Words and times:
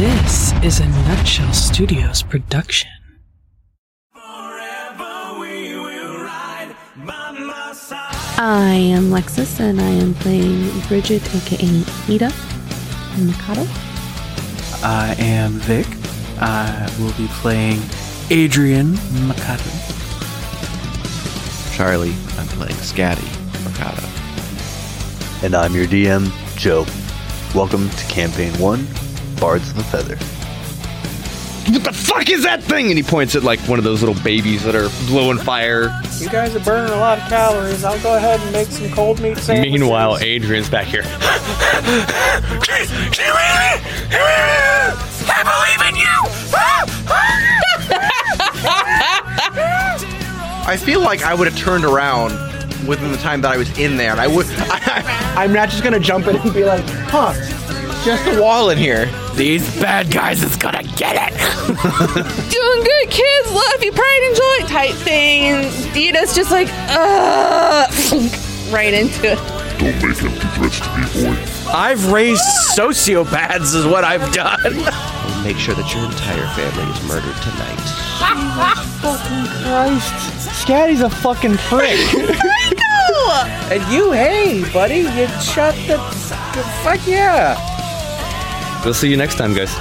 This 0.00 0.54
is 0.62 0.80
a 0.80 0.88
Nutshell 0.88 1.52
Studios 1.52 2.22
production. 2.22 2.88
I 8.38 8.80
am 8.80 9.10
Lexus 9.10 9.60
and 9.60 9.78
I 9.78 9.90
am 9.90 10.14
playing 10.14 10.70
Bridget, 10.88 11.22
aka 11.34 11.84
Ida 12.08 12.32
Mikado. 13.18 13.66
I 14.82 15.14
am 15.18 15.52
Vic. 15.68 15.86
I 16.40 16.90
will 16.98 17.12
be 17.18 17.28
playing 17.42 17.82
Adrian 18.30 18.92
Mikado. 19.28 19.70
Charlie, 21.74 22.14
I'm 22.38 22.48
playing 22.56 22.76
Scatty 22.76 23.28
Mercado. 23.64 24.02
And 25.44 25.54
I'm 25.54 25.74
your 25.74 25.84
DM, 25.84 26.32
Joe. 26.56 26.86
Welcome 27.54 27.90
to 27.90 28.04
Campaign 28.06 28.54
1, 28.58 28.86
Bards 29.40 29.70
of 29.70 29.76
the 29.76 29.84
Feather. 29.84 30.16
What 31.72 31.84
the 31.84 31.92
fuck 31.92 32.28
is 32.28 32.42
that 32.42 32.62
thing? 32.62 32.88
And 32.88 32.96
he 32.96 33.02
points 33.02 33.34
at 33.34 33.42
like 33.44 33.60
one 33.60 33.78
of 33.78 33.84
those 33.84 34.02
little 34.02 34.20
babies 34.22 34.64
that 34.64 34.74
are 34.74 34.88
blowing 35.06 35.38
fire. 35.38 35.84
You 36.18 36.28
guys 36.28 36.54
are 36.54 36.60
burning 36.60 36.92
a 36.92 36.96
lot 36.96 37.18
of 37.18 37.28
calories. 37.28 37.84
I'll 37.84 38.00
go 38.02 38.16
ahead 38.16 38.40
and 38.40 38.52
make 38.52 38.68
some 38.68 38.90
cold 38.90 39.20
meat 39.20 39.38
sandwiches. 39.38 39.80
Meanwhile, 39.80 40.18
Adrian's 40.20 40.68
back 40.68 40.86
here. 40.86 41.02
I 50.66 50.76
feel 50.76 51.00
like 51.00 51.22
I 51.22 51.34
would 51.34 51.48
have 51.48 51.58
turned 51.58 51.84
around 51.84 52.32
within 52.86 53.10
the 53.10 53.18
time 53.18 53.40
that 53.42 53.52
I 53.52 53.56
was 53.56 53.76
in 53.78 53.96
there, 53.96 54.12
and 54.12 54.20
I 54.20 54.26
would. 54.26 54.46
I, 54.50 55.34
I'm 55.36 55.52
not 55.52 55.68
just 55.68 55.82
gonna 55.82 55.98
jump 55.98 56.26
in 56.26 56.36
and 56.36 56.54
be 56.54 56.64
like, 56.64 56.84
huh, 56.84 57.32
just 58.04 58.26
a 58.26 58.40
wall 58.40 58.70
in 58.70 58.78
here. 58.78 59.06
These 59.34 59.80
bad 59.80 60.10
guys 60.10 60.42
is 60.42 60.56
gonna 60.56 60.82
get 60.82 61.16
it. 61.16 61.34
doing 62.50 62.84
good, 62.84 63.10
kids. 63.10 63.52
Love 63.52 63.82
you, 63.82 63.92
pride 63.92 64.22
and 64.26 64.36
joy 64.36 64.74
type 64.74 64.94
thing. 64.96 65.42
And 65.44 65.94
Dita's 65.94 66.34
just 66.34 66.50
like, 66.50 66.68
uh, 66.88 67.86
right 68.70 68.92
into 68.94 69.32
it. 69.32 69.38
Don't 69.78 69.94
make 70.02 70.22
empty 70.22 70.46
threats 70.48 70.80
to 70.80 70.98
me, 70.98 71.34
boy. 71.34 71.70
I've 71.72 72.10
raised 72.12 72.42
sociopaths, 72.76 73.74
is 73.74 73.86
what 73.86 74.04
I've 74.04 74.32
done. 74.32 74.58
We'll 74.64 75.44
make 75.44 75.56
sure 75.56 75.74
that 75.74 75.94
your 75.94 76.04
entire 76.04 76.46
family 76.54 76.92
is 76.92 77.02
murdered 77.08 77.36
tonight. 77.42 77.80
fucking 79.00 79.46
Christ. 79.62 80.60
Scatty's 80.60 81.00
a 81.00 81.10
fucking 81.10 81.56
prick. 81.56 81.98
No! 83.10 83.42
and 83.70 83.92
you, 83.92 84.12
hey, 84.12 84.62
buddy, 84.72 84.98
you 84.98 85.26
shut 85.40 85.74
the, 85.86 85.96
the 86.54 86.62
fuck 86.82 87.06
yeah. 87.06 87.69
We'll 88.82 88.94
see 88.94 89.10
you 89.10 89.16
next 89.18 89.34
time, 89.36 89.52
guys. 89.52 89.74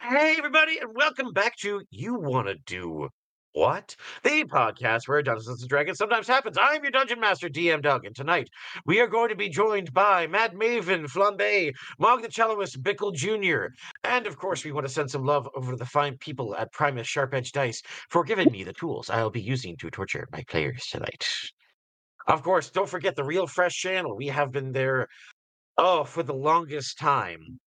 Hey, 0.00 0.34
everybody, 0.36 0.78
and 0.78 0.94
welcome 0.94 1.32
back 1.32 1.56
to 1.58 1.80
You 1.90 2.14
Wanna 2.14 2.56
Do 2.66 3.08
What? 3.54 3.96
The 4.22 4.44
podcast 4.44 5.06
where 5.06 5.22
Dungeons 5.22 5.60
and 5.60 5.68
Dragons 5.68 5.98
sometimes 5.98 6.26
happens. 6.26 6.56
I'm 6.58 6.82
your 6.82 6.90
Dungeon 6.90 7.20
Master, 7.20 7.50
DM 7.50 7.82
Doug, 7.82 8.06
and 8.06 8.16
tonight 8.16 8.48
we 8.86 8.98
are 8.98 9.06
going 9.06 9.28
to 9.28 9.36
be 9.36 9.50
joined 9.50 9.92
by 9.92 10.26
Mad 10.26 10.54
Maven, 10.54 11.04
Flambe, 11.04 11.72
Mog 11.98 12.22
the 12.22 12.28
Celloist, 12.28 12.78
Bickle 12.78 13.14
Jr., 13.14 13.66
and 14.04 14.26
of 14.26 14.38
course, 14.38 14.64
we 14.64 14.72
want 14.72 14.86
to 14.86 14.92
send 14.92 15.10
some 15.10 15.24
love 15.24 15.46
over 15.54 15.72
to 15.72 15.76
the 15.76 15.84
fine 15.84 16.16
people 16.16 16.56
at 16.56 16.72
Primus 16.72 17.06
Sharp 17.06 17.34
Edge 17.34 17.52
Dice 17.52 17.82
for 18.08 18.24
giving 18.24 18.50
me 18.50 18.64
the 18.64 18.72
tools 18.72 19.10
I'll 19.10 19.28
be 19.28 19.42
using 19.42 19.76
to 19.78 19.90
torture 19.90 20.26
my 20.32 20.42
players 20.48 20.86
tonight. 20.86 21.28
Of 22.26 22.42
course, 22.42 22.70
don't 22.70 22.88
forget 22.88 23.16
the 23.16 23.24
Real 23.24 23.46
Fresh 23.46 23.74
channel. 23.74 24.16
We 24.16 24.28
have 24.28 24.50
been 24.50 24.72
there, 24.72 25.08
oh, 25.76 26.04
for 26.04 26.22
the 26.22 26.32
longest 26.32 26.98
time 26.98 27.60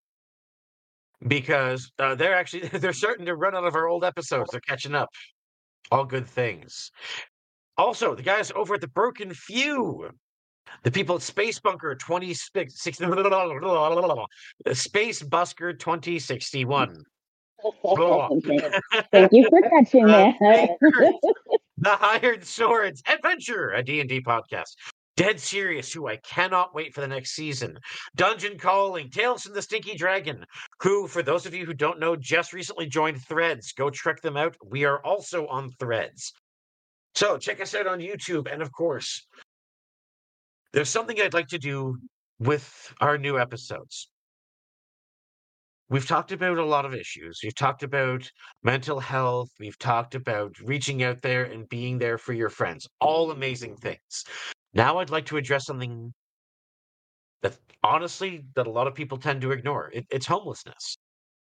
because 1.28 1.91
uh, 2.00 2.16
they're 2.16 2.35
actually 2.35 2.67
they're 2.79 2.94
starting 2.94 3.25
to 3.25 3.35
run 3.35 3.56
out 3.56 3.66
of 3.66 3.75
our 3.75 3.88
old 3.88 4.03
episodes. 4.03 4.50
They're 4.52 4.62
catching 4.62 4.96
up. 4.96 5.09
All 5.91 6.06
good 6.06 6.28
things. 6.28 6.91
Also, 7.78 8.16
the 8.16 8.23
guys 8.23 8.51
over 8.56 8.75
at 8.75 8.81
the 8.81 8.88
Broken 8.88 9.34
Few, 9.34 10.09
the 10.84 10.91
people 10.91 11.16
at 11.16 11.22
Space 11.22 11.59
Bunker 11.59 11.94
2060, 11.96 13.06
Space 14.73 15.22
Busker 15.23 15.78
2061. 15.78 17.03
Thank 19.12 19.31
you 19.31 19.47
for 19.50 19.62
catching 19.69 20.06
Uh, 20.09 20.31
that. 20.40 20.69
the 21.78 21.90
Hired 21.90 22.46
Swords 22.46 23.02
Adventure, 23.07 23.72
a 23.72 23.81
D&D 23.84 24.22
podcast. 24.22 24.75
Dead 25.16 25.40
Serious, 25.40 25.94
who 25.94 26.08
I 26.08 26.18
cannot 26.18 26.76
wait 26.76 26.94
for 26.94 27.02
the 27.02 27.08
next 27.08 27.31
season. 27.36 27.78
Dungeon 28.16 28.58
Calling, 28.58 29.09
Tales 29.09 29.44
from 29.44 29.53
the 29.53 29.62
Stinky 29.62 29.96
Dragon, 29.96 30.46
who, 30.81 31.08
for 31.08 31.24
those 31.24 31.46
of 31.46 31.53
you 31.53 31.66
who 31.66 31.74
don't 31.74 32.00
know, 32.00 32.16
just 32.16 32.53
recently 32.53 32.86
joined 32.88 33.24
Threads. 33.24 33.72
Go 33.72 33.90
check 33.90 34.22
them 34.22 34.36
out. 34.38 34.56
We 34.66 34.84
are 34.84 35.03
also 35.06 35.48
on 35.48 35.72
Threads. 35.80 36.34
So 37.16 37.38
check 37.38 37.62
us 37.62 37.74
out 37.74 37.88
on 37.88 38.00
YouTube. 38.00 38.52
And 38.52 38.62
of 38.62 38.72
course, 38.74 39.26
there's 40.74 40.90
something 40.90 41.20
I'd 41.20 41.34
like 41.34 41.47
to 41.47 41.59
do 41.59 41.97
with 42.40 42.94
our 43.00 43.18
new 43.18 43.40
episodes. 43.40 44.09
We've 45.88 46.08
talked 46.08 46.32
about 46.32 46.58
a 46.58 46.66
lot 46.66 46.86
of 46.86 46.96
issues. 46.96 47.40
We've 47.44 47.56
talked 47.56 47.84
about 47.84 48.30
mental 48.64 49.00
health. 49.00 49.50
We've 49.59 49.78
talked 49.78 50.16
about 50.16 50.59
reaching 50.59 51.03
out 51.03 51.22
there 51.22 51.46
and 51.46 51.70
being 51.70 52.00
there 52.00 52.18
for 52.18 52.34
your 52.34 52.50
friends. 52.50 52.88
All 53.00 53.32
amazing 53.32 53.78
things. 53.78 54.26
Now 54.75 55.00
I'd 55.00 55.09
like 55.09 55.25
to 55.28 55.38
address 55.38 55.66
something 55.66 56.13
that 57.41 57.58
honestly 57.81 58.44
that 58.56 58.68
a 58.68 58.72
lot 58.72 58.88
of 58.88 58.94
people 58.94 59.18
tend 59.18 59.41
to 59.41 59.52
ignore. 59.52 59.90
It, 59.94 60.06
it's 60.12 60.25
homelessness. 60.25 60.97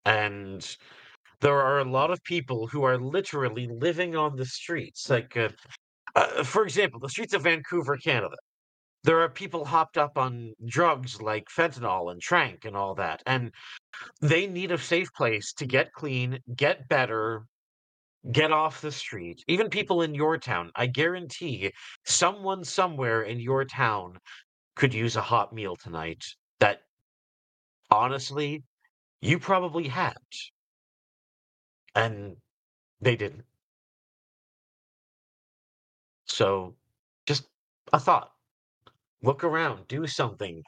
And 0.05 0.77
there 1.41 1.59
are 1.59 1.81
a 1.81 1.91
lot 1.91 2.11
of 2.11 2.23
people 2.25 2.67
who 2.67 2.85
are 2.85 2.99
literally 2.99 3.67
living 3.67 4.15
on 4.15 4.37
the 4.37 4.45
streets. 4.45 5.09
Like, 5.09 5.37
uh, 5.37 5.49
uh, 6.15 6.45
for 6.45 6.65
example, 6.65 7.01
the 7.01 7.09
streets 7.09 7.33
of 7.35 7.43
Vancouver, 7.43 7.97
Canada. 7.97 8.37
There 9.05 9.21
are 9.21 9.29
people 9.29 9.65
hopped 9.65 9.99
up 9.99 10.17
on 10.17 10.53
drugs 10.67 11.21
like 11.21 11.45
fentanyl 11.55 12.11
and 12.11 12.21
trank 12.21 12.65
and 12.65 12.77
all 12.77 12.95
that. 12.95 13.23
And 13.27 13.53
they 14.21 14.47
need 14.47 14.71
a 14.73 14.79
safe 14.79 15.13
place 15.15 15.53
to 15.55 15.67
get 15.67 15.93
clean, 15.93 16.39
get 16.57 16.89
better, 16.89 17.45
get 18.33 18.53
off 18.53 18.81
the 18.81 18.93
street. 18.93 19.45
Even 19.49 19.69
people 19.69 20.03
in 20.03 20.15
your 20.15 20.39
town, 20.39 20.71
I 20.77 20.87
guarantee 20.87 21.73
someone 22.05 22.65
somewhere 22.65 23.23
in 23.23 23.41
your 23.41 23.65
town 23.65 24.19
could 24.77 24.95
use 24.95 25.17
a 25.17 25.21
hot 25.21 25.53
meal 25.53 25.77
tonight 25.77 26.25
that 26.61 26.81
honestly 27.91 28.65
you 29.21 29.39
probably 29.39 29.89
had. 29.89 30.17
And 31.95 32.37
they 33.01 33.17
didn't. 33.17 33.45
So 36.27 36.75
just 37.27 37.45
a 37.93 38.01
thought. 38.01 38.31
Look 39.23 39.45
around, 39.45 39.87
do 39.89 40.07
something. 40.07 40.63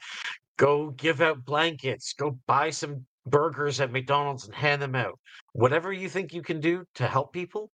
Go 0.57 0.91
give 0.91 1.21
out 1.21 1.45
blankets, 1.45 2.13
go 2.13 2.39
buy 2.47 2.69
some 2.69 3.05
burgers 3.29 3.79
at 3.79 3.91
McDonald's 3.91 4.45
and 4.45 4.55
hand 4.55 4.81
them 4.81 4.95
out. 4.95 5.19
Whatever 5.53 5.91
you 5.91 6.09
think 6.09 6.33
you 6.33 6.41
can 6.41 6.59
do 6.59 6.83
to 6.95 7.07
help 7.07 7.33
people, 7.33 7.69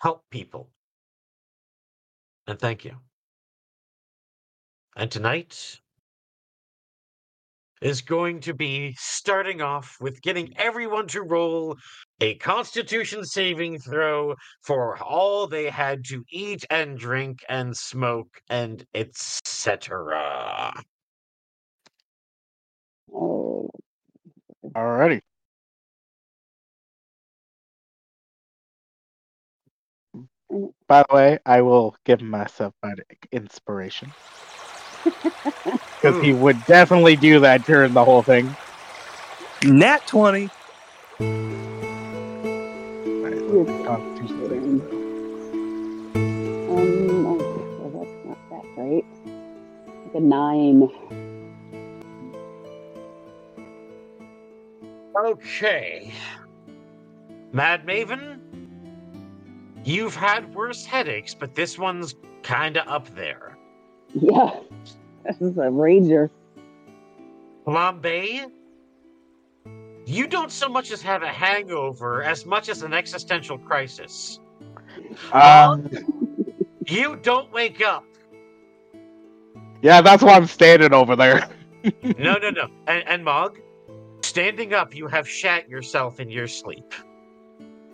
help 0.00 0.22
people. 0.30 0.70
And 2.46 2.58
thank 2.58 2.84
you. 2.84 2.96
And 4.96 5.10
tonight 5.10 5.80
is 7.80 8.02
going 8.02 8.40
to 8.40 8.52
be 8.52 8.94
starting 8.98 9.62
off 9.62 9.96
with 10.00 10.20
getting 10.20 10.52
everyone 10.58 11.06
to 11.06 11.22
roll 11.22 11.76
a 12.20 12.34
constitution 12.36 13.24
saving 13.24 13.78
throw 13.78 14.34
for 14.62 15.02
all 15.02 15.46
they 15.46 15.70
had 15.70 16.04
to 16.04 16.22
eat 16.30 16.64
and 16.68 16.98
drink 16.98 17.38
and 17.48 17.74
smoke 17.74 18.28
and 18.50 18.84
etc. 18.94 20.72
Oh, 23.12 23.69
Alrighty. 24.74 25.20
By 30.88 31.04
the 31.08 31.14
way, 31.14 31.38
I 31.46 31.62
will 31.62 31.96
give 32.04 32.20
myself 32.20 32.74
an 32.82 32.96
inspiration. 33.32 34.12
Because 35.04 36.20
he 36.20 36.32
would 36.34 36.64
definitely 36.66 37.16
do 37.16 37.40
that 37.40 37.64
during 37.64 37.92
the 37.92 38.04
whole 38.04 38.22
thing. 38.22 38.54
Nat 39.64 40.06
20. 40.06 40.50
Um, 46.70 47.22
oh, 47.26 47.36
well, 47.78 47.90
that's 47.92 48.26
not 48.26 48.38
that 48.50 48.64
great. 48.76 49.04
Like 50.06 50.14
a 50.14 50.20
nine. 50.20 50.88
Okay. 55.16 56.12
Mad 57.52 57.84
Maven, 57.86 58.38
you've 59.84 60.14
had 60.14 60.54
worse 60.54 60.84
headaches, 60.84 61.34
but 61.34 61.54
this 61.54 61.78
one's 61.78 62.14
kinda 62.42 62.88
up 62.88 63.08
there. 63.14 63.56
Yeah, 64.14 64.50
this 65.24 65.40
is 65.40 65.58
a 65.58 65.70
ranger. 65.70 66.30
Flambe, 67.66 68.50
you 70.06 70.26
don't 70.26 70.50
so 70.50 70.68
much 70.68 70.90
as 70.90 71.02
have 71.02 71.22
a 71.22 71.28
hangover 71.28 72.22
as 72.22 72.46
much 72.46 72.68
as 72.68 72.82
an 72.82 72.92
existential 72.94 73.58
crisis. 73.58 74.40
Um, 75.32 75.88
You 76.86 77.16
don't 77.22 77.52
wake 77.52 77.80
up. 77.82 78.04
yeah, 79.82 80.00
that's 80.00 80.22
why 80.24 80.32
I'm 80.32 80.46
standing 80.46 80.92
over 80.92 81.14
there. 81.16 81.48
No, 82.18 82.36
no, 82.36 82.50
no. 82.50 82.68
And, 82.88 83.02
and 83.08 83.24
Mog, 83.24 83.58
standing 84.30 84.72
up, 84.72 84.94
you 84.94 85.08
have 85.08 85.28
shat 85.28 85.68
yourself 85.68 86.20
in 86.20 86.30
your 86.30 86.46
sleep. 86.46 86.94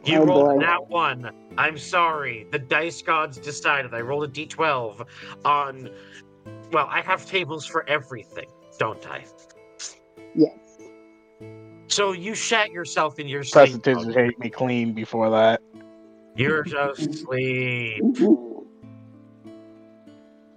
You 0.04 0.20
Oh, 0.20 0.26
rolled 0.26 0.60
that 0.60 0.86
one. 0.88 1.30
I'm 1.56 1.78
sorry. 1.78 2.46
The 2.52 2.58
dice 2.58 3.00
gods 3.02 3.38
decided. 3.38 3.94
I 3.94 4.02
rolled 4.02 4.24
a 4.24 4.28
d12 4.28 5.06
on. 5.44 5.90
Well, 6.70 6.86
I 6.90 7.00
have 7.00 7.24
tables 7.26 7.64
for 7.64 7.88
everything, 7.88 8.48
don't 8.78 9.04
I? 9.10 9.24
Yes. 10.34 10.58
So 11.88 12.12
you 12.12 12.34
shat 12.34 12.70
yourself 12.70 13.18
in 13.18 13.26
your 13.26 13.42
sleep. 13.42 13.70
Prestidigitation 13.70 14.12
hate 14.12 14.38
me 14.38 14.50
clean 14.50 14.92
before 14.92 15.30
that. 15.30 15.62
You're 16.36 16.64
just 16.64 17.00
asleep. 17.08 18.04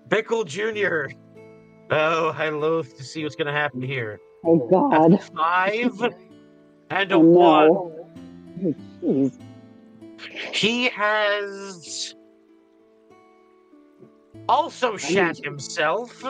Bickle 0.09 0.45
Jr. 0.45 1.13
Oh, 1.91 2.35
I 2.37 2.49
loathe 2.49 2.93
to 2.97 3.03
see 3.03 3.23
what's 3.23 3.35
going 3.35 3.47
to 3.47 3.53
happen 3.53 3.81
here. 3.81 4.19
Oh 4.45 4.67
God. 4.69 5.21
Five 5.35 6.01
and 6.89 7.11
a 7.11 7.15
Oh 7.15 7.19
one. 7.19 7.67
no. 7.67 7.95
Oh, 8.63 8.75
Jeez. 9.03 9.37
He 10.53 10.89
has 10.89 12.13
also 14.49 14.97
shat 14.97 15.37
himself 15.43 16.23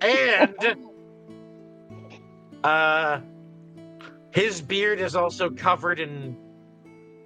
and 0.00 0.76
uh 2.64 3.20
his 4.32 4.60
beard 4.62 5.00
is 5.00 5.16
also 5.16 5.50
covered 5.50 5.98
in 6.00 6.36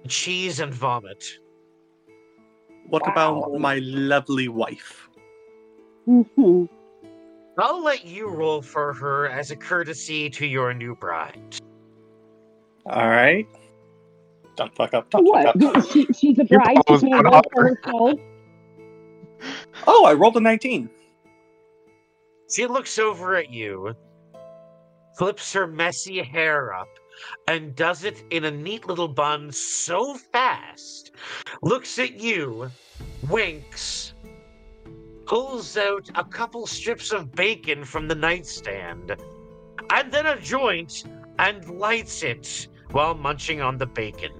cheese 0.07 0.59
and 0.59 0.73
vomit. 0.73 1.23
What 2.89 3.07
about 3.07 3.53
my 3.59 3.79
lovely 3.79 4.47
wife? 4.47 5.09
Mhm. 6.07 6.67
I'll 7.57 7.83
let 7.83 8.05
you 8.05 8.27
roll 8.29 8.61
for 8.61 8.93
her 8.93 9.27
as 9.29 9.51
a 9.51 9.55
courtesy 9.55 10.29
to 10.31 10.45
your 10.45 10.73
new 10.73 10.95
bride. 10.95 11.55
All 12.85 13.07
right. 13.09 13.47
Don't 14.55 14.73
fuck 14.75 14.93
up. 14.93 15.09
Don't 15.09 15.25
What? 15.25 15.59
fuck 15.59 15.75
up. 15.77 15.85
She, 15.91 16.05
she's 16.13 16.39
a 16.39 16.43
bride. 16.45 16.75
She 16.77 16.81
balls 16.85 17.01
can't 17.01 17.11
went 17.13 17.25
roll 17.25 17.35
up. 17.35 17.45
for 17.53 17.63
herself. 17.67 18.19
Oh, 19.87 20.05
I 20.05 20.13
rolled 20.13 20.37
a 20.37 20.39
19. 20.41 20.89
She 22.53 22.65
looks 22.67 22.97
over 22.99 23.35
at 23.35 23.51
you, 23.51 23.93
flips 25.17 25.51
her 25.53 25.65
messy 25.67 26.21
hair 26.21 26.73
up, 26.73 26.87
and 27.47 27.75
does 27.75 28.03
it 28.03 28.23
in 28.31 28.45
a 28.45 28.51
neat 28.51 28.85
little 28.87 29.07
bun 29.07 29.51
so 29.51 30.15
fast, 30.15 31.11
looks 31.61 31.97
at 31.99 32.19
you, 32.19 32.69
winks, 33.29 34.13
pulls 35.25 35.75
out 35.77 36.09
a 36.15 36.23
couple 36.23 36.67
strips 36.67 37.11
of 37.11 37.33
bacon 37.33 37.83
from 37.83 38.07
the 38.07 38.15
nightstand, 38.15 39.15
and 39.91 40.11
then 40.11 40.25
a 40.25 40.39
joint 40.39 41.05
and 41.39 41.67
lights 41.69 42.23
it 42.23 42.67
while 42.91 43.13
munching 43.15 43.61
on 43.61 43.77
the 43.77 43.85
bacon. 43.85 44.31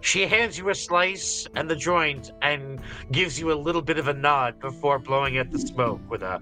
She 0.00 0.26
hands 0.26 0.58
you 0.58 0.68
a 0.68 0.74
slice 0.74 1.46
and 1.54 1.68
the 1.68 1.76
joint 1.76 2.30
and 2.42 2.80
gives 3.10 3.38
you 3.38 3.52
a 3.52 3.54
little 3.54 3.82
bit 3.82 3.98
of 3.98 4.08
a 4.08 4.14
nod 4.14 4.60
before 4.60 4.98
blowing 4.98 5.38
at 5.38 5.50
the 5.50 5.58
smoke 5.58 6.00
with 6.08 6.22
a 6.22 6.40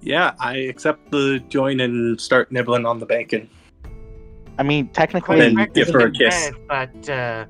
Yeah, 0.00 0.34
I 0.38 0.56
accept 0.56 1.10
the 1.10 1.42
join 1.48 1.80
and 1.80 2.20
start 2.20 2.52
nibbling 2.52 2.84
on 2.84 2.98
the 2.98 3.06
bacon. 3.06 3.48
I 4.58 4.62
mean, 4.62 4.88
technically, 4.88 5.38
Then 5.38 5.54
Quite 5.54 5.74
give 5.74 5.88
her 5.90 6.06
a 6.06 6.12
kiss. 6.12 6.50
bad, 6.68 6.94
But 7.02 7.10
uh, 7.10 7.46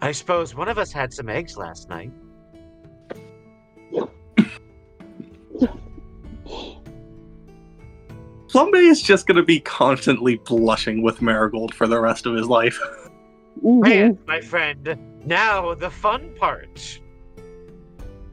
I 0.00 0.12
suppose 0.12 0.54
one 0.54 0.68
of 0.68 0.78
us 0.78 0.92
had 0.92 1.12
some 1.12 1.28
eggs 1.28 1.56
last 1.56 1.88
night. 1.88 2.10
Flambe 8.48 8.74
is 8.74 9.00
just 9.00 9.26
going 9.26 9.36
to 9.36 9.42
be 9.42 9.60
constantly 9.60 10.36
blushing 10.36 11.02
with 11.02 11.22
Marigold 11.22 11.74
for 11.74 11.86
the 11.86 11.98
rest 12.00 12.26
of 12.26 12.34
his 12.34 12.46
life. 12.46 12.78
And, 13.64 14.18
my 14.26 14.40
friend, 14.40 14.98
now 15.24 15.72
the 15.74 15.88
fun 15.88 16.34
part. 16.36 17.00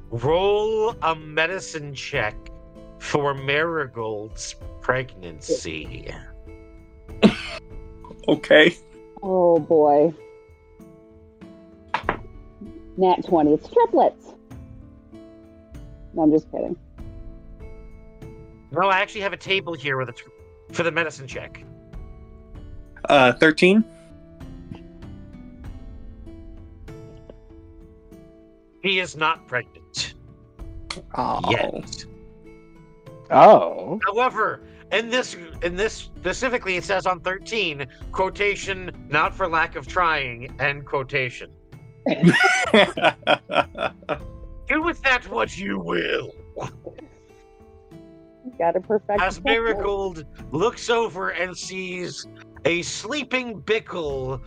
Roll 0.10 0.96
a 1.04 1.14
medicine 1.14 1.94
check 1.94 2.36
for 2.98 3.36
Marigold's 3.36 4.56
pregnancy. 4.82 6.12
Okay. 8.30 8.76
Oh 9.24 9.58
boy. 9.60 10.14
Nat 12.98 13.26
20. 13.26 13.54
It's 13.54 13.68
triplets. 13.70 14.34
No, 16.14 16.22
I'm 16.24 16.32
just 16.32 16.52
kidding. 16.52 16.78
No, 18.72 18.88
I 18.88 19.00
actually 19.00 19.22
have 19.22 19.34
a 19.34 19.38
table 19.38 19.74
here 19.74 19.98
with 19.98 20.10
a 20.10 20.12
tr- 20.12 20.30
for 20.74 20.84
the 20.84 20.92
medicine 20.92 21.26
check. 21.26 21.64
Uh, 23.06 23.34
13? 23.34 23.84
He 28.84 29.00
is 29.00 29.18
not 29.18 29.48
pregnant 29.48 30.14
Oh. 31.16 31.40
yet. 31.50 32.06
oh, 33.32 34.00
However, 34.06 34.62
in 34.92 35.10
this 35.10 35.36
in 35.62 35.76
this 35.76 35.94
specifically, 35.94 36.78
it 36.78 36.84
says 36.84 37.06
on 37.06 37.20
thirteen 37.20 37.86
quotation 38.12 38.92
not 39.10 39.34
for 39.36 39.48
lack 39.48 39.76
of 39.76 39.88
trying 39.88 40.54
end 40.60 40.86
quotation. 40.86 41.52
Do 44.68 44.82
with 44.84 45.02
that 45.02 45.28
what 45.30 45.58
you 45.58 45.80
will. 45.80 46.34
Got 48.58 48.76
a 48.76 48.80
perfect. 48.80 49.22
As 49.22 49.44
Marigold 49.44 50.26
looks 50.52 50.90
over 50.90 51.30
and 51.30 51.56
sees 51.58 52.28
a 52.66 52.82
sleeping 52.82 53.62
Bickle 53.62 54.42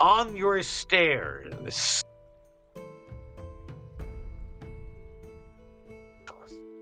on 0.00 0.36
your 0.36 0.62
stairs. 0.62 2.02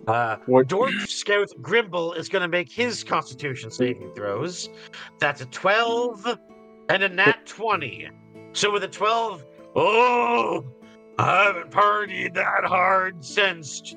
Uh, 0.07 0.37
Dwarf 0.47 1.07
Scout 1.07 1.51
Grimble 1.61 2.13
is 2.15 2.29
going 2.29 2.43
to 2.43 2.49
make 2.49 2.71
his 2.71 3.05
Constitution 3.05 3.71
saving 3.71 4.13
throws. 4.15 4.69
That's 5.21 5.41
a 5.41 5.47
12 5.47 6.39
and 6.89 7.03
a 7.03 7.09
nat 7.09 7.47
20. 7.47 8.11
So 8.53 8.73
with 8.73 8.83
a 8.83 8.89
12, 8.89 9.45
oh, 9.77 10.65
I 11.19 11.45
haven't 11.45 11.71
partied 11.71 12.35
that 12.35 12.65
hard 12.65 13.25
since 13.25 13.95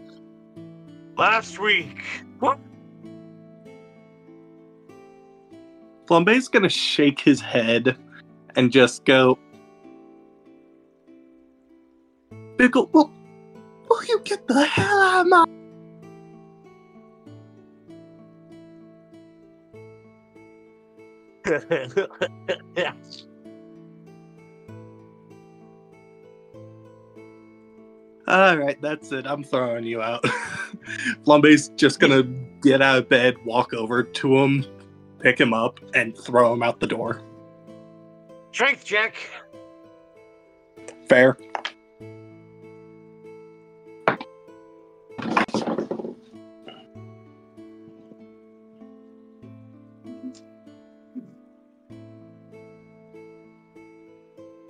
last 1.17 1.59
week. 1.59 2.03
What? 2.39 2.59
Flambe's 6.05 6.47
going 6.47 6.63
to 6.63 6.69
shake 6.69 7.19
his 7.19 7.41
head 7.41 7.97
and 8.55 8.71
just 8.71 9.05
go, 9.05 9.39
Bickle, 12.57 12.91
will, 12.93 13.11
will 13.89 14.03
you 14.05 14.21
get 14.23 14.47
the 14.47 14.65
hell 14.65 14.99
out 14.99 15.21
of 15.21 15.27
my. 15.27 15.54
All 28.27 28.57
right, 28.57 28.81
that's 28.81 29.11
it. 29.11 29.27
I'm 29.27 29.43
throwing 29.43 29.83
you 29.83 30.01
out. 30.01 30.23
Flambe's 31.23 31.69
just 31.75 31.99
gonna 31.99 32.23
get 32.61 32.81
out 32.81 32.97
of 32.97 33.07
bed, 33.07 33.35
walk 33.45 33.73
over 33.73 34.01
to 34.03 34.37
him, 34.37 34.65
pick 35.19 35.39
him 35.39 35.53
up, 35.53 35.79
and 35.93 36.17
throw 36.17 36.51
him 36.51 36.63
out 36.63 36.79
the 36.79 36.87
door. 36.87 37.21
Strength 38.51 38.85
check. 38.85 39.15
Fair. 41.07 41.37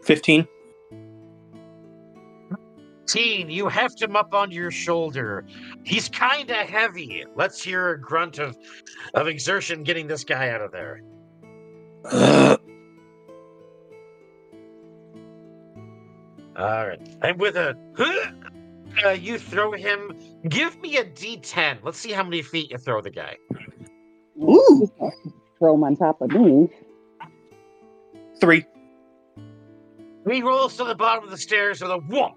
15. 0.05 0.47
Teen, 3.07 3.49
you 3.49 3.67
heft 3.67 4.01
him 4.01 4.15
up 4.15 4.33
onto 4.33 4.55
your 4.55 4.71
shoulder. 4.71 5.45
He's 5.83 6.09
kinda 6.09 6.55
heavy. 6.55 7.25
Let's 7.35 7.61
hear 7.61 7.91
a 7.91 8.01
grunt 8.01 8.39
of, 8.39 8.57
of 9.13 9.27
exertion 9.27 9.83
getting 9.83 10.07
this 10.07 10.23
guy 10.23 10.49
out 10.49 10.61
of 10.61 10.71
there. 10.71 11.01
All 16.57 16.87
right. 16.87 16.99
And 17.21 17.39
with 17.39 17.57
a 17.57 17.77
uh, 19.05 19.09
you 19.09 19.37
throw 19.37 19.71
him. 19.73 20.17
Give 20.47 20.79
me 20.79 20.97
a 20.97 21.03
D10. 21.03 21.79
Let's 21.83 21.99
see 21.99 22.11
how 22.11 22.23
many 22.23 22.41
feet 22.41 22.71
you 22.71 22.77
throw 22.77 23.01
the 23.01 23.09
guy. 23.09 23.37
Ooh. 24.41 24.89
Throw 25.59 25.75
him 25.75 25.83
on 25.83 25.95
top 25.95 26.21
of 26.21 26.31
me. 26.31 26.69
Three. 28.39 28.65
He 30.29 30.41
rolls 30.41 30.75
to 30.77 30.83
the 30.83 30.95
bottom 30.95 31.23
of 31.23 31.29
the 31.29 31.37
stairs 31.37 31.81
with 31.81 31.91
a 31.91 31.97
whoop. 31.97 32.33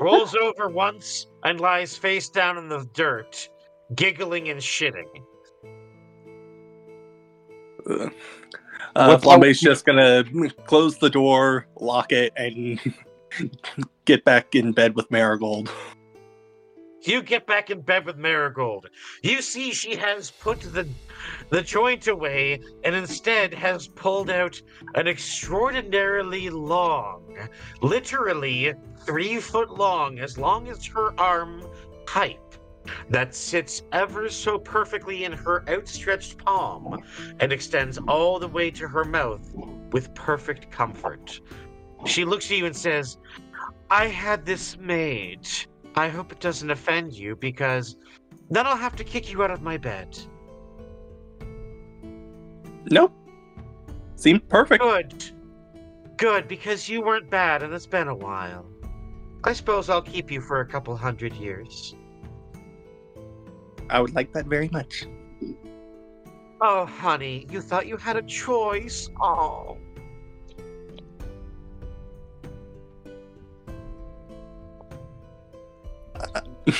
rolls 0.00 0.34
over 0.34 0.68
once 0.68 1.26
and 1.44 1.60
lies 1.60 1.96
face 1.96 2.28
down 2.28 2.56
in 2.56 2.68
the 2.68 2.88
dirt, 2.94 3.48
giggling 3.94 4.48
and 4.48 4.60
shitting. 4.60 5.22
Uh, 7.86 8.08
What's 8.94 9.24
Flambe's 9.24 9.60
just 9.60 9.84
gonna 9.84 10.24
close 10.66 10.98
the 10.98 11.10
door, 11.10 11.66
lock 11.80 12.12
it, 12.12 12.32
and 12.36 12.78
get 14.04 14.24
back 14.24 14.54
in 14.54 14.72
bed 14.72 14.94
with 14.94 15.10
Marigold. 15.10 15.70
You 17.04 17.20
get 17.20 17.46
back 17.46 17.70
in 17.70 17.80
bed 17.80 18.06
with 18.06 18.16
Marigold. 18.16 18.88
You 19.22 19.42
see 19.42 19.72
she 19.72 19.96
has 19.96 20.30
put 20.30 20.60
the 20.60 20.88
the 21.50 21.62
joint 21.62 22.06
away 22.06 22.60
and 22.84 22.94
instead 22.94 23.52
has 23.54 23.88
pulled 23.88 24.30
out 24.30 24.60
an 24.94 25.08
extraordinarily 25.08 26.48
long, 26.48 27.48
literally 27.80 28.74
three 29.04 29.40
foot 29.40 29.70
long, 29.70 30.20
as 30.20 30.38
long 30.38 30.68
as 30.68 30.86
her 30.86 31.18
arm 31.18 31.64
pipe 32.06 32.38
that 33.08 33.34
sits 33.34 33.82
ever 33.92 34.28
so 34.28 34.58
perfectly 34.58 35.24
in 35.24 35.32
her 35.32 35.64
outstretched 35.68 36.38
palm 36.38 37.02
and 37.40 37.52
extends 37.52 37.98
all 38.08 38.38
the 38.38 38.48
way 38.48 38.70
to 38.70 38.86
her 38.88 39.04
mouth 39.04 39.52
with 39.92 40.14
perfect 40.14 40.70
comfort. 40.70 41.40
She 42.06 42.24
looks 42.24 42.50
at 42.50 42.58
you 42.58 42.66
and 42.66 42.76
says, 42.76 43.18
I 43.90 44.06
had 44.06 44.44
this 44.46 44.76
made. 44.78 45.48
I 45.94 46.08
hope 46.08 46.32
it 46.32 46.40
doesn't 46.40 46.70
offend 46.70 47.12
you 47.12 47.36
because 47.36 47.96
then 48.50 48.66
I'll 48.66 48.76
have 48.76 48.96
to 48.96 49.04
kick 49.04 49.30
you 49.30 49.42
out 49.42 49.50
of 49.50 49.62
my 49.62 49.76
bed. 49.76 50.18
Nope. 52.90 53.12
Seemed 54.16 54.48
perfect. 54.48 54.82
Good. 54.82 55.24
Good, 56.16 56.48
because 56.48 56.88
you 56.88 57.02
weren't 57.02 57.28
bad 57.30 57.62
and 57.62 57.72
it's 57.74 57.86
been 57.86 58.08
a 58.08 58.14
while. 58.14 58.66
I 59.44 59.52
suppose 59.52 59.90
I'll 59.90 60.02
keep 60.02 60.30
you 60.30 60.40
for 60.40 60.60
a 60.60 60.66
couple 60.66 60.96
hundred 60.96 61.32
years. 61.34 61.94
I 63.90 64.00
would 64.00 64.14
like 64.14 64.32
that 64.32 64.46
very 64.46 64.68
much. 64.68 65.06
Oh, 66.60 66.86
honey, 66.86 67.46
you 67.50 67.60
thought 67.60 67.88
you 67.88 67.96
had 67.96 68.16
a 68.16 68.22
choice? 68.22 69.10
Oh. 69.20 69.76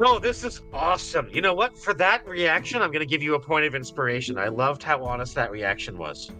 No, 0.00 0.18
this 0.18 0.44
is 0.44 0.62
awesome. 0.72 1.28
You 1.30 1.42
know 1.42 1.52
what? 1.52 1.76
For 1.76 1.92
that 1.92 2.26
reaction, 2.26 2.80
I'm 2.80 2.90
going 2.90 3.06
to 3.06 3.06
give 3.06 3.22
you 3.22 3.34
a 3.34 3.38
point 3.38 3.66
of 3.66 3.74
inspiration. 3.74 4.38
I 4.38 4.48
loved 4.48 4.82
how 4.82 5.04
honest 5.04 5.34
that 5.34 5.50
reaction 5.50 5.98
was. 5.98 6.30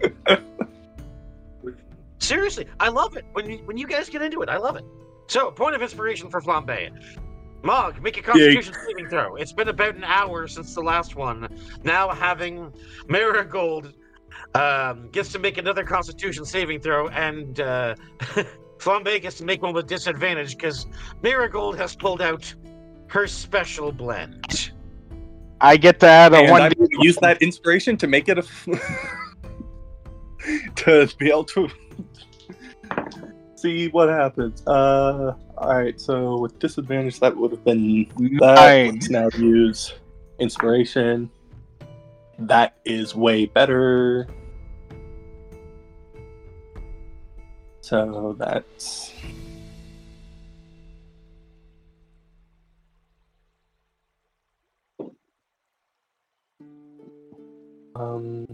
Seriously, 2.20 2.68
I 2.78 2.90
love 2.90 3.16
it. 3.16 3.24
When 3.32 3.50
you, 3.50 3.58
when 3.64 3.76
you 3.76 3.88
guys 3.88 4.08
get 4.08 4.22
into 4.22 4.40
it, 4.40 4.48
I 4.48 4.56
love 4.56 4.76
it. 4.76 4.84
So, 5.26 5.50
point 5.50 5.74
of 5.74 5.82
inspiration 5.82 6.30
for 6.30 6.40
Flambe. 6.40 6.90
Mog, 7.64 8.00
make 8.00 8.16
a 8.16 8.22
constitution 8.22 8.74
saving 8.86 9.08
throw. 9.08 9.34
It's 9.34 9.52
been 9.52 9.68
about 9.68 9.96
an 9.96 10.04
hour 10.04 10.46
since 10.46 10.76
the 10.76 10.82
last 10.82 11.16
one. 11.16 11.48
Now 11.82 12.08
having 12.10 12.72
Marigold 13.08 13.94
um, 14.54 15.08
gets 15.10 15.32
to 15.32 15.40
make 15.40 15.58
another 15.58 15.82
constitution 15.82 16.44
saving 16.44 16.80
throw, 16.80 17.08
and 17.08 17.58
uh, 17.58 17.96
Flambe 18.82 19.22
gets 19.22 19.38
to 19.38 19.44
make 19.44 19.62
one 19.62 19.72
with 19.72 19.86
disadvantage 19.86 20.56
because 20.56 20.86
Marigold 21.22 21.78
has 21.78 21.94
pulled 21.94 22.20
out 22.20 22.52
her 23.06 23.28
special 23.28 23.92
blend. 23.92 24.72
I 25.60 25.76
get 25.76 26.00
to 26.00 26.08
add 26.08 26.32
a 26.32 26.38
And 26.38 26.50
one. 26.50 26.62
I'm 26.62 26.72
gonna 26.72 26.88
use 27.00 27.16
that 27.18 27.40
inspiration 27.40 27.96
to 27.98 28.08
make 28.08 28.28
it 28.28 28.38
a 28.38 28.42
f- 28.42 28.68
to 30.76 31.08
be 31.18 31.28
able 31.28 31.44
to 31.44 31.68
see 33.54 33.86
what 33.88 34.08
happens. 34.08 34.66
Uh, 34.66 35.34
all 35.56 35.76
right. 35.76 36.00
So 36.00 36.40
with 36.40 36.58
disadvantage, 36.58 37.20
that 37.20 37.36
would 37.36 37.52
have 37.52 37.64
been 37.64 38.08
that. 38.40 38.54
Nine. 38.56 38.94
Let's 38.94 39.10
now 39.10 39.28
use 39.38 39.94
inspiration. 40.40 41.30
That 42.40 42.74
is 42.84 43.14
way 43.14 43.46
better. 43.46 44.26
So 47.92 48.34
that's 48.38 49.12
um 57.94 58.46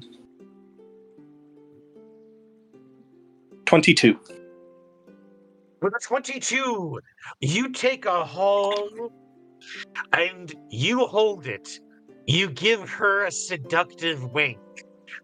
twenty-two. 3.64 4.18
With 5.82 5.94
a 5.94 6.00
22, 6.04 6.98
you 7.38 7.68
take 7.68 8.06
a 8.06 8.24
haul 8.24 9.12
and 10.14 10.52
you 10.68 11.06
hold 11.06 11.46
it. 11.46 11.78
You 12.26 12.50
give 12.50 12.90
her 12.90 13.26
a 13.26 13.30
seductive 13.30 14.32
wink. 14.32 14.58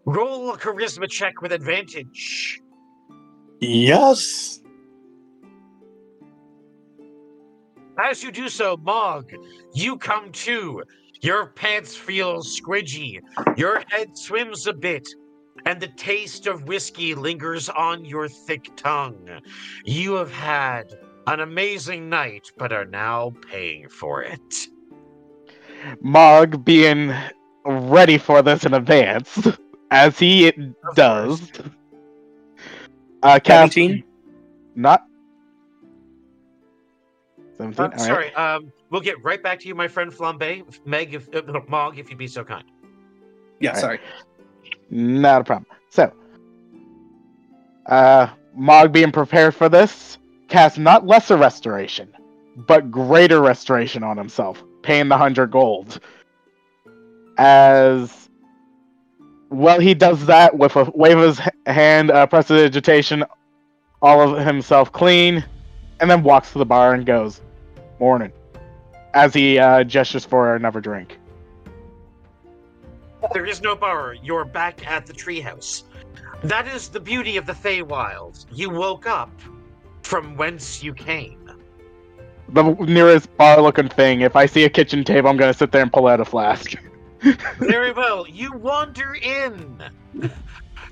Roll 0.05 0.53
a 0.53 0.57
charisma 0.57 1.09
check 1.09 1.41
with 1.41 1.51
advantage. 1.51 2.61
Yes. 3.67 4.61
As 7.97 8.23
you 8.23 8.31
do 8.31 8.49
so, 8.49 8.77
Mog, 8.77 9.31
you 9.73 9.97
come 9.97 10.31
to. 10.31 10.83
Your 11.21 11.47
pants 11.47 11.95
feel 11.95 12.41
squidgy. 12.41 13.19
Your 13.57 13.81
head 13.87 14.17
swims 14.17 14.67
a 14.67 14.73
bit. 14.73 15.07
And 15.65 15.79
the 15.79 15.87
taste 15.87 16.45
of 16.45 16.67
whiskey 16.67 17.15
lingers 17.15 17.69
on 17.69 18.05
your 18.05 18.27
thick 18.27 18.75
tongue. 18.75 19.29
You 19.85 20.13
have 20.15 20.31
had 20.31 20.93
an 21.25 21.39
amazing 21.39 22.09
night, 22.09 22.51
but 22.57 22.71
are 22.71 22.85
now 22.85 23.33
paying 23.49 23.89
for 23.89 24.21
it. 24.21 24.67
Mog 26.01 26.63
being 26.63 27.13
ready 27.65 28.17
for 28.17 28.41
this 28.41 28.65
in 28.65 28.73
advance, 28.73 29.47
as 29.89 30.19
he 30.19 30.51
does. 30.95 31.51
Uh, 33.25 33.39
cast- 33.39 33.73
17? 33.73 34.03
Not. 34.75 35.03
17? 37.57 37.79
Uh, 37.79 37.83
all 37.83 37.89
right. 37.89 37.99
sorry, 37.99 38.33
um, 38.35 38.71
we'll 38.91 39.01
get 39.01 39.23
right 39.23 39.41
back 39.41 39.59
to 39.61 39.67
you, 39.67 39.73
my 39.73 39.87
friend 39.87 40.11
Flambe. 40.11 40.63
Meg, 40.85 41.15
if, 41.15 41.27
uh, 41.33 41.41
Mog, 41.67 41.97
if 41.97 42.09
you'd 42.11 42.19
be 42.19 42.27
so 42.27 42.43
kind. 42.43 42.65
Yeah, 43.59 43.69
Alright. 43.69 43.81
sorry. 43.81 43.99
Not 44.91 45.41
a 45.41 45.43
problem. 45.43 45.65
So, 45.89 46.13
uh, 47.87 48.27
Mog 48.53 48.91
being 48.91 49.11
prepared 49.11 49.55
for 49.55 49.69
this, 49.69 50.19
cast 50.47 50.77
not 50.77 51.07
lesser 51.07 51.35
restoration, 51.35 52.09
but 52.55 52.91
greater 52.91 53.41
restoration 53.41 54.03
on 54.03 54.17
himself, 54.17 54.63
paying 54.83 55.07
the 55.07 55.17
hundred 55.17 55.49
gold. 55.49 55.99
As 57.39 58.24
well, 59.55 59.79
he 59.79 59.93
does 59.93 60.25
that 60.25 60.57
with 60.57 60.75
a 60.75 60.83
wave 60.93 61.17
of 61.17 61.37
his 61.37 61.53
hand, 61.65 62.11
uh, 62.11 62.27
agitation, 62.31 63.23
all 64.01 64.21
of 64.21 64.45
himself 64.45 64.91
clean, 64.91 65.43
and 65.99 66.11
then 66.11 66.23
walks 66.23 66.51
to 66.51 66.57
the 66.57 66.65
bar 66.65 66.93
and 66.93 67.05
goes, 67.05 67.41
"Morning," 67.99 68.31
as 69.13 69.33
he 69.33 69.57
uh, 69.57 69.83
gestures 69.83 70.25
for 70.25 70.55
another 70.55 70.81
drink. 70.81 71.17
There 73.33 73.45
is 73.45 73.61
no 73.61 73.75
bar. 73.75 74.15
You're 74.21 74.45
back 74.45 74.85
at 74.85 75.05
the 75.05 75.13
treehouse. 75.13 75.83
That 76.43 76.67
is 76.67 76.89
the 76.89 76.99
beauty 76.99 77.37
of 77.37 77.45
the 77.45 77.53
Feywild. 77.53 78.45
You 78.51 78.69
woke 78.69 79.07
up 79.07 79.31
from 80.03 80.35
whence 80.35 80.83
you 80.83 80.93
came. 80.93 81.39
the 82.49 82.63
nearest 82.63 83.35
bar 83.37 83.61
looking 83.61 83.89
thing. 83.89 84.21
If 84.21 84.35
I 84.35 84.45
see 84.45 84.65
a 84.65 84.69
kitchen 84.69 85.03
table, 85.03 85.29
I'm 85.29 85.37
gonna 85.37 85.53
sit 85.53 85.71
there 85.71 85.81
and 85.81 85.91
pull 85.91 86.07
out 86.07 86.19
a 86.19 86.25
flask. 86.25 86.75
Very 87.59 87.91
well. 87.91 88.27
You 88.27 88.51
wander 88.53 89.15
in 89.15 89.83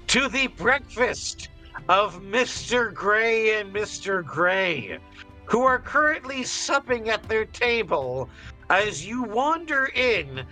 to 0.07 0.27
the 0.29 0.47
breakfast 0.47 1.49
of 1.89 2.21
Mr. 2.21 2.93
Gray 2.93 3.59
and 3.59 3.73
Mr. 3.73 4.25
Gray, 4.25 4.97
who 5.45 5.61
are 5.61 5.79
currently 5.79 6.43
supping 6.43 7.09
at 7.09 7.21
their 7.23 7.45
table. 7.45 8.29
As 8.69 9.05
you 9.05 9.23
wander 9.23 9.91
in, 9.93 10.43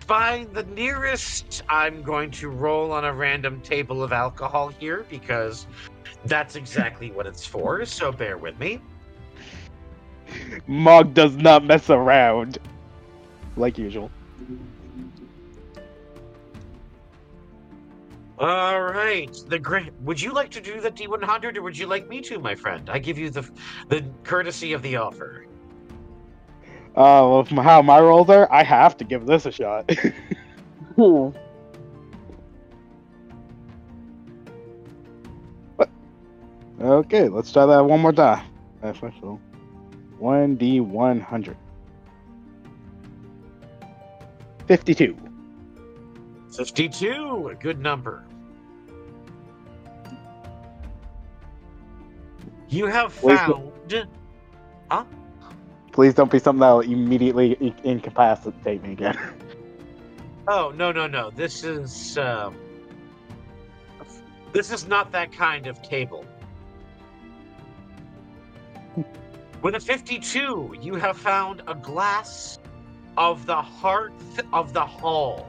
find 0.00 0.52
the 0.54 0.64
nearest. 0.64 1.62
I'm 1.68 2.02
going 2.02 2.30
to 2.32 2.48
roll 2.48 2.90
on 2.90 3.04
a 3.04 3.12
random 3.12 3.60
table 3.60 4.02
of 4.02 4.12
alcohol 4.12 4.68
here 4.68 5.06
because 5.08 5.66
that's 6.24 6.56
exactly 6.56 7.12
what 7.12 7.26
it's 7.26 7.46
for. 7.46 7.84
So 7.84 8.10
bear 8.10 8.38
with 8.38 8.58
me. 8.58 8.80
Mog 10.66 11.14
does 11.14 11.36
not 11.36 11.64
mess 11.64 11.90
around. 11.90 12.58
Like 13.56 13.78
usual. 13.78 14.10
All 18.38 18.80
right. 18.82 19.36
The 19.48 19.58
great. 19.58 19.92
Would 20.02 20.20
you 20.20 20.32
like 20.32 20.50
to 20.50 20.60
do 20.60 20.80
the 20.80 20.90
D100, 20.90 21.56
or 21.56 21.62
would 21.62 21.76
you 21.76 21.86
like 21.86 22.08
me 22.08 22.20
to, 22.22 22.38
my 22.38 22.54
friend? 22.54 22.88
I 22.88 22.98
give 22.98 23.18
you 23.18 23.30
the 23.30 23.48
the 23.88 24.04
courtesy 24.22 24.72
of 24.72 24.82
the 24.82 24.96
offer. 24.96 25.46
Uh, 26.94 27.22
well, 27.28 27.44
how 27.62 27.80
my 27.80 28.00
rolls 28.00 28.28
are, 28.28 28.52
I 28.52 28.64
have 28.64 28.96
to 28.96 29.04
give 29.04 29.26
this 29.26 29.46
a 29.46 29.52
shot. 29.52 29.90
Hmm. 30.96 31.28
okay, 36.80 37.28
let's 37.28 37.52
try 37.52 37.66
that 37.66 37.84
one 37.84 38.00
more 38.00 38.12
time. 38.12 38.44
Official. 38.82 39.40
1D100. 40.20 41.54
52. 44.66 45.27
52, 46.56 47.48
a 47.52 47.54
good 47.54 47.80
number. 47.80 48.24
You 52.68 52.86
have 52.86 53.12
found. 53.12 54.08
Huh? 54.90 55.04
Please 55.92 56.14
don't 56.14 56.30
be 56.30 56.38
something 56.38 56.60
that'll 56.60 56.80
immediately 56.80 57.74
incapacitate 57.84 58.82
me 58.82 58.92
again. 58.92 59.18
Oh 60.50 60.72
no 60.74 60.90
no 60.92 61.06
no! 61.06 61.28
This 61.28 61.62
is 61.62 62.16
um, 62.16 62.56
this 64.54 64.72
is 64.72 64.88
not 64.88 65.12
that 65.12 65.30
kind 65.30 65.66
of 65.66 65.82
table. 65.82 66.24
With 69.60 69.74
a 69.74 69.80
fifty-two, 69.80 70.76
you 70.80 70.94
have 70.94 71.18
found 71.18 71.62
a 71.66 71.74
glass 71.74 72.58
of 73.18 73.44
the 73.44 73.60
hearth 73.60 74.40
of 74.54 74.72
the 74.72 74.86
hall, 74.86 75.46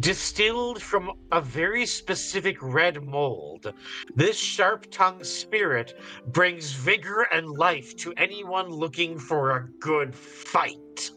distilled 0.00 0.82
from 0.82 1.12
a 1.32 1.40
very 1.40 1.86
specific 1.86 2.56
red 2.62 3.02
mold. 3.02 3.72
This 4.14 4.38
sharp-tongued 4.38 5.26
spirit 5.26 5.98
brings 6.26 6.72
vigor 6.72 7.22
and 7.32 7.48
life 7.48 7.96
to 7.96 8.12
anyone 8.16 8.68
looking 8.68 9.18
for 9.18 9.56
a 9.56 9.68
good 9.80 10.14
fight. 10.14 11.10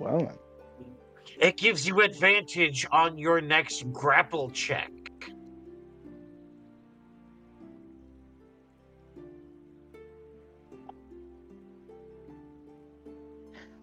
well. 0.00 0.32
It 1.38 1.56
gives 1.56 1.86
you 1.86 2.00
advantage 2.02 2.86
on 2.90 3.16
your 3.18 3.40
next 3.40 3.90
grapple 3.92 4.50
check. 4.50 4.90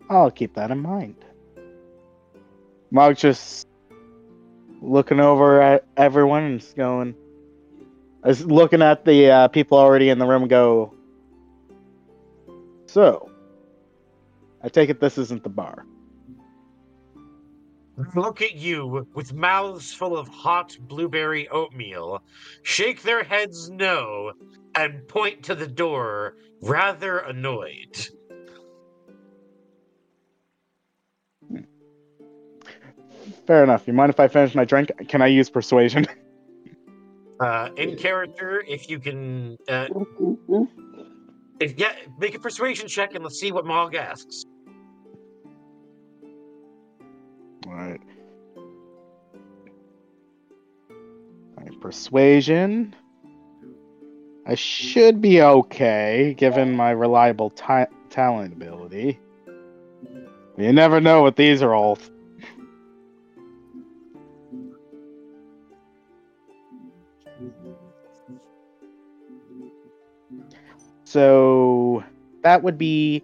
I'll 0.09 0.31
keep 0.31 0.53
that 0.55 0.71
in 0.71 0.79
mind. 0.79 1.26
Mog's 2.91 3.21
just 3.21 3.67
looking 4.81 5.19
over 5.19 5.61
at 5.61 5.85
everyone 5.97 6.43
and 6.43 6.59
just 6.59 6.75
going, 6.75 7.15
is 8.25 8.45
looking 8.45 8.81
at 8.81 9.05
the 9.05 9.29
uh, 9.29 9.47
people 9.49 9.77
already 9.77 10.09
in 10.09 10.19
the 10.19 10.25
room 10.25 10.47
go, 10.47 10.93
so, 12.87 13.29
I 14.63 14.69
take 14.69 14.89
it 14.89 14.99
this 14.99 15.17
isn't 15.17 15.43
the 15.43 15.49
bar. 15.49 15.85
Look 18.15 18.41
at 18.41 18.55
you 18.55 19.07
with 19.13 19.33
mouths 19.33 19.91
full 19.91 20.17
of 20.17 20.27
hot 20.27 20.77
blueberry 20.81 21.47
oatmeal, 21.49 22.21
shake 22.63 23.01
their 23.01 23.23
heads 23.23 23.69
no, 23.69 24.33
and 24.75 25.07
point 25.07 25.43
to 25.43 25.55
the 25.55 25.67
door, 25.67 26.35
rather 26.61 27.19
annoyed. 27.19 28.07
Fair 33.47 33.63
enough. 33.63 33.87
You 33.87 33.93
mind 33.93 34.09
if 34.09 34.19
I 34.19 34.27
finish 34.27 34.53
my 34.53 34.65
drink? 34.65 34.91
Can 35.07 35.21
I 35.21 35.27
use 35.27 35.49
persuasion? 35.49 36.05
Uh, 37.39 37.69
in 37.77 37.95
character, 37.95 38.63
if 38.67 38.89
you 38.89 38.97
can, 38.99 39.55
uh, 39.69 39.85
if 41.59 41.77
yeah, 41.77 41.91
make 42.17 42.33
a 42.33 42.39
persuasion 42.39 42.87
check 42.87 43.13
and 43.13 43.23
let's 43.23 43.39
see 43.39 43.51
what 43.51 43.63
Mog 43.63 43.93
asks. 43.93 44.41
Alright. 47.67 48.01
Alright, 51.59 51.79
persuasion. 51.79 52.95
I 54.47 54.55
should 54.55 55.21
be 55.21 55.39
okay, 55.39 56.33
given 56.39 56.71
my 56.71 56.89
reliable 56.89 57.51
ti- 57.51 57.85
talent 58.09 58.53
ability. 58.53 59.19
You 60.57 60.73
never 60.73 60.99
know 60.99 61.21
what 61.21 61.35
these 61.35 61.61
rolls. 61.61 62.09
So 71.07 72.03
that 72.43 72.63
would 72.63 72.77
be 72.77 73.23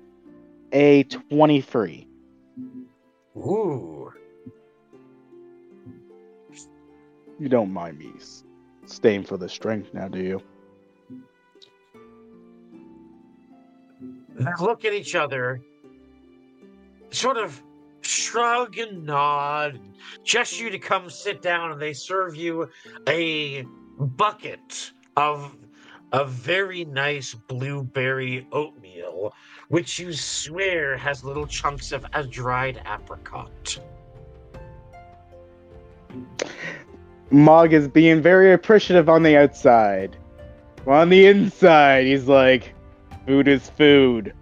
a 0.71 1.03
23. 1.03 2.07
Ooh. 3.35 4.13
You 7.37 7.49
don't 7.49 7.73
mind 7.73 7.99
me 7.99 8.13
staying 8.85 9.25
for 9.25 9.35
the 9.35 9.49
strength 9.49 9.93
now, 9.93 10.07
do 10.07 10.19
you? 10.19 10.41
They 14.35 14.51
look 14.61 14.85
at 14.85 14.93
each 14.93 15.15
other, 15.15 15.61
sort 17.11 17.35
of 17.35 17.61
shrug 17.99 18.77
and 18.77 19.05
nod, 19.05 19.77
gesture 20.23 20.63
you 20.63 20.69
to 20.69 20.79
come 20.79 21.09
sit 21.09 21.41
down, 21.41 21.73
and 21.73 21.81
they 21.81 21.91
serve 21.91 22.33
you 22.33 22.69
a 23.09 23.63
bucket 23.99 24.93
of 25.17 25.53
a 26.13 26.23
very 26.23 26.85
nice 26.85 27.33
blueberry 27.33 28.47
oatmeal, 28.51 29.33
which 29.69 29.97
you 29.97 30.13
swear 30.13 30.95
has 30.95 31.23
little 31.23 31.47
chunks 31.47 31.91
of 31.91 32.05
a 32.13 32.23
dried 32.23 32.79
apricot. 32.85 33.79
Mog 37.31 37.73
is 37.73 37.87
being 37.87 38.21
very 38.21 38.53
appreciative 38.53 39.09
on 39.09 39.23
the 39.23 39.35
outside. 39.35 40.15
But 40.85 40.91
on 40.91 41.09
the 41.09 41.25
inside, 41.25 42.05
he's 42.05 42.27
like, 42.27 42.75
food 43.25 43.47
is 43.47 43.69
food. 43.71 44.35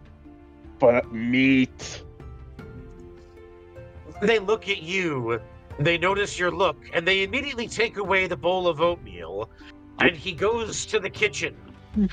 But 0.77 1.13
meat. 1.13 2.03
They 4.21 4.39
look 4.39 4.67
at 4.67 4.81
you, 4.81 5.39
they 5.79 5.97
notice 5.97 6.38
your 6.38 6.51
look, 6.51 6.77
and 6.93 7.07
they 7.07 7.23
immediately 7.23 7.67
take 7.67 7.97
away 7.97 8.27
the 8.27 8.36
bowl 8.36 8.67
of 8.67 8.81
oatmeal, 8.81 9.49
and 9.99 10.15
he 10.15 10.32
goes 10.32 10.86
to 10.88 10.99
the 10.99 11.10
kitchen. 11.10 11.56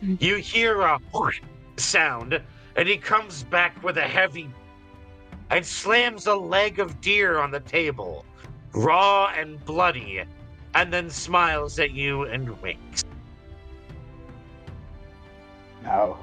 You 0.00 0.36
hear 0.36 0.80
a 0.80 0.98
whoosh 1.12 1.40
sound, 1.76 2.40
and 2.76 2.88
he 2.88 2.96
comes 2.96 3.42
back 3.44 3.82
with 3.82 3.98
a 3.98 4.02
heavy 4.02 4.48
and 5.50 5.64
slams 5.64 6.26
a 6.26 6.34
leg 6.34 6.78
of 6.78 7.00
deer 7.00 7.38
on 7.38 7.50
the 7.50 7.60
table, 7.60 8.24
raw 8.72 9.32
and 9.36 9.62
bloody, 9.64 10.22
and 10.74 10.92
then 10.92 11.08
smiles 11.10 11.78
at 11.78 11.92
you 11.92 12.24
and 12.24 12.60
winks. 12.62 13.04
Now, 15.82 16.18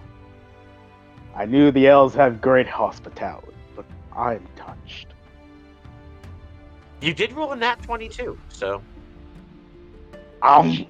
I 1.35 1.45
knew 1.45 1.71
the 1.71 1.87
elves 1.87 2.13
have 2.15 2.41
great 2.41 2.67
hospitality, 2.67 3.53
but 3.75 3.85
I'm 4.15 4.45
touched. 4.55 5.07
You 7.01 7.13
did 7.13 7.33
roll 7.33 7.51
a 7.53 7.55
nat 7.55 7.81
22, 7.83 8.37
so. 8.49 8.81
Um, 10.43 10.85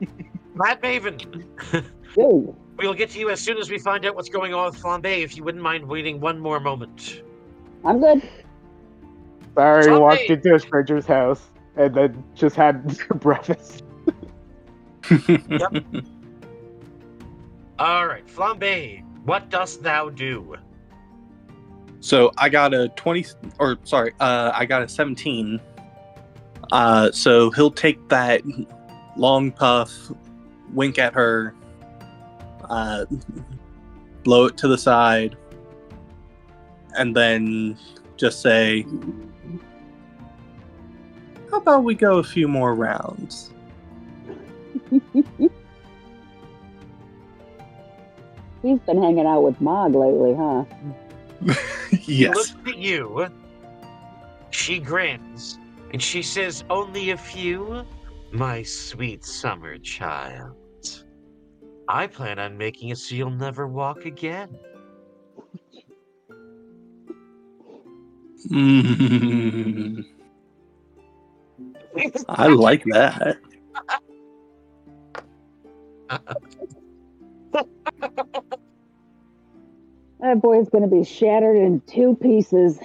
Mad 0.54 0.82
Maven, 0.82 1.44
Yo. 2.16 2.54
we'll 2.76 2.94
get 2.94 3.08
to 3.10 3.18
you 3.18 3.30
as 3.30 3.40
soon 3.40 3.56
as 3.58 3.70
we 3.70 3.78
find 3.78 4.04
out 4.04 4.14
what's 4.16 4.28
going 4.28 4.52
on 4.52 4.66
with 4.66 4.82
Flambe, 4.82 5.22
if 5.22 5.36
you 5.36 5.44
wouldn't 5.44 5.62
mind 5.62 5.86
waiting 5.86 6.20
one 6.20 6.38
more 6.38 6.60
moment. 6.60 7.22
I'm 7.84 8.00
good. 8.00 8.28
sorry, 9.54 9.84
Someday- 9.84 9.98
walked 10.00 10.20
into 10.30 10.54
a 10.54 10.58
stranger's 10.58 11.06
house 11.06 11.48
and 11.76 11.94
then 11.94 12.22
just 12.34 12.56
had 12.56 12.84
breakfast. 13.20 13.84
Yep. 15.08 15.84
All 17.78 18.06
right, 18.06 18.26
Flambe, 18.26 19.02
what 19.24 19.48
dost 19.48 19.82
thou 19.82 20.10
do? 20.10 20.56
So 22.00 22.32
I 22.36 22.48
got 22.48 22.74
a 22.74 22.88
20, 22.90 23.24
or 23.58 23.78
sorry, 23.84 24.12
uh, 24.20 24.50
I 24.54 24.66
got 24.66 24.82
a 24.82 24.88
17. 24.88 25.60
Uh, 26.72 27.12
so 27.12 27.50
he'll 27.50 27.70
take 27.70 28.08
that 28.08 28.40
long 29.18 29.52
puff, 29.52 29.92
wink 30.72 30.98
at 30.98 31.12
her, 31.12 31.54
uh, 32.70 33.04
blow 34.24 34.46
it 34.46 34.56
to 34.56 34.66
the 34.66 34.78
side, 34.78 35.36
and 36.96 37.14
then 37.14 37.76
just 38.16 38.40
say, 38.40 38.86
"How 41.50 41.58
about 41.58 41.84
we 41.84 41.94
go 41.94 42.16
a 42.18 42.24
few 42.24 42.48
more 42.48 42.74
rounds?" 42.74 43.52
He's 48.62 48.78
been 48.86 49.02
hanging 49.02 49.26
out 49.26 49.42
with 49.42 49.60
Mog 49.60 49.94
lately, 49.94 50.34
huh? 50.34 50.64
She 52.00 52.26
looks 52.28 52.54
at 52.66 52.78
you. 52.78 53.28
She 54.50 54.78
grins, 54.78 55.58
and 55.92 56.02
she 56.02 56.22
says, 56.22 56.64
"Only 56.70 57.10
a 57.10 57.16
few, 57.16 57.84
my 58.30 58.62
sweet 58.62 59.24
summer 59.24 59.78
child. 59.78 60.56
I 61.88 62.06
plan 62.06 62.38
on 62.38 62.56
making 62.56 62.88
it 62.90 62.98
so 62.98 63.14
you'll 63.14 63.30
never 63.30 63.66
walk 63.66 64.04
again." 64.04 64.58
I 72.28 72.48
like 72.48 72.84
that. 72.86 73.38
That 80.20 80.40
boy's 80.40 80.68
gonna 80.68 80.86
be 80.86 81.04
shattered 81.04 81.56
in 81.56 81.80
two 81.86 82.16
pieces. 82.16 82.78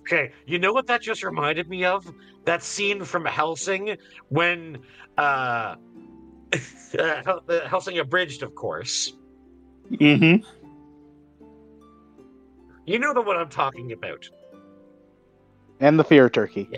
Okay, 0.00 0.32
you 0.46 0.58
know 0.58 0.72
what 0.72 0.86
that 0.86 1.02
just 1.02 1.22
reminded 1.22 1.68
me 1.68 1.84
of? 1.84 2.12
That 2.44 2.62
scene 2.62 3.04
from 3.04 3.24
Hellsing 3.24 3.96
when 4.28 4.78
uh 5.18 5.76
Hel- 6.94 7.44
Hellsing 7.66 7.98
abridged, 7.98 8.42
of 8.42 8.54
course. 8.54 9.12
Mm-hmm. 9.90 10.44
You 12.86 12.98
know 12.98 13.14
the 13.14 13.22
one 13.22 13.36
I'm 13.36 13.48
talking 13.48 13.92
about. 13.92 14.28
And 15.80 15.98
the 15.98 16.04
fear 16.04 16.28
turkey. 16.30 16.68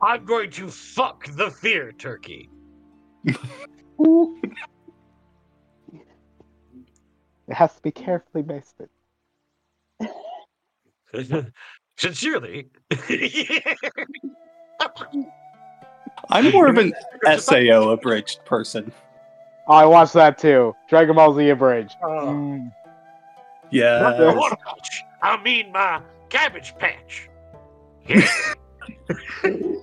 I'm 0.00 0.24
going 0.24 0.50
to 0.52 0.68
fuck 0.68 1.26
the 1.34 1.50
fear 1.50 1.92
turkey. 1.92 2.48
It 7.48 7.54
has 7.54 7.74
to 7.76 7.82
be 7.82 7.90
carefully 7.90 8.42
basted. 8.42 8.90
Sincerely. 11.96 12.68
I'm 16.30 16.52
more 16.52 16.68
of 16.68 16.78
an 16.78 16.92
SAO 17.38 17.90
abridged 17.90 18.44
person. 18.44 18.92
Oh, 19.66 19.74
I 19.74 19.84
watched 19.84 20.14
that 20.14 20.38
too. 20.38 20.74
Dragon 20.88 21.16
Ball 21.16 21.34
Z 21.34 21.48
Abridged. 21.48 21.96
Oh. 22.02 22.26
Mm. 22.26 22.72
Yeah. 23.70 23.98
Not 24.00 24.16
the. 24.18 24.56
I 25.22 25.42
mean 25.42 25.72
my 25.72 26.00
cabbage 26.28 26.74
patch. 26.78 27.28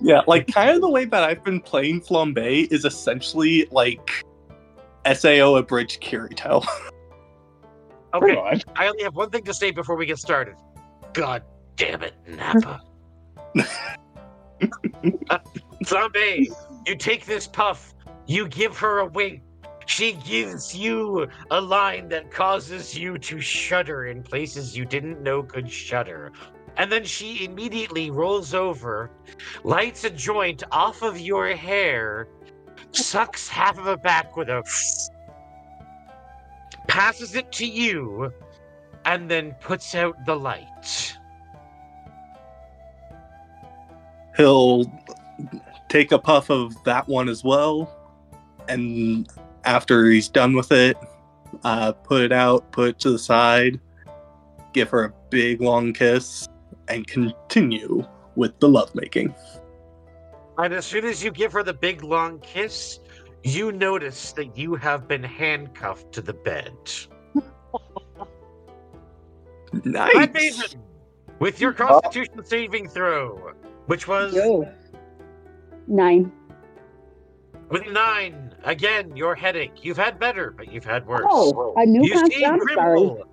Yeah, 0.00 0.22
like 0.28 0.46
kind 0.46 0.70
of 0.70 0.80
the 0.80 0.88
way 0.88 1.04
that 1.04 1.24
I've 1.24 1.42
been 1.42 1.60
playing 1.60 2.00
Flambe 2.00 2.70
is 2.70 2.84
essentially 2.84 3.66
like 3.72 4.24
SAO 5.12 5.56
abridged 5.56 6.00
Kirito. 6.00 6.64
Okay, 8.14 8.62
I 8.76 8.86
only 8.86 9.02
have 9.02 9.14
one 9.14 9.28
thing 9.28 9.44
to 9.44 9.52
say 9.52 9.72
before 9.72 9.94
we 9.94 10.06
get 10.06 10.16
started. 10.16 10.54
God 11.16 11.42
damn 11.76 12.02
it, 12.02 12.12
uh, 12.38 12.78
Flambe, 15.84 16.46
you 16.86 16.94
take 16.94 17.24
this 17.24 17.46
puff, 17.46 17.94
you 18.26 18.46
give 18.48 18.76
her 18.76 18.98
a 18.98 19.06
wink. 19.06 19.40
She 19.86 20.12
gives 20.26 20.76
you 20.76 21.26
a 21.50 21.58
line 21.58 22.10
that 22.10 22.30
causes 22.30 22.98
you 22.98 23.16
to 23.16 23.40
shudder 23.40 24.08
in 24.08 24.22
places 24.22 24.76
you 24.76 24.84
didn't 24.84 25.22
know 25.22 25.42
could 25.42 25.70
shudder. 25.70 26.32
And 26.76 26.92
then 26.92 27.04
she 27.04 27.46
immediately 27.46 28.10
rolls 28.10 28.52
over, 28.52 29.10
lights 29.64 30.04
a 30.04 30.10
joint 30.10 30.64
off 30.70 31.00
of 31.00 31.18
your 31.18 31.56
hair, 31.56 32.28
sucks 32.90 33.48
half 33.48 33.78
of 33.78 33.86
it 33.86 34.02
back 34.02 34.36
with 34.36 34.50
a 34.50 34.62
passes 36.88 37.34
it 37.34 37.50
to 37.52 37.66
you, 37.66 38.30
and 39.06 39.30
then 39.30 39.52
puts 39.60 39.94
out 39.94 40.26
the 40.26 40.34
light. 40.34 41.16
He'll 44.36 44.84
take 45.88 46.12
a 46.12 46.18
puff 46.18 46.50
of 46.50 46.74
that 46.84 47.08
one 47.08 47.28
as 47.30 47.42
well, 47.42 47.90
and 48.68 49.26
after 49.64 50.10
he's 50.10 50.28
done 50.28 50.54
with 50.54 50.72
it, 50.72 50.98
uh, 51.64 51.92
put 51.92 52.20
it 52.20 52.32
out, 52.32 52.70
put 52.72 52.90
it 52.90 52.98
to 53.00 53.10
the 53.10 53.18
side, 53.18 53.80
give 54.74 54.90
her 54.90 55.04
a 55.04 55.12
big 55.30 55.62
long 55.62 55.94
kiss, 55.94 56.48
and 56.88 57.06
continue 57.06 58.04
with 58.34 58.58
the 58.60 58.68
lovemaking. 58.68 59.34
And 60.58 60.74
as 60.74 60.84
soon 60.84 61.04
as 61.04 61.22
you 61.22 61.30
give 61.30 61.52
her 61.52 61.62
the 61.62 61.74
big 61.74 62.02
long 62.02 62.40
kiss, 62.40 62.98
you 63.42 63.72
notice 63.72 64.32
that 64.32 64.56
you 64.56 64.74
have 64.74 65.06
been 65.06 65.22
handcuffed 65.22 66.12
to 66.12 66.20
the 66.20 66.32
bed. 66.34 66.74
Nice. 69.84 70.14
Matt 70.14 70.34
Mason, 70.34 70.82
with 71.38 71.60
your 71.60 71.72
Constitution 71.72 72.44
saving 72.44 72.88
throw, 72.88 73.52
which 73.86 74.08
was 74.08 74.34
Nine. 75.86 76.32
with 77.68 77.86
nine. 77.88 78.54
Again, 78.64 79.16
your 79.16 79.34
headache. 79.36 79.84
You've 79.84 79.96
had 79.96 80.18
better, 80.18 80.50
but 80.50 80.72
you've 80.72 80.84
had 80.84 81.06
worse. 81.06 81.26
Oh, 81.28 81.74
a 81.76 81.86
new 81.86 82.02
you 82.04 82.16
see 82.26 82.42
concept. 82.42 82.44
I'm 82.44 82.60
sorry. 82.74 82.98
Grimble. 82.98 83.28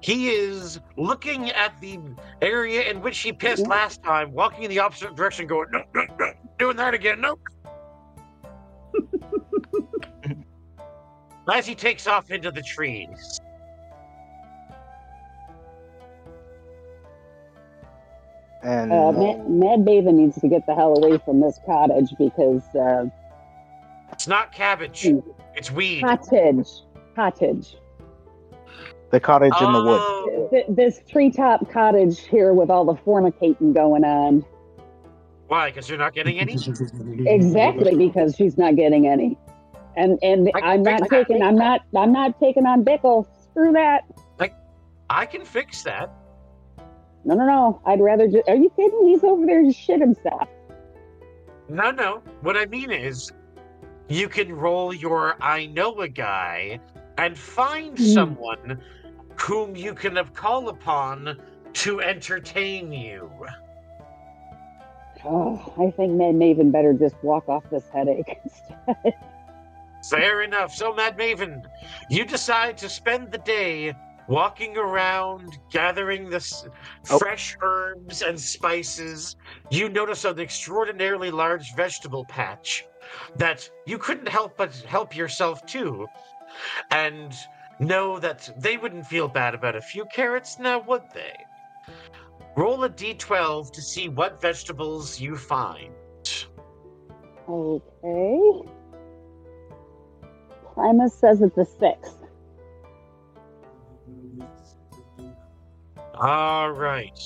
He 0.00 0.28
is 0.28 0.80
looking 0.96 1.50
at 1.50 1.80
the 1.80 1.98
area 2.40 2.88
in 2.88 3.00
which 3.02 3.18
he 3.18 3.32
pissed 3.32 3.62
mm-hmm. 3.62 3.72
last 3.72 4.02
time, 4.02 4.32
walking 4.32 4.64
in 4.64 4.70
the 4.70 4.78
opposite 4.78 5.16
direction, 5.16 5.46
going, 5.46 5.68
no, 5.72 5.82
no, 5.94 6.04
no, 6.18 6.32
doing 6.58 6.76
that 6.76 6.94
again, 6.94 7.20
nope. 7.20 7.40
As 11.52 11.66
he 11.66 11.74
takes 11.74 12.06
off 12.06 12.30
into 12.30 12.50
the 12.52 12.62
trees. 12.62 13.40
And 18.62 18.92
Uh, 18.92 19.12
Mad, 19.12 19.48
Mad 19.50 19.78
Maven 19.80 20.14
needs 20.14 20.40
to 20.40 20.48
get 20.48 20.66
the 20.66 20.74
hell 20.74 20.96
away 20.96 21.18
from 21.18 21.40
this 21.40 21.58
cottage 21.64 22.12
because 22.18 22.62
uh, 22.74 23.06
It's 24.12 24.26
not 24.26 24.52
cabbage, 24.52 25.06
it's 25.54 25.70
weed. 25.70 26.00
cottage, 26.02 26.68
cottage. 27.14 27.76
the 29.10 29.20
cottage 29.20 29.52
in 29.60 29.72
the 29.72 29.84
woods. 29.84 30.02
Oh, 30.04 30.48
Th- 30.50 30.66
This 30.68 31.00
treetop 31.08 31.70
cottage 31.70 32.20
here 32.26 32.52
with 32.52 32.68
all 32.70 32.84
the 32.84 32.94
fornicating 32.94 33.72
going 33.74 34.04
on. 34.04 34.44
why? 35.46 35.70
Because 35.70 35.88
you're 35.88 35.98
not 35.98 36.14
getting 36.14 36.38
any? 36.40 36.54
Exactly 37.26 37.96
because 37.96 38.34
she's 38.34 38.58
not 38.58 38.74
getting 38.76 39.06
any, 39.06 39.38
and 39.96 40.18
and 40.22 40.50
I- 40.54 40.72
I'm 40.74 40.82
not 40.82 41.02
I- 41.04 41.06
taking. 41.08 41.42
I'm 41.42 41.56
not. 41.56 41.82
I'm 41.96 42.12
not 42.12 42.38
taking 42.40 42.66
on 42.66 42.84
Bickle. 42.84 43.26
Screw 43.50 43.72
that. 43.72 44.04
Like, 44.38 44.54
I 45.08 45.24
can 45.26 45.44
fix 45.44 45.82
that. 45.84 46.10
No, 47.24 47.34
no, 47.34 47.44
no. 47.46 47.82
I'd 47.84 48.00
rather. 48.00 48.26
Just, 48.28 48.48
are 48.48 48.56
you 48.56 48.70
kidding? 48.76 49.06
He's 49.08 49.22
over 49.24 49.44
there 49.46 49.62
to 49.62 49.72
shit 49.72 50.00
himself. 50.00 50.48
No, 51.68 51.90
no. 51.90 52.22
What 52.40 52.56
I 52.56 52.66
mean 52.66 52.90
is, 52.90 53.30
you 54.08 54.28
can 54.28 54.52
roll 54.52 54.94
your 54.94 55.36
I 55.42 55.66
know 55.66 56.00
a 56.00 56.08
guy 56.08 56.80
and 57.18 57.36
find 57.36 57.98
Hmm. 57.98 58.04
someone 58.04 58.80
whom 59.40 59.76
you 59.76 59.94
can 59.94 60.16
have 60.16 60.32
call 60.34 60.68
upon 60.68 61.38
to 61.74 62.00
entertain 62.00 62.92
you. 62.92 63.30
Oh, 65.24 65.72
I 65.78 65.90
think 65.90 66.12
Mad 66.12 66.34
Maven 66.36 66.70
better 66.72 66.92
just 66.92 67.16
walk 67.22 67.48
off 67.48 67.64
this 67.70 67.88
headache 67.92 68.38
instead. 68.44 69.14
Fair 70.08 70.42
enough. 70.42 70.72
So, 70.74 70.94
Mad 70.94 71.18
Maven, 71.18 71.64
you 72.08 72.24
decide 72.24 72.78
to 72.78 72.88
spend 72.88 73.32
the 73.32 73.38
day 73.38 73.94
walking 74.28 74.76
around, 74.76 75.58
gathering 75.70 76.28
the 76.28 76.36
s- 76.36 76.68
Oh. 77.10 77.18
fresh 77.18 77.56
herbs 77.62 78.22
and 78.22 78.38
spices. 78.38 79.36
You 79.70 79.88
notice 79.88 80.24
an 80.24 80.38
extraordinarily 80.38 81.30
large 81.30 81.74
vegetable 81.74 82.24
patch 82.26 82.86
that 83.36 83.68
you 83.86 83.98
couldn't 83.98 84.28
help 84.28 84.56
but 84.56 84.74
help 84.86 85.16
yourself 85.16 85.64
to, 85.66 86.06
and 86.90 87.34
know 87.80 88.18
that 88.18 88.50
they 88.58 88.76
wouldn't 88.76 89.06
feel 89.06 89.28
bad 89.28 89.54
about 89.54 89.76
a 89.76 89.80
few 89.80 90.04
carrots, 90.06 90.58
now 90.58 90.78
would 90.80 91.04
they? 91.14 91.34
Roll 92.56 92.84
a 92.84 92.90
d12 92.90 93.70
to 93.72 93.80
see 93.80 94.08
what 94.08 94.40
vegetables 94.42 95.20
you 95.20 95.36
find. 95.36 95.94
Okay. 97.48 98.62
Primus 100.74 101.14
says 101.14 101.40
it's 101.40 101.56
a 101.56 101.64
six. 101.64 102.17
All 106.20 106.72
right. 106.72 107.16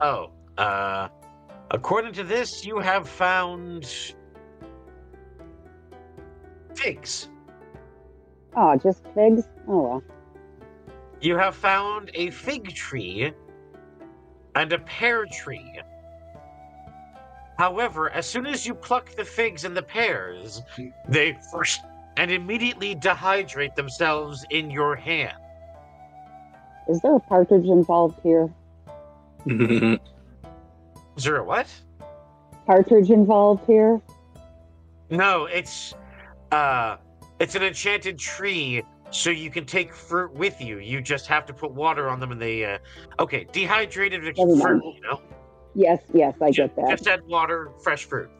Oh, 0.00 0.30
uh, 0.56 1.08
according 1.70 2.14
to 2.14 2.24
this, 2.24 2.64
you 2.64 2.78
have 2.78 3.06
found 3.06 3.86
figs. 6.74 7.28
Oh, 8.56 8.74
just 8.76 9.04
figs? 9.14 9.46
Oh 9.68 9.82
well. 9.82 10.02
You 11.20 11.36
have 11.36 11.54
found 11.54 12.10
a 12.14 12.30
fig 12.30 12.74
tree 12.74 13.34
and 14.54 14.72
a 14.72 14.78
pear 14.78 15.26
tree. 15.26 15.80
However, 17.58 18.10
as 18.10 18.26
soon 18.26 18.46
as 18.46 18.66
you 18.66 18.74
pluck 18.74 19.14
the 19.14 19.24
figs 19.24 19.64
and 19.64 19.76
the 19.76 19.82
pears, 19.82 20.62
they 21.08 21.38
first 21.50 21.82
and 22.16 22.30
immediately 22.30 22.94
dehydrate 22.94 23.74
themselves 23.74 24.44
in 24.50 24.70
your 24.70 24.96
hand. 24.96 25.36
Is 26.88 27.00
there 27.00 27.16
a 27.16 27.20
partridge 27.20 27.66
involved 27.66 28.18
here? 28.22 28.52
Is 31.16 31.24
there 31.24 31.36
a 31.36 31.44
what? 31.44 31.68
Partridge 32.66 33.10
involved 33.10 33.66
here? 33.66 34.00
No, 35.10 35.46
it's 35.46 35.94
uh 36.50 36.96
it's 37.38 37.54
an 37.54 37.62
enchanted 37.62 38.18
tree 38.18 38.82
so 39.10 39.30
you 39.30 39.50
can 39.50 39.66
take 39.66 39.94
fruit 39.94 40.32
with 40.32 40.60
you. 40.60 40.78
You 40.78 41.00
just 41.02 41.26
have 41.26 41.44
to 41.46 41.52
put 41.52 41.72
water 41.72 42.08
on 42.08 42.18
them 42.18 42.32
and 42.32 42.40
they 42.40 42.64
uh 42.64 42.78
okay, 43.20 43.46
dehydrated 43.52 44.22
fruit, 44.36 44.82
you 44.84 45.00
know? 45.02 45.20
Yes, 45.74 46.00
yes, 46.12 46.34
I 46.40 46.50
get 46.50 46.74
that. 46.76 46.90
Just 46.90 47.06
add 47.06 47.22
water, 47.26 47.70
fresh 47.82 48.04
fruit. 48.04 48.30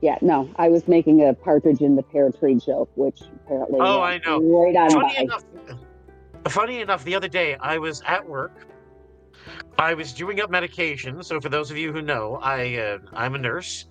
Yeah, 0.00 0.16
no, 0.20 0.48
I 0.56 0.68
was 0.68 0.86
making 0.86 1.26
a 1.26 1.34
partridge 1.34 1.80
in 1.80 1.96
the 1.96 2.02
pear 2.02 2.30
tree 2.30 2.54
joke, 2.56 2.90
which 2.94 3.20
apparently 3.44 3.80
Oh, 3.80 4.00
I 4.00 4.18
know. 4.24 4.40
right 4.40 4.76
on 4.76 4.90
funny 4.90 5.14
by. 5.14 5.20
enough, 5.22 5.44
funny 6.48 6.80
enough, 6.80 7.04
the 7.04 7.14
other 7.14 7.28
day 7.28 7.56
I 7.60 7.78
was 7.78 8.00
at 8.06 8.28
work. 8.28 8.52
I 9.78 9.94
was 9.94 10.12
doing 10.12 10.40
up 10.40 10.50
medication. 10.50 11.22
So 11.22 11.40
for 11.40 11.48
those 11.48 11.70
of 11.70 11.76
you 11.76 11.92
who 11.92 12.02
know, 12.02 12.38
I 12.42 12.76
uh, 12.76 12.98
I'm 13.12 13.34
a 13.34 13.38
nurse, 13.38 13.86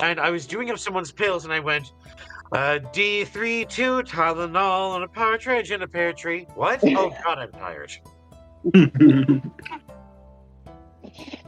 and 0.00 0.20
I 0.20 0.30
was 0.30 0.46
doing 0.46 0.70
up 0.70 0.78
someone's 0.78 1.12
pills, 1.12 1.44
and 1.44 1.52
I 1.52 1.60
went 1.60 1.92
uh, 2.52 2.78
D 2.92 3.24
three 3.24 3.64
two 3.66 4.02
Tylenol 4.02 4.94
and 4.96 5.04
a 5.04 5.08
partridge 5.08 5.70
in 5.70 5.82
a 5.82 5.88
pear 5.88 6.12
tree. 6.12 6.46
What? 6.54 6.80
Oh 6.96 7.10
God, 7.24 7.38
I'm 7.38 7.52
tired. 7.52 7.92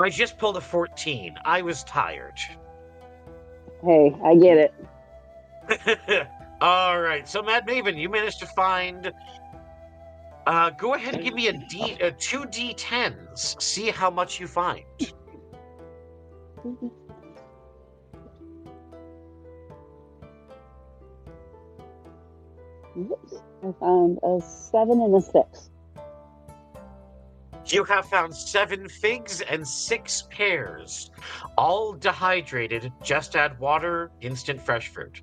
I 0.00 0.10
just 0.10 0.38
pulled 0.38 0.56
a 0.56 0.60
14. 0.60 1.38
I 1.44 1.62
was 1.62 1.82
tired. 1.84 2.38
Hey, 3.84 4.16
I 4.24 4.34
get 4.36 4.58
it. 4.58 6.26
All 6.60 7.00
right. 7.00 7.28
So, 7.28 7.42
Mad 7.42 7.66
Maven, 7.66 7.98
you 7.98 8.08
managed 8.08 8.40
to 8.40 8.46
find. 8.46 9.12
Uh, 10.46 10.70
go 10.70 10.94
ahead 10.94 11.14
and 11.14 11.22
give 11.22 11.34
me 11.34 11.48
a 11.48 11.52
D, 11.52 11.98
uh, 12.02 12.10
two 12.18 12.40
D10s. 12.40 13.60
See 13.60 13.90
how 13.90 14.10
much 14.10 14.40
you 14.40 14.46
find. 14.46 14.84
Oops, 22.96 23.34
I 23.62 23.72
found 23.78 24.18
a 24.24 24.40
seven 24.40 25.00
and 25.00 25.14
a 25.14 25.20
six. 25.20 25.70
You 27.70 27.84
have 27.84 28.06
found 28.06 28.34
seven 28.34 28.88
figs 28.88 29.42
and 29.42 29.66
six 29.66 30.22
pears, 30.30 31.10
all 31.58 31.92
dehydrated. 31.92 32.90
Just 33.02 33.36
add 33.36 33.58
water, 33.58 34.10
instant 34.22 34.60
fresh 34.60 34.88
fruit. 34.88 35.20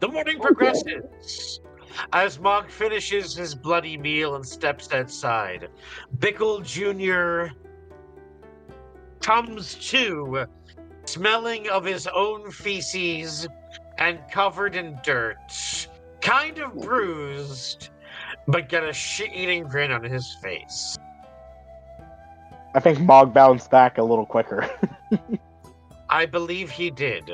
The 0.00 0.08
morning 0.08 0.38
progresses. 0.38 1.60
As 2.12 2.38
Mog 2.38 2.70
finishes 2.70 3.34
his 3.34 3.54
bloody 3.54 3.96
meal 3.96 4.34
and 4.34 4.46
steps 4.46 4.92
outside, 4.92 5.70
Bickle 6.18 6.62
Jr. 6.62 7.54
comes 9.20 9.76
to, 9.90 10.46
smelling 11.06 11.68
of 11.70 11.84
his 11.84 12.06
own 12.08 12.50
feces 12.50 13.46
and 13.98 14.18
covered 14.30 14.74
in 14.74 14.98
dirt, 15.02 15.88
kind 16.20 16.58
of 16.58 16.74
bruised, 16.74 17.90
but 18.46 18.68
got 18.68 18.84
a 18.84 18.92
shit 18.92 19.32
eating 19.34 19.64
grin 19.64 19.90
on 19.92 20.04
his 20.04 20.34
face. 20.42 20.96
I 22.74 22.80
think 22.80 23.00
Mog 23.00 23.32
bounced 23.32 23.70
back 23.70 23.98
a 23.98 24.02
little 24.02 24.26
quicker. 24.26 24.68
I 26.10 26.26
believe 26.26 26.70
he 26.70 26.90
did. 26.90 27.30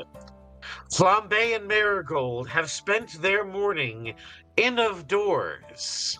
Flambe 0.93 1.55
and 1.55 1.67
Marigold 1.67 2.47
have 2.49 2.69
spent 2.69 3.21
their 3.21 3.43
morning 3.43 4.13
in 4.57 4.79
of 4.79 5.07
doors. 5.07 6.19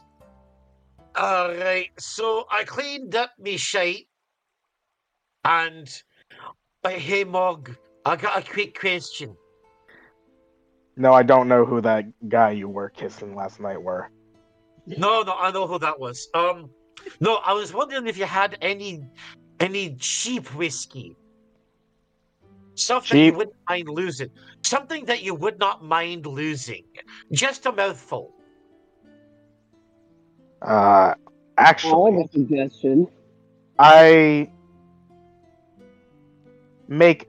Alright, 1.18 1.90
so 2.00 2.46
I 2.52 2.64
cleaned 2.64 3.16
up 3.16 3.32
me 3.38 3.58
shite. 3.58 4.08
And 5.44 5.90
but 6.82 6.94
hey 6.94 7.24
Mog, 7.24 7.76
I 8.06 8.16
got 8.16 8.40
a 8.40 8.50
quick 8.52 8.80
question. 8.80 9.36
no, 10.96 11.14
I 11.14 11.24
don't 11.24 11.48
know 11.48 11.66
who 11.66 11.82
that 11.82 12.06
guy 12.30 12.52
you 12.52 12.70
were 12.70 12.90
kissing 12.90 13.36
last 13.36 13.60
night 13.60 13.82
were. 13.82 14.10
No, 14.88 15.22
no, 15.22 15.36
I 15.38 15.52
know 15.52 15.68
who 15.68 15.80
that 15.80 16.00
was. 16.00 16.28
Um 16.34 16.70
no, 17.20 17.36
I 17.46 17.54
was 17.54 17.74
wondering 17.74 18.08
if 18.08 18.18
you 18.18 18.26
had 18.26 18.58
any 18.62 19.02
any 19.60 19.96
cheap 19.96 20.54
whiskey. 20.56 21.16
something 22.76 23.18
that 23.18 23.26
you 23.26 23.34
wouldn't 23.38 23.56
mind 23.70 23.90
losing. 23.90 24.30
Something 24.64 25.06
that 25.06 25.24
you 25.24 25.36
would 25.36 25.60
not 25.60 25.84
mind 25.84 26.26
losing. 26.26 26.84
Just 27.32 27.66
a 27.66 27.72
mouthful. 27.72 28.32
Uh, 30.62 31.14
I 31.16 31.16
actually, 31.58 32.14
have 32.14 32.26
a 32.26 32.28
suggestion. 32.32 33.08
I 33.80 34.50
make. 36.88 37.28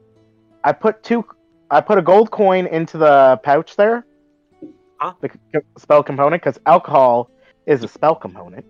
I 0.65 0.73
put 0.73 1.03
two. 1.03 1.25
I 1.71 1.81
put 1.81 1.99
a 1.99 2.03
gold 2.03 2.31
coin 2.31 2.67
into 2.67 2.99
the 2.99 3.41
pouch 3.43 3.77
there. 3.77 4.07
Huh? 4.99 5.15
The 5.21 5.31
spell 5.79 6.03
component, 6.03 6.43
because 6.43 6.61
alcohol 6.67 7.31
is 7.67 7.85
a 7.85 7.89
spell 7.89 8.15
component. 8.15 8.65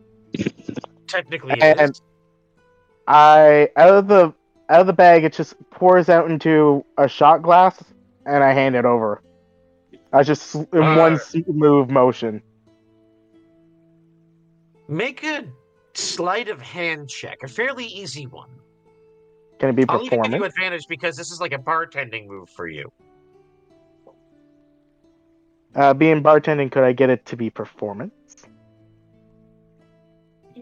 Technically, 1.07 1.61
And 1.61 1.81
is. 1.81 2.03
I 3.07 3.69
out 3.77 3.95
of 3.95 4.09
the 4.09 4.33
out 4.69 4.81
of 4.81 4.87
the 4.87 4.93
bag, 4.93 5.25
it 5.25 5.33
just 5.33 5.55
pours 5.71 6.09
out 6.09 6.31
into 6.31 6.85
a 6.97 7.09
shot 7.09 7.43
glass, 7.43 7.83
and 8.27 8.43
I 8.43 8.53
hand 8.53 8.75
it 8.77 8.85
over. 8.85 9.23
I 10.13 10.23
just 10.23 10.55
in 10.55 10.67
one 10.73 11.19
Alright. 11.19 11.21
smooth 11.21 11.91
motion. 11.91 12.43
Make 14.89 15.25
a 15.25 15.45
sleight 15.95 16.49
of 16.49 16.61
hand 16.61 17.09
check, 17.09 17.43
a 17.43 17.49
fairly 17.49 17.87
easy 17.87 18.27
one. 18.27 18.51
Can 19.59 19.71
it 19.71 19.77
be 19.77 19.85
I'll 19.89 20.05
give 20.05 20.33
you 20.33 20.45
advantage 20.45 20.87
because 20.89 21.17
this 21.17 21.31
is 21.31 21.41
like 21.41 21.53
a 21.53 21.59
bartending 21.59 22.27
move 22.27 22.51
for 22.51 22.67
you. 22.67 22.91
Uh, 25.75 25.95
being 25.95 26.23
bartending, 26.23 26.71
could 26.71 26.83
I 26.83 26.93
get 26.93 27.09
it 27.11 27.25
to 27.27 27.37
be 27.37 27.49
performance? 27.49 28.13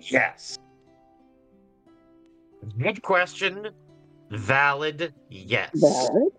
Yes. 0.00 0.58
Good 2.78 3.02
question. 3.02 3.68
Valid. 4.30 5.12
Yes. 5.28 5.70
Valid. 5.74 6.32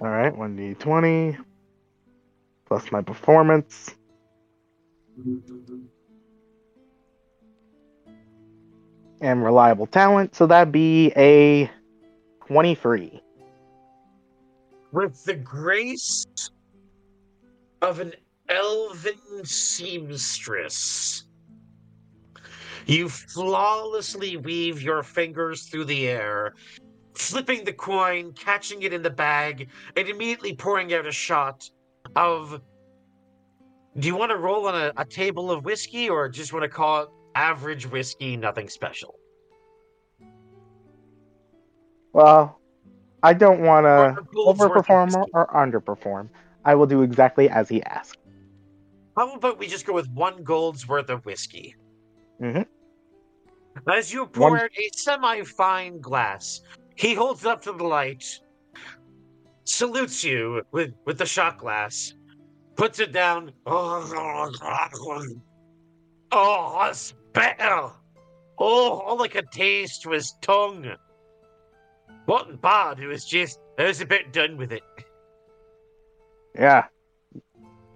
All 0.00 0.08
right, 0.08 0.36
one 0.36 0.56
d 0.56 0.74
twenty 0.74 1.38
plus 2.66 2.92
my 2.92 3.00
performance. 3.00 3.94
And 9.22 9.42
reliable 9.42 9.86
talent, 9.86 10.34
so 10.34 10.46
that'd 10.46 10.70
be 10.70 11.12
a 11.16 11.70
twenty-three. 12.46 13.22
With 14.92 15.24
the 15.24 15.34
grace 15.34 16.26
of 17.80 18.00
an 18.00 18.12
elven 18.48 19.44
seamstress, 19.44 21.24
you 22.86 23.08
flawlessly 23.08 24.36
weave 24.36 24.80
your 24.80 25.02
fingers 25.02 25.64
through 25.64 25.86
the 25.86 26.08
air, 26.08 26.54
flipping 27.14 27.64
the 27.64 27.72
coin, 27.72 28.32
catching 28.32 28.82
it 28.82 28.92
in 28.92 29.02
the 29.02 29.10
bag, 29.10 29.68
and 29.96 30.08
immediately 30.08 30.54
pouring 30.54 30.92
out 30.94 31.06
a 31.06 31.12
shot 31.12 31.68
of. 32.14 32.60
Do 33.98 34.06
you 34.06 34.14
want 34.14 34.30
to 34.30 34.36
roll 34.36 34.66
on 34.68 34.74
a, 34.74 34.92
a 34.98 35.04
table 35.06 35.50
of 35.50 35.64
whiskey 35.64 36.10
or 36.10 36.28
just 36.28 36.52
want 36.52 36.62
to 36.64 36.68
call 36.68 37.02
it 37.04 37.08
average 37.34 37.86
whiskey, 37.86 38.36
nothing 38.36 38.68
special? 38.68 39.18
Well, 42.12 42.60
I 43.22 43.32
don't 43.32 43.60
want 43.60 43.84
to 43.84 44.20
a 44.20 44.24
gold's 44.34 44.60
worth 44.60 44.76
of 44.76 44.86
overperform 44.86 45.06
whiskey. 45.06 45.30
or 45.34 45.46
underperform. 45.48 46.28
I 46.64 46.74
will 46.74 46.86
do 46.86 47.02
exactly 47.02 47.48
as 47.48 47.68
he 47.68 47.82
asked. 47.84 48.18
How 49.16 49.32
about 49.32 49.58
we 49.58 49.66
just 49.66 49.86
go 49.86 49.94
with 49.94 50.08
one 50.10 50.42
gold's 50.44 50.86
worth 50.86 51.08
of 51.10 51.24
whiskey? 51.24 51.74
Mhm. 52.40 52.66
As 53.88 54.12
you 54.12 54.26
pour 54.26 54.50
One- 54.50 54.60
out 54.60 54.70
a 54.76 54.88
semi-fine 54.96 56.00
glass, 56.00 56.60
he 56.96 57.14
holds 57.14 57.44
it 57.44 57.48
up 57.48 57.62
to 57.62 57.72
the 57.72 57.84
light, 57.84 58.24
salutes 59.64 60.22
you 60.22 60.62
with 60.70 60.94
with 61.04 61.18
the 61.18 61.26
shot 61.26 61.58
glass, 61.58 62.14
puts 62.76 62.98
it 63.00 63.12
down. 63.12 63.52
Oh, 66.32 66.78
a 66.82 66.92
spell! 66.94 67.96
Oh, 68.58 68.98
all 69.00 69.22
I 69.22 69.28
could 69.28 69.50
taste 69.52 70.06
was 70.06 70.32
tongue. 70.42 70.92
Wasn't 72.26 72.60
bad. 72.60 72.98
It 72.98 73.06
was 73.06 73.24
just 73.24 73.60
I 73.78 73.84
was 73.84 74.00
a 74.00 74.06
bit 74.06 74.32
done 74.32 74.56
with 74.56 74.72
it. 74.72 74.82
Yeah. 76.54 76.86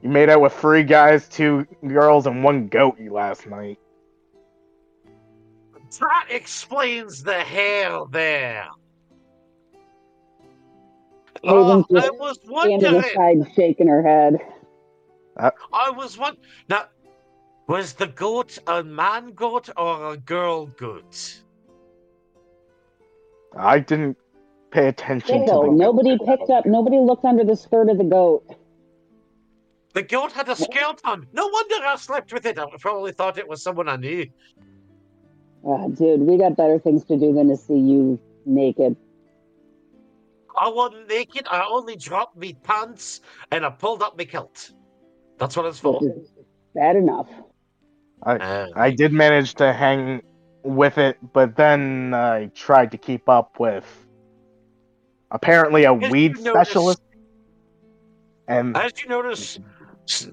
You 0.02 0.08
made 0.08 0.30
out 0.30 0.40
with 0.40 0.54
three 0.54 0.82
guys, 0.82 1.28
two 1.28 1.66
girls, 1.86 2.26
and 2.26 2.42
one 2.42 2.68
goat 2.68 2.98
you 2.98 3.12
last 3.12 3.46
night. 3.46 3.78
That 6.00 6.26
explains 6.30 7.22
the 7.22 7.40
hair 7.40 8.00
there. 8.10 8.68
Raven's 11.44 11.44
Oh, 11.44 11.86
oh 11.90 11.96
I 11.96 12.00
just 12.00 12.18
was 12.18 12.36
standing 12.44 12.82
wondering. 12.82 13.04
aside, 13.04 13.52
shaking 13.54 13.88
her 13.88 14.02
head. 14.02 14.36
Uh, 15.36 15.50
I 15.72 15.90
was 15.90 16.18
one. 16.18 16.36
Now, 16.68 16.84
was 17.66 17.94
the 17.94 18.06
goat 18.08 18.58
a 18.66 18.82
man 18.82 19.32
goat 19.32 19.68
or 19.76 20.12
a 20.12 20.16
girl 20.16 20.66
goat? 20.66 21.40
I 23.56 23.78
didn't 23.80 24.16
pay 24.70 24.88
attention 24.88 25.40
to 25.40 25.46
Still, 25.46 25.62
the 25.62 25.70
nobody 25.72 26.18
picked 26.24 26.50
up. 26.50 26.66
Nobody 26.66 26.98
looked 26.98 27.24
under 27.24 27.44
the 27.44 27.56
skirt 27.56 27.88
of 27.88 27.98
the 27.98 28.04
goat. 28.04 28.44
The 29.92 30.03
goat 30.03 30.33
had 30.33 30.48
a 30.48 30.55
skirt 30.57 31.00
on. 31.05 31.26
No 31.33 31.48
wonder 31.48 31.74
I 31.85 31.96
slept 31.96 32.33
with 32.33 32.46
it. 32.46 32.59
I 32.59 32.66
probably 32.79 33.12
thought 33.12 33.38
it 33.38 33.48
was 33.48 33.62
someone 33.62 33.88
I 33.88 33.96
knew. 33.96 34.26
Ah, 35.66 35.88
dude, 35.88 36.20
we 36.20 36.38
got 36.38 36.57
better 36.57 36.79
things 36.79 37.05
to 37.07 37.18
do 37.18 37.35
than 37.35 37.48
to 37.48 37.57
see 37.57 37.74
you 37.74 38.18
naked. 38.46 38.96
I 40.61 40.68
wasn't 40.68 41.09
naked. 41.09 41.46
I 41.50 41.66
only 41.68 41.96
dropped 41.96 42.37
me 42.37 42.55
pants 42.62 43.20
and 43.50 43.64
I 43.66 43.70
pulled 43.70 44.03
up 44.03 44.16
my 44.16 44.24
kilt. 44.24 44.72
That's 45.38 45.57
what 45.57 45.66
it's 45.66 45.79
for. 45.81 46.00
Bad 46.74 46.96
enough. 46.96 47.29
I 48.22 48.37
Uh, 48.37 48.66
I 48.76 48.90
did 48.90 49.12
manage 49.12 49.55
to 49.55 49.72
hang 49.72 50.22
with 50.62 50.98
it, 50.98 51.16
but 51.33 51.57
then 51.57 52.12
I 52.14 52.46
tried 52.55 52.90
to 52.92 52.98
keep 52.98 53.29
up 53.29 53.59
with 53.59 53.87
apparently 55.31 55.85
a 55.85 55.92
weed 55.94 56.37
you 56.37 56.44
notice- 56.44 56.68
specialist. 56.68 57.03
And 58.48 58.76
As 58.76 58.92
you 59.00 59.09
notice, 59.09 59.57
s- 59.57 59.64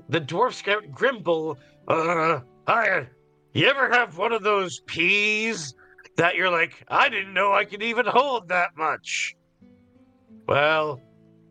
the 0.10 0.22
dwarf 0.22 0.54
scout 0.54 0.84
Grimble, 0.92 1.58
uh, 1.88 2.40
hi. 2.68 3.08
You 3.54 3.68
ever 3.68 3.90
have 3.92 4.18
one 4.18 4.34
of 4.34 4.44
those 4.44 4.82
peas 4.82 5.74
that 6.18 6.36
you're 6.36 6.50
like, 6.50 6.84
I 6.88 7.10
didn't 7.10 7.34
know 7.34 7.54
I 7.54 7.66
could 7.66 7.82
even 7.82 8.06
hold 8.06 8.50
that 8.50 8.72
much? 8.78 9.36
Well, 10.48 11.02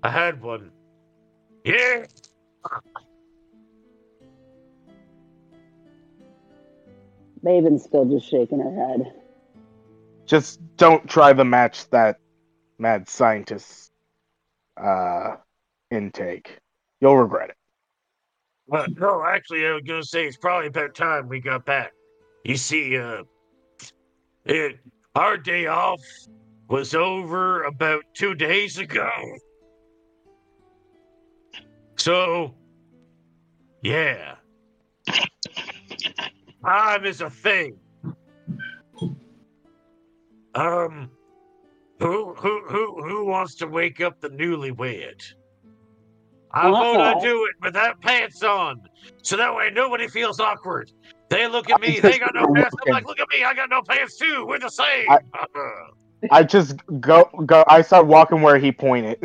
I 0.02 0.10
had 0.10 0.40
one. 0.40 0.70
Yeah. 1.64 2.04
Maven's 7.42 7.84
still 7.84 8.04
just 8.04 8.28
shaking 8.30 8.60
her 8.60 8.74
head. 8.74 9.12
just 10.26 10.60
don't 10.76 11.08
try 11.08 11.32
the 11.32 11.44
match 11.44 11.88
that 11.90 12.18
mad 12.78 13.08
scientist 13.08 13.92
uh 14.76 15.36
intake. 15.90 16.58
You'll 17.00 17.16
regret 17.16 17.50
it. 17.50 17.55
Well, 18.68 18.86
no, 18.96 19.24
actually, 19.24 19.66
I 19.66 19.72
was 19.72 19.82
gonna 19.86 20.02
say 20.02 20.26
it's 20.26 20.36
probably 20.36 20.68
about 20.68 20.94
time 20.94 21.28
we 21.28 21.40
got 21.40 21.64
back. 21.64 21.92
You 22.44 22.56
see, 22.56 22.96
uh, 22.96 23.22
it 24.44 24.78
our 25.14 25.36
day 25.36 25.66
off 25.66 26.00
was 26.68 26.94
over 26.94 27.62
about 27.62 28.02
two 28.12 28.34
days 28.34 28.78
ago. 28.78 29.10
So, 31.96 32.54
yeah, 33.82 34.36
time 36.64 37.04
is 37.04 37.20
a 37.20 37.30
thing. 37.30 37.78
Um, 40.54 41.10
who 42.00 42.34
who 42.34 42.62
who 42.66 43.02
who 43.02 43.26
wants 43.26 43.54
to 43.56 43.66
wake 43.66 44.00
up 44.00 44.20
the 44.20 44.28
newlywed? 44.30 45.22
I 46.56 46.70
want 46.70 46.98
Uh-uh. 46.98 47.14
to 47.14 47.20
do 47.20 47.44
it 47.44 47.54
without 47.62 48.00
pants 48.00 48.42
on, 48.42 48.80
so 49.22 49.36
that 49.36 49.54
way 49.54 49.70
nobody 49.70 50.08
feels 50.08 50.40
awkward. 50.40 50.90
They 51.28 51.46
look 51.48 51.68
at 51.68 51.80
me, 51.82 52.00
they 52.00 52.18
got 52.18 52.34
no 52.34 52.46
pants. 52.54 52.74
I'm 52.86 52.92
like, 52.94 53.06
look 53.06 53.20
at 53.20 53.28
me, 53.28 53.44
I 53.44 53.52
got 53.52 53.68
no 53.68 53.82
pants 53.82 54.16
too. 54.16 54.46
We're 54.48 54.58
the 54.58 54.70
same. 54.70 55.06
I 56.30 56.42
just 56.44 56.76
go 56.98 57.28
go 57.44 57.62
I 57.68 57.82
start 57.82 58.06
walking 58.06 58.40
where 58.40 58.56
he 58.58 58.72
pointed. 58.72 59.18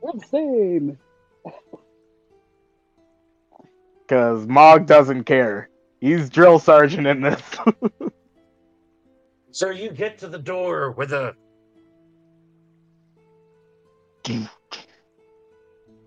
We're 0.00 0.12
the 0.12 0.26
same. 0.30 0.98
Cause 4.08 4.46
Mog 4.46 4.86
doesn't 4.86 5.24
care. 5.24 5.70
He's 6.00 6.30
drill 6.30 6.60
sergeant 6.60 7.06
in 7.08 7.20
this. 7.20 7.42
so 9.50 9.70
you 9.70 9.90
get 9.90 10.18
to 10.18 10.28
the 10.28 10.38
door 10.38 10.92
with 10.92 11.12
a 11.12 11.34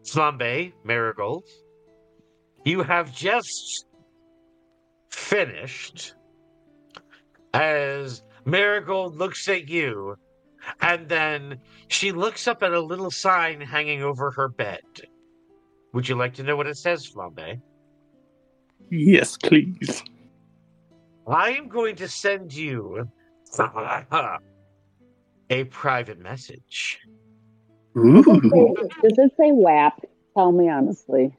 flambe 0.07 0.73
marigold. 0.83 1.43
You 2.65 2.83
have 2.83 3.13
just 3.13 3.85
finished 5.09 6.15
as 7.53 8.23
Marigold 8.45 9.17
looks 9.17 9.47
at 9.49 9.67
you, 9.67 10.15
and 10.81 11.07
then 11.09 11.59
she 11.89 12.11
looks 12.11 12.47
up 12.47 12.63
at 12.63 12.73
a 12.73 12.79
little 12.79 13.11
sign 13.11 13.61
hanging 13.61 14.03
over 14.03 14.31
her 14.31 14.47
bed. 14.47 14.81
Would 15.93 16.07
you 16.07 16.15
like 16.15 16.33
to 16.35 16.43
know 16.43 16.55
what 16.55 16.67
it 16.67 16.77
says, 16.77 17.07
Flambe? 17.07 17.61
Yes, 18.89 19.37
please. 19.37 20.03
I 21.27 21.51
am 21.51 21.67
going 21.67 21.95
to 21.97 22.07
send 22.07 22.53
you 22.53 23.09
a 25.49 25.63
private 25.65 26.19
message. 26.19 26.99
Does 27.97 28.25
it 28.27 28.43
say, 28.51 28.75
does 29.01 29.17
it 29.17 29.31
say 29.37 29.51
WAP? 29.51 30.05
Tell 30.35 30.51
me 30.51 30.69
honestly. 30.69 31.35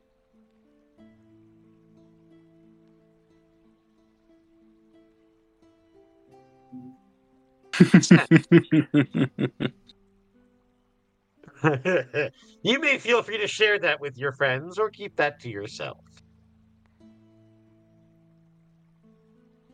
you 12.62 12.81
may 12.81 12.99
feel 12.99 13.23
free 13.23 13.38
to 13.38 13.47
share 13.47 13.79
that 13.79 14.01
with 14.01 14.18
your 14.18 14.33
friends 14.33 14.79
or 14.79 14.90
keep 14.90 15.14
that 15.14 15.38
to 15.40 15.49
yourself. 15.49 15.99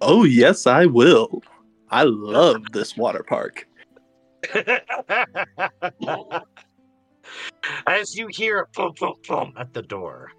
oh, 0.03 0.25
yes, 0.25 0.67
I 0.67 0.85
will. 0.87 1.43
I 1.91 2.03
love 2.07 2.65
this 2.73 2.97
water 2.97 3.23
park. 3.23 3.69
As 7.87 8.15
you 8.17 8.29
hear 8.29 8.61
a 8.61 8.67
plum 8.69 8.93
plum 8.93 9.15
plum 9.23 9.53
at 9.59 9.73
the 9.73 9.83
door. 9.83 10.31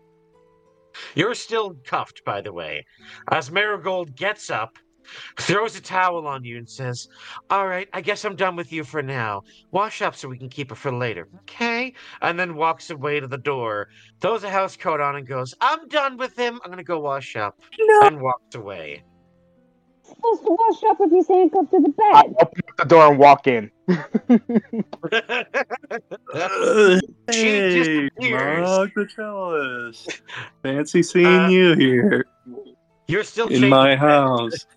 You're 1.14 1.36
still 1.36 1.76
cuffed, 1.86 2.22
by 2.26 2.42
the 2.42 2.54
way. 2.54 2.86
As 3.30 3.52
Marigold 3.52 4.16
gets 4.16 4.50
up, 4.50 4.78
throws 5.40 5.76
a 5.76 5.82
towel 5.82 6.28
on 6.28 6.44
you, 6.44 6.58
and 6.58 6.70
says, 6.70 7.08
All 7.50 7.68
right, 7.68 7.88
I 7.94 8.02
guess 8.02 8.26
I'm 8.26 8.36
done 8.36 8.56
with 8.56 8.72
you 8.72 8.84
for 8.84 9.04
now. 9.04 9.44
Wash 9.72 10.02
up 10.02 10.16
so 10.16 10.28
we 10.28 10.38
can 10.38 10.50
keep 10.50 10.72
it 10.72 10.76
for 10.76 10.92
later. 10.92 11.28
Okay? 11.42 11.94
And 12.22 12.40
then 12.40 12.56
walks 12.56 12.90
away 12.90 13.20
to 13.20 13.28
the 13.28 13.38
door, 13.38 13.90
throws 14.22 14.44
a 14.44 14.50
house 14.50 14.78
coat 14.78 15.02
on, 15.02 15.16
and 15.16 15.28
goes, 15.28 15.54
I'm 15.62 15.88
done 15.90 16.18
with 16.18 16.38
him. 16.38 16.60
I'm 16.64 16.70
going 16.72 16.78
to 16.78 16.84
go 16.84 17.00
wash 17.00 17.36
up. 17.36 17.60
And 18.04 18.22
walks 18.22 18.56
away. 18.56 19.04
supposed 20.04 20.44
to 20.44 20.58
wash 20.58 20.84
up 20.90 20.98
if 21.02 21.12
he's 21.12 21.28
handcuffed 21.28 21.72
to 21.72 21.80
the 21.80 21.94
I 22.14 22.24
bed. 22.24 22.36
open 22.42 22.62
up 22.80 22.88
the 22.88 22.96
door 22.96 23.08
and 23.08 23.20
walk 23.20 23.48
in. 23.48 23.72
She 27.32 27.42
hey, 27.42 27.74
disappears. 27.74 28.68
Mog 28.68 28.92
the 28.96 29.08
cellist. 29.16 30.22
Fancy 30.62 31.02
seeing 31.02 31.50
you 31.50 31.74
here 31.74 32.26
You're 33.08 33.24
still 33.24 33.48
in 33.48 33.70
my 33.70 33.96
house. 33.96 34.68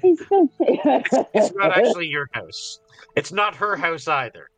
He's 0.00 0.22
It's 0.60 1.54
not 1.54 1.72
actually 1.78 2.06
your 2.06 2.28
house. 2.32 2.80
It's 3.16 3.32
not 3.32 3.54
her 3.56 3.76
house 3.76 4.06
either. 4.06 4.48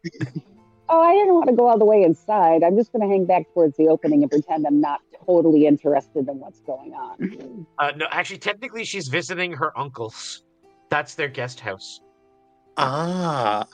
Oh, 0.89 1.01
I 1.01 1.15
didn't 1.15 1.35
want 1.35 1.49
to 1.49 1.55
go 1.55 1.69
all 1.69 1.79
the 1.79 1.85
way 1.85 2.03
inside. 2.03 2.63
I'm 2.63 2.77
just 2.77 2.93
going 2.93 3.03
to 3.03 3.09
hang 3.09 3.25
back 3.25 3.45
towards 3.55 3.77
the 3.77 3.89
opening 3.89 4.23
and 4.23 4.31
pretend 4.31 4.67
I'm 4.67 4.81
not 4.81 5.01
totally 5.25 5.67
interested 5.67 6.29
in 6.29 6.41
what's 6.41 6.61
going 6.61 6.93
on. 6.93 7.67
Uh, 7.79 7.93
no, 7.97 8.07
actually, 8.11 8.39
technically, 8.39 8.85
she's 8.85 9.09
visiting 9.09 9.53
her 9.53 9.77
uncles. 9.79 10.43
That's 10.91 11.15
their 11.15 11.29
guest 11.29 11.61
house. 11.61 12.01
Ah. 12.83 13.67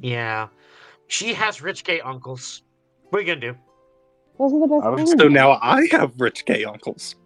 Yeah. 0.00 0.48
She 1.08 1.34
has 1.34 1.60
rich 1.60 1.84
gay 1.84 2.00
uncles. 2.00 2.62
What 3.08 3.18
are 3.18 3.22
you 3.22 3.26
gonna 3.34 3.52
do? 3.52 3.58
Those 4.38 4.52
are 4.52 4.60
the 4.60 4.66
best 4.68 4.84
ones. 4.84 5.14
So 5.18 5.28
now 5.28 5.58
I 5.60 5.86
have 5.90 6.12
rich 6.18 6.44
gay 6.44 6.64
uncles. 6.64 7.16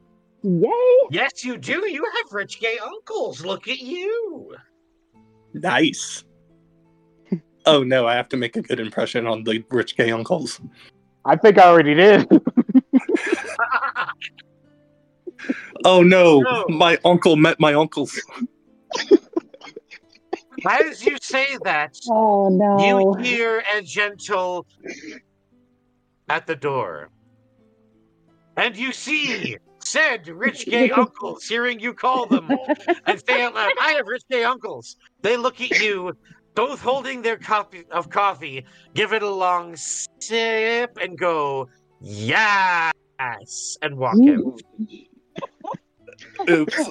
Yay! 0.43 0.71
Yes, 1.11 1.45
you 1.45 1.59
do. 1.59 1.87
You 1.89 2.05
have 2.05 2.33
rich 2.33 2.61
gay 2.61 2.79
uncles. 2.83 3.45
Look 3.45 3.69
at 3.69 3.79
you. 3.79 4.55
Nice. 5.53 6.25
oh 7.67 7.83
no, 7.83 8.07
I 8.07 8.15
have 8.15 8.29
to 8.31 8.37
make 8.37 8.57
a 8.57 8.63
good 8.63 8.81
impression 8.81 9.27
on 9.27 9.45
the 9.45 9.63
rich 9.71 9.97
gay 9.97 10.11
uncles. 10.11 10.61
I 11.27 11.37
think 11.37 11.59
I 11.59 11.65
already 11.69 11.95
did. 11.95 12.29
Oh 15.85 16.03
no, 16.03 16.41
No. 16.41 16.65
my 16.71 16.99
uncle 17.05 17.37
met 17.37 17.61
my 17.61 17.75
uncles. 17.75 18.19
As 20.67 21.05
you 21.05 21.17
say 21.21 21.59
that, 21.65 21.95
Oh 22.11 22.49
no. 22.49 22.79
you 22.79 23.23
hear 23.23 23.63
a 23.77 23.83
gentle 23.83 24.67
at 26.29 26.47
the 26.47 26.57
door. 26.57 27.11
And 28.57 28.77
you 28.77 28.93
see 28.93 29.57
said 29.81 30.27
rich 30.29 30.67
gay 30.67 30.91
uncles 31.03 31.45
hearing 31.45 31.79
you 31.79 31.93
call 31.93 32.27
them 32.27 32.51
and 33.07 33.23
say 33.27 33.43
out 33.43 33.55
loud, 33.55 33.73
I 33.81 33.93
have 33.93 34.07
rich 34.07 34.23
gay 34.31 34.45
uncles. 34.45 34.97
They 35.23 35.37
look 35.37 35.61
at 35.61 35.81
you, 35.81 36.13
both 36.55 36.81
holding 36.81 37.21
their 37.23 37.37
cup 37.37 37.75
of 37.91 38.09
coffee, 38.11 38.65
give 38.95 39.13
it 39.13 39.23
a 39.23 39.29
long 39.29 39.77
sip, 39.77 40.97
and 41.01 41.19
go, 41.19 41.69
Yes, 42.01 43.77
and 43.83 43.97
walk 43.97 44.17
out. 44.29 44.61
Oops. 46.49 46.91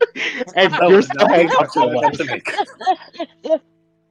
And 0.56 0.72
That 0.72 0.80
you're 0.88 0.96
was 0.96 1.06
still 1.06 1.26
not 1.26 1.30
handcuffed, 1.36 1.74
by 1.74 1.80
the 1.80 1.82
I 1.82 1.86
way. 1.86 1.94
wanted 1.94 2.18
to 2.18 3.60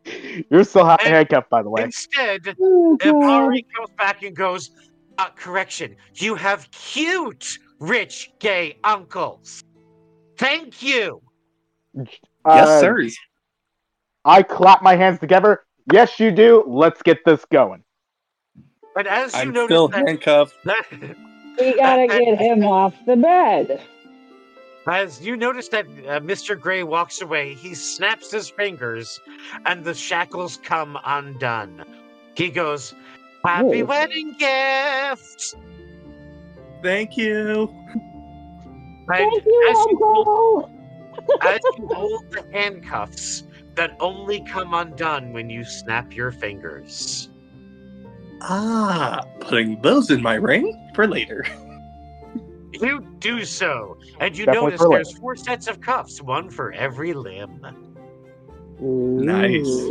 make. 0.05 0.47
You're 0.49 0.63
still 0.63 0.85
ha- 0.85 0.97
And- 1.03 1.13
handcuffed, 1.13 1.49
by 1.49 1.61
the 1.63 1.69
way. 1.69 1.83
Instead, 1.83 2.55
Oh, 2.61 2.95
God. 2.97 3.51
Comes 3.75 3.89
back 3.97 4.23
and 4.23 4.35
goes, 4.35 4.71
uh, 5.17 5.29
correction, 5.35 5.95
you 6.15 6.35
have 6.35 6.69
cute, 6.71 7.57
rich, 7.79 8.31
gay 8.39 8.77
uncles. 8.83 9.63
Thank 10.37 10.81
you. 10.83 11.21
yes, 11.95 12.07
Uh, 12.45 12.79
sir. 12.79 13.07
I 14.25 14.43
clap 14.43 14.81
my 14.83 14.95
hands 14.95 15.19
together. 15.19 15.63
Yes, 15.91 16.19
you 16.19 16.31
do. 16.31 16.63
Let's 16.67 17.01
get 17.01 17.23
this 17.25 17.43
going. 17.45 17.83
But 18.93 19.07
as 19.07 19.33
you 19.33 19.39
I'm 19.41 19.51
notice 19.51 19.67
still 19.67 19.87
that, 19.89 20.05
handcuffed. 20.07 20.55
that 20.65 20.85
We 21.59 21.75
gotta 21.75 22.07
get 22.07 22.37
him 22.39 22.63
off 22.65 22.93
the 23.05 23.15
bed. 23.15 23.81
As 24.89 25.21
you 25.21 25.35
notice 25.35 25.67
that 25.69 25.85
uh, 25.85 26.19
Mr. 26.19 26.59
Gray 26.59 26.83
walks 26.83 27.21
away, 27.21 27.53
he 27.53 27.73
snaps 27.75 28.31
his 28.31 28.49
fingers 28.49 29.19
and 29.65 29.83
the 29.83 29.93
shackles 29.93 30.57
come 30.63 30.97
undone. 31.05 31.83
He 32.35 32.49
goes, 32.49 32.93
Happy 33.43 33.81
Ooh. 33.81 33.85
wedding 33.85 34.35
gift! 34.37 35.55
Thank 36.83 37.17
you. 37.17 37.69
And 39.09 39.31
Thank 39.31 39.45
you, 39.45 39.67
as 39.69 39.77
you 39.89 39.97
hold 39.99 40.27
Uncle. 40.29 40.71
as 41.41 41.59
you 41.77 41.87
hold 41.87 42.23
the 42.31 42.43
handcuffs 42.53 43.43
that 43.75 43.95
only 43.99 44.41
come 44.41 44.73
undone 44.73 45.33
when 45.33 45.49
you 45.49 45.63
snap 45.63 46.13
your 46.15 46.31
fingers. 46.31 47.29
Ah, 48.41 49.23
putting 49.39 49.81
those 49.81 50.11
in 50.11 50.21
my 50.21 50.35
ring 50.35 50.91
for 50.93 51.07
later. 51.07 51.45
You 52.73 53.01
do 53.19 53.45
so, 53.45 53.97
and 54.19 54.37
you 54.37 54.45
Definitely 54.45 54.71
notice 54.71 54.87
there's 54.89 55.17
four 55.17 55.35
sets 55.35 55.67
of 55.67 55.79
cuffs, 55.79 56.21
one 56.21 56.49
for 56.49 56.71
every 56.73 57.13
limb. 57.13 57.65
Nice. 58.79 59.89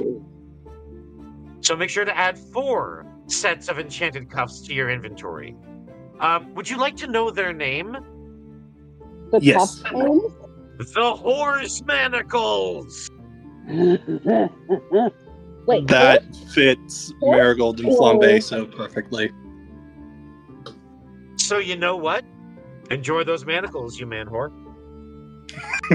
So 1.60 1.74
make 1.74 1.90
sure 1.90 2.04
to 2.04 2.16
add 2.16 2.38
four 2.38 3.06
sets 3.26 3.68
of 3.68 3.78
enchanted 3.78 4.30
cuffs 4.30 4.60
to 4.62 4.74
your 4.74 4.90
inventory. 4.90 5.56
Um, 6.20 6.54
would 6.54 6.68
you 6.68 6.76
like 6.76 6.96
to 6.96 7.06
know 7.06 7.30
their 7.30 7.52
name? 7.52 7.96
The 9.32 9.40
Yes. 9.40 9.80
tough 9.80 9.92
ones? 9.92 10.32
The 10.94 11.14
Horse 11.14 11.82
Manacles! 11.82 13.08
Wait, 15.66 15.88
That 15.88 16.22
fits 16.54 17.12
Marigold 17.22 17.80
and 17.80 17.88
Flambe 17.90 18.40
so 18.42 18.66
perfectly. 18.66 19.32
So 21.36 21.58
you 21.58 21.76
know 21.76 21.96
what? 21.96 22.24
Enjoy 22.90 23.24
those 23.24 23.44
manacles, 23.44 23.98
you 23.98 24.06
man 24.06 24.26
whore. 24.26 24.52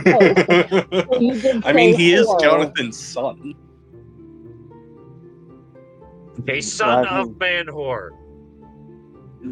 Oh, 0.06 1.20
you 1.20 1.62
I 1.66 1.74
mean, 1.74 1.94
say 1.96 2.02
he 2.02 2.14
is. 2.14 2.28
Jonathan's 2.42 2.98
son. 3.00 3.54
A 6.48 6.62
son 6.62 7.04
Right. 7.06 7.20
of 7.22 7.40
man 7.40 7.68
whore. 7.68 8.10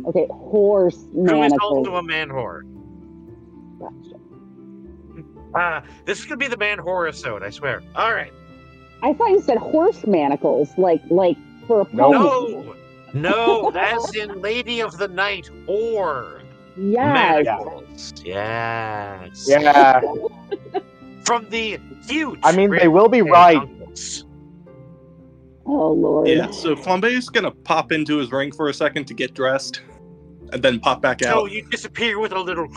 Okay, 0.08 0.28
horse 0.32 1.06
manacles. 1.14 1.14
Who 1.14 1.22
is 1.24 1.30
manacles. 1.52 1.88
also 1.88 1.96
a 1.98 2.04
man 2.04 2.30
whore. 2.30 2.62
Gotcha. 3.80 4.16
Uh, 5.56 5.82
this 6.06 6.20
is 6.20 6.26
gonna 6.26 6.38
be 6.38 6.48
the 6.48 6.58
man 6.58 6.78
whore 6.78 7.08
episode, 7.08 7.44
I 7.44 7.50
swear. 7.50 7.82
Alright. 7.96 8.34
I 9.02 9.14
thought 9.14 9.30
you 9.30 9.42
said 9.42 9.58
horse 9.58 10.06
manacles, 10.06 10.70
like 10.78 11.02
like 11.10 11.38
for 11.68 11.82
a 11.82 11.96
No. 11.96 12.12
pony. 12.12 12.54
No! 12.54 12.76
No, 13.14 13.70
as 13.76 14.14
in 14.16 14.40
Lady 14.42 14.82
of 14.82 14.98
the 14.98 15.08
Night 15.08 15.50
or 15.68 16.39
Yes. 16.80 17.46
manacles. 17.46 18.14
Yes. 18.24 19.46
Yeah. 19.48 20.00
From 21.26 21.48
the 21.50 21.78
huge 22.08 22.40
I 22.44 22.56
mean, 22.56 22.72
they 22.72 22.88
will 22.88 23.10
be 23.10 23.20
and 23.20 23.32
right. 23.32 23.58
Uncles. 23.58 24.26
Oh 25.66 25.92
lord. 25.92 26.28
Yeah, 26.28 26.50
so 26.50 26.76
Flambe 26.76 27.06
is 27.06 27.30
gonna 27.30 27.52
pop 27.52 27.92
into 27.92 28.18
his 28.18 28.32
ring 28.32 28.52
for 28.52 28.70
a 28.70 28.74
second 28.74 29.06
to 29.06 29.14
get 29.14 29.36
dressed, 29.36 29.82
and 30.52 30.64
then 30.64 30.80
pop 30.80 31.02
back 31.02 31.22
So 31.22 31.30
out. 31.30 31.34
So 31.34 31.46
you 31.46 31.68
disappear 31.70 32.20
with 32.20 32.32
a 32.32 32.40
little 32.40 32.68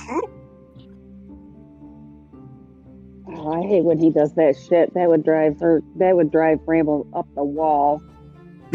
Oh, 3.34 3.52
I 3.52 3.66
hate 3.66 3.84
when 3.84 3.98
he 3.98 4.10
does 4.10 4.34
that 4.34 4.56
shit. 4.68 4.92
That 4.94 5.08
would 5.08 5.24
drive 5.24 5.58
her. 5.60 5.82
That 5.96 6.16
would 6.16 6.30
drive 6.30 6.58
Ramble 6.66 7.06
up 7.14 7.26
the 7.34 7.44
wall. 7.44 8.02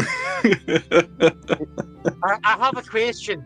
I, 0.00 0.56
I 2.44 2.56
have 2.58 2.76
a 2.76 2.82
question. 2.82 3.44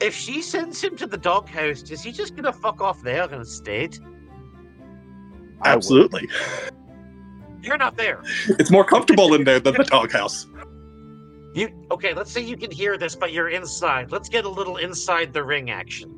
If 0.00 0.14
she 0.14 0.42
sends 0.42 0.82
him 0.82 0.96
to 0.96 1.06
the 1.06 1.16
doghouse, 1.16 1.82
is 1.90 2.02
he 2.02 2.12
just 2.12 2.36
gonna 2.36 2.52
fuck 2.52 2.80
off 2.80 3.02
there 3.02 3.32
instead? 3.32 3.98
Absolutely. 5.64 6.28
You're 7.62 7.78
not 7.78 7.96
there. 7.96 8.22
It's 8.58 8.70
more 8.70 8.84
comfortable 8.84 9.34
in 9.34 9.44
there 9.44 9.60
than 9.60 9.74
the 9.74 9.84
doghouse. 9.84 10.46
You 11.54 11.68
okay? 11.90 12.12
Let's 12.12 12.30
say 12.30 12.40
you 12.40 12.56
can 12.56 12.70
hear 12.70 12.98
this, 12.98 13.14
but 13.14 13.32
you're 13.32 13.48
inside. 13.48 14.10
Let's 14.10 14.28
get 14.28 14.44
a 14.44 14.48
little 14.48 14.76
inside 14.76 15.32
the 15.32 15.42
ring 15.42 15.70
action. 15.70 16.10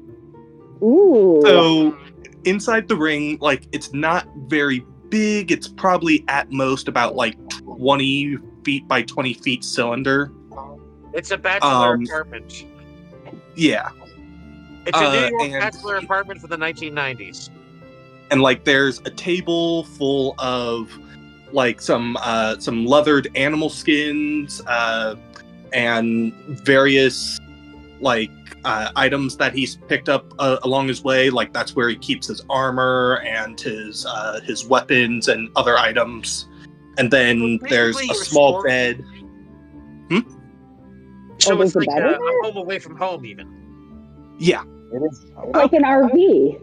Ooh. 0.83 1.41
So 1.45 1.97
inside 2.45 2.89
the 2.89 2.97
ring, 2.97 3.39
like 3.41 3.69
it's 3.73 3.93
not 3.93 4.27
very 4.47 4.85
big. 5.11 5.53
It's 5.53 5.69
probably 5.69 6.25
at 6.29 6.51
most 6.51 6.89
about 6.89 7.15
like 7.15 7.37
20 7.61 8.39
feet 8.65 8.89
by 8.89 9.03
20 9.03 9.35
feet 9.35 9.63
cylinder. 9.63 10.33
It's 11.13 11.31
a 11.31 11.39
bachelor 11.39 11.95
Um, 11.95 12.05
apartment. 12.05 12.67
Yeah. 13.57 13.91
It's 14.87 14.97
a 14.97 15.05
uh, 15.05 15.13
New 15.13 15.19
York 15.19 15.43
and- 15.43 15.53
bachelor 15.61 15.97
apartment 15.97 16.41
for 16.41 16.47
the 16.47 16.57
1990s. 16.57 17.51
And 18.31 18.41
like 18.43 18.65
there's 18.65 19.01
a 19.01 19.11
table 19.11 19.85
full 19.85 20.35
of 20.39 20.91
like 21.53 21.81
some 21.81 22.17
uh 22.21 22.59
some 22.59 22.85
leathered 22.85 23.29
animal 23.37 23.71
skins 23.71 24.61
uh 24.67 25.15
and 25.73 26.35
various 26.65 27.39
like 28.01 28.31
uh, 28.65 28.91
items 28.97 29.37
that 29.37 29.55
he's 29.55 29.77
picked 29.77 30.09
up 30.09 30.35
uh, 30.41 30.59
along 30.65 30.89
his 30.89 31.05
way 31.05 31.31
like 31.31 31.53
that's 31.53 31.77
where 31.77 31.89
he 31.89 31.95
keeps 31.95 32.27
his 32.27 32.43
armor 32.51 33.21
and 33.25 33.61
his 33.61 34.05
uh 34.07 34.41
his 34.41 34.67
weapons 34.67 35.29
and 35.29 35.49
other 35.55 35.79
items 35.79 36.49
and 36.99 37.13
then 37.13 37.61
So 37.63 37.69
there's 37.69 37.97
a 37.97 38.15
small 38.15 38.63
bed 38.65 39.05
So 41.47 41.57
Oh, 41.57 41.63
it's 41.63 41.77
like 41.77 41.93
a, 41.99 42.19
a 42.29 42.35
home 42.43 42.57
away 42.59 42.79
from 42.81 42.97
home, 42.97 43.27
even. 43.27 43.47
yeah 44.39 44.63
It 44.93 45.03
is. 45.11 45.27
like 45.55 45.73
an 45.75 45.85
RV. 45.85 46.61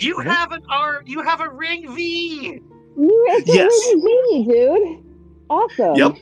You 0.00 0.18
Mm-hmm. 0.18 0.28
have 0.28 0.52
an 0.52 0.62
R. 0.70 1.02
You 1.06 1.22
have 1.22 1.40
a 1.40 1.50
ring 1.50 1.94
V. 1.94 2.60
You 2.96 3.28
it's 3.32 3.50
Yes. 3.54 3.94
a 3.94 4.00
V, 4.00 4.46
dude. 4.48 5.04
Awesome. 5.50 5.96
Yep. 5.96 6.18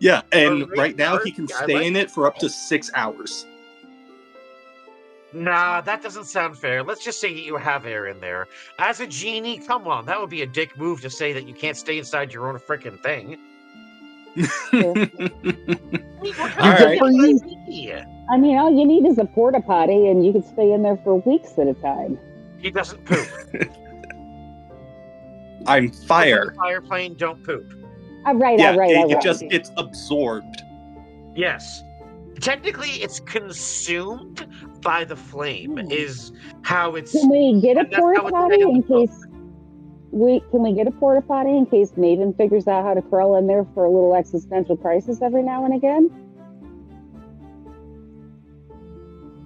yeah 0.00 0.22
and 0.32 0.68
Alright, 0.68 0.68
right 0.76 0.96
now 0.96 1.18
he 1.18 1.32
can 1.32 1.48
stay 1.48 1.74
like 1.74 1.86
in 1.86 1.96
it 1.96 2.10
for 2.10 2.26
up 2.26 2.38
to 2.38 2.48
six 2.50 2.90
hours 2.94 3.46
Nah, 5.32 5.82
that 5.82 6.02
doesn't 6.02 6.24
sound 6.26 6.58
fair. 6.58 6.82
Let's 6.82 7.04
just 7.04 7.20
say 7.20 7.32
you 7.32 7.56
have 7.56 7.86
air 7.86 8.06
in 8.06 8.20
there. 8.20 8.48
As 8.78 9.00
a 9.00 9.06
genie, 9.06 9.58
come 9.58 9.86
on, 9.86 10.06
that 10.06 10.20
would 10.20 10.30
be 10.30 10.42
a 10.42 10.46
dick 10.46 10.76
move 10.78 11.02
to 11.02 11.10
say 11.10 11.32
that 11.34 11.46
you 11.46 11.54
can't 11.54 11.76
stay 11.76 11.98
inside 11.98 12.32
your 12.32 12.48
own 12.48 12.58
freaking 12.58 13.00
thing. 13.02 13.38
All 14.74 14.94
right. 16.70 16.98
for 16.98 17.10
you. 17.10 17.40
I 18.30 18.36
mean, 18.38 18.56
all 18.56 18.70
you 18.70 18.86
need 18.86 19.06
is 19.06 19.18
a 19.18 19.24
porta 19.24 19.60
potty, 19.60 20.08
and 20.08 20.24
you 20.24 20.32
can 20.32 20.42
stay 20.42 20.72
in 20.72 20.82
there 20.82 20.96
for 21.04 21.16
weeks 21.20 21.58
at 21.58 21.66
a 21.66 21.74
time. 21.74 22.18
He 22.58 22.70
doesn't 22.70 23.04
poop. 23.04 23.28
i'm 25.66 25.92
fire 25.92 26.54
Fire 26.56 26.80
plane 26.80 27.14
don't 27.14 27.44
poop. 27.44 27.72
All 28.26 28.34
right, 28.34 28.58
yeah 28.58 28.72
all 28.72 28.78
right, 28.78 28.90
it, 28.90 28.96
all 28.96 29.10
it 29.10 29.14
right. 29.14 29.22
just 29.22 29.48
gets 29.48 29.70
absorbed 29.76 30.62
Yes. 31.34 31.84
Technically, 32.40 32.90
it's 32.90 33.20
consumed 33.20 34.46
by 34.82 35.04
the 35.04 35.16
flame. 35.16 35.78
Hmm. 35.78 35.90
Is 35.90 36.32
how 36.62 36.96
it's. 36.96 37.12
Can 37.12 37.30
we 37.30 37.60
get 37.60 37.76
a 37.76 37.84
porta 37.84 38.22
potty 38.28 38.60
in 38.62 38.68
in 38.68 38.80
the 38.80 39.06
case? 39.06 39.26
We 40.12 40.40
can 40.50 40.62
we 40.62 40.74
get 40.74 40.86
a 40.86 40.90
porta 40.90 41.22
potty 41.22 41.56
in 41.56 41.64
case 41.64 41.92
Maven 41.92 42.36
figures 42.36 42.68
out 42.68 42.84
how 42.84 42.92
to 42.92 43.00
crawl 43.00 43.36
in 43.36 43.46
there 43.46 43.66
for 43.72 43.86
a 43.86 43.90
little 43.90 44.14
existential 44.14 44.76
crisis 44.76 45.22
every 45.22 45.42
now 45.42 45.64
and 45.64 45.74
again? 45.74 46.10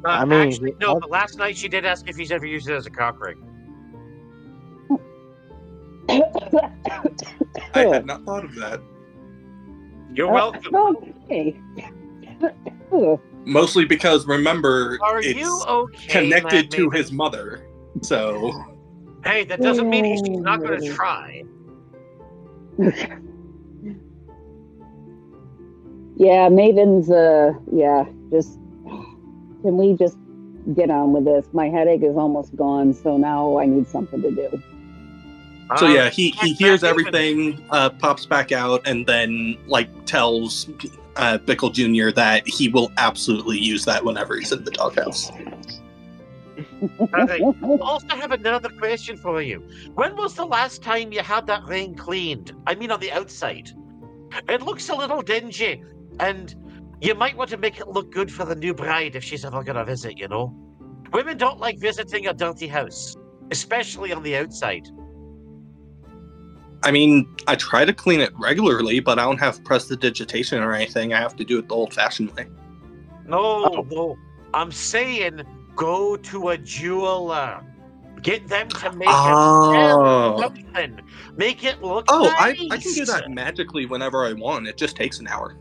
Uh, 0.05 0.09
I 0.09 0.25
mean, 0.25 0.49
actually, 0.49 0.75
no, 0.81 0.99
but 0.99 1.09
last 1.09 1.39
night 1.39 1.57
she 1.57 1.69
did 1.69 1.85
ask 1.85 2.09
if 2.09 2.17
he's 2.17 2.33
ever 2.33 2.47
used 2.47 2.69
it 2.69 2.75
as 2.75 2.85
a 2.87 2.91
cock 2.91 3.21
ring. 3.21 3.43
I 7.75 7.87
had 7.87 8.05
not 8.05 8.25
thought 8.25 8.45
of 8.45 8.55
that. 8.57 8.81
You're 10.13 10.33
welcome. 10.33 10.75
Okay. 10.75 11.61
Mostly 13.45 13.85
because 13.85 14.27
remember, 14.27 14.99
Are 15.01 15.21
it's 15.21 15.39
you 15.39 15.63
okay, 15.69 16.09
connected 16.09 16.73
to 16.73 16.91
his 16.91 17.13
mother. 17.13 17.69
So 18.03 18.76
Hey, 19.27 19.45
that 19.45 19.61
doesn't 19.61 19.91
mean 19.91 20.05
he's 20.05 20.23
not 20.23 20.61
going 20.61 20.81
to 20.81 20.95
try. 20.95 21.45
Yeah, 26.17 26.49
Maven's. 26.49 27.11
Uh, 27.11 27.53
yeah, 27.73 28.05
just 28.31 28.59
can 29.63 29.77
we 29.77 29.93
just 29.93 30.17
get 30.75 30.91
on 30.91 31.13
with 31.13 31.27
this? 31.27 31.47
My 31.53 31.69
headache 31.69 32.03
is 32.03 32.17
almost 32.17 32.57
gone, 32.57 32.95
so 32.95 33.17
now 33.17 33.59
I 33.59 33.67
need 33.67 33.87
something 33.87 34.23
to 34.23 34.31
do. 34.31 34.63
So 35.77 35.87
Um, 35.87 35.95
yeah, 35.95 36.09
he, 36.09 36.31
he 36.31 36.55
hears 36.55 36.85
everything, 36.85 37.63
uh, 37.71 37.91
pops 37.91 38.25
back 38.25 38.53
out, 38.53 38.87
and 38.87 39.07
then 39.07 39.59
like 39.67 39.89
tells 40.07 40.69
uh, 41.17 41.39
Bickle 41.39 41.73
Jr. 41.73 42.15
that 42.15 42.47
he 42.49 42.69
will 42.69 42.91
absolutely 42.97 43.59
use 43.59 43.85
that 43.85 44.05
whenever 44.05 44.39
he's 44.39 44.53
in 44.53 44.65
the 44.65 44.71
doghouse. 44.71 45.31
I 47.13 47.41
also 47.81 48.09
have 48.09 48.33
another 48.33 48.69
question 48.69 49.17
for 49.17 49.41
you. 49.43 49.63
When 49.95 50.17
was 50.17 50.35
the 50.35 50.45
last 50.45 50.83
time 50.83 51.13
you 51.13 51.21
had 51.21 51.47
that 51.47 51.65
ring 51.65 51.95
cleaned? 51.95 52.53
I 52.67 52.75
mean, 52.75 52.91
on 52.91 53.01
the 53.01 53.13
outside. 53.13 53.71
It 54.49 54.63
looks 54.63 54.89
a 54.89 54.95
little 54.95 55.23
dingy, 55.23 55.83
and 56.21 56.55
you 57.01 57.15
might 57.15 57.37
want 57.37 57.51
to 57.51 57.57
make 57.57 57.79
it 57.79 57.89
look 57.89 58.13
good 58.13 58.33
for 58.33 58.45
the 58.45 58.55
new 58.55 58.75
bride 58.75 59.17
if 59.17 59.25
she's 59.25 59.45
ever 59.45 59.63
going 59.63 59.77
to 59.77 59.85
visit, 59.85 60.19
you 60.19 60.29
know? 60.29 60.55
Women 61.13 61.39
don't 61.39 61.61
like 61.61 61.79
visiting 61.79 62.27
a 62.27 62.35
dirty 62.35 62.67
house, 62.67 63.17
especially 63.51 64.13
on 64.13 64.23
the 64.23 64.37
outside. 64.37 64.89
I 66.83 66.91
mean, 66.91 67.27
I 67.47 67.57
try 67.57 67.85
to 67.85 67.93
clean 67.93 68.21
it 68.21 68.33
regularly, 68.39 69.01
but 69.01 69.19
I 69.19 69.25
don't 69.25 69.41
have 69.41 69.63
prestidigitation 69.65 70.63
or 70.63 70.73
anything. 70.73 71.15
I 71.15 71.21
have 71.21 71.37
to 71.37 71.45
do 71.45 71.59
it 71.59 71.69
the 71.69 71.75
old-fashioned 71.75 72.33
way. 72.33 72.47
No, 73.27 73.39
oh. 73.39 73.87
no. 73.91 74.17
I'm 74.55 74.71
saying 74.71 75.43
go 75.77 76.17
to 76.17 76.49
a 76.49 76.59
jeweler. 76.59 77.63
Get 78.23 78.49
them 78.49 78.69
to 78.69 78.93
make 78.93 79.09
Oh. 79.11 80.35
it 80.37 80.41
something. 80.41 81.01
Make 81.37 81.63
it 81.65 81.81
look 81.83 82.07
Oh, 82.09 82.35
I, 82.39 82.53
nice. 82.53 82.69
I 82.73 82.77
can 82.79 82.93
do 82.95 83.05
that 83.05 83.31
magically 83.31 83.87
whenever 83.87 84.25
I 84.25 84.33
want. 84.33 84.67
It 84.67 84.77
just 84.77 84.97
takes 84.97 85.21
an 85.21 85.29
hour. 85.29 85.57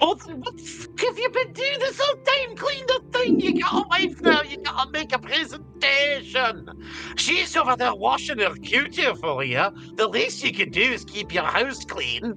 What, 0.00 0.20
what 0.34 0.56
the 0.58 0.62
fuck 0.62 1.00
have 1.00 1.18
you 1.18 1.30
been 1.30 1.52
doing 1.52 1.78
this 1.78 1.98
whole 1.98 2.16
time? 2.16 2.56
Clean 2.56 2.84
the 2.86 3.02
thing. 3.12 3.40
You 3.40 3.62
got 3.62 3.84
a 3.84 3.88
wife 3.88 4.20
now. 4.20 4.42
You 4.42 4.58
gotta 4.58 4.90
make 4.90 5.14
a 5.14 5.18
presentation. 5.18 6.68
She's 7.16 7.56
over 7.56 7.76
there 7.76 7.94
washing 7.94 8.40
her 8.40 8.54
cutie 8.56 9.14
for 9.14 9.42
you. 9.44 9.64
The 9.94 10.06
least 10.06 10.44
you 10.44 10.52
can 10.52 10.70
do 10.70 10.82
is 10.82 11.04
keep 11.06 11.32
your 11.32 11.44
house 11.44 11.84
clean. 11.86 12.34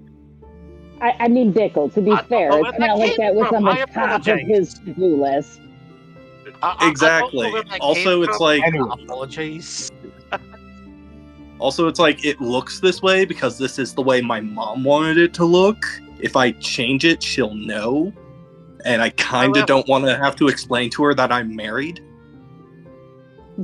I, 1.01 1.15
I 1.19 1.27
mean, 1.27 1.51
Bickle. 1.51 1.93
To 1.93 2.01
be 2.01 2.11
I 2.11 2.23
fair, 2.23 2.47
it's 2.49 2.61
where 2.61 2.71
that 2.71 2.79
not 2.79 2.97
like 2.99 3.17
that 3.17 3.35
was 3.35 3.51
on 3.51 3.63
the 3.63 3.85
top 3.93 4.27
of 4.27 4.39
his 4.47 4.75
to-do 4.75 5.21
list. 5.21 5.59
I- 6.61 6.67
I- 6.79 6.85
I 6.85 6.89
Exactly. 6.89 7.43
don't 7.43 7.45
know 7.47 7.53
where 7.53 7.63
that 7.63 7.81
Also, 7.81 8.21
it's 8.23 8.37
from. 8.37 8.45
like- 8.45 8.63
I 8.63 8.93
apologize. 9.03 9.91
Also, 11.59 11.87
it's 11.87 11.99
like 11.99 12.23
it 12.23 12.39
looks 12.39 12.79
this 12.79 13.01
way 13.01 13.25
because 13.25 13.57
this 13.57 13.79
is 13.79 13.93
the 13.95 14.01
way 14.01 14.21
my 14.21 14.39
mom 14.39 14.83
wanted 14.83 15.17
it 15.17 15.33
to 15.35 15.45
look. 15.45 15.83
If 16.19 16.35
I 16.35 16.51
change 16.51 17.03
it, 17.03 17.23
she'll 17.23 17.55
know. 17.55 18.13
And 18.85 19.01
I 19.01 19.09
kind 19.11 19.57
of 19.57 19.65
don't 19.65 19.87
want 19.87 20.05
to 20.05 20.15
have 20.17 20.35
to 20.35 20.47
explain 20.49 20.91
to 20.91 21.03
her 21.05 21.15
that 21.15 21.31
I'm 21.31 21.55
married. 21.55 21.99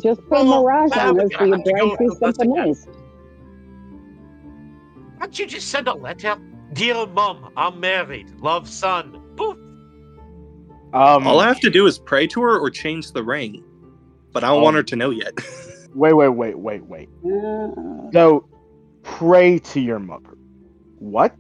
Just 0.02 0.22
put 0.22 0.32
Well, 0.44 0.64
Mirage 0.64 0.90
now 0.96 1.10
on 1.10 1.16
we're 1.16 1.26
us 1.26 1.32
so 1.34 1.38
gonna 1.38 1.48
your 1.50 1.56
have 1.58 1.64
to 1.66 1.72
bride 1.72 1.80
go 1.82 1.90
sees 1.90 1.98
through 1.98 2.10
this 2.10 2.20
something 2.20 2.52
again. 2.52 2.66
nice. 2.68 2.88
Why 5.18 5.26
don't 5.28 5.40
you 5.40 5.46
just 5.46 5.68
send 5.70 5.88
a 5.88 5.94
letter? 5.94 6.36
Dear 6.74 7.06
mom, 7.06 7.52
I'm 7.56 7.80
married. 7.80 8.32
Love 8.40 8.68
son. 8.68 9.22
Poof. 9.36 9.56
Um, 10.94 11.26
All 11.28 11.40
I 11.40 11.48
have 11.48 11.60
to 11.62 11.70
do 11.70 11.88
is 11.88 11.98
pray 11.98 12.28
to 12.28 12.42
her 12.42 12.58
or 12.60 12.70
change 12.70 13.12
the 13.12 13.24
ring. 13.24 13.64
But 14.32 14.44
I 14.44 14.48
don't 14.48 14.62
want 14.62 14.76
Um, 14.76 14.80
her 14.80 14.84
to 14.84 14.96
know 14.96 15.10
yet. 15.10 15.34
wait, 15.96 16.14
wait, 16.14 16.30
wait, 16.30 16.58
wait, 16.58 16.84
wait. 16.86 17.10
So, 18.14 18.48
pray 19.04 19.60
to 19.60 19.80
your 19.80 20.00
mother. 20.00 20.38
What? 21.00 21.36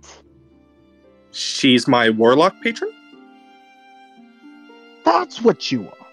She's 1.32 1.88
my 1.88 2.10
warlock 2.10 2.56
patron? 2.64 2.92
That's 5.06 5.42
what 5.42 5.72
you 5.72 5.88
are. 5.88 6.08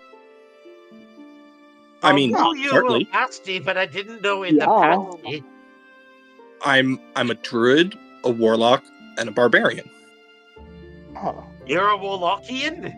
I 2.03 2.13
mean, 2.15 2.35
I 2.35 2.43
knew 2.53 2.57
you 2.57 2.71
partly. 2.71 3.05
were 3.05 3.11
nasty, 3.13 3.59
but 3.59 3.77
I 3.77 3.85
didn't 3.87 4.23
know 4.23 4.43
in 4.43 4.57
the 4.57 4.65
Yeah. 4.65 4.97
past. 5.27 5.43
I'm 6.63 6.99
I'm 7.17 7.31
a 7.31 7.35
druid, 7.35 7.95
a 8.25 8.31
warlock, 8.31 8.83
and 9.19 9.29
a 9.29 9.33
barbarian. 9.33 9.89
Oh. 11.17 11.45
You're 11.67 11.89
a 11.91 11.99
Warlockian? 11.99 12.95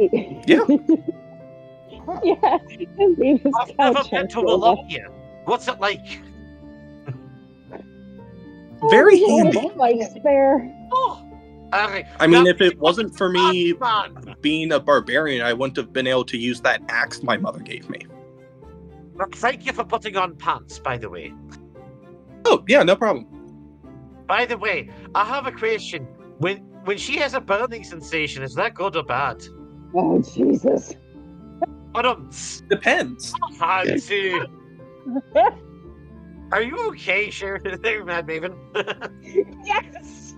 Yeah. 0.00 0.64
yeah. 2.24 2.58
His 2.68 3.18
name 3.18 3.40
is 3.44 3.52
I've 3.60 3.78
never 3.78 3.94
Couch 3.94 4.10
been 4.10 4.28
to 4.28 4.38
Arthur. 4.38 4.46
Wallachia. 4.46 5.08
What's 5.44 5.68
it 5.68 5.78
like? 5.80 6.22
Very 8.88 9.22
Oh, 9.22 9.42
handy. 9.42 9.70
Mike's 9.76 10.14
there. 10.24 10.74
Oh. 10.92 11.26
I 11.72 12.26
mean, 12.26 12.46
if 12.46 12.60
it 12.60 12.78
wasn't 12.78 13.16
for 13.16 13.30
me 13.30 13.74
being 14.40 14.72
a 14.72 14.80
barbarian, 14.80 15.44
I 15.44 15.52
wouldn't 15.52 15.76
have 15.76 15.92
been 15.92 16.06
able 16.06 16.24
to 16.24 16.36
use 16.36 16.60
that 16.62 16.82
axe 16.88 17.22
my 17.22 17.36
mother 17.36 17.60
gave 17.60 17.88
me. 17.88 18.06
Look, 19.14 19.36
Thank 19.36 19.66
you 19.66 19.72
for 19.72 19.84
putting 19.84 20.16
on 20.16 20.34
pants, 20.34 20.78
by 20.78 20.96
the 20.96 21.08
way. 21.08 21.32
Oh, 22.46 22.64
yeah, 22.66 22.82
no 22.82 22.96
problem. 22.96 23.26
By 24.26 24.46
the 24.46 24.56
way, 24.56 24.90
I 25.14 25.24
have 25.24 25.46
a 25.46 25.52
question. 25.52 26.04
When 26.38 26.58
when 26.84 26.96
she 26.96 27.18
has 27.18 27.34
a 27.34 27.40
burning 27.40 27.84
sensation, 27.84 28.42
is 28.42 28.54
that 28.54 28.74
good 28.74 28.96
or 28.96 29.02
bad? 29.04 29.44
Oh 29.94 30.20
Jesus. 30.22 30.94
But 31.92 32.06
um, 32.06 32.30
Depends. 32.68 33.34
fancy. 33.58 34.34
Are 36.52 36.62
you 36.62 36.76
okay, 36.88 37.30
Sheridan? 37.30 37.80
There, 37.82 38.04
Mad 38.04 38.26
Maven. 38.26 38.54
yes. 39.64 40.34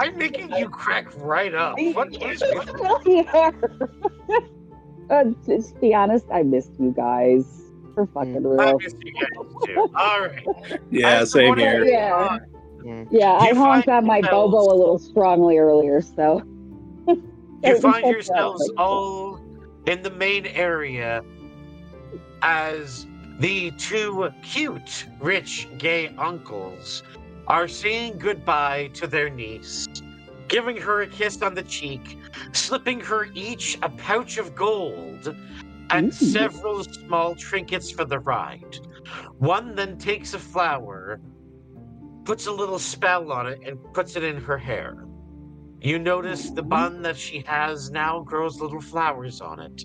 I'm 0.00 0.16
making 0.18 0.54
you 0.56 0.68
crack 0.68 1.06
right 1.18 1.54
up. 1.54 1.76
What 1.92 2.14
is 2.20 2.42
with 2.52 2.72
really 2.74 3.28
uh, 5.10 5.24
just 5.46 5.80
be 5.80 5.94
honest, 5.94 6.26
I 6.32 6.42
missed 6.42 6.72
you 6.80 6.90
guys. 6.90 7.44
For 7.94 8.06
fucking 8.08 8.42
Mm. 8.42 8.60
I 8.60 8.64
real. 8.72 8.80
you 8.80 9.12
guys 9.12 9.30
too. 9.66 9.88
All 9.96 10.20
right. 10.20 10.80
Yeah, 10.90 11.20
I'm 11.20 11.26
same 11.26 11.56
here. 11.56 11.84
Yeah. 11.84 12.38
Mm. 12.84 13.06
Yeah, 13.12 13.32
I 13.34 13.52
honked 13.54 13.86
find 13.86 13.98
on 13.98 14.06
my 14.06 14.16
yourselves- 14.18 14.52
Bobo 14.52 14.74
a 14.74 14.76
little 14.76 14.98
strongly 14.98 15.58
earlier, 15.58 16.00
so. 16.00 16.42
You 17.64 17.80
find 17.80 18.06
yourselves 18.06 18.70
all 18.76 19.40
in 19.86 20.02
the 20.02 20.10
main 20.10 20.46
area 20.46 21.24
as 22.42 23.06
the 23.38 23.70
two 23.72 24.30
cute, 24.42 25.06
rich, 25.20 25.68
gay 25.78 26.08
uncles 26.18 27.02
are 27.46 27.68
saying 27.68 28.18
goodbye 28.18 28.90
to 28.94 29.06
their 29.06 29.30
niece, 29.30 29.86
giving 30.48 30.76
her 30.76 31.02
a 31.02 31.06
kiss 31.06 31.42
on 31.42 31.54
the 31.54 31.62
cheek, 31.62 32.18
slipping 32.52 33.00
her 33.00 33.28
each 33.34 33.78
a 33.82 33.88
pouch 33.88 34.38
of 34.38 34.54
gold 34.54 35.34
and 35.90 36.08
Ooh. 36.08 36.12
several 36.12 36.84
small 36.84 37.34
trinkets 37.34 37.90
for 37.90 38.04
the 38.04 38.18
ride. 38.18 38.78
One 39.38 39.74
then 39.74 39.98
takes 39.98 40.34
a 40.34 40.38
flower, 40.38 41.20
puts 42.24 42.46
a 42.46 42.52
little 42.52 42.78
spell 42.78 43.32
on 43.32 43.46
it, 43.46 43.60
and 43.66 43.78
puts 43.92 44.16
it 44.16 44.22
in 44.22 44.36
her 44.36 44.58
hair. 44.58 45.04
You 45.84 45.98
notice 45.98 46.48
the 46.48 46.62
bun 46.62 47.02
that 47.02 47.14
she 47.14 47.44
has 47.46 47.90
now 47.90 48.20
grows 48.20 48.58
little 48.58 48.80
flowers 48.80 49.42
on 49.42 49.60
it 49.60 49.84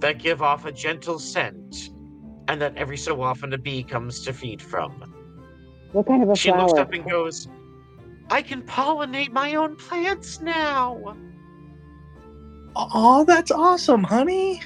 that 0.00 0.18
give 0.18 0.40
off 0.40 0.64
a 0.64 0.72
gentle 0.72 1.18
scent, 1.18 1.90
and 2.48 2.58
that 2.62 2.74
every 2.78 2.96
so 2.96 3.20
often 3.20 3.52
a 3.52 3.58
bee 3.58 3.82
comes 3.82 4.24
to 4.24 4.32
feed 4.32 4.62
from. 4.62 4.92
What 5.92 6.06
kind 6.06 6.22
of 6.22 6.30
a 6.30 6.36
She 6.36 6.50
looks 6.50 6.72
up 6.78 6.90
and 6.94 7.04
goes, 7.04 7.48
I 8.30 8.40
can 8.40 8.62
pollinate 8.62 9.30
my 9.30 9.56
own 9.56 9.76
plants 9.76 10.40
now. 10.40 11.14
Oh, 12.74 13.24
that's 13.26 13.50
awesome, 13.50 14.04
honey. 14.04 14.62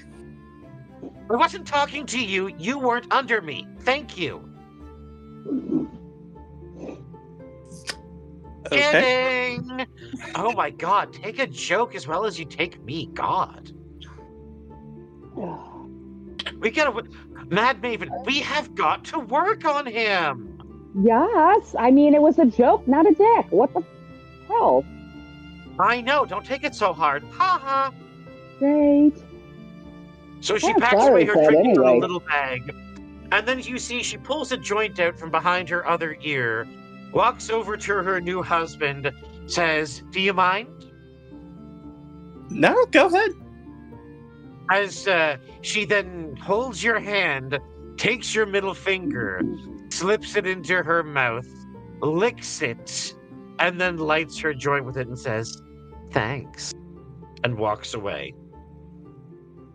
I 1.28 1.34
wasn't 1.34 1.66
talking 1.66 2.06
to 2.06 2.24
you. 2.24 2.46
You 2.58 2.78
weren't 2.78 3.12
under 3.12 3.42
me. 3.42 3.66
Thank 3.80 4.16
you. 4.16 4.48
Okay. 8.66 9.58
Kidding. 9.58 9.86
Oh 10.34 10.52
my 10.52 10.70
god, 10.70 11.12
take 11.12 11.38
a 11.38 11.46
joke 11.46 11.94
as 11.94 12.06
well 12.06 12.24
as 12.24 12.38
you 12.38 12.44
take 12.44 12.82
me. 12.84 13.06
God. 13.14 13.72
We 16.58 16.70
gotta. 16.70 17.08
Mad 17.48 17.80
Maven, 17.80 18.10
we 18.26 18.40
have 18.40 18.74
got 18.74 19.04
to 19.06 19.18
work 19.18 19.64
on 19.64 19.86
him. 19.86 20.46
Yes, 21.02 21.74
I 21.78 21.90
mean 21.90 22.14
it 22.14 22.22
was 22.22 22.38
a 22.38 22.44
joke, 22.44 22.86
not 22.86 23.06
a 23.06 23.14
dick. 23.14 23.46
What 23.50 23.72
the 23.72 23.82
hell? 24.48 24.84
I 25.78 26.00
know, 26.00 26.26
don't 26.26 26.44
take 26.44 26.64
it 26.64 26.74
so 26.74 26.92
hard. 26.92 27.22
Ha 27.32 27.60
ha. 27.62 27.92
Great. 28.58 29.14
So 30.40 30.58
she 30.58 30.68
I'm 30.68 30.80
packs 30.80 31.06
away 31.06 31.24
her 31.24 31.32
Fred, 31.32 31.48
drinking 31.48 31.76
in 31.76 31.82
a 31.82 31.94
little 31.94 32.20
bag, 32.20 32.74
and 33.32 33.46
then 33.48 33.60
you 33.60 33.78
see 33.78 34.02
she 34.02 34.18
pulls 34.18 34.52
a 34.52 34.56
joint 34.56 34.98
out 35.00 35.18
from 35.18 35.30
behind 35.30 35.68
her 35.70 35.86
other 35.86 36.16
ear, 36.20 36.66
walks 37.12 37.50
over 37.50 37.76
to 37.76 37.92
her 37.92 38.20
new 38.20 38.42
husband, 38.42 39.10
says, 39.46 40.02
"Do 40.10 40.20
you 40.20 40.32
mind?" 40.32 40.68
No, 42.50 42.84
go 42.86 43.06
ahead. 43.06 43.30
As 44.70 45.06
uh, 45.08 45.36
she 45.62 45.84
then 45.84 46.36
holds 46.36 46.82
your 46.82 47.00
hand, 47.00 47.58
takes 47.96 48.34
your 48.34 48.46
middle 48.46 48.74
finger, 48.74 49.40
slips 49.90 50.36
it 50.36 50.46
into 50.46 50.82
her 50.82 51.02
mouth, 51.02 51.48
licks 52.00 52.62
it, 52.62 53.14
and 53.58 53.80
then 53.80 53.98
lights 53.98 54.38
her 54.38 54.54
joint 54.54 54.84
with 54.84 54.96
it 54.96 55.06
and 55.08 55.18
says, 55.18 55.60
"Thanks," 56.10 56.72
and 57.44 57.58
walks 57.58 57.94
away. 57.94 58.34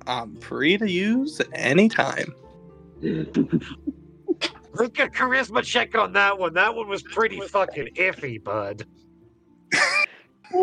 I'm 0.07 0.35
free 0.35 0.77
to 0.77 0.89
use 0.89 1.41
anytime. 1.53 2.33
Look 4.75 4.99
at 4.99 5.11
charisma 5.13 5.63
check 5.63 5.95
on 5.95 6.13
that 6.13 6.37
one. 6.37 6.53
That 6.53 6.75
one 6.75 6.87
was 6.87 7.01
pretty 7.03 7.39
fucking 7.41 7.89
iffy, 7.95 8.43
bud. 8.43 8.85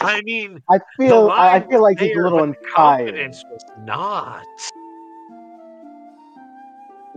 I 0.00 0.20
mean, 0.22 0.62
I 0.70 0.78
feel 0.98 1.28
I 1.30 1.56
I 1.56 1.60
feel 1.60 1.82
like 1.82 1.98
he's 1.98 2.16
a 2.16 2.20
little 2.20 2.38
but 2.40 2.46
the 2.52 2.66
inspired. 2.66 3.06
confidence 3.06 3.44
was 3.50 3.62
not. 3.84 4.44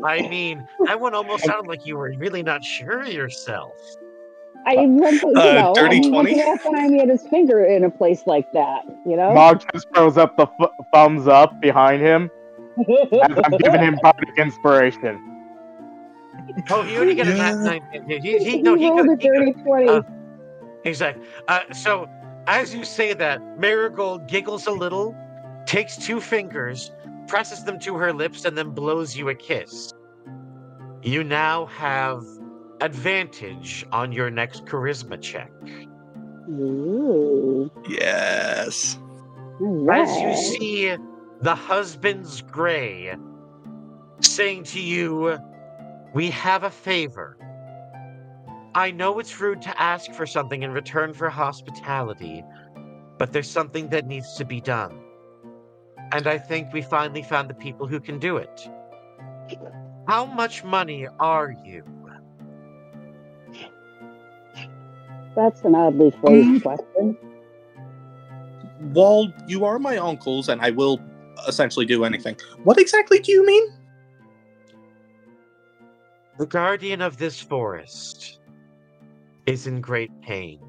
I 0.03 0.27
mean, 0.29 0.65
that 0.85 0.99
one 0.99 1.13
almost 1.13 1.45
sounded 1.45 1.67
like 1.67 1.85
you 1.85 1.97
were 1.97 2.13
really 2.17 2.41
not 2.41 2.63
sure 2.63 3.01
of 3.01 3.09
yourself. 3.09 3.73
I 4.65 4.73
you 4.73 4.99
Uh, 5.35 5.61
know, 5.61 5.73
dirty 5.73 5.97
I 5.97 5.99
mean, 6.01 6.11
20? 6.11 6.31
what's 6.33 6.63
the 6.63 6.69
last 6.71 6.81
time 6.81 6.93
he 6.93 6.99
had 6.99 7.09
his 7.09 7.27
finger 7.27 7.63
in 7.65 7.83
a 7.83 7.89
place 7.89 8.23
like 8.27 8.51
that? 8.53 8.83
You 9.05 9.15
know. 9.17 9.33
Mog 9.33 9.63
just 9.73 9.87
throws 9.93 10.17
up 10.17 10.35
the 10.37 10.47
f- 10.59 10.69
thumbs 10.93 11.27
up 11.27 11.59
behind 11.61 12.01
him 12.01 12.29
as 12.87 13.37
I'm 13.43 13.57
giving 13.57 13.81
him 13.81 13.97
bardic 14.01 14.37
inspiration. 14.37 15.28
Oh, 16.69 16.83
he 16.83 16.95
already 16.97 17.15
got 17.15 17.27
a 17.27 17.33
nat 17.33 17.55
nine. 17.55 17.81
He, 18.07 18.19
he, 18.19 18.37
he, 18.39 18.61
no, 18.61 18.75
he 18.75 18.89
rolled 18.89 19.07
could, 19.07 19.11
a 19.11 19.15
dirty 19.17 19.53
twenty. 19.53 19.87
uh, 19.89 20.01
Exactly. 20.85 21.25
Uh, 21.47 21.61
so, 21.73 22.07
as 22.47 22.73
you 22.73 22.83
say 22.83 23.13
that, 23.13 23.41
Marigold 23.59 24.27
giggles 24.27 24.65
a 24.67 24.71
little, 24.71 25.15
takes 25.65 25.97
two 25.97 26.19
fingers, 26.21 26.91
presses 27.27 27.63
them 27.63 27.79
to 27.79 27.95
her 27.95 28.13
lips, 28.13 28.45
and 28.45 28.57
then 28.57 28.71
blows 28.71 29.15
you 29.15 29.29
a 29.29 29.35
kiss. 29.35 29.93
You 31.03 31.23
now 31.23 31.65
have 31.67 32.23
advantage 32.81 33.85
on 33.91 34.11
your 34.11 34.29
next 34.29 34.65
charisma 34.65 35.21
check. 35.21 35.51
Ooh. 36.49 37.69
Yes. 37.87 38.97
As 39.91 40.21
you 40.21 40.35
see 40.35 40.95
the 41.41 41.55
husband's 41.55 42.41
gray 42.41 43.15
saying 44.21 44.63
to 44.63 44.79
you, 44.79 45.37
We 46.13 46.29
have 46.31 46.63
a 46.63 46.69
favor. 46.69 47.37
I 48.75 48.91
know 48.91 49.19
it's 49.19 49.39
rude 49.39 49.61
to 49.63 49.81
ask 49.81 50.11
for 50.13 50.25
something 50.25 50.63
in 50.63 50.71
return 50.71 51.13
for 51.13 51.29
hospitality, 51.29 52.43
but 53.17 53.33
there's 53.33 53.49
something 53.49 53.89
that 53.89 54.07
needs 54.07 54.35
to 54.35 54.45
be 54.45 54.61
done. 54.61 54.99
And 56.11 56.27
I 56.27 56.37
think 56.37 56.73
we 56.73 56.81
finally 56.81 57.21
found 57.21 57.49
the 57.49 57.53
people 57.53 57.85
who 57.85 57.99
can 57.99 58.19
do 58.19 58.37
it. 58.37 58.69
How 60.07 60.25
much 60.25 60.63
money 60.63 61.07
are 61.19 61.55
you? 61.63 61.83
That's 65.35 65.61
an 65.61 65.75
oddly 65.75 66.11
phrased 66.11 66.49
mm. 66.49 66.61
question. 66.63 67.17
While 68.93 69.31
you 69.47 69.65
are 69.65 69.77
my 69.77 69.97
uncles 69.97 70.49
and 70.49 70.61
I 70.61 70.71
will 70.71 70.99
essentially 71.47 71.85
do 71.85 72.03
anything, 72.03 72.35
what 72.63 72.79
exactly 72.79 73.19
do 73.19 73.31
you 73.31 73.45
mean? 73.45 73.78
The 76.39 76.47
guardian 76.47 77.01
of 77.01 77.17
this 77.17 77.41
forest 77.41 78.39
is 79.45 79.67
in 79.67 79.81
great 79.81 80.09
pain. 80.21 80.61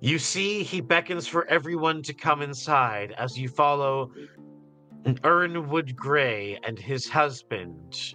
You 0.00 0.18
see, 0.18 0.62
he 0.62 0.82
beckons 0.82 1.26
for 1.26 1.46
everyone 1.46 2.02
to 2.02 2.12
come 2.12 2.42
inside 2.42 3.14
as 3.16 3.38
you 3.38 3.48
follow 3.48 4.10
Ernwood 5.06 5.96
Gray 5.96 6.58
and 6.64 6.78
his 6.78 7.08
husband 7.08 8.14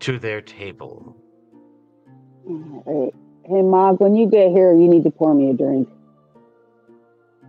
to 0.00 0.18
their 0.18 0.40
table. 0.40 1.14
Alright. 2.50 3.14
Hey, 3.44 3.62
Mog, 3.62 4.00
when 4.00 4.16
you 4.16 4.26
get 4.28 4.50
here, 4.50 4.72
you 4.72 4.88
need 4.88 5.04
to 5.04 5.12
pour 5.12 5.32
me 5.32 5.50
a 5.50 5.54
drink. 5.54 5.88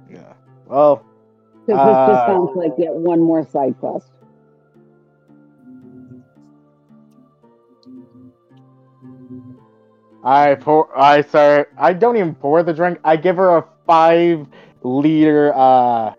Yeah. 0.08 0.34
Well, 0.68 1.04
Because 1.66 1.84
this 1.88 1.96
just 1.96 2.22
Uh, 2.22 2.28
sounds 2.28 2.52
like 2.56 2.74
yet 2.78 2.94
one 2.94 3.22
more 3.22 3.44
side 3.44 3.76
quest. 3.80 4.12
I 10.24 10.56
pour. 10.56 10.90
I 10.98 11.22
sorry. 11.22 11.66
I 11.78 11.94
don't 11.94 12.18
even 12.18 12.36
pour 12.36 12.64
the 12.64 12.74
drink. 12.74 13.00
I 13.04 13.16
give 13.16 13.38
her 13.38 13.58
a 13.58 13.66
five 13.88 14.48
liter 14.84 15.54
uh 15.56 16.14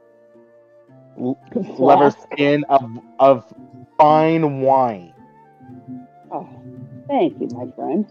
l- 1.18 1.38
leather 1.78 2.10
skin 2.10 2.64
of 2.68 2.82
of 3.18 3.44
fine 3.98 4.60
wine. 4.60 5.12
Oh, 6.32 6.48
thank 7.08 7.40
you, 7.40 7.48
my 7.48 7.70
friend. 7.76 8.06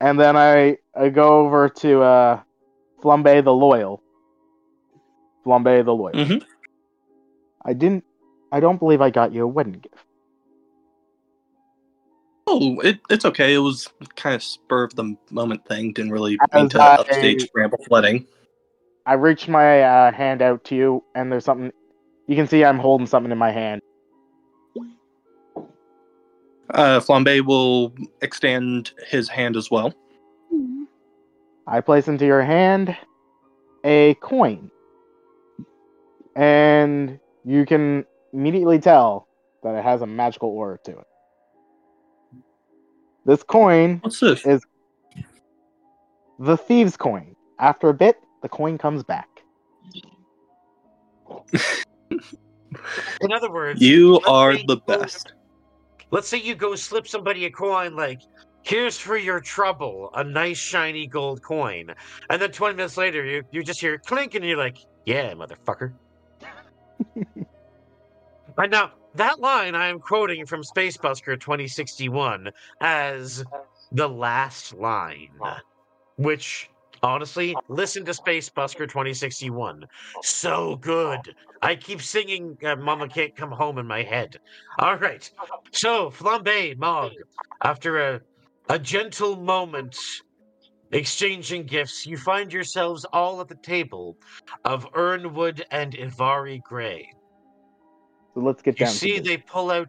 And 0.00 0.20
then 0.20 0.36
I, 0.36 0.78
I 0.94 1.08
go 1.08 1.40
over 1.40 1.68
to 1.68 2.02
uh, 2.02 2.40
Flambe 3.02 3.42
the 3.42 3.52
Loyal. 3.52 4.02
Flambe 5.44 5.84
the 5.84 5.94
Loyal. 5.94 6.14
Mhm. 6.14 6.42
I 7.64 7.72
didn't. 7.72 8.04
I 8.52 8.60
don't 8.60 8.78
believe 8.78 9.00
I 9.00 9.10
got 9.10 9.32
you 9.32 9.44
a 9.44 9.48
wedding 9.48 9.80
gift. 9.80 10.05
Oh, 12.46 12.78
it, 12.80 13.00
it's 13.10 13.24
okay. 13.24 13.54
It 13.54 13.58
was 13.58 13.88
kind 14.14 14.34
of 14.34 14.42
spur 14.42 14.84
of 14.84 14.94
the 14.94 15.16
moment 15.30 15.66
thing. 15.66 15.92
Didn't 15.92 16.12
really 16.12 16.38
mean 16.54 16.68
to 16.70 16.82
I- 16.82 16.96
upstage 16.96 17.50
Bramble 17.52 17.78
flooding. 17.86 18.26
I 19.04 19.14
reach 19.14 19.46
my 19.46 19.82
uh, 19.82 20.12
hand 20.12 20.42
out 20.42 20.64
to 20.64 20.76
you, 20.76 21.04
and 21.14 21.30
there's 21.30 21.44
something. 21.44 21.72
You 22.26 22.36
can 22.36 22.48
see 22.48 22.64
I'm 22.64 22.78
holding 22.78 23.06
something 23.06 23.30
in 23.30 23.38
my 23.38 23.52
hand. 23.52 23.80
Uh, 26.70 26.98
Flambe 26.98 27.44
will 27.44 27.94
extend 28.22 28.90
his 29.06 29.28
hand 29.28 29.56
as 29.56 29.70
well. 29.70 29.94
I 31.68 31.80
place 31.80 32.08
into 32.08 32.26
your 32.26 32.42
hand 32.42 32.96
a 33.84 34.14
coin, 34.14 34.70
and 36.34 37.18
you 37.44 37.64
can 37.64 38.04
immediately 38.32 38.80
tell 38.80 39.28
that 39.62 39.76
it 39.76 39.84
has 39.84 40.02
a 40.02 40.06
magical 40.06 40.48
aura 40.48 40.78
to 40.84 40.98
it. 40.98 41.06
This 43.26 43.42
coin 43.42 43.98
What's 44.02 44.20
this? 44.20 44.46
is 44.46 44.62
the 46.38 46.56
thieves' 46.56 46.96
coin. 46.96 47.34
After 47.58 47.88
a 47.88 47.94
bit, 47.94 48.16
the 48.42 48.48
coin 48.48 48.78
comes 48.78 49.02
back. 49.02 49.28
In 53.20 53.32
other 53.32 53.50
words, 53.50 53.80
You 53.82 54.14
let's 54.14 54.28
are 54.28 54.54
say 54.54 54.64
the 54.66 54.74
you 54.76 54.82
go- 54.86 54.98
best. 54.98 55.32
Let's 56.12 56.28
say 56.28 56.38
you 56.38 56.54
go 56.54 56.76
slip 56.76 57.08
somebody 57.08 57.46
a 57.46 57.50
coin 57.50 57.96
like, 57.96 58.20
here's 58.62 58.96
for 58.96 59.16
your 59.16 59.40
trouble, 59.40 60.10
a 60.14 60.22
nice 60.22 60.58
shiny 60.58 61.08
gold 61.08 61.42
coin. 61.42 61.92
And 62.30 62.40
then 62.40 62.52
20 62.52 62.76
minutes 62.76 62.96
later, 62.96 63.24
you, 63.24 63.42
you 63.50 63.64
just 63.64 63.80
hear 63.80 63.98
clink 63.98 64.36
and 64.36 64.44
you're 64.44 64.56
like, 64.56 64.78
yeah, 65.04 65.34
motherfucker. 65.34 65.94
and 67.16 68.70
now, 68.70 68.92
that 69.16 69.40
line 69.40 69.74
I 69.74 69.88
am 69.88 70.00
quoting 70.00 70.46
from 70.46 70.62
Space 70.62 70.96
Busker 70.96 71.38
2061 71.38 72.50
as 72.80 73.44
the 73.92 74.08
last 74.08 74.74
line, 74.74 75.40
which 76.16 76.68
honestly, 77.02 77.56
listen 77.68 78.04
to 78.04 78.14
Space 78.14 78.50
Busker 78.50 78.88
2061. 78.88 79.84
So 80.22 80.76
good. 80.76 81.34
I 81.62 81.76
keep 81.76 82.02
singing 82.02 82.56
uh, 82.64 82.76
Mama 82.76 83.08
Can't 83.08 83.34
Come 83.36 83.52
Home 83.52 83.78
in 83.78 83.86
my 83.86 84.02
head. 84.02 84.36
All 84.78 84.96
right. 84.96 85.28
So, 85.72 86.10
Flambe, 86.10 86.76
Mog, 86.78 87.12
after 87.62 87.98
a, 87.98 88.20
a 88.68 88.78
gentle 88.78 89.36
moment 89.36 89.96
exchanging 90.92 91.64
gifts, 91.64 92.06
you 92.06 92.16
find 92.16 92.52
yourselves 92.52 93.04
all 93.12 93.40
at 93.40 93.48
the 93.48 93.56
table 93.56 94.16
of 94.64 94.90
Ernwood 94.92 95.62
and 95.70 95.94
Ivari 95.94 96.60
Gray. 96.64 97.08
So 98.36 98.42
let's 98.42 98.60
get 98.60 98.78
You 98.78 98.84
down. 98.84 98.92
to 98.92 98.98
see, 98.98 99.18
they 99.18 99.38
pull 99.38 99.70
out 99.70 99.88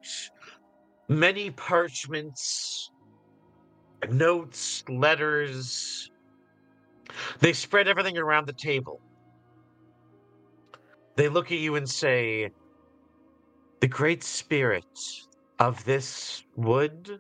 many 1.10 1.52
parchments, 1.52 2.90
notes, 4.10 4.86
letters. 4.88 6.10
They 7.42 7.52
spread 7.52 7.90
everything 7.90 8.18
around 8.18 8.48
the 8.48 8.54
table. 8.54 9.02
They 11.18 11.28
look 11.28 11.52
at 11.52 11.58
you 11.58 11.76
and 11.76 11.90
say, 11.90 12.50
The 13.82 13.88
great 13.90 14.24
spirit 14.24 14.86
of 15.60 15.84
this 15.84 16.42
wood 16.56 17.20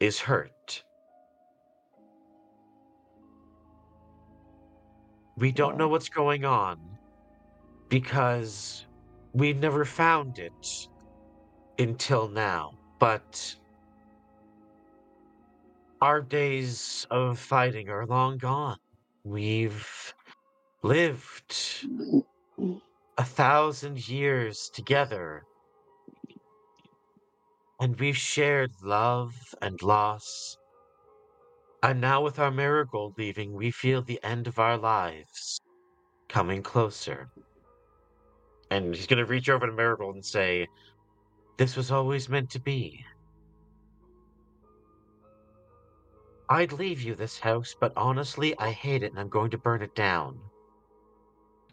is 0.00 0.20
hurt. 0.20 0.82
We 5.38 5.50
don't 5.50 5.78
know 5.78 5.88
what's 5.88 6.10
going 6.10 6.44
on 6.44 6.78
because 7.88 8.85
we've 9.36 9.58
never 9.58 9.84
found 9.84 10.38
it 10.38 10.88
until 11.78 12.28
now. 12.28 12.72
But 12.98 13.54
our 16.00 16.22
days 16.22 17.06
of 17.10 17.38
fighting 17.38 17.90
are 17.90 18.06
long 18.06 18.38
gone. 18.38 18.78
We've 19.24 20.14
lived 20.82 21.84
a 23.18 23.24
thousand 23.24 24.08
years 24.08 24.70
together. 24.72 25.42
And 27.78 27.98
we've 28.00 28.16
shared 28.16 28.70
love 28.82 29.34
and 29.60 29.82
loss. 29.82 30.56
And 31.82 32.00
now, 32.00 32.22
with 32.22 32.38
our 32.38 32.50
marigold 32.50 33.18
leaving, 33.18 33.52
we 33.52 33.70
feel 33.70 34.00
the 34.02 34.18
end 34.22 34.46
of 34.46 34.58
our 34.58 34.78
lives 34.78 35.60
coming 36.28 36.62
closer. 36.62 37.28
And 38.70 38.94
he's 38.94 39.06
going 39.06 39.18
to 39.18 39.26
reach 39.26 39.48
over 39.48 39.66
to 39.66 39.72
Marigold 39.72 40.14
and 40.14 40.24
say, 40.24 40.66
This 41.56 41.76
was 41.76 41.90
always 41.90 42.28
meant 42.28 42.50
to 42.50 42.60
be. 42.60 43.04
I'd 46.48 46.72
leave 46.72 47.02
you 47.02 47.14
this 47.14 47.38
house, 47.38 47.74
but 47.78 47.92
honestly, 47.96 48.56
I 48.58 48.70
hate 48.70 49.02
it 49.02 49.10
and 49.10 49.18
I'm 49.18 49.28
going 49.28 49.50
to 49.50 49.58
burn 49.58 49.82
it 49.82 49.94
down. 49.94 50.38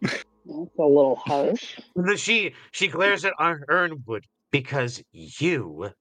That's 0.01 0.77
a 0.79 0.83
little 0.83 1.15
harsh. 1.15 1.79
She 2.17 2.53
she 2.71 2.87
glares 2.87 3.23
at 3.23 3.33
Ernwood 3.39 4.23
because 4.51 5.01
you 5.11 5.91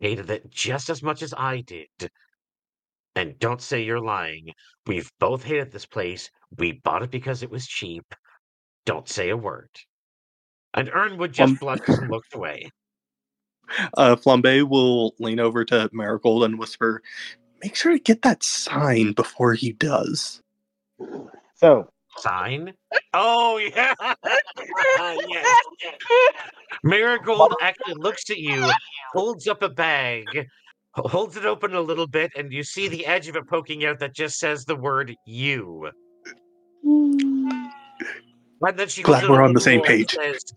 hated 0.00 0.30
it 0.30 0.50
just 0.50 0.90
as 0.90 1.02
much 1.02 1.22
as 1.22 1.34
I 1.36 1.60
did. 1.60 1.88
And 3.14 3.38
don't 3.38 3.60
say 3.60 3.82
you're 3.82 4.00
lying. 4.00 4.50
We've 4.86 5.10
both 5.18 5.44
hated 5.44 5.70
this 5.70 5.86
place. 5.86 6.30
We 6.56 6.72
bought 6.72 7.02
it 7.02 7.10
because 7.10 7.42
it 7.42 7.50
was 7.50 7.66
cheap. 7.66 8.04
Don't 8.86 9.08
say 9.08 9.28
a 9.28 9.36
word. 9.36 9.70
And 10.74 10.88
Ernwood 10.88 11.32
just 11.32 11.52
Um, 11.52 11.56
blushes 11.56 11.98
and 11.98 12.10
looks 12.10 12.34
away. 12.34 12.70
Uh, 13.94 14.16
Flambe 14.16 14.68
will 14.68 15.14
lean 15.20 15.38
over 15.38 15.64
to 15.64 15.88
Marigold 15.92 16.42
and 16.42 16.58
whisper, 16.58 17.02
"Make 17.62 17.76
sure 17.76 17.92
to 17.92 18.00
get 18.00 18.22
that 18.22 18.42
sign 18.42 19.12
before 19.12 19.54
he 19.54 19.72
does." 19.72 20.42
So, 21.54 21.88
Sign? 22.18 22.74
Oh 23.14 23.58
yeah. 23.58 23.94
yes, 23.98 24.14
yes. 25.28 25.58
Marigold 26.82 27.54
actually 27.60 27.94
looks 27.94 28.28
at 28.30 28.38
you, 28.38 28.70
holds 29.12 29.46
up 29.46 29.62
a 29.62 29.68
bag, 29.68 30.46
holds 30.94 31.36
it 31.36 31.44
open 31.44 31.74
a 31.74 31.80
little 31.80 32.06
bit, 32.06 32.32
and 32.36 32.52
you 32.52 32.62
see 32.62 32.88
the 32.88 33.06
edge 33.06 33.28
of 33.28 33.36
it 33.36 33.48
poking 33.48 33.84
out 33.84 33.98
that 34.00 34.14
just 34.14 34.38
says 34.38 34.64
the 34.64 34.76
word 34.76 35.14
you. 35.24 35.90
And 38.60 38.78
then 38.78 38.88
she 38.88 39.02
Glad 39.02 39.20
holds 39.20 39.24
it 39.24 39.30
a 39.30 39.32
we're 39.32 39.42
on 39.42 39.54
the 39.54 39.60
same 39.60 39.78
more 39.78 39.86
and 39.86 39.98
page. 40.08 40.14
says- 40.14 40.54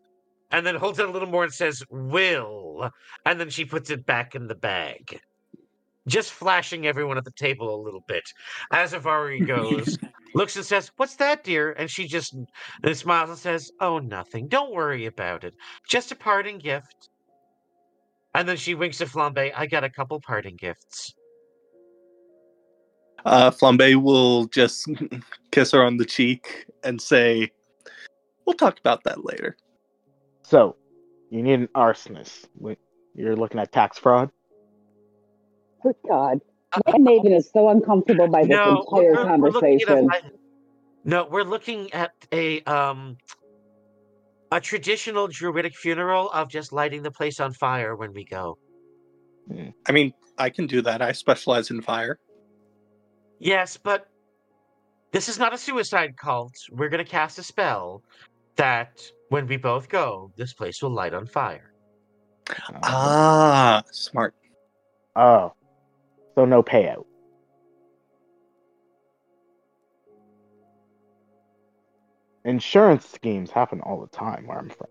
and 0.51 0.65
then 0.67 0.75
holds 0.75 0.99
it 0.99 1.09
a 1.09 1.11
little 1.11 1.27
more 1.27 1.43
and 1.43 1.53
says, 1.53 1.81
will. 1.89 2.91
And 3.25 3.39
then 3.39 3.49
she 3.49 3.65
puts 3.65 3.89
it 3.89 4.05
back 4.05 4.35
in 4.35 4.47
the 4.47 4.53
bag. 4.53 5.19
Just 6.07 6.31
flashing 6.31 6.85
everyone 6.85 7.17
at 7.17 7.25
the 7.25 7.31
table 7.31 7.73
a 7.73 7.81
little 7.81 8.03
bit. 8.07 8.23
As 8.71 8.93
Avari 8.93 9.45
goes, 9.47 9.97
looks 10.35 10.55
and 10.55 10.63
says, 10.63 10.91
What's 10.97 11.15
that, 11.15 11.43
dear? 11.43 11.71
And 11.71 11.89
she 11.89 12.05
just 12.07 12.35
and 12.83 12.95
smiles 12.97 13.29
and 13.31 13.39
says, 13.39 13.71
Oh, 13.79 13.97
nothing. 13.97 14.47
Don't 14.47 14.73
worry 14.73 15.07
about 15.07 15.43
it. 15.43 15.55
Just 15.89 16.11
a 16.11 16.15
parting 16.15 16.59
gift. 16.59 17.09
And 18.35 18.47
then 18.47 18.57
she 18.57 18.75
winks 18.75 19.01
at 19.01 19.07
Flambe. 19.07 19.51
I 19.55 19.65
got 19.65 19.83
a 19.83 19.89
couple 19.89 20.19
parting 20.21 20.55
gifts. 20.55 21.15
Uh, 23.25 23.49
Flambe 23.49 23.95
will 23.95 24.45
just 24.45 24.87
kiss 25.51 25.71
her 25.71 25.83
on 25.83 25.97
the 25.97 26.05
cheek 26.05 26.65
and 26.83 27.01
say, 27.01 27.51
"We'll 28.45 28.55
talk 28.55 28.79
about 28.79 29.03
that 29.05 29.23
later." 29.25 29.55
so 30.43 30.75
you 31.29 31.41
need 31.41 31.53
an 31.59 31.67
arsonist. 31.75 32.45
You're 33.15 33.35
looking 33.35 33.59
at 33.59 33.71
tax 33.71 33.97
fraud. 33.97 34.29
Good 35.81 35.95
God. 36.07 36.41
And 36.87 37.05
Maven 37.05 37.35
is 37.35 37.49
so 37.51 37.69
uncomfortable 37.69 38.27
by 38.27 38.41
this 38.41 38.49
No, 38.49 38.81
entire 38.81 39.13
we're- 39.13 39.37
we're 39.39 39.49
looking 39.49 39.81
a 39.81 39.85
conversation. 39.85 40.31
no, 41.03 41.25
we're 41.29 41.43
looking 41.43 41.91
at 41.93 42.11
a 42.31 42.61
um 42.63 43.17
a 44.51 44.59
traditional 44.61 45.27
druidic 45.27 45.75
funeral 45.75 46.29
of 46.31 46.49
just 46.49 46.71
lighting 46.73 47.01
the 47.03 47.11
place 47.11 47.39
on 47.39 47.53
fire 47.53 47.95
when 47.95 48.13
we 48.13 48.23
go. 48.25 48.57
I 49.87 49.91
mean, 49.91 50.13
I 50.37 50.49
can 50.49 50.67
do 50.67 50.81
that. 50.83 51.01
I 51.01 51.11
specialize 51.11 51.69
in 51.71 51.81
fire. 51.81 52.19
Yes, 53.39 53.77
but 53.77 54.05
this 55.11 55.27
is 55.29 55.37
not 55.39 55.53
a 55.53 55.57
suicide 55.57 56.15
cult. 56.17 56.53
We're 56.71 56.89
going 56.89 57.03
to 57.03 57.09
cast 57.09 57.39
a 57.39 57.43
spell 57.43 58.03
that 58.55 59.01
when 59.29 59.47
we 59.47 59.57
both 59.57 59.89
go, 59.89 60.31
this 60.35 60.53
place 60.53 60.81
will 60.81 60.91
light 60.91 61.13
on 61.13 61.25
fire. 61.25 61.73
Ah, 62.83 63.83
smart. 63.91 64.35
Oh, 65.15 65.53
so 66.35 66.45
no 66.45 66.61
payout. 66.63 67.05
Insurance 72.45 73.07
schemes 73.07 73.51
happen 73.51 73.79
all 73.81 74.01
the 74.01 74.07
time 74.07 74.47
where 74.47 74.57
I'm 74.57 74.69
from. 74.69 74.87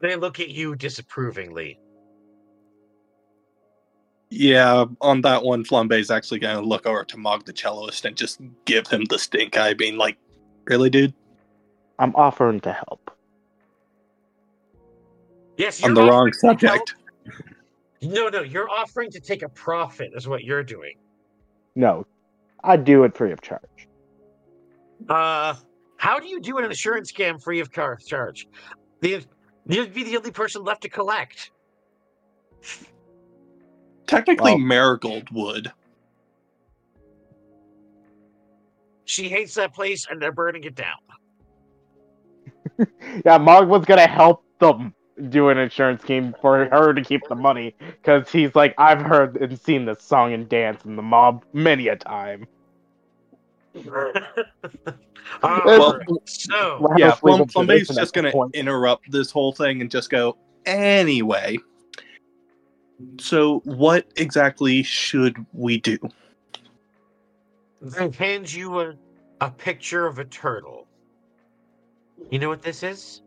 They 0.00 0.16
look 0.16 0.40
at 0.40 0.48
you 0.48 0.76
disapprovingly. 0.76 1.78
Yeah, 4.30 4.84
on 5.00 5.22
that 5.22 5.42
one, 5.42 5.64
Flambe's 5.64 6.10
actually 6.10 6.38
going 6.38 6.56
to 6.56 6.62
look 6.62 6.86
over 6.86 7.04
to 7.04 7.16
Mog 7.16 7.44
the 7.44 7.52
celloist 7.52 8.04
and 8.04 8.16
just 8.16 8.40
give 8.64 8.86
him 8.86 9.04
the 9.04 9.18
stink 9.18 9.56
eye, 9.56 9.74
being 9.74 9.96
like, 9.96 10.18
"Really, 10.68 10.90
dude? 10.90 11.14
I'm 11.98 12.14
offering 12.14 12.60
to 12.60 12.72
help. 12.72 13.10
Yes, 15.56 15.82
On 15.82 15.90
you're 15.94 16.04
the 16.04 16.10
wrong 16.10 16.28
offering 16.28 16.58
to 16.58 16.66
help- 16.68 16.88
subject." 16.88 16.94
No, 18.00 18.28
no, 18.28 18.42
you're 18.42 18.70
offering 18.70 19.10
to 19.10 19.20
take 19.20 19.42
a 19.42 19.48
profit, 19.48 20.12
is 20.14 20.28
what 20.28 20.44
you're 20.44 20.62
doing. 20.62 20.94
No, 21.74 22.06
I 22.62 22.76
do 22.76 23.02
it 23.04 23.16
free 23.16 23.32
of 23.32 23.40
charge. 23.40 23.88
Uh, 25.08 25.54
how 25.96 26.20
do 26.20 26.28
you 26.28 26.40
do 26.40 26.58
an 26.58 26.64
insurance 26.64 27.10
scam 27.10 27.42
free 27.42 27.58
of 27.60 27.72
car 27.72 27.96
charge? 27.96 28.46
The, 29.00 29.24
you'd 29.66 29.92
be 29.92 30.04
the 30.04 30.16
only 30.16 30.30
person 30.30 30.62
left 30.62 30.82
to 30.82 30.88
collect. 30.88 31.50
Technically, 34.06 34.52
Well- 34.52 34.58
Marigold 34.58 35.28
would. 35.32 35.72
She 39.08 39.28
hates 39.30 39.54
that 39.54 39.74
place, 39.74 40.06
and 40.10 40.20
they're 40.20 40.32
burning 40.32 40.64
it 40.64 40.74
down. 40.74 40.98
Yeah, 43.24 43.38
Mog 43.38 43.66
was 43.68 43.84
gonna 43.86 44.06
help 44.06 44.44
them 44.60 44.94
do 45.30 45.48
an 45.48 45.58
insurance 45.58 46.00
scheme 46.02 46.32
for 46.40 46.66
her 46.66 46.92
to 46.94 47.02
keep 47.02 47.22
the 47.28 47.34
money 47.34 47.74
because 47.80 48.30
he's 48.30 48.54
like, 48.54 48.72
I've 48.78 49.00
heard 49.00 49.36
and 49.38 49.58
seen 49.58 49.84
this 49.84 50.00
song 50.04 50.32
and 50.32 50.48
dance 50.48 50.84
in 50.84 50.94
the 50.94 51.02
mob 51.02 51.44
many 51.52 51.88
a 51.88 51.96
time. 51.96 52.46
Uh, 55.42 55.60
Well, 55.66 56.00
so, 56.24 56.86
yeah, 56.96 57.10
Honestly, 57.10 57.20
Flam- 57.20 57.38
the 57.38 57.46
Flambe's 57.52 57.52
tradition 57.52 57.96
just 57.96 58.14
going 58.14 58.24
to 58.26 58.30
point- 58.30 58.54
interrupt 58.54 59.10
this 59.10 59.30
whole 59.30 59.52
thing 59.52 59.80
and 59.82 59.90
just 59.90 60.08
go, 60.08 60.38
anyway. 60.64 61.58
So, 63.20 63.60
what 63.64 64.06
exactly 64.16 64.82
should 64.84 65.36
we 65.52 65.80
do? 65.80 65.98
They 67.80 68.10
hand 68.10 68.52
you 68.52 68.80
a, 68.80 68.94
a 69.40 69.50
picture 69.50 70.06
of 70.06 70.18
a 70.18 70.24
turtle. 70.24 70.86
You 72.30 72.38
know 72.38 72.48
what 72.48 72.62
this 72.62 72.82
is? 72.82 73.22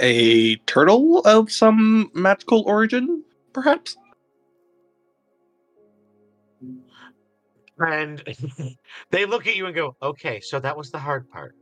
A 0.00 0.56
turtle 0.56 1.20
of 1.20 1.50
some 1.50 2.10
magical 2.14 2.62
origin, 2.62 3.24
perhaps? 3.52 3.96
And 7.78 8.22
they 9.10 9.26
look 9.26 9.46
at 9.46 9.56
you 9.56 9.66
and 9.66 9.74
go, 9.74 9.96
okay, 10.02 10.40
so 10.40 10.60
that 10.60 10.76
was 10.76 10.90
the 10.90 10.98
hard 10.98 11.28
part. 11.30 11.54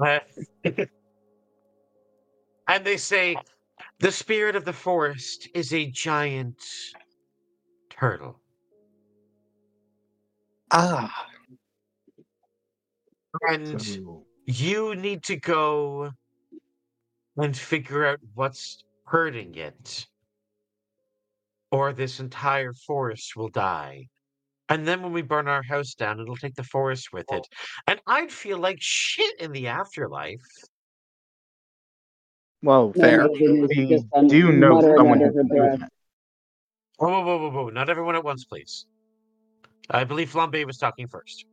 Uh, 0.00 0.18
and 2.68 2.84
they 2.84 2.96
say, 2.96 3.36
the 4.00 4.12
spirit 4.12 4.56
of 4.56 4.64
the 4.64 4.72
forest 4.72 5.48
is 5.54 5.72
a 5.72 5.86
giant 5.86 6.60
turtle. 8.02 8.36
Ah, 10.72 11.26
And 13.48 13.80
So, 13.80 14.26
you 14.44 14.96
need 14.96 15.22
to 15.24 15.36
go 15.36 16.10
and 17.36 17.56
figure 17.56 18.04
out 18.04 18.18
what's 18.34 18.82
hurting 19.04 19.54
it, 19.54 20.06
or 21.70 21.92
this 21.92 22.18
entire 22.18 22.72
forest 22.72 23.36
will 23.36 23.50
die. 23.50 24.08
And 24.68 24.86
then 24.86 25.02
when 25.02 25.12
we 25.12 25.22
burn 25.22 25.46
our 25.46 25.62
house 25.62 25.94
down, 25.94 26.18
it'll 26.18 26.36
take 26.36 26.56
the 26.56 26.64
forest 26.64 27.12
with 27.12 27.26
it. 27.30 27.46
And 27.86 28.00
I'd 28.06 28.32
feel 28.32 28.58
like 28.58 28.78
shit 28.80 29.40
in 29.40 29.52
the 29.52 29.68
afterlife. 29.68 30.40
well, 32.62 32.92
No, 32.96 33.00
Fair. 33.00 33.28
Maven 33.28 33.64
is 33.92 34.04
we 34.10 34.28
do 34.28 34.52
know 34.52 34.80
someone 34.80 35.22
under 35.22 35.26
who's 35.26 35.36
her 35.36 35.42
doing 35.44 35.78
breath. 35.78 35.88
It. 37.00 37.02
Whoa, 37.04 37.10
whoa, 37.10 37.24
whoa, 37.24 37.38
whoa, 37.50 37.50
whoa! 37.64 37.68
Not 37.70 37.88
everyone 37.90 38.14
at 38.16 38.24
once, 38.24 38.44
please. 38.44 38.86
I 39.90 40.04
believe 40.04 40.32
Flambe 40.32 40.64
was 40.66 40.78
talking 40.78 41.08
first, 41.08 41.44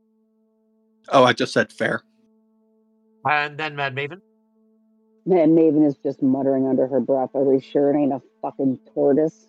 Oh, 1.09 1.23
I 1.23 1.33
just 1.33 1.51
said 1.53 1.71
fair. 1.73 2.03
and 3.29 3.57
then 3.57 3.75
Mad 3.75 3.95
Maven. 3.95 4.21
Mad 5.25 5.49
Maven 5.49 5.85
is 5.85 5.95
just 5.97 6.21
muttering 6.21 6.67
under 6.67 6.87
her 6.87 6.99
breath. 6.99 7.31
Are 7.33 7.43
we 7.43 7.59
sure 7.59 7.93
it 7.93 7.97
ain't 7.99 8.13
a 8.13 8.21
fucking 8.41 8.79
tortoise? 8.93 9.47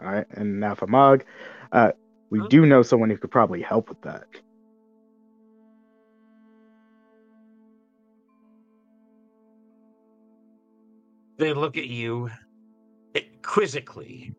All 0.00 0.08
right, 0.10 0.26
and 0.32 0.60
now 0.60 0.74
for 0.74 0.86
Mog, 0.86 1.24
uh, 1.72 1.92
we 2.30 2.46
do 2.48 2.66
know 2.66 2.82
someone 2.82 3.08
who 3.10 3.16
could 3.16 3.30
probably 3.30 3.62
help 3.62 3.88
with 3.88 4.00
that. 4.02 4.24
They 11.38 11.52
look 11.52 11.76
at 11.76 11.86
you 11.86 12.30
quizzically. 13.42 14.34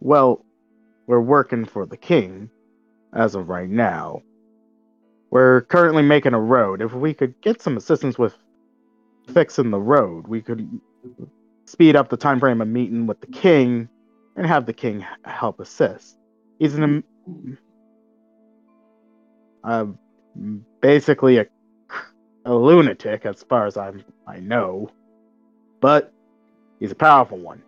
Well, 0.00 0.44
we're 1.06 1.20
working 1.20 1.64
for 1.64 1.86
the 1.86 1.96
king 1.96 2.50
as 3.12 3.34
of 3.34 3.48
right 3.48 3.68
now. 3.68 4.22
We're 5.30 5.62
currently 5.62 6.02
making 6.02 6.34
a 6.34 6.40
road. 6.40 6.82
If 6.82 6.92
we 6.92 7.14
could 7.14 7.40
get 7.40 7.62
some 7.62 7.76
assistance 7.76 8.18
with 8.18 8.36
fixing 9.32 9.70
the 9.70 9.80
road, 9.80 10.26
we 10.26 10.42
could 10.42 10.68
speed 11.66 11.96
up 11.96 12.08
the 12.08 12.16
time 12.16 12.40
frame 12.40 12.60
of 12.60 12.68
meeting 12.68 13.06
with 13.06 13.20
the 13.20 13.26
king 13.28 13.88
and 14.36 14.46
have 14.46 14.66
the 14.66 14.72
king 14.72 15.04
help 15.24 15.60
assist. 15.60 16.18
He's 16.58 16.74
an 16.74 17.02
uh, 19.64 19.86
basically 20.80 21.38
a, 21.38 21.46
a 22.44 22.54
lunatic 22.54 23.26
as 23.26 23.42
far 23.42 23.66
as 23.66 23.76
I 23.76 23.92
I 24.26 24.40
know, 24.40 24.90
but 25.80 26.12
he's 26.80 26.92
a 26.92 26.96
powerful 26.96 27.38
one. 27.38 27.62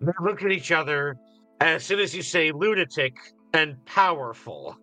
They 0.00 0.12
look 0.22 0.42
at 0.42 0.50
each 0.50 0.72
other 0.72 1.16
as 1.60 1.84
soon 1.84 2.00
as 2.00 2.14
you 2.14 2.22
say 2.22 2.52
lunatic 2.52 3.16
and 3.52 3.84
powerful. 3.84 4.76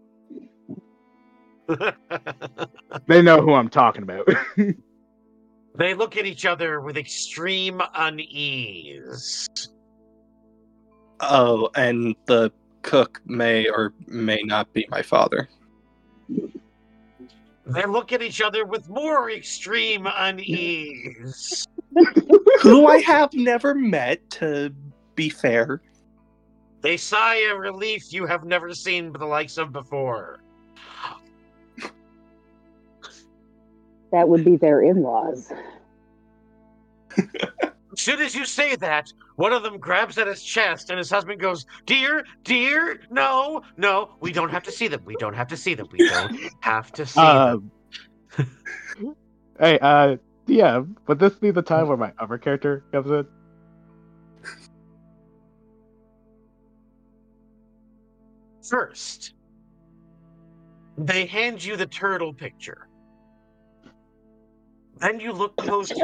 They 3.08 3.22
know 3.22 3.42
who 3.42 3.54
I'm 3.54 3.70
talking 3.70 4.04
about. 4.04 4.28
they 5.78 5.94
look 5.94 6.18
at 6.18 6.26
each 6.26 6.46
other 6.46 6.82
with 6.82 6.98
extreme 6.98 7.82
unease. 7.96 9.48
Oh, 11.20 11.70
and 11.76 12.16
the 12.26 12.52
cook 12.82 13.22
may 13.26 13.68
or 13.68 13.94
may 14.08 14.42
not 14.44 14.72
be 14.74 14.88
my 14.90 15.02
father. 15.02 15.50
They 17.68 17.86
look 17.86 18.14
at 18.14 18.22
each 18.22 18.42
other 18.42 18.66
with 18.66 18.88
more 18.88 19.30
extreme 19.30 20.08
unease. 20.16 21.68
Who 22.62 22.88
I 22.88 23.00
have 23.00 23.34
never 23.34 23.76
met, 23.76 24.30
to 24.32 24.74
be 25.16 25.30
fair. 25.30 25.82
They 26.82 26.96
sigh 26.96 27.42
a 27.50 27.56
relief 27.56 28.14
you 28.14 28.26
have 28.26 28.46
never 28.46 28.74
seen 28.74 29.12
the 29.12 29.26
likes 29.26 29.58
of 29.58 29.74
before. 29.74 30.40
That 34.12 34.30
would 34.30 34.46
be 34.46 34.56
their 34.56 34.82
in 34.82 35.02
laws. 35.02 35.52
As 37.98 38.04
soon 38.04 38.22
as 38.22 38.36
you 38.36 38.46
say 38.46 38.76
that, 38.76 39.12
one 39.38 39.52
of 39.52 39.64
them 39.64 39.80
grabs 39.80 40.20
at 40.20 40.28
his 40.28 40.44
chest 40.44 40.92
and 40.92 41.00
his 41.00 41.10
husband 41.10 41.42
goes, 41.42 41.66
Dear, 41.88 42.24
dear, 42.44 43.02
no, 43.10 43.64
no, 43.76 44.12
we 44.22 44.32
don't 44.32 44.52
have 44.52 44.62
to 44.64 44.72
see 44.72 44.88
them. 44.88 45.02
We 45.04 45.16
don't 45.16 45.34
have 45.34 45.48
to 45.48 45.58
see 45.58 45.74
them. 45.74 45.88
We 45.92 46.08
don't 46.08 46.40
have 46.60 46.92
to 46.92 47.08
see 47.08 47.20
Uh, 47.20 47.58
them. 48.38 49.16
hey, 49.60 49.80
uh, 49.80 50.18
yeah, 50.46 50.84
would 51.08 51.18
this 51.18 51.34
be 51.34 51.50
the 51.50 51.64
time 51.64 51.88
where 51.88 51.98
my 51.98 52.14
other 52.20 52.38
character 52.38 52.84
comes 52.92 53.10
in? 53.10 53.26
First, 58.62 59.34
they 61.00 61.26
hand 61.26 61.64
you 61.64 61.76
the 61.78 61.88
turtle 61.88 62.32
picture. 62.32 62.88
Then 65.00 65.20
you 65.20 65.32
look 65.32 65.56
closer. 65.58 65.96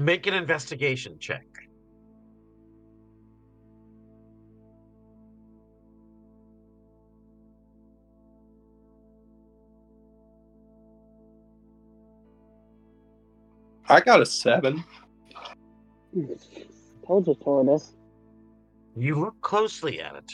Tortoise. 0.00 0.06
Make 0.06 0.26
an 0.26 0.34
investigation 0.34 1.18
check. 1.18 1.44
I 13.88 14.00
got 14.00 14.20
a 14.20 14.26
seven. 14.26 14.84
Told 17.06 17.26
you, 17.26 17.34
tortoise. 17.34 17.96
You 18.96 19.16
look 19.16 19.40
closely 19.40 20.00
at 20.00 20.14
it. 20.14 20.32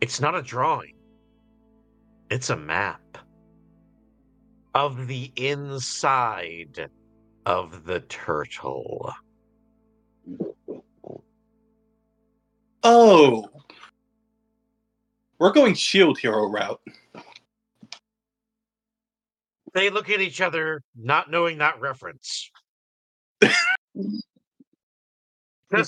It's 0.00 0.20
not 0.20 0.34
a 0.34 0.42
drawing, 0.42 0.94
it's 2.30 2.50
a 2.50 2.56
map 2.56 3.00
of 4.74 5.06
the 5.06 5.32
inside 5.36 6.90
of 7.46 7.84
the 7.84 8.00
turtle. 8.00 9.14
Oh. 12.82 13.48
We're 15.38 15.52
going 15.52 15.74
shield 15.74 16.18
hero 16.18 16.50
route. 16.50 16.80
They 19.74 19.90
look 19.90 20.10
at 20.10 20.20
each 20.20 20.40
other, 20.40 20.82
not 20.96 21.30
knowing 21.30 21.58
that 21.58 21.80
reference. 21.80 22.50
Because 23.40 23.52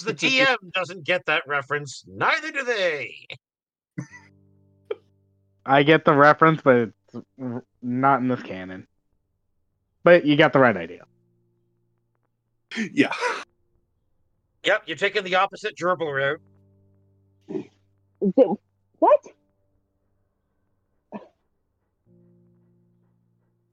the 0.05 0.15
DM 0.15 0.57
doesn't 0.73 1.05
get 1.05 1.27
that 1.27 1.43
reference, 1.47 2.05
neither 2.07 2.53
do 2.53 2.63
they. 2.63 3.27
I 5.65 5.83
get 5.83 6.05
the 6.05 6.15
reference, 6.15 6.61
but 6.63 6.77
it's 6.77 6.93
not 7.83 8.21
in 8.21 8.29
this 8.29 8.43
canon. 8.43 8.87
But 10.05 10.25
you 10.25 10.37
got 10.37 10.53
the 10.53 10.61
right 10.61 10.77
idea. 10.77 11.05
Yeah. 12.77 13.13
Yep, 14.65 14.83
you're 14.87 14.97
taking 14.97 15.25
the 15.25 15.37
opposite 15.37 15.77
gerbil 15.77 16.13
route. 16.15 16.41
Th- 18.37 18.49
What? 18.99 19.25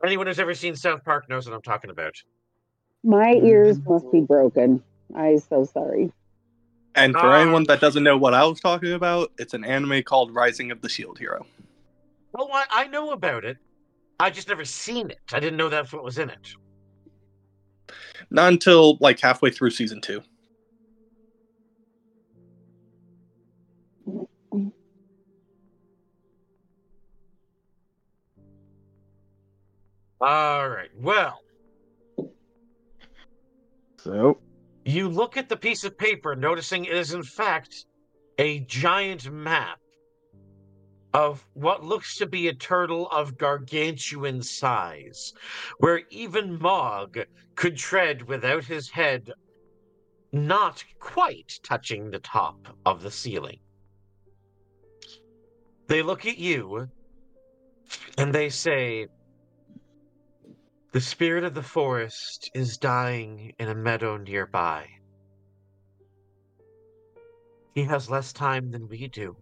Anyone 0.03 0.27
who's 0.27 0.39
ever 0.39 0.53
seen 0.53 0.75
South 0.75 1.03
Park 1.03 1.27
knows 1.29 1.47
what 1.47 1.55
I'm 1.55 1.61
talking 1.63 1.89
about. 1.89 2.13
My 3.03 3.33
ears 3.33 3.79
must 3.87 4.11
be 4.11 4.21
broken. 4.21 4.83
I'm 5.15 5.39
so 5.39 5.63
sorry. 5.65 6.11
And 6.93 7.13
for 7.13 7.25
Ah. 7.27 7.41
anyone 7.41 7.63
that 7.65 7.81
doesn't 7.81 8.03
know 8.03 8.15
what 8.17 8.33
I 8.33 8.45
was 8.45 8.59
talking 8.59 8.93
about, 8.93 9.31
it's 9.37 9.53
an 9.53 9.65
anime 9.65 10.03
called 10.03 10.33
Rising 10.33 10.71
of 10.71 10.81
the 10.81 10.89
Shield 10.89 11.17
Hero. 11.19 11.45
Well, 12.33 12.49
I, 12.53 12.65
I 12.69 12.87
know 12.87 13.11
about 13.11 13.43
it. 13.45 13.57
I 14.19 14.29
just 14.29 14.47
never 14.47 14.63
seen 14.63 15.09
it. 15.09 15.19
I 15.33 15.39
didn't 15.39 15.57
know 15.57 15.69
that's 15.69 15.91
what 15.91 16.03
was 16.03 16.17
in 16.19 16.29
it. 16.29 16.53
Not 18.29 18.53
until 18.53 18.97
like 18.99 19.19
halfway 19.19 19.51
through 19.51 19.71
season 19.71 20.01
two. 20.01 20.23
All 30.21 30.69
right. 30.69 30.89
Well, 30.97 31.39
So, 34.05 34.39
you 34.85 35.09
look 35.09 35.35
at 35.35 35.49
the 35.49 35.57
piece 35.57 35.83
of 35.83 35.97
paper, 35.97 36.35
noticing 36.35 36.85
it 36.85 36.93
is 36.93 37.13
in 37.13 37.23
fact 37.23 37.85
a 38.37 38.59
giant 38.59 39.31
map 39.31 39.79
of 41.15 41.45
what 41.53 41.81
looks 41.81 42.17
to 42.17 42.25
be 42.25 42.49
a 42.49 42.53
turtle 42.53 43.07
of 43.07 43.37
gargantuan 43.37 44.43
size, 44.43 45.31
where 45.77 46.01
even 46.09 46.59
Mog 46.59 47.17
could 47.55 47.77
tread 47.77 48.21
without 48.23 48.65
his 48.65 48.89
head 48.89 49.31
not 50.33 50.83
quite 50.99 51.57
touching 51.63 52.11
the 52.11 52.19
top 52.19 52.57
of 52.85 53.01
the 53.01 53.09
ceiling. 53.09 53.59
They 55.87 56.01
look 56.01 56.25
at 56.25 56.37
you 56.37 56.89
and 58.17 58.35
they 58.35 58.49
say, 58.49 59.07
The 60.91 60.99
spirit 60.99 61.45
of 61.45 61.53
the 61.53 61.63
forest 61.63 62.51
is 62.53 62.77
dying 62.77 63.53
in 63.57 63.69
a 63.69 63.75
meadow 63.75 64.17
nearby. 64.17 64.89
He 67.73 67.83
has 67.83 68.09
less 68.09 68.33
time 68.33 68.71
than 68.71 68.89
we 68.89 69.07
do 69.07 69.37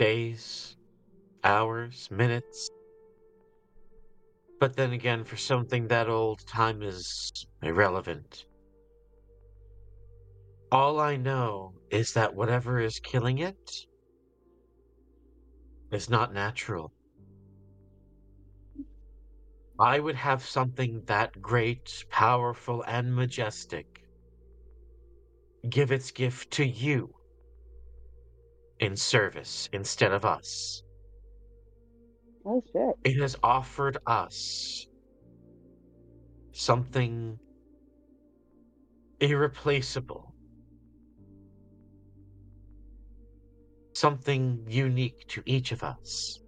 days, 0.00 0.76
hours, 1.44 2.08
minutes. 2.10 2.70
But 4.58 4.74
then 4.74 4.92
again, 4.94 5.24
for 5.24 5.36
something 5.36 5.88
that 5.88 6.08
old, 6.08 6.40
time 6.46 6.82
is 6.82 7.30
irrelevant. 7.62 8.46
All 10.72 10.98
I 10.98 11.16
know 11.16 11.74
is 11.90 12.14
that 12.14 12.34
whatever 12.34 12.80
is 12.80 12.98
killing 12.98 13.38
it 13.38 13.70
is 15.92 16.08
not 16.08 16.32
natural. 16.32 16.90
I 19.78 20.00
would 20.00 20.16
have 20.16 20.42
something 20.42 21.02
that 21.06 21.42
great, 21.42 22.06
powerful, 22.08 22.82
and 22.86 23.14
majestic 23.14 23.86
give 25.68 25.92
its 25.92 26.10
gift 26.10 26.52
to 26.52 26.64
you 26.64 27.19
in 28.80 28.96
service 28.96 29.68
instead 29.72 30.12
of 30.12 30.24
us. 30.24 30.82
Oh 32.44 32.62
shit. 32.72 32.96
It 33.04 33.20
has 33.20 33.36
offered 33.42 33.98
us 34.06 34.86
something 36.52 37.38
irreplaceable, 39.20 40.34
something 43.92 44.64
unique 44.66 45.26
to 45.28 45.42
each 45.44 45.72
of 45.72 45.82
us. 45.82 46.40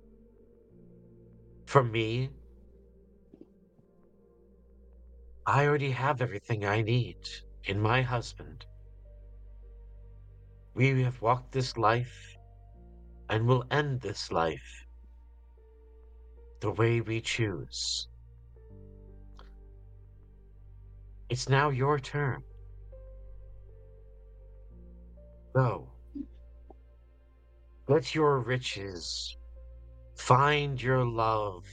For 1.66 1.84
me, 1.84 2.30
I 5.46 5.66
already 5.66 5.90
have 5.90 6.22
everything 6.22 6.64
I 6.64 6.80
need 6.82 7.18
in 7.64 7.80
my 7.80 8.00
husband. 8.02 8.64
We 10.74 11.02
have 11.02 11.20
walked 11.20 11.52
this 11.52 11.76
life 11.76 12.36
and 13.28 13.46
will 13.46 13.64
end 13.70 14.00
this 14.00 14.32
life 14.32 14.86
the 16.60 16.70
way 16.70 17.00
we 17.00 17.20
choose. 17.20 18.08
It's 21.28 21.48
now 21.48 21.70
your 21.70 21.98
turn. 21.98 22.42
Go. 25.54 25.88
Let 27.88 28.14
your 28.14 28.38
riches 28.40 29.36
find 30.14 30.80
your 30.80 31.04
love, 31.04 31.64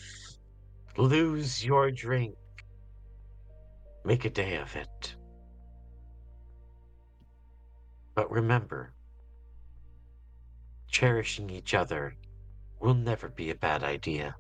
lose 0.98 1.64
your 1.64 1.92
drink, 1.92 2.36
make 4.04 4.26
a 4.26 4.30
day 4.30 4.58
of 4.58 4.76
it. 4.76 5.16
But 8.16 8.32
remember, 8.32 8.94
cherishing 10.90 11.50
each 11.50 11.74
other 11.74 12.16
will 12.80 12.96
never 12.96 13.30
be 13.30 13.50
a 13.50 13.56
bad 13.56 13.84
idea. 13.84 14.36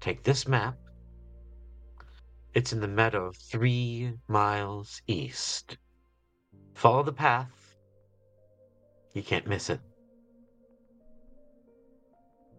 Take 0.00 0.22
this 0.22 0.48
map. 0.48 0.76
It's 2.54 2.72
in 2.72 2.80
the 2.80 2.88
meadow 2.88 3.32
three 3.32 4.12
miles 4.26 5.02
east. 5.06 5.76
Follow 6.74 7.02
the 7.02 7.12
path. 7.12 7.76
You 9.12 9.22
can't 9.22 9.46
miss 9.46 9.70
it. 9.70 9.80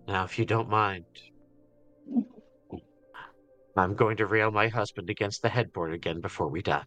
Now, 0.07 0.23
if 0.23 0.37
you 0.37 0.45
don't 0.45 0.69
mind, 0.69 1.05
I'm 3.75 3.95
going 3.95 4.17
to 4.17 4.25
rail 4.25 4.51
my 4.51 4.67
husband 4.67 5.09
against 5.09 5.41
the 5.41 5.49
headboard 5.49 5.93
again 5.93 6.21
before 6.21 6.47
we 6.47 6.61
die. 6.61 6.83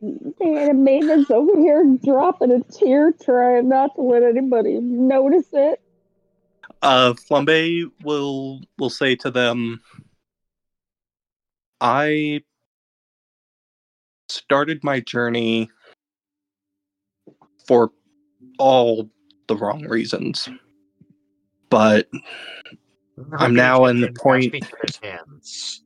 And 0.00 0.84
Maven's 0.84 1.30
over 1.30 1.58
here 1.58 1.84
dropping 2.04 2.52
a 2.52 2.62
tear, 2.62 3.12
trying 3.12 3.68
not 3.68 3.94
to 3.96 4.02
let 4.02 4.22
anybody 4.22 4.78
notice 4.80 5.48
it. 5.52 5.80
Uh, 6.82 7.14
Flambe 7.14 7.90
will 8.04 8.60
will 8.78 8.90
say 8.90 9.16
to 9.16 9.30
them, 9.30 9.80
"I 11.80 12.42
started 14.28 14.84
my 14.84 15.00
journey 15.00 15.68
for 17.66 17.90
all 18.58 19.10
the 19.48 19.56
wrong 19.56 19.84
reasons, 19.86 20.48
but 21.70 22.08
I'm 23.36 23.54
now 23.54 23.86
in 23.86 24.00
the 24.00 24.12
point. 24.12 24.54
Hands. 25.02 25.82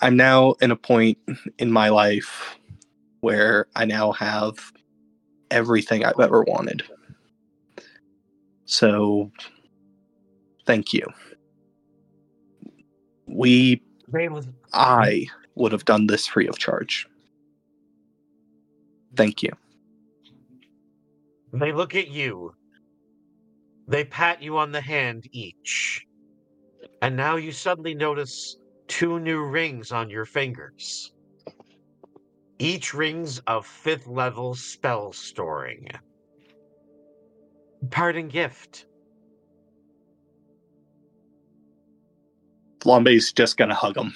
I'm 0.00 0.16
now 0.16 0.52
in 0.60 0.70
a 0.70 0.76
point 0.76 1.18
in 1.58 1.70
my 1.70 1.88
life 1.88 2.58
where 3.20 3.66
I 3.76 3.84
now 3.84 4.12
have 4.12 4.72
everything 5.50 6.04
I've 6.04 6.20
ever 6.20 6.42
wanted. 6.42 6.82
So, 8.66 9.30
thank 10.66 10.92
you. 10.92 11.06
We, 13.26 13.82
I 14.72 15.26
would 15.54 15.72
have 15.72 15.84
done 15.84 16.06
this 16.06 16.26
free 16.26 16.48
of 16.48 16.58
charge. 16.58 17.06
Thank 19.16 19.42
you. 19.42 19.50
They 21.52 21.72
look 21.72 21.94
at 21.94 22.08
you. 22.08 22.54
They 23.86 24.04
pat 24.04 24.42
you 24.42 24.58
on 24.58 24.72
the 24.72 24.80
hand 24.80 25.28
each. 25.32 26.04
And 27.02 27.16
now 27.16 27.36
you 27.36 27.52
suddenly 27.52 27.94
notice 27.94 28.56
two 28.88 29.18
new 29.18 29.42
rings 29.42 29.92
on 29.92 30.10
your 30.10 30.24
fingers. 30.24 31.12
Each 32.58 32.94
rings 32.94 33.40
of 33.46 33.66
fifth 33.66 34.06
level 34.06 34.54
spell 34.54 35.12
storing. 35.12 35.88
Pardon 37.90 38.28
gift. 38.28 38.86
Flambe's 42.80 43.32
just 43.32 43.56
gonna 43.56 43.74
hug 43.74 43.96
him. 43.96 44.14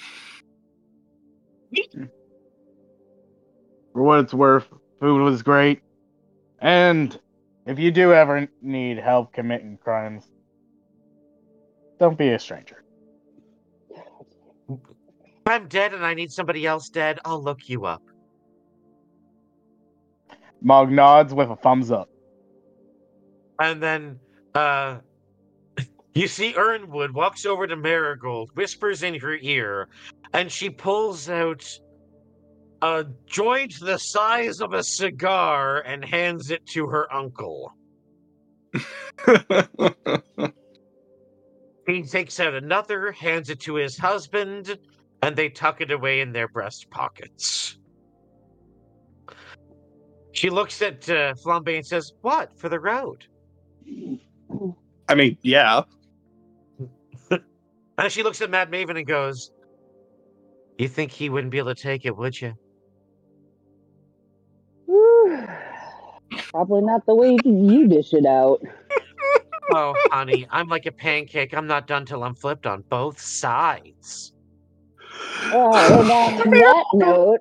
For 3.93 4.03
what 4.03 4.19
it's 4.19 4.33
worth, 4.33 4.67
food 4.99 5.21
was 5.21 5.43
great. 5.43 5.81
And 6.59 7.19
if 7.65 7.79
you 7.79 7.91
do 7.91 8.13
ever 8.13 8.47
need 8.61 8.97
help 8.97 9.33
committing 9.33 9.77
crimes, 9.77 10.29
don't 11.99 12.17
be 12.17 12.29
a 12.29 12.39
stranger. 12.39 12.83
If 15.49 15.55
I'm 15.55 15.67
dead 15.67 15.95
and 15.95 16.05
I 16.05 16.13
need 16.13 16.31
somebody 16.31 16.67
else 16.67 16.89
dead, 16.89 17.17
I'll 17.25 17.41
look 17.41 17.67
you 17.67 17.85
up. 17.85 18.03
Mog 20.61 20.91
nods 20.91 21.33
with 21.33 21.49
a 21.49 21.55
thumbs 21.55 21.89
up. 21.89 22.07
And 23.59 23.81
then 23.81 24.19
uh 24.53 24.99
you 26.13 26.27
see 26.27 26.53
Ernwood 26.53 27.15
walks 27.15 27.47
over 27.47 27.65
to 27.65 27.75
Marigold, 27.75 28.51
whispers 28.53 29.01
in 29.01 29.15
her 29.15 29.37
ear, 29.41 29.87
and 30.33 30.51
she 30.51 30.69
pulls 30.69 31.27
out 31.31 31.65
a 32.83 33.07
joint 33.25 33.73
the 33.81 33.97
size 33.97 34.61
of 34.61 34.73
a 34.73 34.83
cigar 34.83 35.81
and 35.81 36.05
hands 36.05 36.51
it 36.51 36.63
to 36.67 36.85
her 36.85 37.11
uncle. 37.11 37.73
he 41.87 42.03
takes 42.03 42.39
out 42.39 42.53
another, 42.53 43.11
hands 43.13 43.49
it 43.49 43.59
to 43.61 43.73
his 43.73 43.97
husband, 43.97 44.77
and 45.21 45.35
they 45.35 45.49
tuck 45.49 45.81
it 45.81 45.91
away 45.91 46.21
in 46.21 46.31
their 46.31 46.47
breast 46.47 46.89
pockets. 46.89 47.77
She 50.31 50.49
looks 50.49 50.81
at 50.81 51.09
uh, 51.09 51.33
Flambe 51.33 51.75
and 51.75 51.85
says, 51.85 52.13
What, 52.21 52.57
for 52.57 52.69
the 52.69 52.79
road? 52.79 53.25
I 55.07 55.15
mean, 55.15 55.37
yeah. 55.41 55.81
And 57.97 58.09
she 58.09 58.23
looks 58.23 58.41
at 58.41 58.49
Mad 58.49 58.71
Maven 58.71 58.97
and 58.97 59.05
goes, 59.05 59.51
You 60.77 60.87
think 60.87 61.11
he 61.11 61.29
wouldn't 61.29 61.51
be 61.51 61.57
able 61.57 61.75
to 61.75 61.81
take 61.81 62.05
it, 62.05 62.15
would 62.15 62.39
you? 62.39 62.53
Probably 66.51 66.81
not 66.81 67.05
the 67.05 67.15
way 67.15 67.37
you 67.43 67.87
dish 67.89 68.13
it 68.13 68.25
out. 68.25 68.61
Oh, 69.71 69.93
honey, 70.11 70.47
I'm 70.49 70.67
like 70.67 70.85
a 70.85 70.91
pancake. 70.91 71.53
I'm 71.53 71.67
not 71.67 71.85
done 71.85 72.05
till 72.05 72.23
I'm 72.23 72.33
flipped 72.33 72.65
on 72.65 72.83
both 72.89 73.19
sides. 73.19 74.33
Oh, 75.51 75.99
and 75.99 76.11
on 76.11 76.33
that 76.59 76.85
note, 76.93 77.39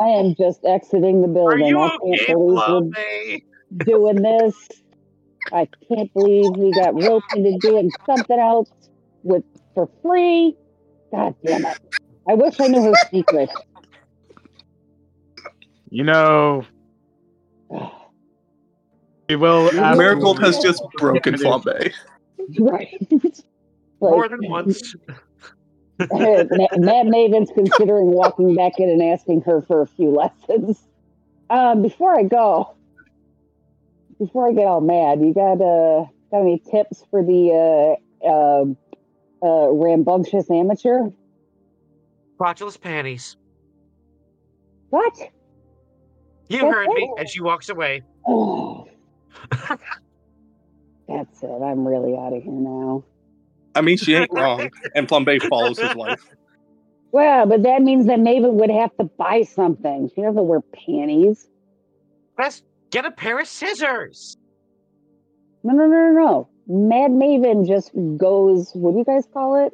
I 0.00 0.06
am 0.08 0.34
just 0.36 0.64
exiting 0.64 1.22
the 1.22 1.28
building. 1.28 1.68
you 1.68 1.78
I 1.78 1.88
can't 1.90 2.02
okay, 2.02 2.34
believe 2.34 2.94
we're 3.70 3.84
doing 3.84 4.22
this. 4.22 4.68
I 5.52 5.68
can't 5.88 6.12
believe 6.12 6.52
we 6.52 6.74
got 6.74 6.94
roped 6.94 7.32
into 7.34 7.58
doing 7.60 7.92
something 8.06 8.38
else 8.38 8.70
with 9.22 9.44
for 9.74 9.88
free. 10.02 10.56
God 11.12 11.34
damn 11.44 11.64
it! 11.64 11.78
I 12.28 12.34
wish 12.34 12.58
I 12.60 12.66
knew 12.68 12.82
her 12.82 12.96
secret. 13.12 13.50
You 15.90 16.04
know, 16.04 16.66
we 19.28 19.36
will. 19.36 19.70
ask- 19.78 19.98
Marigold 19.98 20.40
has 20.40 20.58
just 20.58 20.82
broken 20.98 21.34
Flambe. 21.34 21.92
Right. 22.58 23.00
More 24.00 24.28
than 24.28 24.40
once. 24.48 24.94
Mad 25.98 27.06
Maven's 27.06 27.50
considering 27.54 28.10
walking 28.10 28.54
back 28.54 28.78
in 28.78 28.88
and 28.88 29.02
asking 29.02 29.42
her 29.42 29.62
for 29.62 29.82
a 29.82 29.86
few 29.86 30.10
lessons. 30.10 30.82
Um, 31.48 31.82
before 31.82 32.18
I 32.18 32.24
go, 32.24 32.74
before 34.18 34.48
I 34.48 34.52
get 34.52 34.66
all 34.66 34.80
mad, 34.80 35.20
you 35.20 35.32
got 35.32 35.60
uh 35.60 36.06
got 36.30 36.40
any 36.40 36.58
tips 36.58 37.04
for 37.10 37.22
the 37.22 37.98
uh, 38.24 38.28
um 38.28 38.76
uh, 39.42 39.70
rambunctious 39.70 40.50
amateur? 40.50 41.10
Crotchless 42.38 42.80
panties. 42.80 43.36
What? 44.90 45.14
You 46.48 46.60
heard 46.70 46.88
me. 46.88 47.12
And 47.18 47.28
she 47.28 47.40
walks 47.40 47.68
away. 47.68 48.02
Oh, 48.26 48.88
that's 49.50 49.68
that's 51.08 51.42
it. 51.42 51.62
I'm 51.62 51.86
really 51.86 52.16
out 52.16 52.32
of 52.32 52.42
here 52.42 52.52
now. 52.52 53.04
I 53.76 53.80
mean, 53.82 53.96
she 53.96 54.14
ain't 54.14 54.30
wrong, 54.32 54.70
and 54.94 55.06
Flambe 55.06 55.40
follows 55.48 55.78
his 55.78 55.94
wife. 55.94 56.28
Well, 57.12 57.46
but 57.46 57.62
that 57.62 57.82
means 57.82 58.06
that 58.06 58.18
Maven 58.18 58.54
would 58.54 58.70
have 58.70 58.94
to 58.98 59.04
buy 59.04 59.42
something. 59.42 60.10
She 60.14 60.22
doesn't 60.22 60.46
wear 60.46 60.60
panties. 60.60 61.48
Let's 62.38 62.62
get 62.90 63.04
a 63.06 63.10
pair 63.10 63.38
of 63.38 63.46
scissors. 63.46 64.36
No, 65.62 65.72
no, 65.74 65.86
no, 65.86 66.10
no, 66.10 66.12
no. 66.12 66.48
Mad 66.68 67.10
Maven 67.12 67.66
just 67.66 67.92
goes. 68.16 68.70
What 68.74 68.92
do 68.92 68.98
you 68.98 69.04
guys 69.04 69.24
call 69.32 69.66
it? 69.66 69.72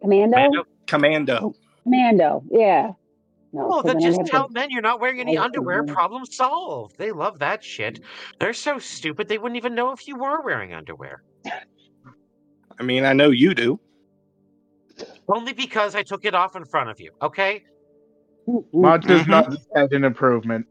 Commando. 0.00 0.36
Mando. 0.36 0.64
Commando. 0.86 1.38
Oh, 1.42 1.54
Commando. 1.84 2.42
Yeah. 2.50 2.92
No. 3.52 3.66
Oh, 3.66 3.70
'cause 3.82 3.84
then 3.84 3.98
then 3.98 4.02
just 4.02 4.18
have 4.18 4.26
to- 4.26 4.30
tell 4.32 4.48
men 4.50 4.70
you're 4.70 4.82
not 4.82 5.00
wearing 5.00 5.20
any 5.20 5.38
I- 5.38 5.44
underwear. 5.44 5.84
Problem 5.84 6.24
solved. 6.26 6.98
They 6.98 7.12
love 7.12 7.38
that 7.40 7.62
shit. 7.62 8.00
They're 8.40 8.52
so 8.52 8.78
stupid 8.78 9.28
they 9.28 9.38
wouldn't 9.38 9.56
even 9.56 9.74
know 9.74 9.92
if 9.92 10.06
you 10.08 10.16
were 10.16 10.42
wearing 10.42 10.74
underwear. 10.74 11.22
I 12.78 12.82
mean, 12.82 13.04
I 13.04 13.12
know 13.12 13.30
you 13.30 13.54
do. 13.54 13.80
Only 15.28 15.52
because 15.52 15.94
I 15.94 16.02
took 16.02 16.24
it 16.24 16.34
off 16.34 16.56
in 16.56 16.64
front 16.64 16.90
of 16.90 17.00
you, 17.00 17.10
okay? 17.20 17.64
Much 18.72 19.06
is 19.06 19.22
Mhm. 19.22 19.28
not 19.28 19.52
said 19.74 19.92
an 19.92 20.04
improvement. 20.04 20.66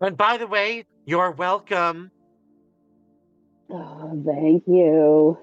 And 0.00 0.16
by 0.16 0.36
the 0.36 0.46
way, 0.46 0.84
you're 1.06 1.30
welcome. 1.30 2.10
Oh, 3.70 4.22
thank 4.26 4.64
you. 4.66 5.38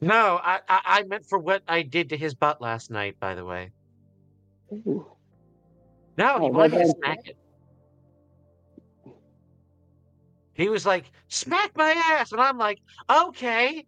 No, 0.00 0.40
I, 0.42 0.60
I 0.68 0.80
I 0.86 1.02
meant 1.04 1.26
for 1.26 1.38
what 1.38 1.62
I 1.68 1.82
did 1.82 2.10
to 2.10 2.16
his 2.16 2.34
butt 2.34 2.60
last 2.60 2.90
night. 2.90 3.18
By 3.20 3.34
the 3.34 3.44
way, 3.44 3.72
Ooh. 4.72 5.06
no, 6.16 6.38
he 6.38 6.46
Oh, 6.46 6.48
wanted 6.48 6.70
to 6.72 6.76
then- 6.78 6.94
smack 6.96 7.18
it. 7.28 7.36
He 10.54 10.68
was 10.70 10.86
like, 10.86 11.10
"Smack 11.28 11.76
my 11.76 11.90
ass," 11.90 12.32
and 12.32 12.40
I'm 12.40 12.56
like, 12.56 12.78
"Okay." 13.10 13.84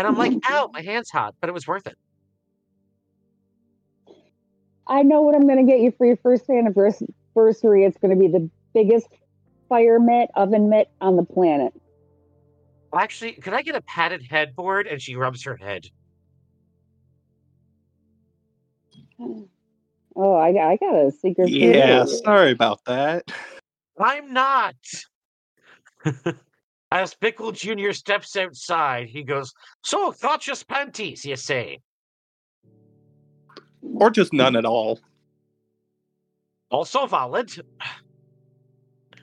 And 0.00 0.08
I'm 0.08 0.16
like, 0.16 0.32
"Ow, 0.50 0.70
my 0.72 0.80
hand's 0.80 1.10
hot," 1.10 1.34
but 1.42 1.50
it 1.50 1.52
was 1.52 1.66
worth 1.66 1.86
it. 1.86 1.94
I 4.86 5.02
know 5.02 5.20
what 5.20 5.34
I'm 5.34 5.46
going 5.46 5.58
to 5.58 5.70
get 5.70 5.80
you 5.80 5.92
for 5.92 6.06
your 6.06 6.16
first 6.16 6.48
anniversary. 6.48 7.84
It's 7.84 7.98
going 7.98 8.10
to 8.10 8.16
be 8.16 8.28
the 8.28 8.50
biggest 8.72 9.08
fire 9.68 10.00
mitt, 10.00 10.30
oven 10.34 10.70
mitt 10.70 10.88
on 11.02 11.16
the 11.16 11.22
planet. 11.22 11.74
Actually, 12.96 13.32
could 13.32 13.52
I 13.52 13.60
get 13.60 13.74
a 13.74 13.82
padded 13.82 14.22
headboard? 14.28 14.86
And 14.86 15.02
she 15.02 15.16
rubs 15.16 15.44
her 15.44 15.56
head. 15.56 15.84
Oh, 20.16 20.34
I, 20.34 20.48
I 20.48 20.76
got 20.76 20.92
a 20.92 21.12
secret. 21.12 21.50
Yeah, 21.50 22.00
you. 22.00 22.06
sorry 22.08 22.50
about 22.50 22.84
that. 22.86 23.30
I'm 23.98 24.32
not. 24.32 24.74
As 26.92 27.14
Bickle 27.14 27.52
Jr. 27.54 27.92
steps 27.92 28.36
outside, 28.36 29.08
he 29.08 29.22
goes, 29.22 29.52
So, 29.84 30.10
thought 30.10 30.40
just 30.40 30.66
panties, 30.66 31.24
you 31.24 31.36
say? 31.36 31.78
Or 33.82 34.10
just 34.10 34.32
none 34.32 34.56
at 34.56 34.64
all. 34.64 34.98
Also 36.70 37.06
valid. 37.06 37.50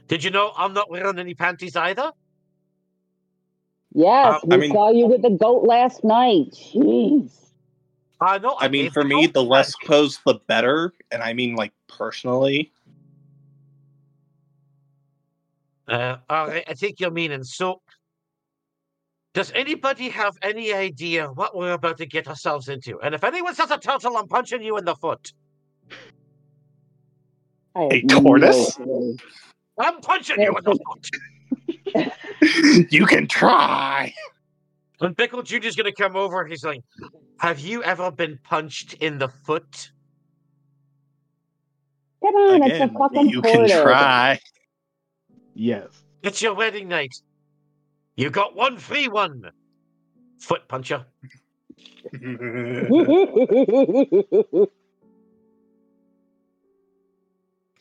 Did 0.07 0.23
you 0.23 0.31
know 0.31 0.53
I'm 0.57 0.73
not 0.73 0.89
wearing 0.89 1.19
any 1.19 1.33
panties 1.33 1.75
either? 1.75 2.11
Yes, 3.93 4.27
uh, 4.27 4.39
I 4.51 4.55
we 4.55 4.57
mean- 4.57 4.71
saw 4.71 4.91
you 4.91 5.07
with 5.07 5.21
the 5.21 5.29
goat 5.31 5.63
last 5.63 6.03
night. 6.03 6.51
Jeez. 6.51 7.31
I 8.19 8.37
know. 8.39 8.55
I 8.59 8.65
I 8.65 8.67
mean, 8.67 8.89
for 8.91 9.03
me, 9.03 9.27
the 9.27 9.43
less 9.43 9.75
back. 9.75 9.85
clothes, 9.87 10.19
the 10.25 10.35
better. 10.47 10.91
And 11.11 11.21
I 11.21 11.33
mean, 11.33 11.55
like, 11.55 11.71
personally. 11.87 12.71
Uh, 15.87 16.17
all 16.29 16.47
right, 16.47 16.63
I 16.67 16.73
think 16.73 16.99
you're 16.99 17.11
meaning. 17.11 17.43
So, 17.43 17.81
does 19.33 19.51
anybody 19.55 20.09
have 20.09 20.35
any 20.41 20.73
idea 20.73 21.27
what 21.27 21.55
we're 21.55 21.73
about 21.73 21.97
to 21.99 22.05
get 22.05 22.27
ourselves 22.27 22.67
into? 22.69 22.99
And 23.01 23.15
if 23.15 23.23
anyone 23.23 23.55
says 23.55 23.71
a 23.71 23.77
turtle, 23.77 24.17
I'm 24.17 24.27
punching 24.27 24.61
you 24.63 24.77
in 24.77 24.85
the 24.85 24.95
foot. 24.95 25.31
I 27.75 27.87
A 27.91 28.01
tortoise? 28.03 28.77
no. 28.79 29.15
I'm 29.79 30.01
punching 30.01 30.41
you 30.41 30.55
in 30.57 30.63
the 30.63 30.79
foot. 31.93 32.87
you 32.91 33.05
can 33.05 33.27
try. 33.27 34.11
And 34.99 35.15
Bickle 35.15 35.43
Jr.'s 35.43 35.75
going 35.75 35.85
to 35.85 35.91
come 35.93 36.15
over. 36.15 36.45
He's 36.47 36.63
like, 36.65 36.81
Have 37.39 37.59
you 37.59 37.83
ever 37.83 38.09
been 38.11 38.39
punched 38.43 38.93
in 38.95 39.19
the 39.19 39.27
foot? 39.29 39.91
Come 42.23 42.33
on, 42.35 42.63
Again, 42.63 42.81
it's 42.81 42.91
a 42.95 42.97
fucking 42.97 43.29
you 43.29 43.41
can 43.43 43.53
tortoise. 43.53 43.81
try. 43.81 44.39
Yes. 45.57 45.87
It's 46.21 46.39
your 46.39 46.53
wedding 46.53 46.87
night. 46.87 47.15
You 48.15 48.29
got 48.29 48.55
one 48.55 48.77
free 48.77 49.07
one. 49.07 49.49
Foot 50.39 50.67
puncher. 50.67 51.03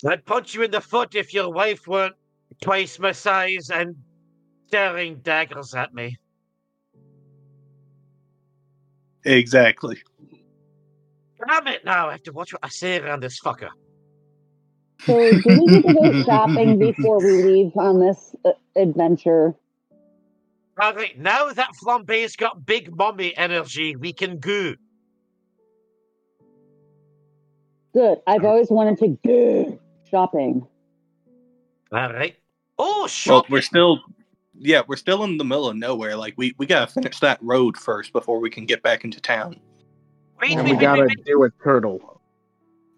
I'd 0.07 0.25
punch 0.25 0.55
you 0.55 0.63
in 0.63 0.71
the 0.71 0.81
foot 0.81 1.15
if 1.15 1.35
your 1.35 1.53
wife 1.53 1.87
weren't 1.87 2.15
twice 2.63 2.99
my 2.99 3.13
size 3.13 3.69
and 3.71 3.95
staring 4.69 5.17
daggers 5.17 5.75
at 5.75 5.93
me. 5.93 6.17
exactly. 9.25 10.03
Damn 11.47 11.67
it 11.67 11.85
now, 11.85 12.09
I 12.09 12.13
have 12.13 12.23
to 12.23 12.33
watch 12.33 12.55
what 12.55 12.61
I 12.63 12.71
say 12.71 12.99
around 12.99 13.23
this 13.23 13.39
fucker. 13.39 13.69
So, 15.05 15.33
do 15.33 15.51
we 15.51 15.67
need 15.67 15.83
to 15.83 15.93
go 15.95 16.13
shopping 16.25 16.79
before 16.79 17.21
we 17.21 17.43
leave 17.43 17.77
on 17.77 18.01
this 18.01 18.35
uh, 18.45 18.53
adventure? 18.77 19.55
All 20.81 20.95
right, 20.95 21.19
now 21.19 21.51
that 21.53 21.71
Flambe's 21.83 22.37
got 22.37 22.67
big 22.67 22.95
mommy 22.97 23.37
energy, 23.37 23.97
we 23.97 24.13
can 24.13 24.39
go. 24.39 24.75
Good. 27.95 28.19
I've 28.27 28.45
always 28.45 28.69
wanted 28.71 28.99
to 28.99 29.19
go 29.27 29.81
shopping. 30.11 30.67
All 31.93 32.13
right. 32.13 32.37
Oh, 32.79 33.09
Well, 33.25 33.45
shop. 33.45 33.51
we're 33.51 33.63
still, 33.63 34.01
yeah, 34.59 34.83
we're 34.87 34.97
still 34.97 35.25
in 35.25 35.39
the 35.39 35.45
middle 35.45 35.69
of 35.69 35.77
nowhere. 35.77 36.17
Like, 36.17 36.35
we, 36.37 36.55
we 36.59 36.67
gotta 36.67 36.93
finish 36.93 37.21
that 37.21 37.39
road 37.43 37.77
first 37.79 38.13
before 38.13 38.39
we 38.41 38.51
can 38.51 38.67
get 38.67 38.83
back 38.83 39.05
into 39.05 39.21
town. 39.21 39.57
wait, 40.41 40.59
And 40.59 40.65
wait, 40.65 40.73
we 40.73 40.77
wait, 40.77 40.81
gotta 40.81 41.03
wait, 41.03 41.09
wait, 41.09 41.25
do 41.25 41.43
a 41.45 41.51
turtle. 41.65 42.16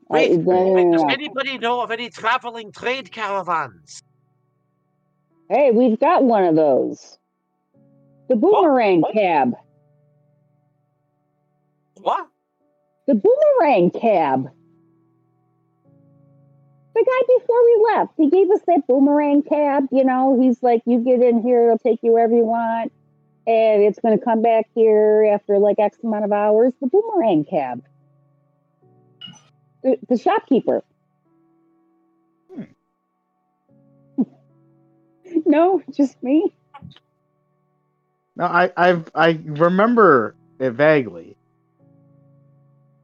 Wait, 0.09 0.33
oh, 0.33 0.37
no, 0.43 0.73
wait, 0.73 0.93
Does 0.93 1.05
anybody 1.11 1.59
know 1.59 1.81
of 1.81 1.91
any 1.91 2.11
traveling 2.11 2.73
trade 2.73 3.13
caravans? 3.13 4.03
Hey, 5.51 5.71
we've 5.71 5.99
got 5.99 6.25
one 6.25 6.45
of 6.45 6.57
those. 6.57 7.19
The 8.29 8.37
boomerang 8.37 9.03
cab. 9.15 9.55
What? 11.97 12.29
The 13.07 13.15
boomerang 13.15 13.91
cab. 13.91 14.51
The 16.95 17.05
guy 17.05 17.39
before 17.39 17.65
we 17.65 17.87
left, 17.95 18.13
he 18.17 18.29
gave 18.29 18.51
us 18.51 18.61
that 18.67 18.87
boomerang 18.87 19.43
cab. 19.43 19.85
You 19.91 20.05
know, 20.05 20.39
he's 20.41 20.63
like, 20.63 20.83
you 20.85 20.99
get 20.99 21.23
in 21.23 21.43
here, 21.43 21.67
it'll 21.67 21.79
take 21.79 22.01
you 22.03 22.13
wherever 22.13 22.35
you 22.35 22.45
want. 22.45 22.93
And 23.47 23.83
it's 23.83 23.99
going 23.99 24.19
to 24.19 24.23
come 24.23 24.43
back 24.43 24.67
here 24.75 25.31
after 25.33 25.59
like 25.59 25.79
X 25.79 25.97
amount 26.03 26.25
of 26.25 26.33
hours. 26.33 26.75
The 26.81 26.89
boomerang 26.89 27.47
cab. 27.49 27.83
The, 29.83 29.99
the 30.09 30.19
shopkeeper. 30.19 30.83
Hmm. 32.55 32.63
no, 35.47 35.83
just 35.93 36.23
me. 36.23 36.53
No, 38.37 38.45
I 38.45 38.73
I've 38.77 39.11
I 39.15 39.41
remember 39.45 40.35
it 40.59 40.71
vaguely, 40.71 41.37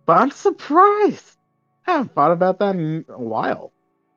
but 0.07 0.19
I'm 0.19 0.31
surprised. 0.31 1.37
I 1.87 1.93
haven't 1.93 2.15
thought 2.15 2.33
about 2.33 2.59
that 2.61 2.77
in 2.77 3.05
a 3.09 3.19
while. 3.19 3.73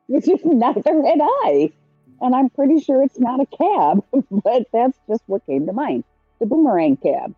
Which 0.06 0.28
is 0.28 0.40
neither 0.44 0.82
had 0.84 1.20
I. 1.20 1.72
And 2.20 2.34
I'm 2.34 2.50
pretty 2.50 2.80
sure 2.80 3.02
it's 3.02 3.18
not 3.18 3.40
a 3.40 3.46
cab, 3.46 4.04
but 4.30 4.66
that's 4.72 4.98
just 5.08 5.22
what 5.26 5.46
came 5.46 5.66
to 5.66 5.72
mind. 5.72 6.04
The 6.40 6.46
boomerang 6.46 6.96
cab. 6.96 7.34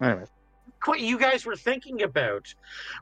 Anyway, 0.00 0.24
What 0.86 1.00
you 1.00 1.18
guys 1.18 1.44
were 1.44 1.56
thinking 1.56 2.02
about 2.02 2.54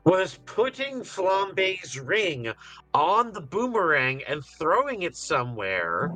was 0.03 0.39
putting 0.45 1.01
Flambe's 1.01 1.97
ring 1.97 2.51
on 2.93 3.31
the 3.31 3.41
boomerang 3.41 4.21
and 4.27 4.43
throwing 4.43 5.03
it 5.03 5.15
somewhere, 5.15 6.13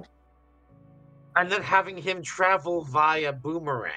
and 1.35 1.49
then 1.49 1.61
having 1.61 1.97
him 1.97 2.21
travel 2.21 2.83
via 2.83 3.31
boomerang. 3.31 3.93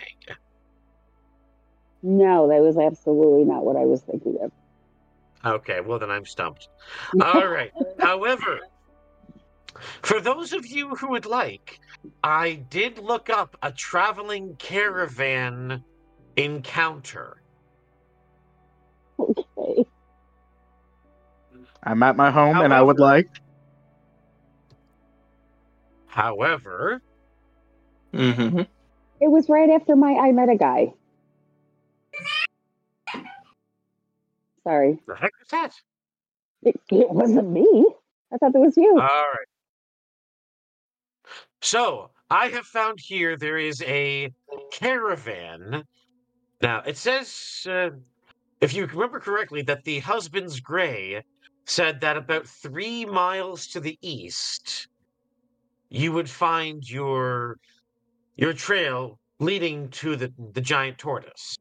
No, 2.02 2.48
that 2.48 2.60
was 2.60 2.78
absolutely 2.78 3.44
not 3.44 3.64
what 3.64 3.76
I 3.76 3.84
was 3.84 4.00
thinking 4.02 4.38
of. 4.40 4.52
Okay, 5.44 5.80
well 5.80 5.98
then 5.98 6.10
I'm 6.10 6.24
stumped. 6.24 6.68
All 7.20 7.48
right. 7.48 7.72
However, 7.98 8.60
for 10.02 10.20
those 10.20 10.52
of 10.52 10.66
you 10.66 10.94
who 10.94 11.10
would 11.10 11.26
like, 11.26 11.80
I 12.22 12.54
did 12.70 12.98
look 12.98 13.28
up 13.28 13.56
a 13.62 13.72
traveling 13.72 14.54
caravan 14.56 15.82
encounter. 16.36 17.42
I'm 21.86 22.02
at 22.02 22.16
my 22.16 22.30
home 22.30 22.60
and 22.60 22.74
I 22.74 22.82
would 22.82 22.98
like. 22.98 23.28
However, 26.06 27.00
Mm-hmm. 28.16 28.60
It 29.20 29.28
was 29.28 29.48
right 29.48 29.70
after 29.70 29.94
my 29.94 30.12
I 30.12 30.32
met 30.32 30.48
a 30.48 30.56
guy. 30.56 30.92
Sorry, 34.64 34.98
the 35.06 35.14
heck 35.14 35.32
is 35.42 35.48
that? 35.48 35.72
it, 36.62 36.80
it 36.90 37.10
wasn't 37.10 37.50
me. 37.50 37.86
I 38.32 38.38
thought 38.38 38.54
it 38.54 38.58
was 38.58 38.76
you. 38.76 38.92
All 38.92 38.98
right. 38.98 39.46
So 41.60 42.10
I 42.30 42.48
have 42.48 42.66
found 42.66 42.98
here 42.98 43.36
there 43.36 43.58
is 43.58 43.82
a 43.82 44.32
caravan. 44.72 45.84
Now 46.62 46.82
it 46.86 46.96
says, 46.96 47.66
uh, 47.70 47.90
if 48.60 48.74
you 48.74 48.86
remember 48.86 49.20
correctly, 49.20 49.62
that 49.62 49.84
the 49.84 50.00
husband's 50.00 50.58
gray 50.58 51.22
said 51.66 52.00
that 52.00 52.16
about 52.16 52.46
three 52.46 53.04
miles 53.04 53.66
to 53.68 53.80
the 53.80 53.98
east, 54.00 54.88
you 55.90 56.12
would 56.12 56.30
find 56.30 56.88
your 56.88 57.58
your 58.36 58.52
trail 58.52 59.18
leading 59.40 59.88
to 59.90 60.16
the 60.16 60.32
the 60.52 60.60
giant 60.60 60.98
tortoise. 60.98 61.56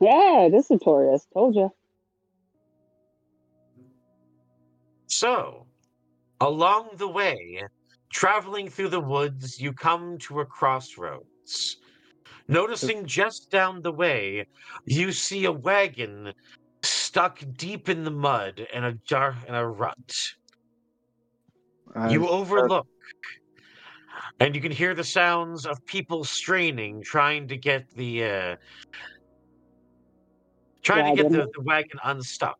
yeah, 0.00 0.46
it 0.46 0.54
is 0.54 0.70
a 0.70 0.78
tortoise. 0.78 1.26
Told 1.32 1.54
you. 1.54 1.70
So, 5.06 5.66
along 6.40 6.90
the 6.96 7.08
way, 7.08 7.62
traveling 8.10 8.68
through 8.68 8.90
the 8.90 9.00
woods, 9.00 9.60
you 9.60 9.72
come 9.72 10.18
to 10.18 10.40
a 10.40 10.44
crossroads. 10.44 11.78
Noticing 12.46 13.04
just 13.04 13.50
down 13.50 13.82
the 13.82 13.92
way, 13.92 14.46
you 14.86 15.12
see 15.12 15.44
a 15.44 15.52
wagon 15.52 16.32
stuck 17.08 17.42
deep 17.56 17.88
in 17.88 18.04
the 18.04 18.10
mud 18.10 18.66
in 18.72 18.84
a 18.84 18.92
jar 18.92 19.34
in 19.48 19.54
a 19.54 19.66
rut. 19.66 20.12
You 22.10 22.28
Uh, 22.28 22.30
overlook, 22.30 22.86
and 24.40 24.54
you 24.54 24.60
can 24.60 24.72
hear 24.72 24.94
the 24.94 25.04
sounds 25.04 25.64
of 25.64 25.78
people 25.86 26.22
straining, 26.24 27.02
trying 27.02 27.48
to 27.48 27.56
get 27.56 27.88
the 27.96 28.24
uh, 28.24 28.56
trying 30.82 31.16
to 31.16 31.22
get 31.22 31.32
the, 31.32 31.38
Wagon. 31.38 31.52
the 31.56 31.62
wagon 31.62 31.98
unstuck. 32.04 32.58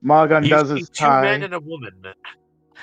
Morgan 0.00 0.44
You 0.44 0.50
does 0.50 0.68
see 0.68 0.78
his 0.78 0.90
two 0.90 1.10
men 1.10 1.42
and 1.42 1.54
a 1.54 1.60
woman. 1.60 1.94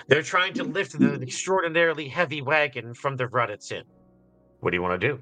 They're 0.09 0.21
trying 0.21 0.53
to 0.55 0.65
lift 0.65 0.99
the 0.99 1.13
extraordinarily 1.21 2.09
heavy 2.09 2.41
wagon 2.41 2.93
from 2.93 3.15
the 3.15 3.27
rut 3.27 3.49
it's 3.49 3.71
in. 3.71 3.83
What 4.59 4.71
do 4.71 4.75
you 4.75 4.81
want 4.81 4.99
to 4.99 5.07
do? 5.07 5.19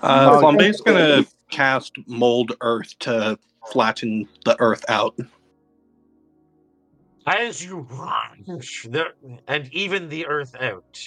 Uh, 0.00 0.30
Oh, 0.30 0.40
Flambe's 0.40 0.80
gonna 0.80 1.24
cast 1.50 1.92
mold 2.06 2.52
earth 2.60 2.96
to 3.00 3.36
flatten 3.70 4.28
the 4.44 4.56
earth 4.60 4.84
out. 4.88 5.16
As 7.26 7.64
you 7.64 7.86
launch 7.90 8.86
the, 8.90 9.06
and 9.46 9.68
even 9.72 10.08
the 10.08 10.26
earth 10.26 10.54
out, 10.60 10.98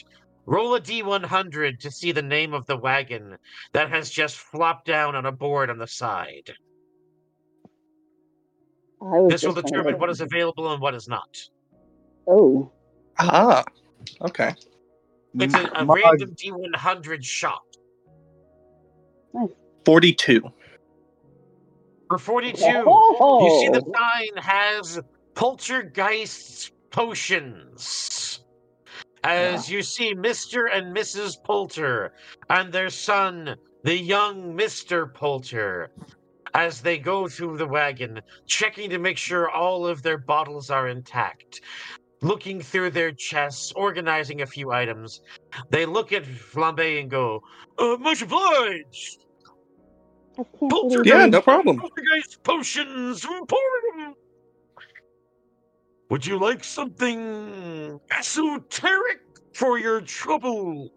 roll 0.45 0.75
a 0.75 0.81
d100 0.81 1.79
to 1.79 1.91
see 1.91 2.11
the 2.11 2.21
name 2.21 2.53
of 2.53 2.65
the 2.67 2.77
wagon 2.77 3.35
that 3.73 3.89
has 3.89 4.09
just 4.09 4.37
flopped 4.37 4.85
down 4.85 5.15
on 5.15 5.25
a 5.25 5.31
board 5.31 5.69
on 5.69 5.77
the 5.77 5.87
side. 5.87 6.53
This 9.27 9.43
will 9.43 9.53
just 9.53 9.65
determine 9.65 9.85
wondering. 9.85 9.99
what 9.99 10.09
is 10.11 10.21
available 10.21 10.71
and 10.71 10.81
what 10.81 10.93
is 10.95 11.07
not. 11.07 11.27
Oh, 12.27 12.71
Ah, 13.19 13.63
okay. 14.21 14.53
It's 15.39 15.53
a, 15.55 15.69
a 15.75 15.85
Mog- 15.85 15.97
random 16.03 16.35
d100 16.35 17.23
shot. 17.23 17.59
Forty-two. 19.85 20.41
For 22.13 22.19
42, 22.19 22.59
you 22.63 23.59
see 23.59 23.69
the 23.69 23.81
sign 23.97 24.37
has 24.37 24.99
Poltergeist 25.33 26.71
Potions. 26.91 28.41
As 29.23 29.67
you 29.67 29.81
see 29.81 30.13
Mr. 30.13 30.67
and 30.71 30.95
Mrs. 30.95 31.43
Poulter 31.43 32.13
and 32.51 32.71
their 32.71 32.91
son, 32.91 33.55
the 33.83 33.97
young 33.97 34.55
Mr. 34.55 35.11
Poulter, 35.11 35.89
as 36.53 36.81
they 36.81 36.99
go 36.99 37.27
through 37.27 37.57
the 37.57 37.65
wagon, 37.65 38.21
checking 38.45 38.91
to 38.91 38.99
make 38.99 39.17
sure 39.17 39.49
all 39.49 39.87
of 39.87 40.03
their 40.03 40.19
bottles 40.19 40.69
are 40.69 40.89
intact, 40.89 41.61
looking 42.21 42.61
through 42.61 42.91
their 42.91 43.11
chests, 43.11 43.73
organizing 43.75 44.43
a 44.43 44.45
few 44.45 44.71
items. 44.71 45.21
They 45.71 45.87
look 45.87 46.13
at 46.13 46.25
Flambe 46.25 47.01
and 47.01 47.09
go, 47.09 47.41
uh, 47.79 47.97
much 47.99 48.21
obliged! 48.21 49.25
I 50.37 50.43
can't 50.43 50.71
Poltergeist, 50.71 51.05
Yeah, 51.05 51.25
no 51.27 51.41
problem. 51.41 51.79
Poltergeist 51.79 52.43
potions, 52.43 53.25
pour 53.25 53.59
'em. 53.99 54.15
Would 56.09 56.25
you 56.25 56.37
like 56.37 56.63
something 56.63 57.99
esoteric 58.11 59.19
for 59.53 59.79
your 59.79 60.01
trouble? 60.01 60.89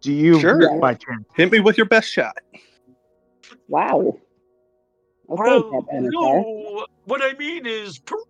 Do 0.00 0.12
you 0.12 0.40
Sure. 0.40 0.78
by 0.80 0.94
chance? 0.94 1.26
Hit 1.34 1.52
me 1.52 1.60
with 1.60 1.76
your 1.76 1.86
best 1.86 2.10
shot. 2.10 2.36
Wow. 3.68 4.18
Okay, 5.30 5.40
well, 5.40 5.86
no, 5.90 6.86
what 7.04 7.22
I 7.22 7.34
mean 7.38 7.66
is 7.66 8.00
peruse. 8.00 8.26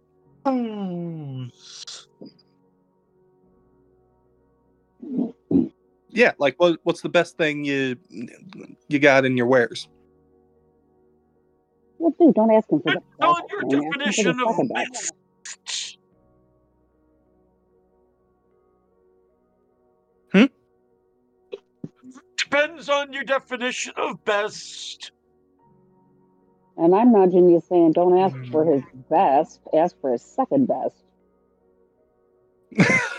Yeah, 6.13 6.33
like 6.39 6.55
what? 6.59 6.79
What's 6.83 7.01
the 7.01 7.09
best 7.09 7.37
thing 7.39 7.65
you 7.65 7.97
you 8.89 8.99
got 8.99 9.25
in 9.25 9.37
your 9.37 9.47
wares? 9.47 9.89
Well, 11.99 12.15
dude, 12.19 12.35
don't 12.35 12.53
ask 12.53 12.69
him 12.71 12.81
for 12.83 12.93
the 12.93 13.01
Depends 13.01 13.23
on 13.23 13.35
best 13.43 13.51
your 13.51 13.71
thing, 13.71 14.03
ask 14.03 14.19
him 14.19 14.25
definition 14.25 14.41
of 14.47 14.69
best. 14.69 15.13
best. 15.65 15.99
Hmm? 20.33 20.45
Depends 22.37 22.89
on 22.89 23.13
your 23.13 23.25
definition 23.25 23.93
of 23.97 24.23
best. 24.25 25.13
And 26.77 26.95
I'm 26.95 27.13
nudging 27.13 27.49
you 27.51 27.63
saying, 27.69 27.93
don't 27.93 28.19
ask 28.19 28.37
for 28.51 28.65
his 28.65 28.83
best, 29.09 29.61
ask 29.75 29.95
for 30.01 30.13
his 30.13 30.23
second 30.23 30.69
best. 30.69 30.97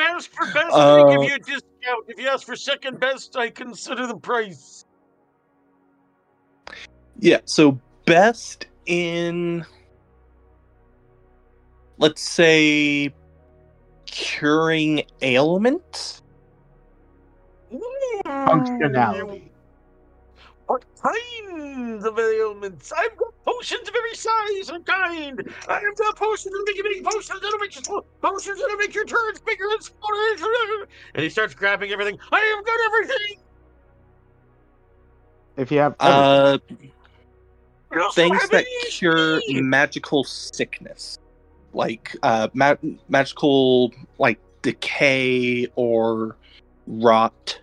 If 0.00 0.08
you 0.08 0.14
ask 0.16 0.30
for 0.30 0.46
best, 0.46 0.72
I 0.72 0.80
Uh, 0.80 1.10
give 1.10 1.22
you 1.24 1.34
a 1.34 1.38
discount. 1.38 2.04
If 2.08 2.18
you 2.18 2.28
ask 2.28 2.46
for 2.46 2.56
second 2.56 3.00
best, 3.00 3.36
I 3.36 3.50
consider 3.50 4.06
the 4.06 4.16
price. 4.16 4.84
Yeah, 7.18 7.40
so 7.44 7.78
best 8.06 8.66
in 8.86 9.64
let's 11.98 12.22
say 12.22 13.12
curing 14.06 15.02
ailments. 15.20 16.22
Functionality. 18.24 19.49
What 20.70 20.84
kinds 21.02 22.04
of 22.04 22.16
ailments? 22.16 22.92
I've 22.96 23.16
got 23.16 23.34
potions 23.44 23.88
of 23.88 23.94
every 23.96 24.14
size 24.14 24.68
and 24.68 24.86
kind. 24.86 25.52
I've 25.66 25.96
got 25.96 26.14
potions 26.14 26.44
that 26.44 26.64
make 26.64 26.76
you 26.76 26.84
big, 26.84 27.04
potions 27.04 27.40
that'll 27.40 27.58
make 27.58 27.74
you 27.74 27.82
small, 27.82 28.04
potions 28.22 28.60
that'll 28.60 28.76
make 28.76 28.94
your 28.94 29.04
turns 29.04 29.40
bigger 29.40 29.64
and 29.68 29.82
smaller. 29.82 30.86
And 31.16 31.24
he 31.24 31.28
starts 31.28 31.54
grabbing 31.54 31.90
everything. 31.90 32.20
I 32.30 32.38
have 32.38 32.64
got 32.64 32.78
everything. 32.86 33.42
If 35.56 35.72
you 35.72 35.78
have 35.78 35.96
Uh 35.98 36.58
things 38.12 38.40
have 38.40 38.50
that 38.50 38.64
ADHD. 38.64 38.90
cure 38.92 39.40
magical 39.48 40.22
sickness. 40.22 41.18
Like 41.72 42.14
uh 42.22 42.46
ma- 42.54 42.76
magical 43.08 43.92
like 44.20 44.38
decay 44.62 45.66
or 45.74 46.36
rot. 46.86 47.58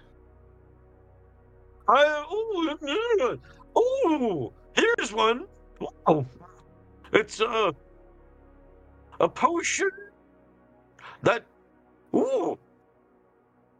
I, 1.89 2.25
oh, 2.29 3.39
oh, 3.75 4.53
here's 4.75 5.13
one. 5.13 5.45
Oh, 6.05 6.25
it's 7.13 7.39
a 7.39 7.73
a 9.19 9.29
potion 9.29 9.89
that 11.23 11.43
ooh 12.15 12.57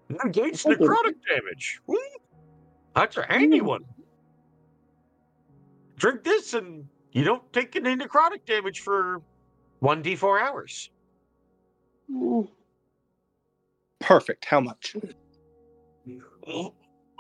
negates 0.10 0.64
necrotic 0.64 1.16
damage. 1.28 1.82
Ooh, 1.90 2.00
that's 2.96 3.18
a 3.18 3.24
handy 3.24 3.62
one. 3.62 3.84
Drink 5.98 6.24
this, 6.24 6.54
and 6.54 6.88
you 7.12 7.24
don't 7.24 7.52
take 7.52 7.76
any 7.76 7.96
necrotic 7.96 8.46
damage 8.46 8.82
for 8.82 9.22
one 9.80 10.02
d 10.02 10.16
four 10.16 10.40
hours. 10.40 10.92
Perfect. 14.00 14.46
How 14.46 14.62
much? 14.62 14.96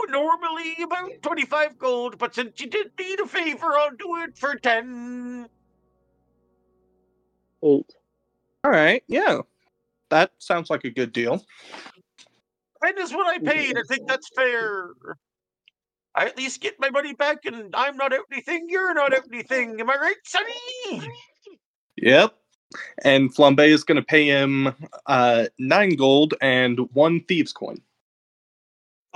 Normally 0.09 0.75
about 0.83 1.21
twenty 1.21 1.45
five 1.45 1.77
gold, 1.77 2.17
but 2.17 2.33
since 2.33 2.61
you 2.61 2.67
did 2.67 2.91
need 2.99 3.19
a 3.19 3.27
favor, 3.27 3.77
I'll 3.77 3.91
do 3.91 4.23
it 4.23 4.37
for 4.37 4.55
ten. 4.55 5.47
Eight. 7.63 7.93
All 8.63 8.71
right. 8.71 9.03
Yeah. 9.07 9.39
That 10.09 10.31
sounds 10.37 10.69
like 10.69 10.85
a 10.85 10.89
good 10.89 11.11
deal. 11.11 11.43
That 12.81 12.97
is 12.97 13.11
what 13.11 13.27
I 13.27 13.39
paid. 13.39 13.77
I 13.77 13.81
think 13.87 14.07
that's 14.07 14.29
fair. 14.35 14.91
I 16.15 16.25
at 16.25 16.37
least 16.37 16.61
get 16.61 16.79
my 16.79 16.89
money 16.89 17.13
back, 17.13 17.45
and 17.45 17.75
I'm 17.75 17.97
not 17.97 18.13
out 18.13 18.25
anything. 18.31 18.67
You're 18.69 18.93
not 18.93 19.13
out 19.13 19.25
anything. 19.31 19.79
Am 19.79 19.89
I 19.89 19.95
right, 19.95 20.15
Sonny? 20.23 21.09
Yep. 21.97 22.33
And 23.03 23.33
Flambe 23.35 23.67
is 23.67 23.83
going 23.83 23.97
to 23.97 24.03
pay 24.03 24.25
him 24.25 24.73
uh, 25.05 25.45
nine 25.59 25.95
gold 25.95 26.33
and 26.41 26.79
one 26.93 27.21
thieves 27.25 27.51
coin. 27.51 27.81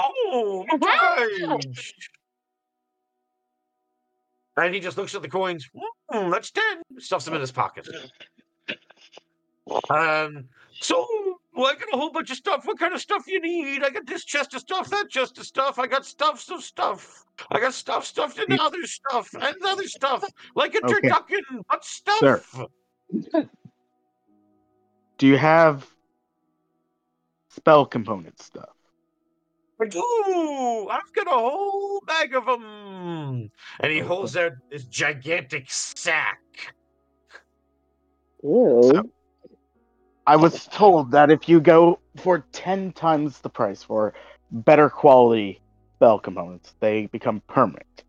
Oh, 0.04 0.66
nice. 0.80 1.94
And 4.58 4.74
he 4.74 4.80
just 4.80 4.98
looks 4.98 5.16
at 5.16 5.22
the 5.22 5.30
coins. 5.30 5.70
"Hmm, 6.12 6.30
that's 6.30 6.52
ten. 6.52 6.82
Stuffs 6.98 7.26
them 7.26 7.34
in 7.36 7.42
his 7.42 7.52
pocket. 7.52 7.88
Um. 9.90 10.50
So 10.82 11.08
well, 11.54 11.68
I 11.72 11.76
got 11.76 11.94
a 11.94 11.98
whole 11.98 12.12
bunch 12.12 12.32
of 12.32 12.38
stuff. 12.38 12.66
What 12.66 12.80
kind 12.80 12.94
of 12.94 13.02
stuff 13.02 13.24
you 13.28 13.40
need? 13.40 13.84
I 13.84 13.90
got 13.90 14.06
this 14.06 14.26
chest 14.26 14.54
of 14.54 14.62
stuff, 14.62 14.90
that 14.90 15.10
chest 15.10 15.38
of 15.38 15.46
stuff. 15.46 15.80
I 15.80 15.88
got 15.88 16.06
stuffs 16.06 16.50
of 16.50 16.64
stuff. 16.64 17.26
I 17.50 17.60
got 17.60 17.74
stuff 17.74 18.06
stuffed 18.06 18.40
into 18.40 18.62
other 18.62 18.84
stuff 18.86 19.30
and 19.40 19.56
other 19.66 19.88
stuff, 19.88 20.24
like 20.56 20.76
a 20.76 20.86
Okay. 20.86 21.10
turducken. 21.10 21.42
What 21.68 21.84
stuff? 21.86 22.18
Sir. 22.20 23.44
Do 25.18 25.28
you 25.28 25.38
have 25.38 25.88
spell 27.50 27.86
component 27.86 28.42
stuff? 28.42 28.70
I 29.82 29.88
do. 29.88 30.88
I've 30.92 31.12
got 31.14 31.28
a 31.28 31.32
whole 31.32 32.02
bag 32.02 32.36
of 32.36 32.46
them. 32.46 33.50
And 33.80 33.92
he 33.92 34.02
uh-huh. 34.02 34.08
holds 34.08 34.38
out 34.38 34.52
this 34.70 34.84
gigantic 34.84 35.72
sack. 35.72 36.40
Ew. 38.44 39.10
I 40.28 40.36
was 40.36 40.68
told 40.68 41.12
that 41.12 41.32
if 41.32 41.50
you 41.50 41.60
go 41.60 42.00
for 42.18 42.46
10 42.52 42.92
times 42.92 43.40
the 43.40 43.50
price 43.50 43.82
for 43.82 44.14
better 44.52 44.88
quality 44.90 45.62
spell 45.96 46.20
components, 46.20 46.76
they 46.80 47.08
become 47.08 47.42
permanent. 47.48 48.04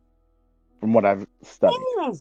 From 0.79 0.93
what 0.93 1.07
I've 1.07 1.27
studied. 1.43 1.79
Ooh, 1.99 2.19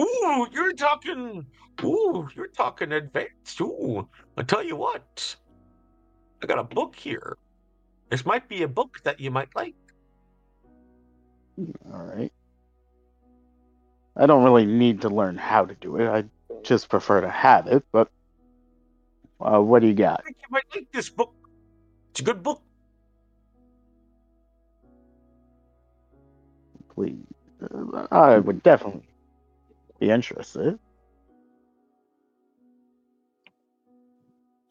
ooh, 0.00 0.46
you're 0.52 0.72
talking. 0.74 1.46
Ooh, 1.82 2.28
you're 2.34 2.48
talking 2.48 2.92
advanced. 2.92 3.60
Ooh, 3.60 4.06
I 4.36 4.42
tell 4.42 4.62
you 4.62 4.76
what, 4.76 5.36
I 6.42 6.46
got 6.46 6.58
a 6.58 6.64
book 6.64 6.96
here. 6.96 7.36
This 8.08 8.24
might 8.24 8.48
be 8.48 8.62
a 8.62 8.68
book 8.68 9.00
that 9.04 9.20
you 9.20 9.30
might 9.30 9.48
like. 9.54 9.74
Alright. 11.92 12.32
I 14.16 14.26
don't 14.26 14.44
really 14.44 14.66
need 14.66 15.02
to 15.02 15.08
learn 15.08 15.36
how 15.36 15.64
to 15.64 15.74
do 15.74 15.96
it. 15.96 16.08
I 16.08 16.24
just 16.62 16.88
prefer 16.88 17.20
to 17.20 17.28
have 17.30 17.66
it, 17.66 17.84
but 17.92 18.10
uh, 19.40 19.60
what 19.60 19.80
do 19.80 19.88
you 19.88 19.94
got? 19.94 20.20
I 20.20 20.22
think 20.24 20.36
you 20.38 20.48
might 20.50 20.64
like 20.74 20.90
this 20.92 21.10
book. 21.10 21.34
It's 22.10 22.20
a 22.20 22.22
good 22.22 22.42
book. 22.42 22.62
Please. 26.94 27.16
Uh, 27.62 28.06
I 28.10 28.38
would 28.38 28.62
definitely 28.62 29.06
be 30.00 30.10
interested. 30.10 30.78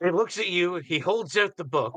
He 0.03 0.11
looks 0.11 0.37
at 0.37 0.47
you. 0.47 0.75
He 0.75 0.99
holds 0.99 1.37
out 1.37 1.55
the 1.55 1.63
book. 1.63 1.95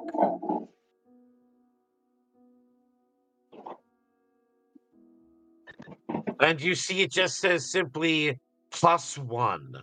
And 6.40 6.60
you 6.60 6.74
see 6.74 7.02
it 7.02 7.10
just 7.10 7.38
says 7.38 7.70
simply 7.70 8.38
plus 8.70 9.18
one. 9.18 9.74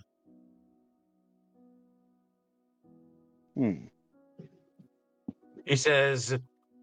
Hmm. 3.56 3.86
He 5.66 5.76
says, 5.76 6.38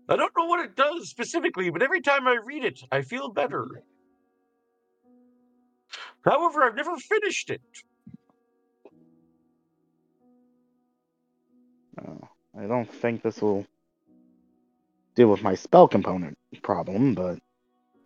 I 0.09 0.17
don't 0.17 0.33
know 0.37 0.47
what 0.47 0.65
it 0.65 0.77
does 0.77 1.09
specifically, 1.09 1.71
but 1.71 1.83
every 1.83 2.01
time 2.01 2.27
I 2.27 2.37
read 2.45 2.65
it, 2.65 2.83
I 2.91 3.03
feel 3.03 3.31
better. 3.31 3.83
However, 6.25 6.63
I've 6.63 6.75
never 6.75 6.97
finished 6.97 7.51
it. 7.51 7.63
Uh, 11.99 12.27
I 12.59 12.67
don't 12.67 12.91
think 12.91 13.23
this 13.23 13.41
will 13.43 13.67
deal 15.15 15.29
with 15.29 15.43
my 15.43 15.55
spell 15.55 15.89
component 15.89 16.39
problem, 16.63 17.15
but 17.15 17.39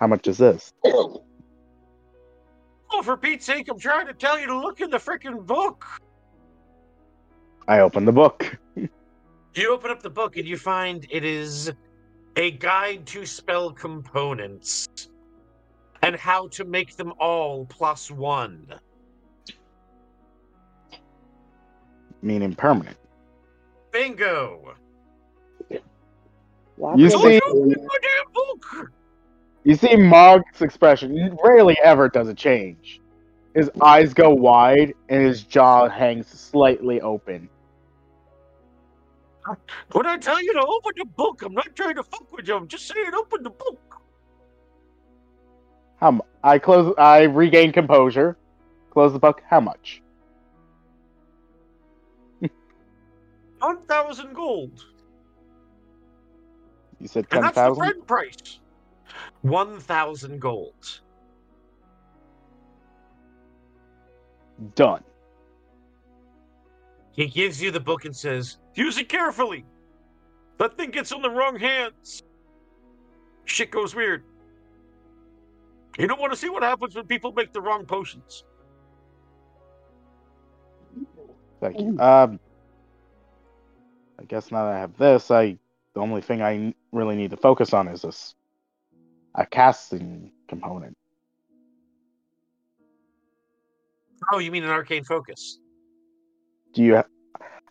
how 0.00 0.06
much 0.06 0.26
is 0.26 0.38
this? 0.38 0.72
For 3.02 3.16
Pete's 3.16 3.44
sake, 3.44 3.68
I'm 3.68 3.78
trying 3.78 4.06
to 4.06 4.14
tell 4.14 4.38
you 4.38 4.46
to 4.46 4.58
look 4.58 4.80
in 4.80 4.90
the 4.90 4.96
freaking 4.96 5.44
book. 5.46 5.84
I 7.68 7.80
open 7.80 8.04
the 8.04 8.12
book. 8.12 8.58
You 9.54 9.72
open 9.72 9.90
up 9.90 10.02
the 10.02 10.10
book 10.10 10.36
and 10.36 10.46
you 10.46 10.58
find 10.58 11.06
it 11.08 11.24
is 11.24 11.72
a 12.36 12.50
guide 12.50 13.06
to 13.06 13.24
spell 13.24 13.72
components 13.72 14.86
and 16.02 16.14
how 16.14 16.48
to 16.48 16.66
make 16.66 16.94
them 16.96 17.14
all 17.18 17.64
plus 17.64 18.10
one. 18.10 18.68
Meaning 22.20 22.54
permanent. 22.54 22.98
Bingo! 23.92 24.74
You 25.70 25.80
Told 27.08 27.22
see, 27.22 27.40
you 29.66 29.76
to 29.76 29.88
read 29.88 29.98
my 29.98 30.14
damn 30.14 30.30
book! 30.30 30.44
you 30.44 30.60
see 30.60 30.60
Mog's 30.62 30.62
expression 30.62 31.36
rarely 31.42 31.78
ever 31.82 32.08
does 32.08 32.28
it 32.28 32.38
change. 32.38 33.00
His 33.54 33.70
eyes 33.82 34.14
go 34.14 34.30
wide 34.30 34.94
and 35.08 35.22
his 35.24 35.42
jaw 35.44 35.88
hangs 35.88 36.28
slightly 36.28 37.00
open. 37.00 37.50
When 39.92 40.06
I 40.06 40.18
tell 40.18 40.42
you 40.42 40.52
to 40.54 40.60
open 40.60 40.92
the 40.96 41.06
book, 41.06 41.42
I'm 41.42 41.54
not 41.54 41.74
trying 41.76 41.96
to 41.96 42.04
fuck 42.04 42.32
with 42.32 42.48
you. 42.48 42.56
I'm 42.56 42.68
just 42.68 42.86
saying 42.88 43.12
open 43.14 43.42
the 43.44 43.50
book. 43.50 43.80
How 46.00 46.12
mu- 46.12 46.20
I 46.44 46.58
close 46.58 46.94
I 46.98 47.22
regain 47.24 47.72
composure. 47.72 48.36
Close 48.90 49.12
the 49.12 49.18
book. 49.18 49.42
How 49.48 49.60
much? 49.60 50.02
One 53.60 53.86
thousand 53.86 54.34
gold. 54.34 54.84
You 57.00 57.08
said 57.08 57.28
And 57.30 57.42
ten 57.42 57.42
that's 57.42 57.56
the 57.56 57.74
friend 57.74 58.06
price. 58.06 58.60
One 59.42 59.78
thousand 59.78 60.40
gold. 60.40 61.00
Done. 64.74 65.04
He 67.12 67.26
gives 67.26 67.62
you 67.62 67.70
the 67.70 67.80
book 67.80 68.04
and 68.04 68.14
says, 68.14 68.58
Use 68.74 68.98
it 68.98 69.08
carefully. 69.08 69.64
That 70.58 70.76
thing 70.76 70.90
gets 70.90 71.12
on 71.12 71.22
the 71.22 71.30
wrong 71.30 71.58
hands. 71.58 72.22
Shit 73.44 73.70
goes 73.70 73.94
weird. 73.94 74.22
You 75.98 76.06
don't 76.06 76.20
want 76.20 76.32
to 76.32 76.38
see 76.38 76.50
what 76.50 76.62
happens 76.62 76.94
when 76.94 77.06
people 77.06 77.32
make 77.32 77.52
the 77.52 77.60
wrong 77.60 77.86
potions. 77.86 78.44
Thank 81.60 81.80
you. 81.80 81.98
Um, 81.98 82.38
I 84.18 84.24
guess 84.24 84.50
now 84.50 84.66
that 84.66 84.74
I 84.74 84.78
have 84.78 84.96
this, 84.98 85.30
I 85.30 85.58
the 85.94 86.00
only 86.00 86.20
thing 86.20 86.42
I 86.42 86.74
really 86.92 87.16
need 87.16 87.30
to 87.30 87.36
focus 87.38 87.72
on 87.72 87.88
is 87.88 88.02
this 88.02 88.34
a 89.36 89.46
casting 89.46 90.32
component. 90.48 90.96
Oh, 94.32 94.38
you 94.38 94.50
mean 94.50 94.64
an 94.64 94.70
arcane 94.70 95.04
focus? 95.04 95.58
Do 96.74 96.82
you? 96.82 96.96
Ha- 96.96 97.04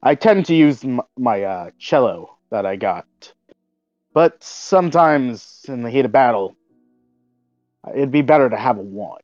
I 0.03 0.15
tend 0.15 0.45
to 0.45 0.55
use 0.55 0.83
m- 0.83 1.01
my 1.17 1.43
uh, 1.43 1.71
cello 1.79 2.37
that 2.51 2.65
I 2.65 2.75
got, 2.75 3.07
but 4.13 4.43
sometimes 4.43 5.65
in 5.67 5.81
the 5.81 5.89
heat 5.89 6.05
of 6.05 6.11
battle, 6.11 6.55
it'd 7.93 8.11
be 8.11 8.21
better 8.21 8.49
to 8.49 8.55
have 8.55 8.77
a 8.77 8.81
wand. 8.81 9.21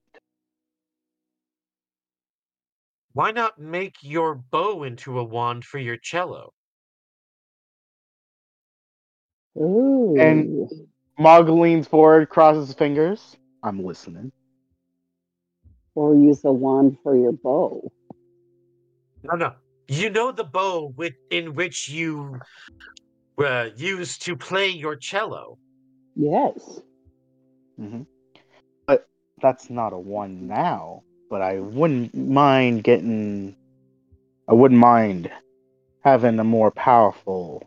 Why 3.13 3.31
not 3.31 3.59
make 3.59 3.97
your 4.01 4.35
bow 4.35 4.83
into 4.83 5.19
a 5.19 5.23
wand 5.23 5.65
for 5.65 5.77
your 5.77 5.97
cello? 5.97 6.53
Ooh. 9.57 10.15
And 10.17 10.90
Mog 11.21 11.49
leans 11.49 11.87
forward, 11.87 12.29
crosses 12.29 12.69
his 12.69 12.75
fingers. 12.75 13.37
I'm 13.63 13.83
listening. 13.83 14.31
or 15.95 16.15
use 16.15 16.43
a 16.45 16.51
wand 16.51 16.97
for 17.03 17.15
your 17.15 17.33
bow. 17.33 17.91
No, 19.23 19.35
no. 19.35 19.53
You 19.87 20.09
know 20.09 20.31
the 20.31 20.43
bow 20.45 20.93
with, 20.97 21.13
in 21.29 21.53
which 21.55 21.89
you 21.89 22.39
uh, 23.43 23.69
use 23.75 24.17
to 24.19 24.35
play 24.35 24.69
your 24.69 24.95
cello. 24.95 25.57
Yes. 26.15 26.81
hmm 27.77 28.03
But 28.87 29.07
that's 29.41 29.69
not 29.69 29.93
a 29.93 29.99
one 29.99 30.47
now. 30.47 31.03
But 31.29 31.41
I 31.41 31.59
wouldn't 31.59 32.15
mind 32.15 32.83
getting. 32.83 33.55
I 34.49 34.53
wouldn't 34.53 34.79
mind 34.79 35.31
having 36.03 36.39
a 36.39 36.43
more 36.43 36.71
powerful 36.71 37.63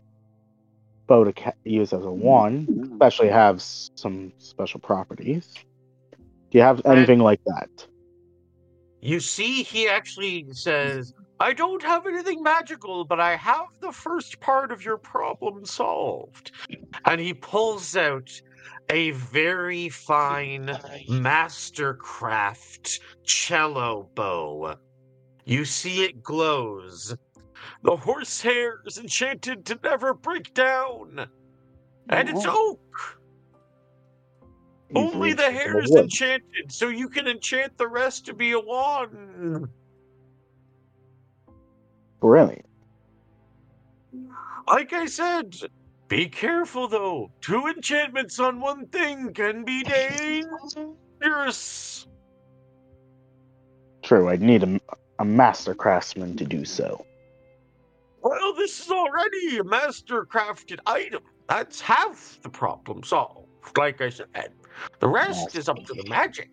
bow 1.15 1.25
to 1.25 1.33
ca- 1.33 1.53
use 1.65 1.93
as 1.93 2.03
a 2.03 2.07
mm-hmm. 2.07 2.21
one, 2.21 2.67
mm-hmm. 2.67 2.93
especially 2.93 3.29
have 3.29 3.63
some 3.63 4.33
special 4.39 4.81
properties. 4.81 5.55
Do 6.51 6.59
you 6.59 6.63
have 6.63 6.83
anything 6.85 7.21
like 7.21 7.41
that? 7.47 7.87
You 9.01 9.21
see, 9.21 9.63
he 9.63 9.89
actually 9.89 10.47
says, 10.53 11.13
I 11.41 11.53
don't 11.53 11.83
have 11.83 12.07
anything 12.07 12.43
magical, 12.43 13.05
but 13.05 13.21
I 13.21 13.37
have 13.37 13.67
the 13.81 13.93
first 13.93 14.41
part 14.41 14.73
of 14.73 14.85
your 14.85 14.97
problem 14.97 15.65
solved. 15.65 16.53
And 17.05 17.21
he 17.21 17.35
pulls 17.35 17.97
out 17.97 18.31
a 18.89 19.11
very 19.11 19.89
fine 19.89 20.67
mastercraft 21.09 23.01
cello 23.25 24.09
bow. 24.15 24.77
You 25.45 25.65
see 25.65 26.05
it 26.05 26.23
glows. 26.23 27.15
The 27.83 27.97
horsehair 27.97 28.81
is 28.87 28.99
enchanted 28.99 29.65
to 29.67 29.79
never 29.83 30.15
break 30.15 30.55
down. 30.55 31.27
And 32.09 32.29
it's 32.29 32.45
oak. 32.47 32.81
Only 34.95 35.33
the 35.33 35.51
hair 35.51 35.81
is 35.81 35.91
enchanted, 35.91 36.71
so 36.71 36.89
you 36.89 37.09
can 37.09 37.27
enchant 37.27 37.77
the 37.79 37.89
rest 37.89 38.27
to 38.27 38.35
be 38.35 38.53
a 38.53 38.61
wand. 38.61 39.69
Brilliant. 42.21 42.67
Like 44.69 44.93
I 44.93 45.07
said, 45.07 45.57
be 46.09 46.29
careful 46.29 46.87
though. 46.89 47.31
Two 47.41 47.67
enchantments 47.67 48.39
on 48.39 48.61
one 48.61 48.87
thing 48.87 49.33
can 49.33 49.65
be 49.65 49.83
dangerous. 51.21 52.07
True, 54.03 54.29
I'd 54.29 54.43
need 54.43 54.63
a, 54.63 54.81
a 55.19 55.25
master 55.25 55.75
craftsman 55.75 56.37
to 56.37 56.45
do 56.45 56.65
so. 56.65 57.05
Well, 58.25 58.55
this 58.55 58.81
is 58.81 58.91
already 58.91 59.59
a 59.59 59.65
master 59.65 60.25
crafted 60.25 60.79
item. 60.87 61.23
That's 61.47 61.79
half 61.79 62.39
the 62.43 62.49
problem 62.49 63.03
solved. 63.03 63.49
Like 63.77 64.01
I 64.01 64.09
said, 64.09 64.55
the 64.99 65.09
rest 65.09 65.55
is 65.55 65.69
up 65.69 65.85
to 65.85 65.93
the 65.93 66.09
magic. 66.09 66.49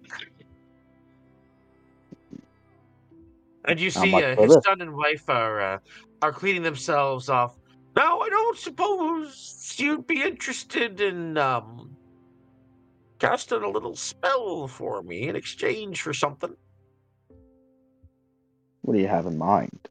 And 3.66 3.80
you 3.80 3.90
see, 3.90 4.14
uh, 4.14 4.36
his 4.36 4.58
son 4.66 4.82
and 4.82 4.94
wife 4.94 5.30
are 5.30 5.62
uh, 5.62 5.78
are 6.22 6.34
cleaning 6.34 6.64
themselves 6.64 7.30
off. 7.30 7.58
Now, 7.96 8.20
I 8.20 8.28
don't 8.28 8.58
suppose 8.58 9.74
you'd 9.78 10.08
be 10.08 10.24
interested 10.24 11.00
in 11.00 11.38
um, 11.38 11.96
casting 13.20 13.64
a 13.64 13.70
little 13.70 13.96
spell 13.96 14.68
for 14.68 15.04
me 15.04 15.30
in 15.30 15.38
exchange 15.38 16.02
for 16.02 16.14
something. 16.14 16.54
What 18.82 18.96
do 18.96 19.00
you 19.00 19.08
have 19.08 19.26
in 19.26 19.38
mind? 19.38 19.88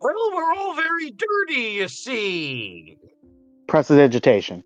Well, 0.00 0.32
we're 0.34 0.54
all 0.54 0.74
very 0.74 1.10
dirty, 1.10 1.60
you 1.60 1.88
see. 1.88 2.96
Prestidigitation. 3.66 4.62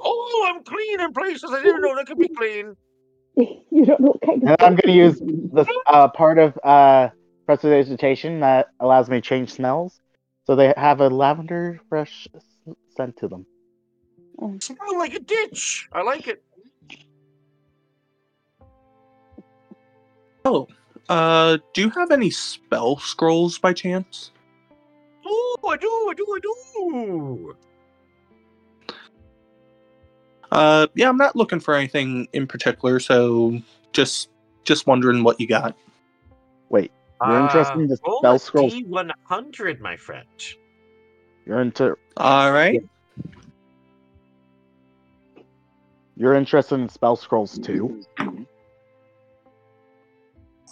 Oh, 0.00 0.46
I'm 0.48 0.62
clean 0.64 1.00
in 1.00 1.12
places 1.12 1.50
I 1.52 1.62
didn't 1.62 1.82
know 1.82 1.94
that 1.96 2.06
could 2.06 2.18
be 2.18 2.28
clean. 2.28 2.76
you 3.36 3.86
don't 3.86 4.00
know 4.00 4.12
what 4.12 4.20
kind 4.22 4.42
of. 4.42 4.48
And 4.48 4.56
I'm 4.60 4.74
going 4.76 4.86
to 4.86 4.92
use 4.92 5.18
the 5.18 5.66
uh, 5.86 6.08
part 6.08 6.38
of 6.38 6.58
uh, 6.64 7.10
prestidigitation 7.46 8.40
that 8.40 8.68
allows 8.80 9.08
me 9.08 9.18
to 9.18 9.20
change 9.20 9.52
smells. 9.52 10.00
So 10.44 10.54
they 10.54 10.72
have 10.76 11.00
a 11.00 11.08
lavender 11.08 11.80
fresh 11.88 12.28
scent 12.96 13.16
to 13.18 13.28
them. 13.28 13.46
Smell 14.60 14.98
like 14.98 15.14
a 15.14 15.20
ditch. 15.20 15.88
I 15.92 16.02
like 16.02 16.28
it. 16.28 16.42
Oh, 20.44 20.68
uh, 21.08 21.58
do 21.72 21.82
you 21.82 21.90
have 21.90 22.10
any 22.10 22.30
spell 22.30 22.98
scrolls 22.98 23.58
by 23.58 23.72
chance? 23.72 24.32
Oh, 25.24 25.58
I 25.68 25.76
do, 25.76 25.88
I 25.88 26.14
do, 26.14 26.26
I 26.36 26.38
do. 26.40 27.56
Uh, 30.52 30.86
yeah, 30.94 31.08
I'm 31.08 31.16
not 31.16 31.36
looking 31.36 31.60
for 31.60 31.74
anything 31.74 32.28
in 32.32 32.46
particular, 32.46 33.00
so 33.00 33.60
just 33.92 34.30
just 34.64 34.86
wondering 34.86 35.22
what 35.22 35.40
you 35.40 35.46
got. 35.46 35.76
Wait, 36.70 36.92
you're 37.24 37.40
interested 37.40 37.78
in 37.78 37.88
the 37.88 37.96
spell 37.96 38.38
scrolls? 38.38 38.74
D100, 38.74 39.80
my 39.80 39.96
friend. 39.96 40.26
You're 41.46 41.60
into. 41.60 41.96
All 42.16 42.52
right. 42.52 42.82
You're 46.16 46.34
interested 46.34 46.76
in 46.76 46.88
spell 46.88 47.16
scrolls 47.16 47.58
too. 47.58 48.02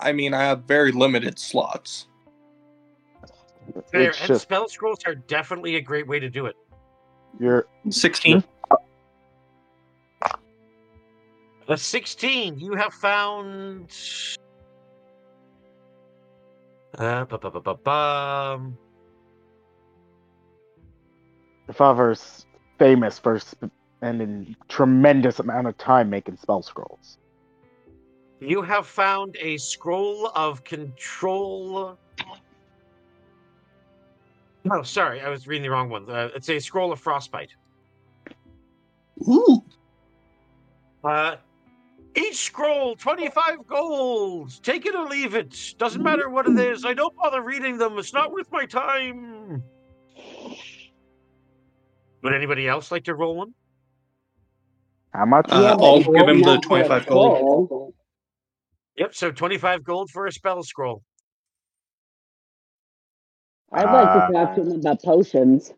I 0.05 0.13
mean, 0.13 0.35
I 0.35 0.43
have 0.43 0.65
very 0.65 0.93
limited 0.93 1.39
slots. 1.39 2.07
Fair, 3.91 4.11
It's 4.11 4.21
and 4.21 4.29
just 4.29 4.43
spell 4.43 4.69
scrolls 4.69 4.99
are 5.07 5.15
definitely 5.15 5.77
a 5.77 5.81
great 5.81 6.07
way 6.07 6.21
to 6.21 6.29
do 6.29 6.45
it. 6.47 6.55
you're 7.41 7.67
16. 7.89 8.45
A 11.67 11.77
16, 11.79 12.59
you 12.59 12.75
have 12.75 12.93
found. 12.93 13.91
Uh, 16.99 17.25
bu- 17.25 17.39
bu- 17.39 17.51
bu- 17.51 17.61
bu- 17.63 17.75
bum. 17.83 18.77
your 21.67 21.75
father's 21.75 22.45
famous 22.79 23.19
for 23.19 23.41
spending 23.41 24.55
tremendous 24.69 25.39
amount 25.39 25.67
of 25.67 25.79
time 25.79 26.11
making 26.11 26.37
spell 26.37 26.61
scrolls. 26.63 27.17
You 28.45 28.61
have 28.61 28.87
found 28.87 29.37
a 29.41 29.57
scroll 29.57 30.31
of 30.35 30.65
control. 30.65 31.99
Oh, 34.71 34.83
sorry, 34.83 35.23
I 35.23 35.31
was 35.31 35.47
reading 35.47 35.63
the 35.63 35.71
wrong 35.71 35.89
one. 35.89 36.09
Uh, 36.11 36.29
it's 36.35 36.51
a 36.51 36.59
scroll 36.59 36.93
of 36.93 37.01
frostbite. 37.01 37.55
Ooh. 39.27 39.63
Uh, 41.03 41.37
each 42.15 42.37
scroll, 42.37 42.97
25 42.97 43.67
gold. 43.67 44.63
Take 44.63 44.85
it 44.85 44.95
or 44.95 45.07
leave 45.07 45.35
it. 45.35 45.75
Doesn't 45.79 46.03
matter 46.03 46.29
what 46.29 46.47
it 46.47 46.59
is. 46.59 46.85
I 46.85 46.93
don't 46.93 47.17
bother 47.17 47.41
reading 47.43 47.79
them. 47.79 47.99
It's 47.99 48.13
not 48.13 48.31
worth 48.31 48.53
my 48.53 48.67
time. 48.67 49.63
Would 52.23 52.35
anybody 52.35 52.69
else 52.69 52.93
like 52.93 53.05
to 53.05 53.15
roll 53.15 53.37
one? 53.37 53.55
How 55.15 55.25
much? 55.25 55.47
Uh, 55.49 55.77
I'll 55.81 55.99
give 56.01 56.29
him 56.29 56.43
the 56.43 56.59
25 56.59 57.07
gold. 57.07 57.95
Yep, 58.97 59.15
so 59.15 59.33
25 59.33 59.85
gold 59.85 60.11
for 60.11 60.27
a 60.27 60.33
spell 60.33 60.63
scroll. 60.63 61.03
I'd 63.73 63.85
like 63.85 64.09
Uh, 64.09 64.29
to 64.29 64.33
talk 64.33 64.55
to 64.55 64.61
him 64.63 64.81
about 64.81 65.03
potions. 65.03 65.73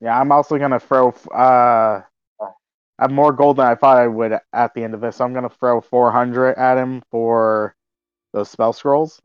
Yeah, 0.00 0.18
I'm 0.18 0.32
also 0.32 0.58
gonna 0.58 0.80
throw. 0.80 1.10
Uh, 1.32 2.02
I 2.40 3.02
have 3.02 3.12
more 3.12 3.32
gold 3.32 3.58
than 3.58 3.66
I 3.66 3.76
thought 3.76 3.98
I 3.98 4.08
would 4.08 4.38
at 4.52 4.74
the 4.74 4.82
end 4.82 4.94
of 4.94 5.00
this. 5.00 5.16
So 5.16 5.24
I'm 5.24 5.32
gonna 5.32 5.48
throw 5.48 5.80
400 5.80 6.58
at 6.58 6.76
him 6.76 7.02
for 7.10 7.76
those 8.32 8.50
spell 8.50 8.72
scrolls. 8.72 9.22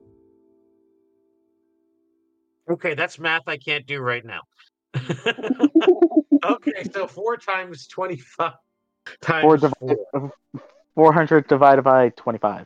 Okay, 2.69 2.93
that's 2.93 3.17
math 3.17 3.47
I 3.47 3.57
can't 3.57 3.87
do 3.87 3.99
right 3.99 4.23
now. 4.23 4.41
okay, 6.45 6.83
so 6.93 7.07
four 7.07 7.37
times 7.37 7.87
25 7.87 8.53
times 9.21 9.61
Four 9.61 9.97
four. 10.11 10.31
Divided, 10.95 11.13
400 11.13 11.47
divided 11.47 11.81
by 11.83 12.09
25. 12.09 12.65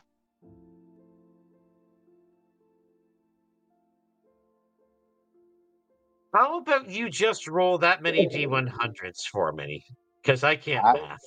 How 6.34 6.58
about 6.60 6.90
you 6.90 7.10
just 7.10 7.48
roll 7.48 7.78
that 7.80 8.02
many 8.02 8.28
D100s 8.28 9.22
for 9.32 9.52
me? 9.52 9.84
Because 10.22 10.44
I 10.44 10.56
can't 10.56 10.84
math. 10.84 11.20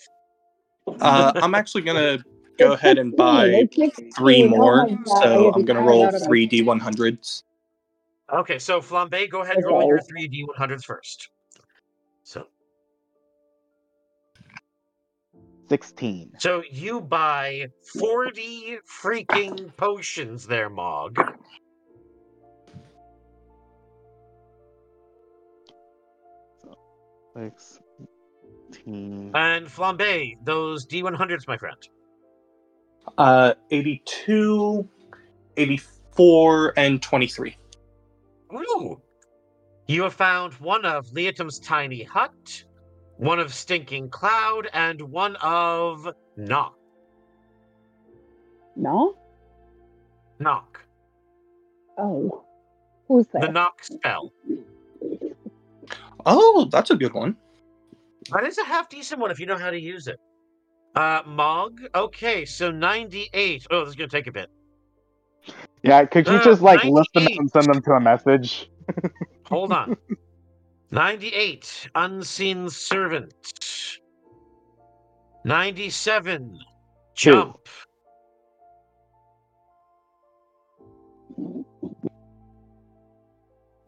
Uh, 1.01 1.32
I'm 1.36 1.55
actually 1.55 1.82
gonna 1.82 2.18
go 2.59 2.73
ahead 2.73 2.98
and 2.98 3.14
buy 3.14 3.47
It's 3.47 3.77
16. 3.77 4.10
three 4.12 4.48
more, 4.48 4.89
so 5.05 5.51
I 5.51 5.55
I'm 5.55 5.64
gonna 5.64 5.81
roll 5.81 6.05
out 6.05 6.14
of 6.14 6.20
my- 6.23 6.27
three 6.27 6.48
D100s. 6.48 7.44
Okay, 8.32 8.59
so 8.59 8.81
Flambe, 8.81 9.31
go 9.31 9.43
ahead 9.43 9.59
and 9.59 9.66
roll 9.66 9.86
your 9.86 10.01
three 10.01 10.28
D100s 10.28 10.85
first. 10.85 11.28
16. 15.68 16.32
so 16.38 16.62
you 16.70 17.01
buy 17.01 17.66
40 17.98 18.78
freaking 19.02 19.74
potions 19.76 20.47
there, 20.47 20.70
Mog. 20.70 21.18
Sixteen. 27.36 29.30
And 29.34 29.66
Flambe, 29.66 30.36
those 30.44 30.86
D100s, 30.86 31.47
my 31.47 31.56
friend. 31.59 31.76
Uh, 33.18 33.55
82, 33.70 34.88
84, 35.56 36.74
and 36.76 37.02
23. 37.02 37.56
Ooh. 38.55 39.01
You 39.88 40.02
have 40.02 40.14
found 40.14 40.55
one 40.55 40.84
of 40.84 41.06
Leomund's 41.12 41.60
tiny 41.60 42.02
hut, 42.02 42.64
one 43.18 43.38
of 43.38 43.52
Stinking 43.52 44.10
Cloud, 44.10 44.68
and 44.72 45.01
one 45.01 45.36
of 45.36 46.09
Knock. 46.36 46.76
No? 48.76 49.16
Knock. 50.38 50.80
Oh. 51.98 52.44
Who's 53.09 53.26
that? 53.28 53.43
The? 53.43 53.52
Knock 53.52 53.82
spell. 53.82 54.32
Oh, 56.26 56.68
that's 56.70 56.90
a 56.90 56.97
good 56.97 57.14
one. 57.14 57.36
That 58.32 58.44
is 58.44 58.59
a 58.59 58.64
half 58.64 58.88
decent 58.88 59.20
one 59.20 59.30
if 59.30 59.38
you 59.38 59.47
know 59.47 59.56
how 59.56 59.70
to 59.70 59.80
use 59.80 60.09
it. 60.09 60.18
Uh, 60.94 61.22
Mog. 61.26 61.80
Okay, 61.94 62.44
so 62.44 62.70
98. 62.70 63.66
Oh, 63.70 63.80
this 63.80 63.90
is 63.90 63.94
going 63.94 64.10
to 64.10 64.16
take 64.16 64.26
a 64.26 64.32
bit. 64.32 64.51
Yeah, 65.82 66.05
could 66.05 66.26
you 66.26 66.34
Uh, 66.34 66.44
just 66.44 66.62
like 66.62 66.82
list 66.84 67.10
them 67.14 67.28
and 67.38 67.51
send 67.51 67.66
them 67.66 67.80
to 67.82 67.93
a 67.93 68.01
message? 68.01 68.68
Hold 69.47 69.72
on. 69.72 69.97
98, 70.90 71.90
Unseen 71.94 72.70
Servant. 72.70 73.34
97, 75.44 76.58
Jump. 77.14 77.64
Two. 77.64 77.70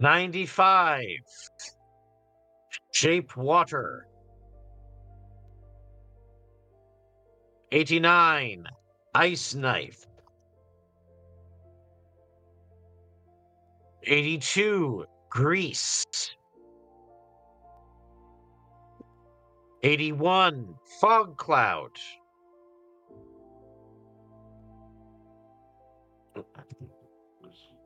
95, 0.01 1.07
Shape 2.93 3.37
Water. 3.37 4.07
89, 7.73 8.65
Ice 9.15 9.55
Knife. 9.55 10.07
82, 14.05 15.05
Grease. 15.31 16.05
81. 19.83 20.75
Fog 21.01 21.37
cloud. 21.37 21.91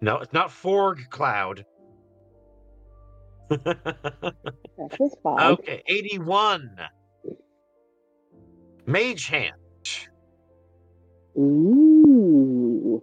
No, 0.00 0.18
it's 0.18 0.32
not 0.32 0.50
Forg 0.50 1.08
cloud. 1.10 1.64
That's 3.48 4.96
his 4.98 5.14
fault. 5.22 5.40
Okay, 5.40 5.82
81. 5.86 6.76
Mage 8.86 9.26
hand. 9.26 9.52
Ooh. 11.38 13.02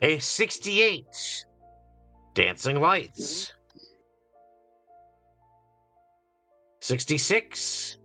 A 0.00 0.18
68. 0.18 1.04
Dancing 2.34 2.80
lights. 2.80 3.52
66. 6.88 7.98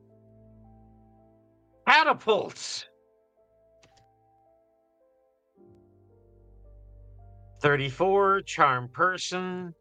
Catapult. 1.88 2.86
34. 7.62 8.42
Charm 8.42 8.90
person. 8.90 9.74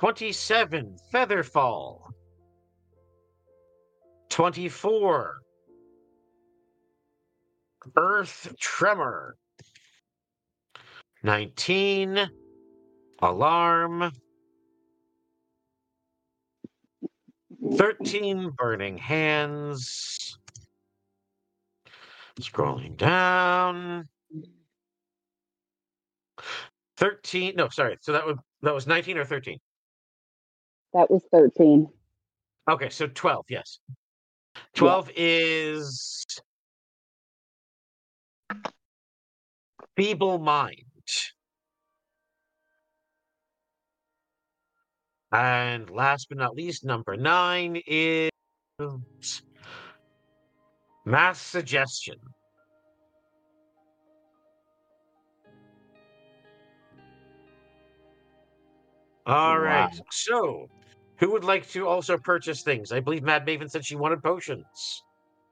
27. 0.00 0.96
Featherfall. 1.12 2.00
24. 4.30 5.36
Earth 7.94 8.54
Tremor. 8.58 9.36
19. 11.22 12.30
Alarm. 13.20 14.12
13. 17.72 18.50
Burning 18.56 18.98
Hands. 18.98 20.38
Scrolling 22.40 22.96
down. 22.96 24.08
13. 26.96 27.54
No, 27.56 27.68
sorry. 27.68 27.96
So 28.00 28.12
that 28.12 28.26
was 28.26 28.36
that 28.62 28.74
was 28.74 28.86
19 28.86 29.18
or 29.18 29.24
13. 29.24 29.58
That 30.94 31.10
was 31.10 31.22
13. 31.32 31.88
Okay, 32.70 32.88
so 32.88 33.06
12, 33.08 33.44
yes. 33.48 33.78
12 34.74 35.10
is 35.16 36.24
feeble 39.96 40.38
mind. 40.38 40.78
And 45.34 45.90
last 45.90 46.28
but 46.28 46.38
not 46.38 46.54
least, 46.54 46.84
number 46.84 47.16
nine 47.16 47.82
is 47.88 48.30
mass 51.04 51.40
suggestion. 51.40 52.14
All 59.26 59.58
right. 59.58 59.90
Wow. 59.92 60.04
So, 60.12 60.68
who 61.16 61.32
would 61.32 61.42
like 61.42 61.68
to 61.70 61.88
also 61.88 62.16
purchase 62.16 62.62
things? 62.62 62.92
I 62.92 63.00
believe 63.00 63.24
Mad 63.24 63.44
Maven 63.44 63.68
said 63.68 63.84
she 63.84 63.96
wanted 63.96 64.22
potions. 64.22 65.02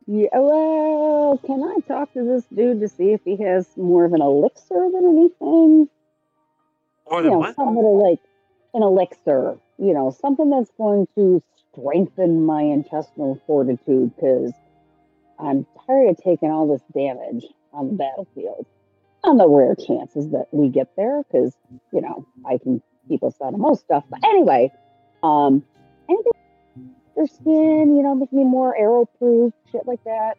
Yeah, 0.07 0.29
well, 0.35 1.41
can 1.45 1.61
I 1.61 1.79
talk 1.89 2.13
to 2.13 2.23
this 2.23 2.45
dude 2.55 2.81
to 2.81 2.89
see 2.89 3.13
if 3.13 3.23
he 3.25 3.37
has 3.43 3.67
more 3.77 4.05
of 4.05 4.13
an 4.13 4.23
elixir 4.23 4.91
than 4.93 5.05
anything? 5.07 5.89
More 7.11 7.19
you 7.19 7.23
than 7.23 7.33
know, 7.33 7.39
what? 7.39 7.57
something 7.57 7.75
that'll, 7.75 8.11
like 8.11 8.21
an 8.75 8.83
elixir, 8.83 9.59
you 9.83 9.93
know, 9.93 10.15
something 10.21 10.49
that's 10.49 10.71
going 10.79 11.09
to 11.17 11.43
strengthen 11.73 12.47
my 12.47 12.63
intestinal 12.63 13.41
fortitude 13.47 14.15
because 14.15 14.53
I'm 15.41 15.67
tired 15.87 16.11
of 16.11 16.19
taking 16.23 16.51
all 16.51 16.69
this 16.69 16.83
damage 16.95 17.45
on 17.73 17.89
the 17.89 17.95
battlefield. 17.95 18.67
On 19.25 19.37
the 19.39 19.49
rare 19.49 19.75
chances 19.75 20.31
that 20.31 20.47
we 20.51 20.69
get 20.69 20.89
there, 20.97 21.23
because 21.23 21.57
you 21.93 22.01
know 22.01 22.27
I 22.45 22.59
can 22.59 22.83
keep 23.09 23.23
us 23.23 23.35
out 23.41 23.55
of 23.55 23.61
most 23.61 23.83
stuff. 23.83 24.03
But 24.11 24.19
anyway, 24.25 24.73
um, 25.23 25.63
anything 26.09 26.33
for 27.15 27.27
skin, 27.29 27.97
you 27.97 28.03
know, 28.03 28.17
make 28.17 28.33
me 28.33 28.43
more 28.43 28.77
arrow 28.77 29.09
proof, 29.19 29.53
shit 29.71 29.87
like 29.87 30.03
that. 30.05 30.35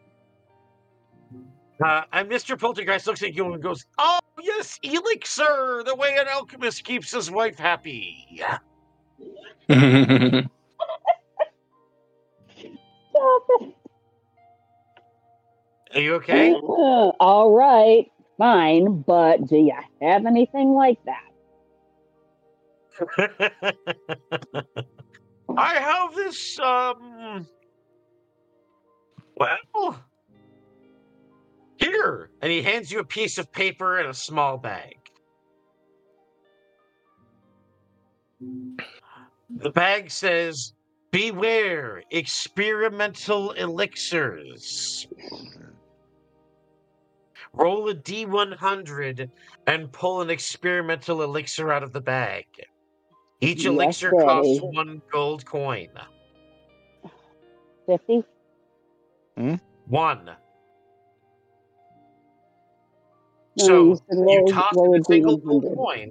Uh, 1.82 2.02
and 2.12 2.30
Mr. 2.30 2.58
Poltergeist 2.58 3.06
looks 3.06 3.22
at 3.22 3.34
you 3.34 3.50
and 3.52 3.62
goes, 3.62 3.86
Oh, 3.98 4.18
yes, 4.42 4.78
elixir, 4.82 5.82
the 5.84 5.94
way 5.96 6.16
an 6.18 6.28
alchemist 6.28 6.84
keeps 6.84 7.10
his 7.10 7.30
wife 7.30 7.58
happy. 7.58 8.42
Stop 13.10 13.46
it. 13.60 13.74
Are 15.94 16.00
you 16.00 16.14
okay? 16.14 16.52
Uh, 16.54 17.12
all 17.20 17.52
right, 17.52 18.10
fine, 18.36 19.02
but 19.02 19.46
do 19.46 19.56
you 19.56 19.72
have 20.02 20.26
anything 20.26 20.74
like 20.74 20.98
that? 21.04 21.20
I 25.56 25.74
have 25.74 26.14
this, 26.14 26.58
um. 26.60 27.46
Well. 29.36 30.04
Here. 31.76 32.30
And 32.40 32.52
he 32.52 32.62
hands 32.62 32.90
you 32.90 33.00
a 33.00 33.04
piece 33.04 33.38
of 33.38 33.52
paper 33.52 33.98
and 33.98 34.08
a 34.08 34.14
small 34.14 34.56
bag. 34.56 34.96
The 39.56 39.70
bag 39.70 40.10
says, 40.10 40.72
Beware 41.10 42.02
experimental 42.10 43.52
elixirs. 43.52 45.06
Roll 47.52 47.88
a 47.88 47.94
d100 47.94 49.30
and 49.68 49.92
pull 49.92 50.22
an 50.22 50.30
experimental 50.30 51.22
elixir 51.22 51.70
out 51.70 51.84
of 51.84 51.92
the 51.92 52.00
bag. 52.00 52.46
Each 53.40 53.58
Yes, 53.58 53.66
elixir 53.66 54.10
costs 54.10 54.60
one 54.60 55.00
gold 55.12 55.46
coin. 55.46 55.90
50? 57.86 58.24
Hmm? 59.36 59.54
One. 59.86 60.30
So 63.56 63.84
you 63.84 63.96
said 63.96 64.18
you 64.18 64.24
roll- 64.24 64.46
toss 64.48 64.76
a 64.76 64.90
a 64.98 65.04
single 65.04 65.36
gold 65.36 65.64
coin, 65.76 66.10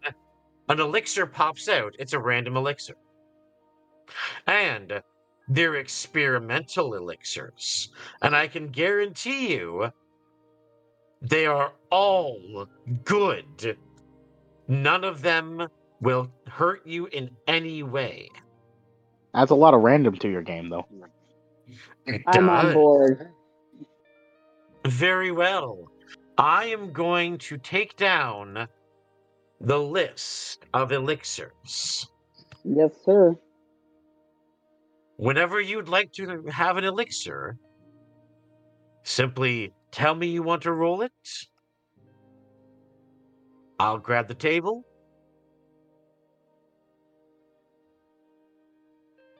an 0.70 0.80
elixir 0.80 1.26
pops 1.26 1.68
out. 1.68 1.94
It's 2.00 2.14
a 2.14 2.20
random 2.20 2.56
elixir. 2.56 2.96
And 4.48 5.02
they're 5.48 5.76
experimental 5.76 6.94
elixirs. 6.94 7.90
And 8.22 8.36
I 8.36 8.48
can 8.48 8.68
guarantee 8.68 9.54
you 9.54 9.92
they 11.22 11.46
are 11.46 11.72
all 11.90 12.68
good. 13.04 13.78
None 14.68 15.04
of 15.04 15.22
them 15.22 15.68
will 16.02 16.30
hurt 16.48 16.86
you 16.86 17.08
in 17.08 17.32
any 17.48 17.84
way. 17.84 18.30
That's 19.34 19.52
a 19.52 19.56
lot 19.56 19.74
of 19.74 19.82
random 19.82 20.16
to 20.18 20.30
your 20.30 20.42
game, 20.42 20.70
though. 20.70 20.86
I'm 22.28 22.50
on 22.50 22.74
board. 22.74 23.32
Very 24.86 25.32
well. 25.32 25.90
I 26.38 26.66
am 26.66 26.92
going 26.92 27.38
to 27.40 27.58
take 27.58 27.96
down 27.96 28.68
the 29.62 29.80
list 29.80 30.66
of 30.74 30.92
elixirs. 30.92 32.08
Yes, 32.64 32.92
sir. 33.06 33.36
Whenever 35.24 35.62
you'd 35.62 35.88
like 35.88 36.12
to 36.12 36.44
have 36.52 36.76
an 36.76 36.84
elixir, 36.84 37.58
simply 39.04 39.74
tell 39.90 40.14
me 40.14 40.28
you 40.28 40.44
want 40.44 40.64
to 40.64 40.74
roll 40.74 41.02
it. 41.02 41.14
I'll 43.80 44.00
grab 44.00 44.28
the 44.28 44.34
table. 44.34 44.84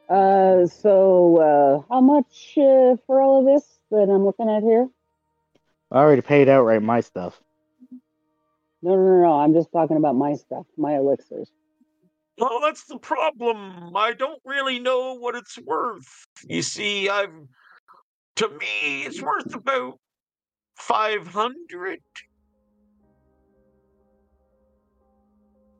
Uh, 0.10 0.68
so 0.68 1.84
uh, 1.90 1.94
how 1.94 2.00
much 2.00 2.54
uh, 2.58 2.96
for 3.06 3.22
all 3.22 3.40
of 3.40 3.46
this 3.46 3.68
that 3.92 4.10
I'm 4.10 4.24
looking 4.24 4.50
at 4.50 4.64
here? 4.64 4.88
I 5.92 5.98
already 5.98 6.22
paid 6.22 6.48
outright 6.48 6.82
my 6.82 7.02
stuff. 7.02 7.42
No, 8.82 8.96
no, 8.96 9.02
no, 9.02 9.22
no. 9.24 9.34
I'm 9.34 9.54
just 9.54 9.70
talking 9.74 9.98
about 9.98 10.16
my 10.16 10.36
stuff, 10.36 10.66
my 10.78 10.96
elixirs. 10.96 11.52
Well, 12.38 12.60
that's 12.62 12.86
the 12.86 12.98
problem. 12.98 13.96
I 13.96 14.14
don't 14.14 14.42
really 14.46 14.80
know 14.80 15.16
what 15.16 15.36
it's 15.36 15.58
worth. 15.60 16.26
You 16.48 16.62
see, 16.62 17.10
I've. 17.10 17.34
To 18.38 18.50
me, 18.50 19.04
it's 19.04 19.22
worth 19.22 19.54
about 19.54 20.00
500. 20.78 22.00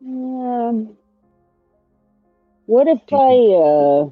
Um, 0.06 0.96
what 2.68 2.88
if 2.88 3.00
I, 3.12 3.16
uh, 3.16 4.10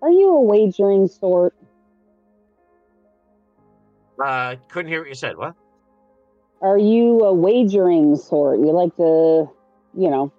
are 0.00 0.10
you 0.10 0.30
a 0.30 0.40
wagering 0.40 1.08
sort? 1.08 1.54
Uh, 4.22 4.56
couldn't 4.68 4.90
hear 4.90 5.00
what 5.00 5.08
you 5.08 5.14
said. 5.14 5.36
What? 5.36 5.54
Are 6.62 6.78
you 6.78 7.20
a 7.24 7.32
wagering 7.32 8.16
sort? 8.16 8.60
You 8.60 8.72
like 8.72 8.96
to, 8.96 9.50
you 9.96 10.10
know, 10.10 10.32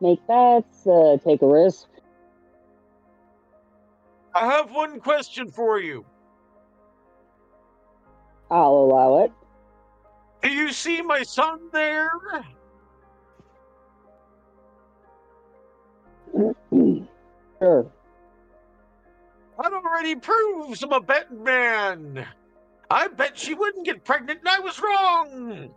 make 0.00 0.26
bets, 0.26 0.86
uh, 0.86 1.16
take 1.24 1.42
a 1.42 1.46
risk? 1.46 1.86
I 4.34 4.46
have 4.46 4.70
one 4.70 5.00
question 5.00 5.50
for 5.50 5.80
you. 5.80 6.04
I'll 8.50 8.74
allow 8.74 9.24
it. 9.24 9.32
Do 10.42 10.50
you 10.50 10.72
see 10.72 11.02
my 11.02 11.22
son 11.22 11.60
there? 11.72 12.10
Sure. 17.58 17.90
That 19.58 19.72
already 19.72 20.14
proves 20.14 20.82
I'm 20.82 20.92
a 20.92 21.00
betting 21.00 21.42
man. 21.42 22.26
I 22.90 23.08
bet 23.08 23.38
she 23.38 23.54
wouldn't 23.54 23.86
get 23.86 24.04
pregnant 24.04 24.40
and 24.40 24.48
I 24.48 24.60
was 24.60 24.78
wrong. 24.78 25.70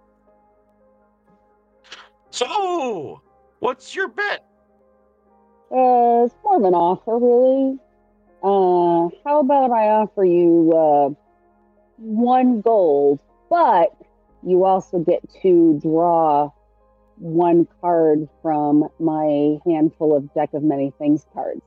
So, 2.31 3.21
what's 3.59 3.95
your 3.95 4.07
bet? 4.07 4.45
Uh, 5.71 6.25
it's 6.25 6.35
more 6.43 6.57
of 6.57 6.63
an 6.63 6.73
offer, 6.73 7.17
really. 7.17 7.77
Uh, 8.41 9.09
how 9.25 9.41
about 9.41 9.71
I 9.71 9.89
offer 9.89 10.23
you, 10.23 10.73
uh, 10.73 11.09
one 11.97 12.61
gold, 12.61 13.19
but 13.49 13.95
you 14.43 14.63
also 14.63 14.99
get 14.99 15.21
to 15.41 15.79
draw 15.81 16.51
one 17.17 17.67
card 17.81 18.29
from 18.41 18.87
my 18.99 19.57
handful 19.65 20.15
of 20.15 20.33
deck 20.33 20.53
of 20.53 20.63
many 20.63 20.93
things 20.97 21.25
cards. 21.33 21.61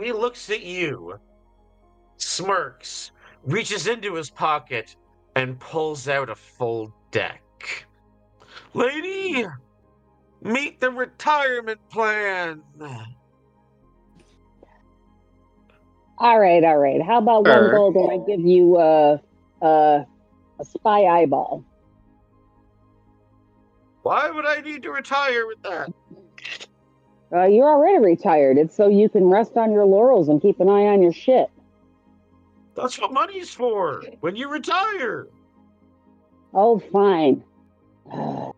He 0.00 0.12
looks 0.12 0.48
at 0.48 0.62
you, 0.62 1.20
smirks, 2.16 3.10
reaches 3.44 3.86
into 3.86 4.14
his 4.14 4.30
pocket, 4.30 4.96
and 5.36 5.60
pulls 5.60 6.08
out 6.08 6.30
a 6.30 6.34
full 6.34 6.94
deck. 7.10 7.42
Lady, 8.74 9.44
meet 10.42 10.80
the 10.80 10.90
retirement 10.90 11.80
plan. 11.90 12.62
All 16.18 16.38
right, 16.38 16.62
all 16.62 16.78
right. 16.78 17.02
How 17.02 17.18
about 17.18 17.44
one 17.44 17.68
Sure. 17.68 17.70
gold 17.70 17.96
and 17.96 18.10
I 18.12 18.24
give 18.26 18.40
you 18.40 18.76
uh, 18.76 19.18
uh, 19.60 20.04
a 20.60 20.64
spy 20.64 21.04
eyeball? 21.04 21.64
Why 24.02 24.30
would 24.30 24.46
I 24.46 24.60
need 24.60 24.82
to 24.82 24.90
retire 24.90 25.46
with 25.46 25.62
that? 25.62 25.92
Uh, 27.34 27.44
you're 27.44 27.68
already 27.68 27.98
retired. 27.98 28.58
It's 28.58 28.76
so 28.76 28.88
you 28.88 29.08
can 29.08 29.24
rest 29.24 29.56
on 29.56 29.72
your 29.72 29.84
laurels 29.86 30.28
and 30.28 30.40
keep 30.40 30.60
an 30.60 30.68
eye 30.68 30.86
on 30.86 31.02
your 31.02 31.12
shit. 31.12 31.48
That's 32.74 32.98
what 33.00 33.12
money's 33.12 33.50
for. 33.50 34.02
When 34.20 34.34
you 34.36 34.48
retire. 34.48 35.28
Oh, 36.54 36.78
fine. 36.78 37.42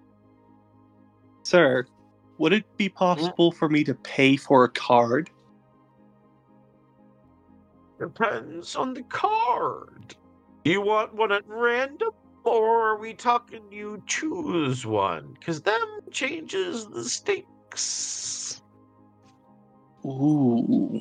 Sir, 1.55 1.87
would 2.39 2.53
it 2.53 2.65
be 2.77 2.89
possible 2.89 3.53
for 3.53 3.69
me 3.69 3.85
to 3.85 3.95
pay 3.95 4.37
for 4.37 4.65
a 4.65 4.69
card? 4.69 5.31
Depends 8.01 8.75
on 8.75 8.93
the 8.93 9.05
card. 9.05 10.17
You 10.65 10.81
want 10.81 11.15
one 11.15 11.31
at 11.31 11.45
random, 11.47 12.11
or 12.43 12.89
are 12.89 12.99
we 12.99 13.15
talking 13.15 13.71
you 13.71 14.03
choose 14.09 14.85
one? 14.85 15.37
Because 15.39 15.63
them 15.63 16.01
changes 16.11 16.89
the 16.89 17.05
stakes. 17.05 18.61
Ooh. 20.05 21.01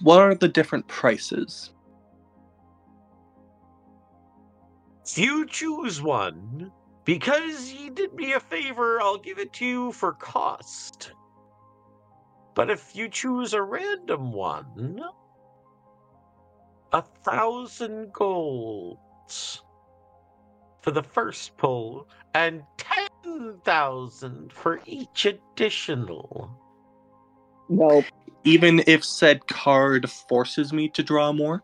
What 0.00 0.18
are 0.18 0.34
the 0.34 0.48
different 0.48 0.88
prices? 0.88 1.72
If 5.06 5.16
you 5.16 5.46
choose 5.46 6.02
one, 6.02 6.72
because 7.04 7.72
you 7.72 7.90
did 7.90 8.14
me 8.14 8.32
a 8.32 8.40
favor, 8.40 9.00
I'll 9.00 9.18
give 9.18 9.38
it 9.38 9.52
to 9.54 9.66
you 9.66 9.92
for 9.92 10.12
cost. 10.12 11.12
But 12.54 12.70
if 12.70 12.94
you 12.94 13.08
choose 13.08 13.54
a 13.54 13.62
random 13.62 14.32
one, 14.32 15.00
a 16.92 17.02
thousand 17.24 18.12
golds 18.12 19.62
for 20.82 20.90
the 20.90 21.02
first 21.02 21.56
pull, 21.56 22.08
and 22.34 22.62
ten 22.76 23.58
thousand 23.64 24.52
for 24.52 24.80
each 24.84 25.26
additional. 25.26 26.50
Nope. 27.68 28.04
Even 28.44 28.82
if 28.86 29.04
said 29.04 29.46
card 29.46 30.10
forces 30.10 30.72
me 30.72 30.88
to 30.90 31.02
draw 31.02 31.32
more? 31.32 31.62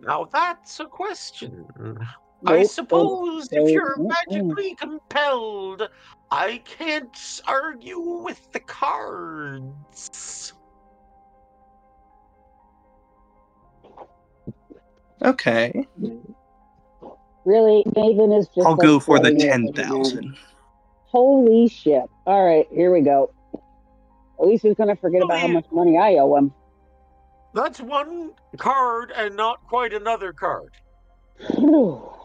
Now 0.00 0.28
that's 0.32 0.80
a 0.80 0.86
question. 0.86 1.66
I 2.46 2.64
suppose 2.64 3.50
nope, 3.52 3.66
if 3.66 3.70
you're 3.72 3.96
nope, 3.98 4.12
magically 4.28 4.74
compelled, 4.74 5.88
I 6.30 6.62
can't 6.64 7.42
argue 7.46 8.00
with 8.00 8.50
the 8.52 8.60
cards. 8.60 10.52
Okay. 15.22 15.86
Really, 17.44 17.84
Maven 17.94 18.38
is 18.38 18.48
just. 18.48 18.66
I'll 18.66 18.72
like 18.72 18.80
go 18.80 18.98
for 19.00 19.18
the 19.18 19.34
10,000. 19.34 20.36
Holy 21.06 21.68
shit! 21.68 22.04
All 22.26 22.44
right, 22.44 22.66
here 22.72 22.92
we 22.92 23.02
go. 23.02 23.32
At 24.40 24.46
least 24.46 24.62
he's 24.64 24.74
gonna 24.74 24.96
forget 24.96 25.22
about 25.22 25.38
how 25.38 25.48
much 25.48 25.66
money 25.70 25.98
I 25.98 26.14
owe 26.14 26.36
him. 26.36 26.52
That's 27.54 27.80
one 27.80 28.32
card 28.56 29.12
and 29.14 29.36
not 29.36 29.62
quite 29.68 29.92
another 29.92 30.32
card. 30.32 30.72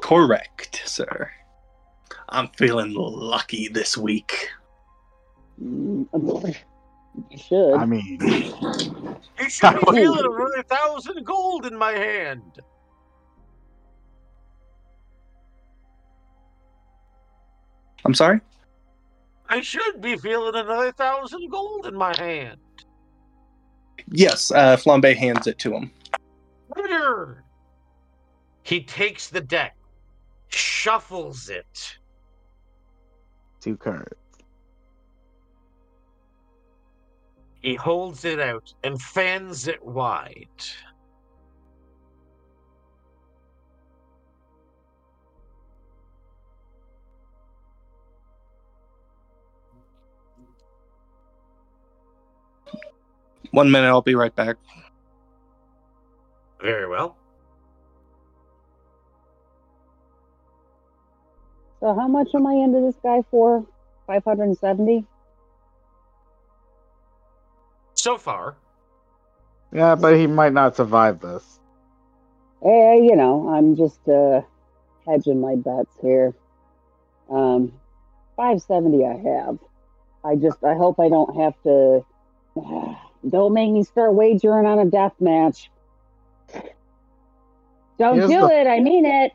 Correct, 0.01 0.81
sir. 0.85 1.29
I'm 2.29 2.47
feeling 2.49 2.93
lucky 2.93 3.67
this 3.69 3.97
week. 3.97 4.49
You 5.59 7.37
should. 7.37 7.73
I 7.73 7.85
mean, 7.85 8.19
You 9.39 9.49
should 9.49 9.79
be 9.79 9.91
feeling 9.91 10.25
another 10.25 10.63
thousand 10.63 11.23
gold 11.25 11.65
in 11.65 11.75
my 11.75 11.91
hand. 11.91 12.61
I'm 18.05 18.13
sorry? 18.13 18.39
I 19.49 19.61
should 19.61 20.01
be 20.01 20.17
feeling 20.17 20.55
another 20.55 20.91
thousand 20.91 21.49
gold 21.49 21.87
in 21.87 21.95
my 21.95 22.15
hand. 22.17 22.59
Yes, 24.11 24.51
uh, 24.51 24.77
Flambe 24.77 25.15
hands 25.15 25.47
it 25.47 25.57
to 25.59 25.73
him. 25.73 25.91
Later. 26.75 27.43
He 28.67 28.83
takes 28.83 29.29
the 29.29 29.39
deck, 29.39 29.77
shuffles 30.49 31.47
it. 31.47 31.97
two 33.61 33.77
cards. 33.77 34.13
He 37.61 37.75
holds 37.75 38.25
it 38.25 38.41
out 38.41 38.73
and 38.83 39.01
fans 39.01 39.69
it 39.69 39.81
wide. 39.81 40.49
One 53.51 53.71
minute, 53.71 53.87
I'll 53.87 54.01
be 54.01 54.15
right 54.15 54.35
back. 54.35 54.57
Very 56.59 56.85
well. 56.85 57.15
So 61.79 61.93
how 61.93 62.07
much 62.07 62.29
am 62.33 62.47
I 62.47 62.53
into 62.53 62.81
this 62.81 62.95
guy 63.03 63.21
for? 63.29 63.65
Five 64.07 64.23
hundred 64.23 64.45
and 64.45 64.57
seventy. 64.57 65.05
So 67.93 68.17
far, 68.17 68.55
Yeah, 69.73 69.95
but 69.95 70.15
he 70.15 70.27
might 70.27 70.53
not 70.53 70.75
survive 70.75 71.19
this. 71.19 71.59
Eh, 72.63 72.95
you 72.95 73.15
know, 73.15 73.49
I'm 73.49 73.75
just 73.75 74.07
uh 74.07 74.41
hedging 75.05 75.41
my 75.41 75.55
bets 75.55 75.91
here. 76.01 76.33
Um, 77.29 77.73
five 78.35 78.61
seventy. 78.61 79.05
I 79.05 79.17
have. 79.17 79.57
I 80.23 80.35
just. 80.35 80.63
I 80.63 80.75
hope 80.75 80.99
I 80.99 81.09
don't 81.09 81.35
have 81.41 81.53
to. 81.63 82.05
Don't 83.27 83.51
make 83.53 83.71
me 83.71 83.83
start 83.83 84.13
wagering 84.13 84.65
on 84.67 84.79
a 84.79 84.85
death 84.85 85.13
match. 85.19 85.69
Don't 87.99 88.15
Here's 88.15 88.29
do 88.29 88.41
the- 88.41 88.61
it. 88.61 88.67
I 88.67 88.79
mean 88.79 89.05
it. 89.05 89.33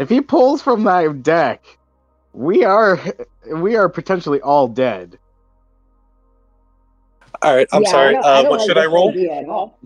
If 0.00 0.08
he 0.08 0.22
pulls 0.22 0.62
from 0.62 0.84
that 0.84 1.22
deck, 1.22 1.62
we 2.32 2.64
are 2.64 2.98
we 3.52 3.76
are 3.76 3.86
potentially 3.90 4.40
all 4.40 4.66
dead. 4.66 5.18
All 7.42 7.54
right, 7.54 7.68
I'm 7.70 7.82
Yeah, 7.82 7.90
sorry. 7.90 8.08
I 8.08 8.12
don't- 8.12 8.24
I 8.24 8.38
Uh, 8.40 8.42
what 8.50 8.58
like 8.60 8.66
should 8.68 8.78
I 8.78 8.82
this 8.86 8.92
roll? 8.94 9.10
idea 9.10 9.32
at 9.34 9.48
all. 9.48 9.78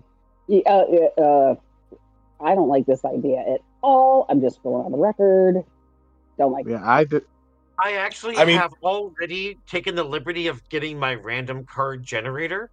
Yeah, 0.47 0.61
uh, 0.69 1.21
uh, 1.21 1.55
I 2.39 2.55
don't 2.55 2.69
like 2.69 2.85
this 2.85 3.03
idea 3.03 3.39
at 3.39 3.59
all. 3.83 4.25
I'm 4.29 4.39
just 4.39 4.63
going 4.63 4.85
on 4.85 4.91
the 4.93 4.97
record. 4.97 5.65
Don't 6.37 6.53
like. 6.53 6.65
It. 6.65 6.71
Yeah, 6.71 6.81
I 6.89 7.03
did. 7.03 7.25
I 7.77 7.93
actually 7.95 8.37
I 8.37 8.45
mean- 8.45 8.57
have 8.57 8.73
already 8.83 9.57
taken 9.67 9.95
the 9.95 10.03
liberty 10.05 10.47
of 10.47 10.67
getting 10.69 10.97
my 10.97 11.15
random 11.15 11.65
card 11.65 12.03
generator. 12.03 12.69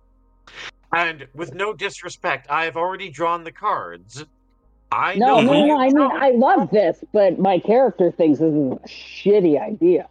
And 0.92 1.26
with 1.34 1.54
no 1.54 1.72
disrespect, 1.72 2.46
I 2.50 2.66
have 2.66 2.76
already 2.76 3.08
drawn 3.10 3.42
the 3.42 3.50
cards. 3.52 4.24
I 4.92 5.14
No, 5.14 5.40
know 5.40 5.52
no, 5.52 5.66
no. 5.66 5.78
I 5.78 5.86
mean, 5.86 5.94
drawn. 5.96 6.22
I 6.22 6.30
love 6.30 6.70
this, 6.70 7.02
but 7.12 7.38
my 7.38 7.58
character 7.58 8.12
thinks 8.12 8.38
this 8.40 8.52
is 8.52 8.72
a 8.72 8.78
shitty 8.86 9.60
idea. 9.60 10.08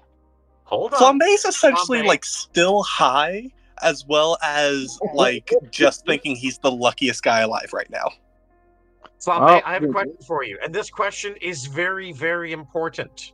Hold 0.63 0.93
on. 0.93 0.99
Flambe's 0.99 1.45
essentially 1.45 1.99
Flambe. 1.99 2.07
like 2.07 2.25
still 2.25 2.81
high, 2.83 3.49
as 3.81 4.05
well 4.07 4.37
as 4.43 4.99
like 5.13 5.53
just 5.69 6.05
thinking 6.07 6.35
he's 6.35 6.57
the 6.59 6.71
luckiest 6.71 7.21
guy 7.23 7.41
alive 7.41 7.69
right 7.73 7.89
now. 7.89 8.09
Flambe, 9.23 9.61
Oh. 9.61 9.61
I 9.65 9.73
have 9.73 9.83
a 9.83 9.85
mm-hmm. 9.85 9.93
question 9.93 10.17
for 10.25 10.43
you. 10.43 10.57
And 10.63 10.73
this 10.73 10.89
question 10.89 11.35
is 11.41 11.67
very, 11.67 12.11
very 12.11 12.51
important. 12.51 13.33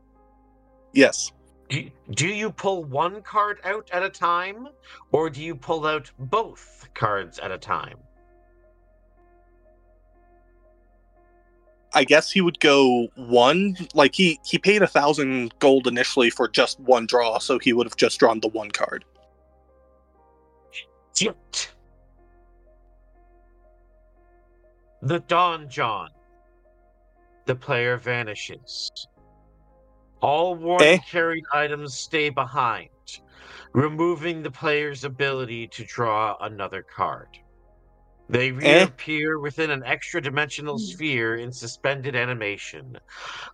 Yes. 0.93 1.31
Do, 1.69 1.89
do 2.11 2.27
you 2.27 2.51
pull 2.51 2.83
one 2.83 3.21
card 3.21 3.59
out 3.63 3.89
at 3.93 4.03
a 4.03 4.09
time, 4.09 4.67
or 5.11 5.29
do 5.29 5.41
you 5.41 5.55
pull 5.55 5.85
out 5.85 6.11
both 6.17 6.87
cards 6.93 7.39
at 7.39 7.51
a 7.51 7.57
time? 7.57 7.97
I 11.97 12.03
guess 12.03 12.29
he 12.29 12.41
would 12.41 12.59
go 12.59 13.07
one. 13.15 13.75
Like 13.95 14.13
he 14.13 14.39
he 14.45 14.59
paid 14.59 14.83
a 14.83 14.87
thousand 14.87 15.57
gold 15.57 15.87
initially 15.87 16.29
for 16.29 16.47
just 16.47 16.79
one 16.79 17.07
draw, 17.07 17.39
so 17.39 17.57
he 17.57 17.73
would 17.73 17.87
have 17.87 17.95
just 17.95 18.19
drawn 18.19 18.39
the 18.39 18.49
one 18.49 18.69
card. 18.69 19.03
Shit. 21.15 21.73
The 25.01 25.21
Donjon. 25.21 26.09
The 27.45 27.55
player 27.55 27.97
vanishes. 27.97 28.91
All 30.21 30.53
worn 30.53 30.83
Eh? 30.83 30.99
carried 31.09 31.45
items 31.51 31.95
stay 31.95 32.29
behind, 32.29 32.89
removing 33.73 34.43
the 34.43 34.51
player's 34.51 35.03
ability 35.03 35.67
to 35.69 35.83
draw 35.85 36.37
another 36.41 36.83
card. 36.83 37.39
They 38.29 38.49
eh? 38.49 38.53
reappear 38.53 39.39
within 39.39 39.71
an 39.71 39.83
extra 39.85 40.21
dimensional 40.21 40.77
hmm. 40.77 40.83
sphere 40.83 41.35
in 41.35 41.51
suspended 41.51 42.15
animation, 42.15 42.97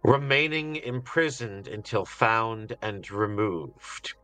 remaining 0.03 0.77
imprisoned 0.77 1.67
until 1.67 2.05
found 2.05 2.75
and 2.81 3.09
removed. 3.11 4.15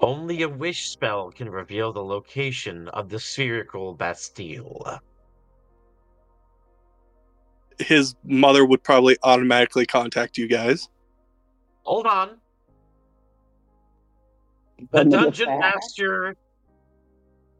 Only 0.00 0.42
a 0.42 0.48
wish 0.48 0.88
spell 0.88 1.30
can 1.30 1.48
reveal 1.48 1.92
the 1.92 2.02
location 2.02 2.88
of 2.88 3.08
the 3.08 3.20
spherical 3.20 3.94
Bastille. 3.94 5.00
His 7.78 8.16
mother 8.24 8.64
would 8.64 8.82
probably 8.82 9.16
automatically 9.22 9.86
contact 9.86 10.36
you 10.36 10.48
guys. 10.48 10.88
Hold 11.82 12.06
on. 12.06 12.38
The 14.78 14.86
Then 14.92 15.08
they 15.08 15.16
get 15.16 15.22
dungeon 15.22 15.58
master 15.60 16.36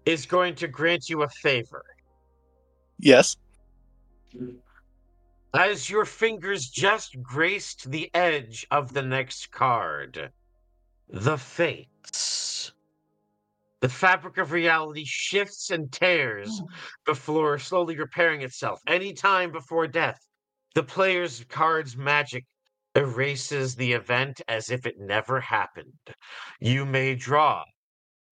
is 0.04 0.26
going 0.26 0.54
to 0.56 0.68
grant 0.68 1.08
you 1.08 1.22
a 1.22 1.28
favor. 1.28 1.84
Yes. 2.98 3.36
As 5.54 5.88
your 5.88 6.04
fingers 6.04 6.68
just 6.68 7.22
graced 7.22 7.90
the 7.90 8.10
edge 8.14 8.66
of 8.70 8.92
the 8.92 9.02
next 9.02 9.50
card, 9.50 10.32
the 11.08 11.38
Fates. 11.38 12.72
The 13.80 13.88
fabric 13.88 14.38
of 14.38 14.50
reality 14.50 15.04
shifts 15.06 15.70
and 15.70 15.90
tears 15.92 16.58
hmm. 16.58 16.66
before 17.06 17.58
slowly 17.58 17.96
repairing 17.96 18.42
itself. 18.42 18.80
Any 18.86 19.12
time 19.12 19.52
before 19.52 19.86
death, 19.86 20.18
the 20.74 20.82
player's 20.82 21.44
card's 21.48 21.96
magic 21.96 22.44
erases 22.96 23.76
the 23.76 23.92
event 23.92 24.40
as 24.48 24.70
if 24.70 24.84
it 24.84 24.96
never 24.98 25.40
happened. 25.40 25.92
You 26.60 26.84
may 26.84 27.14
draw 27.14 27.64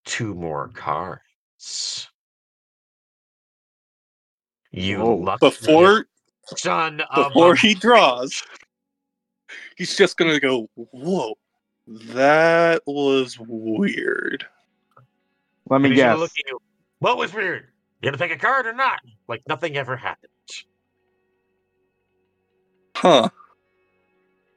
two 0.05 0.35
more 0.35 0.69
cards. 0.69 2.09
You 4.77 4.99
Whoa. 4.99 5.17
lucky 5.17 5.47
Before 5.47 6.05
son 6.55 7.01
of 7.01 7.33
before 7.33 7.53
a 7.53 7.59
he 7.59 7.73
draws, 7.75 8.43
he's 9.79 9.97
just 9.97 10.19
gonna 10.19 10.39
go, 10.39 10.69
Whoa, 10.75 11.33
that 11.87 12.83
was 12.87 13.39
weird. 13.41 14.47
Let 15.71 15.81
me 15.81 15.87
And 15.87 15.95
he's 15.95 16.03
gonna 16.03 16.13
guess. 16.13 16.21
Look 16.21 16.31
at 16.31 16.51
you. 16.51 16.59
What 16.99 17.17
was 17.17 17.33
weird? 17.33 17.69
You 18.03 18.11
gonna 18.11 18.19
pick 18.19 18.31
a 18.31 18.39
card 18.39 18.67
or 18.67 18.75
not? 18.75 19.01
Like 19.29 19.41
nothing 19.49 19.79
ever 19.79 19.97
happened. 19.97 20.31
Huh. 22.97 23.31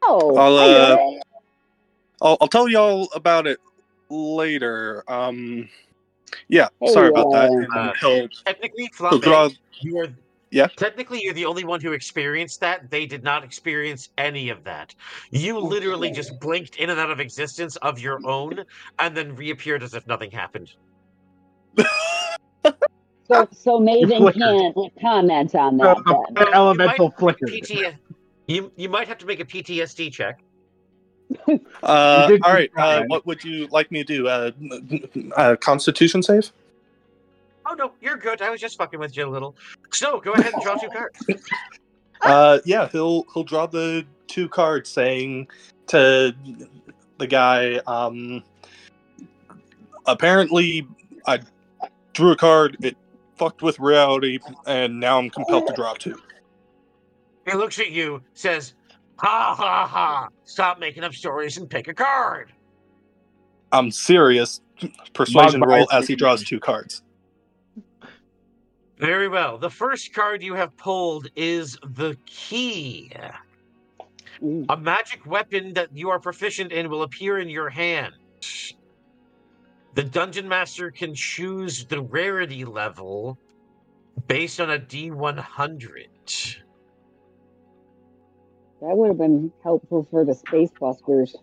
Oh, 0.01 0.35
I'll, 0.35 0.57
uh. 0.57 0.97
I'll, 2.21 2.37
I'll 2.41 2.47
tell 2.49 2.67
y'all 2.67 3.07
about 3.15 3.47
it 3.47 3.59
later. 4.09 5.01
Um, 5.07 5.69
yeah, 6.47 6.67
Hey, 6.81 6.93
sorry 6.93 7.09
about 7.09 7.31
that. 7.31 7.49
uh, 7.51 7.79
Uh, 7.79 7.93
he'll, 7.99 8.27
Technically, 8.45 8.89
he'll 8.97 9.09
Flambe, 9.11 9.21
draw. 9.21 9.49
you 9.81 9.97
are 9.99 10.07
Yeah. 10.51 10.67
technically 10.77 11.21
you're 11.23 11.33
the 11.33 11.45
only 11.45 11.63
one 11.63 11.79
who 11.81 11.91
experienced 11.93 12.59
that. 12.61 12.89
They 12.89 13.05
did 13.05 13.23
not 13.23 13.43
experience 13.43 14.09
any 14.17 14.49
of 14.49 14.63
that. 14.63 14.95
You 15.31 15.59
literally 15.59 16.11
just 16.11 16.39
blinked 16.39 16.75
in 16.77 16.89
and 16.89 16.99
out 16.99 17.11
of 17.11 17.19
existence 17.19 17.75
of 17.77 17.99
your 17.99 18.19
own, 18.25 18.63
and 18.97 19.15
then 19.15 19.35
reappeared 19.35 19.83
as 19.83 19.93
if 19.93 20.05
nothing 20.07 20.31
happened. 20.31 20.71
So, 23.31 23.47
so 23.51 23.79
Maven 23.79 24.33
can't 24.33 24.75
comment 24.99 25.53
on 25.53 25.77
that 25.77 25.97
then. 26.35 26.47
Elemental 26.51 27.05
you 27.05 27.11
flicker. 27.19 27.45
PT- 27.45 27.95
you 28.47 28.71
you 28.75 28.89
might 28.89 29.07
have 29.07 29.19
to 29.19 29.27
make 29.27 29.39
a 29.39 29.45
PTSD 29.45 30.11
check. 30.11 30.39
Uh, 31.47 31.57
all 32.43 32.53
right. 32.53 32.71
Uh, 32.75 33.03
what 33.07 33.25
would 33.25 33.43
you 33.43 33.67
like 33.67 33.91
me 33.91 34.03
to 34.03 34.17
do? 34.17 34.27
Uh, 34.27 34.51
uh, 35.35 35.55
Constitution 35.57 36.23
save? 36.23 36.51
Oh 37.65 37.73
no, 37.75 37.91
you're 38.01 38.17
good. 38.17 38.41
I 38.41 38.49
was 38.49 38.59
just 38.59 38.77
fucking 38.77 38.99
with 38.99 39.15
you 39.15 39.27
a 39.27 39.29
little. 39.29 39.55
So 39.91 40.19
go 40.19 40.33
ahead 40.33 40.53
and 40.53 40.61
draw 40.61 40.75
two 40.75 40.89
cards. 40.89 41.19
Uh, 42.21 42.59
yeah, 42.65 42.85
he'll 42.89 43.25
he'll 43.33 43.45
draw 43.45 43.65
the 43.65 44.05
two 44.27 44.49
cards 44.49 44.89
saying 44.89 45.47
to 45.87 46.35
the 47.17 47.25
guy. 47.25 47.77
Um, 47.87 48.43
apparently, 50.05 50.85
I 51.25 51.39
drew 52.11 52.31
a 52.31 52.35
card. 52.35 52.75
It 52.81 52.97
fucked 53.37 53.61
with 53.61 53.79
reality, 53.79 54.37
and 54.67 54.99
now 54.99 55.17
I'm 55.17 55.29
compelled 55.29 55.67
to 55.67 55.73
draw 55.73 55.93
two. 55.93 56.19
He 57.45 57.53
looks 57.53 57.79
at 57.79 57.89
you, 57.89 58.21
says, 58.33 58.73
"Ha 59.19 59.55
ha 59.55 59.87
ha! 59.87 60.29
Stop 60.45 60.79
making 60.79 61.03
up 61.03 61.13
stories 61.13 61.57
and 61.57 61.69
pick 61.69 61.87
a 61.87 61.93
card." 61.93 62.51
I'm 63.71 63.91
serious. 63.91 64.61
Persuasion 65.13 65.61
roll 65.61 65.87
as 65.91 66.07
he 66.07 66.15
draws 66.15 66.43
two 66.43 66.59
cards. 66.59 67.03
Very 68.97 69.27
well. 69.27 69.57
The 69.57 69.69
first 69.69 70.13
card 70.13 70.41
you 70.43 70.55
have 70.55 70.75
pulled 70.75 71.27
is 71.35 71.77
the 71.83 72.17
key. 72.25 73.11
Mm. 74.41 74.65
A 74.69 74.77
magic 74.77 75.25
weapon 75.25 75.73
that 75.73 75.95
you 75.95 76.09
are 76.09 76.19
proficient 76.19 76.71
in 76.71 76.89
will 76.89 77.03
appear 77.03 77.39
in 77.39 77.49
your 77.49 77.69
hand. 77.69 78.13
The 79.95 80.03
dungeon 80.03 80.47
master 80.47 80.91
can 80.91 81.13
choose 81.15 81.85
the 81.85 82.01
rarity 82.01 82.63
level 82.63 83.37
based 84.27 84.59
on 84.61 84.71
a 84.71 84.79
D100. 84.79 86.57
That 88.81 88.95
would 88.95 89.09
have 89.09 89.17
been 89.17 89.51
helpful 89.61 90.07
for 90.09 90.23
the 90.23 90.33
Space 90.33 90.71
Busters. 90.79 91.35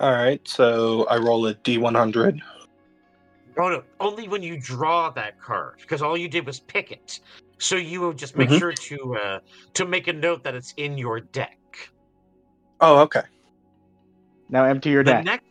All 0.00 0.12
right, 0.12 0.46
so 0.46 1.04
I 1.06 1.16
roll 1.18 1.46
a 1.46 1.54
d100. 1.54 2.40
Oh 3.58 3.68
no, 3.68 3.82
only 4.00 4.28
when 4.28 4.42
you 4.42 4.60
draw 4.60 5.10
that 5.10 5.40
card, 5.40 5.74
because 5.80 6.02
all 6.02 6.16
you 6.16 6.28
did 6.28 6.46
was 6.46 6.60
pick 6.60 6.92
it. 6.92 7.18
So 7.58 7.74
you 7.76 8.00
will 8.00 8.12
just 8.12 8.36
make 8.36 8.50
Mhm. 8.50 8.58
sure 8.58 8.72
to 8.72 9.16
uh, 9.16 9.40
to 9.74 9.84
make 9.86 10.06
a 10.06 10.12
note 10.12 10.44
that 10.44 10.54
it's 10.54 10.72
in 10.76 10.96
your 10.96 11.20
deck. 11.20 11.58
Oh, 12.80 13.00
okay. 13.00 13.22
Now 14.48 14.64
empty 14.64 14.90
your 14.90 15.02
The 15.02 15.12
deck. 15.12 15.24
next, 15.24 15.44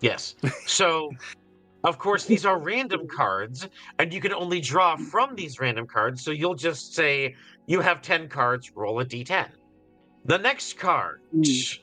yes. 0.00 0.34
So, 0.66 1.10
of 1.86 1.98
course, 1.98 2.24
these 2.24 2.44
are 2.44 2.58
random 2.58 3.06
cards, 3.06 3.68
and 4.00 4.12
you 4.12 4.20
can 4.20 4.34
only 4.34 4.60
draw 4.60 4.96
from 4.96 5.36
these 5.36 5.60
random 5.60 5.86
cards. 5.86 6.24
So 6.24 6.32
you'll 6.32 6.56
just 6.56 6.94
say 6.94 7.36
you 7.66 7.80
have 7.80 8.02
ten 8.02 8.28
cards. 8.28 8.72
Roll 8.74 8.98
a 8.98 9.04
d10. 9.04 9.46
The 10.24 10.36
next 10.36 10.78
card. 10.78 11.20
Mm. 11.32 11.78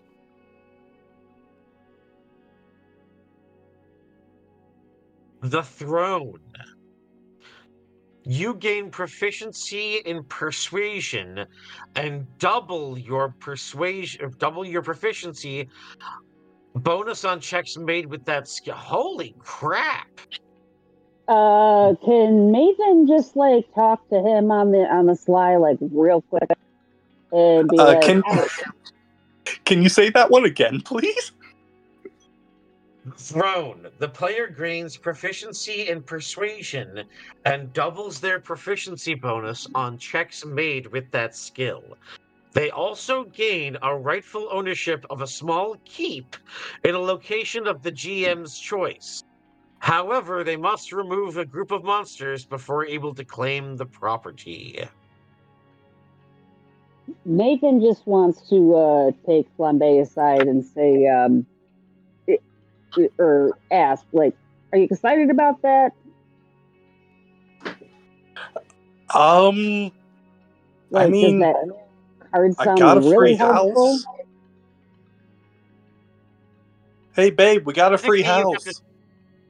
The 5.42 5.64
throne. 5.64 6.40
You 8.26 8.56
gain 8.56 8.90
proficiency 8.90 10.02
in 10.06 10.24
persuasion 10.26 11.46
and 11.96 12.26
double 12.40 12.98
your 12.98 13.36
persuasion, 13.40 14.34
double 14.38 14.66
your 14.66 14.82
proficiency 14.82 15.68
bonus 16.76 17.26
on 17.26 17.40
checks 17.40 17.78
made 17.78 18.06
with 18.06 18.26
that 18.26 18.48
skill. 18.48 18.76
Holy 18.76 19.36
crap! 19.40 20.08
Uh, 21.28 21.95
can 22.04 22.52
Maven 22.52 23.08
just 23.08 23.36
like 23.36 23.74
talk 23.74 24.08
to 24.10 24.20
him 24.20 24.52
on 24.52 24.72
the 24.72 24.80
on 24.80 25.06
the 25.06 25.16
sly, 25.16 25.56
like 25.56 25.78
real 25.80 26.22
quick, 26.24 26.52
and 27.32 27.70
be 27.70 27.78
Uh, 27.78 27.86
like, 27.86 28.02
can 28.02 28.24
"Oh, 28.28 28.48
can 29.66 29.82
you 29.82 29.90
say 29.90 30.10
that 30.10 30.30
one 30.30 30.45
again, 30.45 30.82
please? 30.82 31.32
Throne. 33.18 33.88
The 34.00 34.08
player 34.08 34.48
gains 34.48 34.95
proficiency 34.95 35.90
in 35.90 36.02
persuasion 36.02 37.04
and 37.45 37.74
doubles 37.74 38.20
their 38.20 38.40
proficiency 38.40 39.14
bonus 39.14 39.68
on 39.76 39.98
checks 39.98 40.45
made 40.45 40.88
with 40.88 41.12
that 41.12 41.36
skill. 41.36 41.84
They 42.54 42.70
also 42.70 43.26
gain 43.26 43.78
a 43.82 43.96
rightful 43.98 44.48
ownership 44.52 45.06
of 45.10 45.22
a 45.22 45.28
small 45.28 45.76
keep 45.86 46.36
in 46.84 46.96
a 46.96 47.00
location 47.00 47.68
of 47.68 47.82
the 47.82 47.92
GM's 47.92 48.58
choice. 48.60 49.24
However, 49.80 50.44
they 50.44 50.56
must 50.56 50.92
remove 50.94 51.38
a 51.38 51.46
group 51.46 51.72
of 51.72 51.84
monsters 51.84 52.46
before 52.46 52.86
able 52.86 53.16
to 53.16 53.26
claim 53.26 53.76
the 53.76 53.86
property. 53.86 54.80
Nathan 57.26 57.82
just 57.82 58.06
wants 58.08 58.48
to 58.50 58.76
uh, 58.76 59.12
take 59.28 59.48
Flambe 59.58 60.02
aside 60.02 60.44
and 60.44 60.64
say, 60.64 61.08
um, 61.08 61.46
i- 62.30 62.40
i- 62.98 63.10
or 63.20 63.58
ask, 63.72 64.06
like, 64.14 64.36
are 64.72 64.78
you 64.78 64.86
excited 64.86 65.30
about 65.30 65.62
that? 65.64 65.92
Um, 69.14 69.92
Like, 70.92 71.10
mean, 71.10 71.40
does 71.40 71.54
that 71.54 71.68
card 72.34 72.56
I 72.60 72.64
sound 72.66 72.80
got 72.80 72.98
a 72.98 73.02
really 73.02 73.16
free 73.16 73.36
helpful? 73.36 73.94
house. 73.94 74.06
Hey, 77.16 77.30
babe, 77.30 77.66
we 77.66 77.74
got 77.74 77.94
a 77.94 77.98
free 77.98 78.24
Technically, 78.24 78.42
you 78.42 78.54
have 78.54 78.64
house. 78.64 78.64
to- 78.64 78.82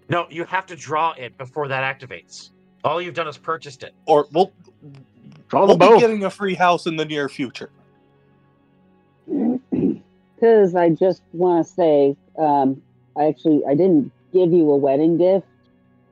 no, 0.09 0.27
you 0.29 0.43
have 0.43 0.65
to 0.67 0.75
draw 0.75 1.13
it 1.13 1.37
before 1.37 1.69
that 1.69 1.99
activates. 1.99 2.49
All 2.83 3.01
you've 3.01 3.13
done 3.15 3.27
is 3.29 3.37
purchased 3.37 3.83
it. 3.83 3.93
Or 4.05 4.27
we'll 4.33 4.51
Draw 5.47 5.65
we'll 5.65 5.75
the 5.77 5.85
be 5.85 5.93
bow. 5.93 5.99
getting 5.99 6.25
a 6.25 6.29
free 6.29 6.55
house 6.55 6.85
in 6.87 6.97
the 6.97 7.05
near 7.05 7.29
future. 7.29 7.69
Because 10.35 10.75
I 10.75 10.89
just 10.89 11.21
want 11.31 11.65
to 11.65 11.73
say, 11.73 12.17
um, 12.37 12.81
I 13.17 13.27
actually 13.27 13.61
I 13.65 13.75
didn't 13.75 14.11
give 14.33 14.51
you 14.51 14.69
a 14.71 14.75
wedding 14.75 15.17
gift 15.17 15.47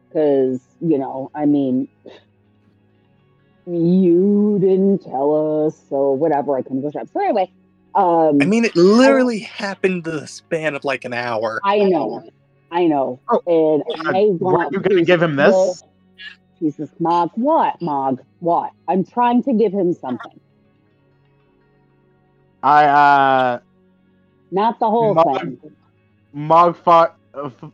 because 0.08 0.62
you 0.80 0.98
know 0.98 1.30
I 1.36 1.46
mean 1.46 1.90
you 3.74 4.58
didn't 4.60 5.00
tell 5.04 5.66
us, 5.68 5.82
so 5.90 6.12
whatever. 6.12 6.58
I 6.58 6.62
can 6.62 6.82
go 6.82 6.92
shop. 6.92 7.08
So 7.14 7.22
anyway, 7.22 7.52
um, 7.96 8.40
I 8.42 8.46
mean, 8.46 8.66
it 8.66 8.76
literally 8.76 9.40
happened 9.40 10.04
the 10.04 10.28
span 10.28 10.76
of 10.76 10.84
like 10.84 11.06
an 11.06 11.14
hour. 11.14 11.62
I 11.64 11.80
know, 11.80 12.24
I 12.72 12.88
know, 12.88 13.22
Oh, 13.30 13.42
and 13.48 13.84
I 14.08 14.26
want 14.40 14.74
you 14.74 14.80
gonna 14.82 15.06
give 15.06 15.22
him 15.22 15.36
this? 15.36 15.84
Jesus, 16.60 16.90
Mog, 17.00 17.32
what, 17.36 17.82
Mog, 17.82 18.22
what? 18.40 18.72
I'm 18.88 19.04
trying 19.04 19.44
to 19.44 19.54
give 19.54 19.74
him 19.74 19.94
something, 19.94 20.40
I 22.64 22.86
uh 22.86 23.60
not 24.52 24.80
the 24.80 24.90
whole 24.90 25.16
Mog, 25.16 25.40
thing. 25.40 25.60
Mog 26.34 26.78
fought 26.78 27.16
uh, 27.36 27.46
f- 27.64 27.72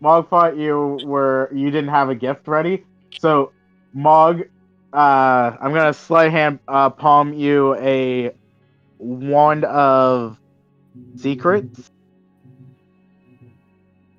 Mog 0.00 0.28
fought 0.28 0.56
you 0.56 1.00
were 1.04 1.50
you 1.54 1.70
didn't 1.70 1.90
have 1.90 2.10
a 2.10 2.14
gift 2.14 2.48
ready. 2.48 2.84
So 3.18 3.52
Mog, 3.94 4.42
uh, 4.92 5.56
I'm 5.60 5.72
gonna 5.72 5.94
sleight 5.94 6.32
hand 6.32 6.58
uh, 6.68 6.90
palm 6.90 7.32
you 7.32 7.74
a 7.76 8.32
wand 8.98 9.64
of 9.64 10.38
secrets 11.16 11.90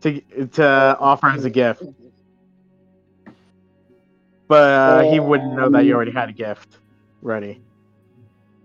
to 0.02 0.22
to 0.54 0.98
offer 1.00 1.28
as 1.28 1.46
a 1.46 1.50
gift. 1.50 1.84
But 4.48 4.70
uh, 4.72 5.12
he 5.12 5.20
wouldn't 5.20 5.56
know 5.56 5.70
that 5.70 5.86
you 5.86 5.96
already 5.96 6.12
had 6.12 6.30
a 6.30 6.34
gift 6.34 6.78
ready. 7.22 7.62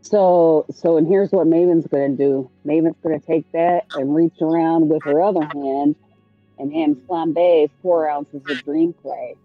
So, 0.03 0.65
so, 0.75 0.97
and 0.97 1.07
here's 1.07 1.31
what 1.33 1.47
Maven's 1.47 1.87
gonna 1.87 2.11
do. 2.11 2.51
Maven's 2.65 2.97
gonna 3.03 3.21
take 3.21 3.51
that 3.53 3.85
and 3.95 4.15
reach 4.15 4.41
around 4.41 4.89
with 4.89 5.05
her 5.05 5.23
other 5.23 5.45
hand 5.45 5.97
and 6.59 6.73
hand 6.73 6.97
Flambe 7.09 7.71
four 7.83 8.09
ounces 8.09 8.43
of 8.49 8.65
green 8.65 8.93
clay. 8.95 9.37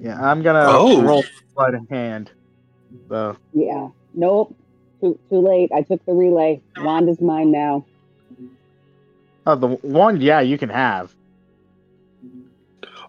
Yeah, 0.00 0.18
I'm 0.20 0.42
gonna 0.42 0.66
Oh. 0.66 1.02
roll 1.02 1.24
sleight 1.54 1.74
of 1.74 1.88
hand. 1.90 2.30
So 3.08 3.36
Yeah. 3.52 3.88
Nope. 4.14 4.56
Too 5.00 5.18
too 5.30 5.40
late. 5.40 5.70
I 5.74 5.82
took 5.82 6.04
the 6.06 6.12
relay. 6.12 6.62
Wand 6.78 7.08
is 7.08 7.20
mine 7.20 7.50
now. 7.50 7.86
oh, 9.46 9.54
the 9.56 9.68
wand, 9.82 10.22
yeah, 10.22 10.40
you 10.40 10.58
can 10.58 10.68
have. 10.68 11.14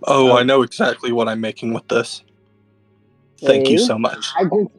Oh, 0.04 0.36
I 0.36 0.44
know 0.44 0.62
exactly 0.64 1.12
what 1.12 1.28
I'm 1.28 1.42
making 1.42 1.74
with 1.74 1.88
this. 1.88 2.24
Thank 3.40 3.70
you 3.70 3.78
so 3.78 3.98
much. 3.98 4.28
I 4.36 4.44
just, 4.46 4.72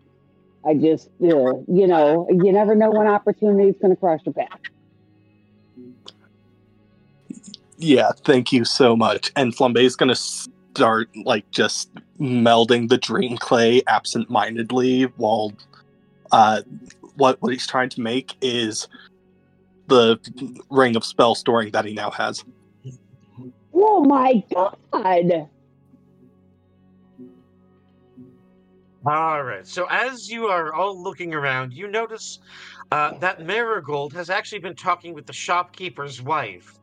I 0.65 0.75
just, 0.75 1.09
uh, 1.23 1.27
you 1.69 1.87
know, 1.87 2.27
you 2.31 2.53
never 2.53 2.75
know 2.75 2.91
when 2.91 3.07
opportunity's 3.07 3.77
gonna 3.81 3.97
cross 3.97 4.21
your 4.25 4.33
path. 4.33 4.59
Yeah, 7.79 8.11
thank 8.25 8.53
you 8.53 8.65
so 8.65 8.97
much. 8.97 9.33
And 9.37 9.55
Flambe's 9.55 9.97
gonna 9.97 10.15
start 10.75 11.09
like 11.25 11.51
just 11.51 11.91
melding 12.19 12.89
the 12.89 12.97
dream 12.97 13.37
clay 13.37 13.83
absent-mindedly 13.87 15.03
while 15.17 15.53
uh 16.31 16.63
what 17.17 17.41
what 17.43 17.53
he's 17.53 17.67
trying 17.67 17.91
to 17.91 18.01
make 18.01 18.35
is 18.41 18.89
the 19.89 20.19
ring 20.71 20.97
of 20.97 21.05
spell 21.05 21.35
storing 21.35 21.71
that 21.73 21.85
he 21.85 21.93
now 21.93 22.11
has. 22.11 22.43
Oh 23.75 24.03
my 24.05 24.43
god! 24.55 25.49
All 29.05 29.43
right. 29.43 29.67
So 29.67 29.87
as 29.91 30.31
you 30.31 30.47
are 30.47 30.73
all 30.73 31.01
looking 31.01 31.35
around, 31.35 31.73
you 31.73 31.89
notice 31.89 32.39
uh, 32.93 33.19
that 33.19 33.45
Marigold 33.45 34.13
has 34.13 34.31
actually 34.31 34.61
been 34.61 34.77
talking 34.77 35.13
with 35.13 35.27
the 35.27 35.33
shopkeeper's 35.33 36.23
wife. 36.23 36.79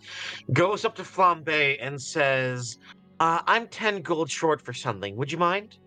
Goes 0.52 0.84
up 0.84 0.96
to 0.96 1.04
Flambe 1.04 1.78
and 1.80 2.02
says, 2.02 2.78
uh, 3.20 3.42
"I'm 3.48 3.68
ten 3.68 4.02
gold 4.02 4.30
short 4.30 4.62
for 4.62 4.74
something. 4.74 5.16
Would 5.16 5.32
you 5.32 5.38
mind?" 5.38 5.78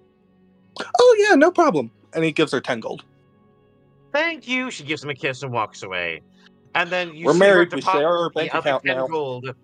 Oh 0.98 1.26
yeah, 1.28 1.34
no 1.34 1.50
problem. 1.50 1.90
And 2.14 2.24
he 2.24 2.32
gives 2.32 2.52
her 2.52 2.60
ten 2.60 2.80
gold. 2.80 3.04
Thank 4.12 4.46
you. 4.46 4.70
She 4.70 4.84
gives 4.84 5.02
him 5.02 5.10
a 5.10 5.14
kiss 5.14 5.42
and 5.42 5.52
walks 5.52 5.82
away. 5.82 6.20
And 6.74 6.90
then 6.90 7.14
you 7.14 7.26
We're 7.26 7.32
see 7.32 7.38
married, 7.38 7.72
her 7.72 7.76
we 7.76 7.80
deposit 7.80 7.98
share 7.98 8.09
our 8.09 8.24
the 8.28 8.34
bank 8.34 8.54
other 8.54 8.70
account 8.70 8.84
10 8.84 8.96
now. 8.96 9.06
gold. 9.06 9.54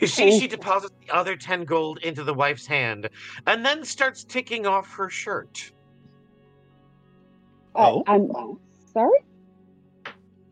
You 0.00 0.06
see, 0.08 0.38
she 0.38 0.48
deposits 0.48 0.94
the 1.06 1.14
other 1.14 1.36
10 1.36 1.64
gold 1.64 1.98
into 1.98 2.24
the 2.24 2.34
wife's 2.34 2.66
hand 2.66 3.08
and 3.46 3.64
then 3.64 3.84
starts 3.84 4.24
taking 4.24 4.66
off 4.66 4.88
her 4.90 5.08
shirt. 5.08 5.72
Oh. 7.74 8.02
I'm 8.06 8.30
sorry. 8.92 9.18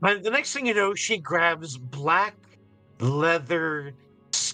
And 0.03 0.25
the 0.25 0.31
next 0.31 0.53
thing 0.53 0.67
you 0.67 0.75
know, 0.75 0.95
she 0.95 1.19
grabs 1.19 1.77
black 1.79 2.35
leather, 3.01 3.93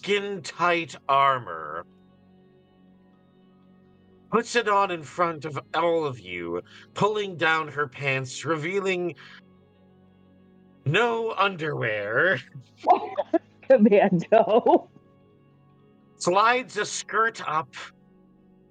skin 0.09 0.41
tight 0.41 0.97
armor, 1.07 1.85
puts 4.31 4.57
it 4.57 4.67
on 4.67 4.91
in 4.91 5.03
front 5.03 5.45
of 5.45 5.61
all 5.75 6.07
of 6.07 6.19
you, 6.19 6.63
pulling 6.95 7.37
down 7.37 7.69
her 7.69 7.87
pants, 7.87 8.43
revealing 8.47 9.15
no 10.87 11.35
underwear. 11.37 12.41
Commando. 13.69 14.89
slides 16.17 16.79
a 16.79 16.87
skirt 16.87 17.47
up, 17.47 17.75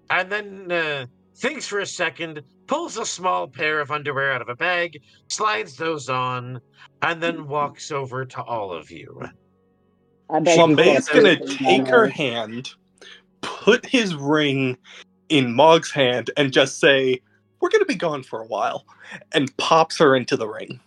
and 0.09 0.31
then 0.31 0.71
uh, 0.71 1.05
thinks 1.35 1.67
for 1.67 1.81
a 1.81 1.85
second, 1.85 2.41
pulls 2.65 2.97
a 2.97 3.05
small 3.05 3.47
pair 3.47 3.79
of 3.79 3.91
underwear 3.91 4.31
out 4.31 4.41
of 4.41 4.49
a 4.49 4.55
bag, 4.55 4.99
slides 5.27 5.75
those 5.75 6.09
on, 6.09 6.59
and 7.03 7.21
then 7.21 7.47
walks 7.57 7.91
over 7.91 8.25
to 8.25 8.41
all 8.41 8.73
of 8.73 8.89
you. 8.89 9.21
I 10.29 10.39
bet 10.39 10.57
Flambe's 10.57 11.07
gonna 11.09 11.37
take 11.45 11.87
her 11.87 12.07
hand, 12.07 12.71
put 13.41 13.85
his 13.85 14.15
ring 14.15 14.77
in 15.29 15.53
Mog's 15.53 15.91
hand, 15.91 16.31
and 16.37 16.51
just 16.51 16.79
say, 16.79 17.21
We're 17.59 17.69
gonna 17.69 17.85
be 17.85 17.95
gone 17.95 18.23
for 18.23 18.41
a 18.41 18.45
while, 18.45 18.85
and 19.33 19.55
pops 19.57 19.97
her 19.99 20.15
into 20.15 20.35
the 20.35 20.47
ring. 20.47 20.79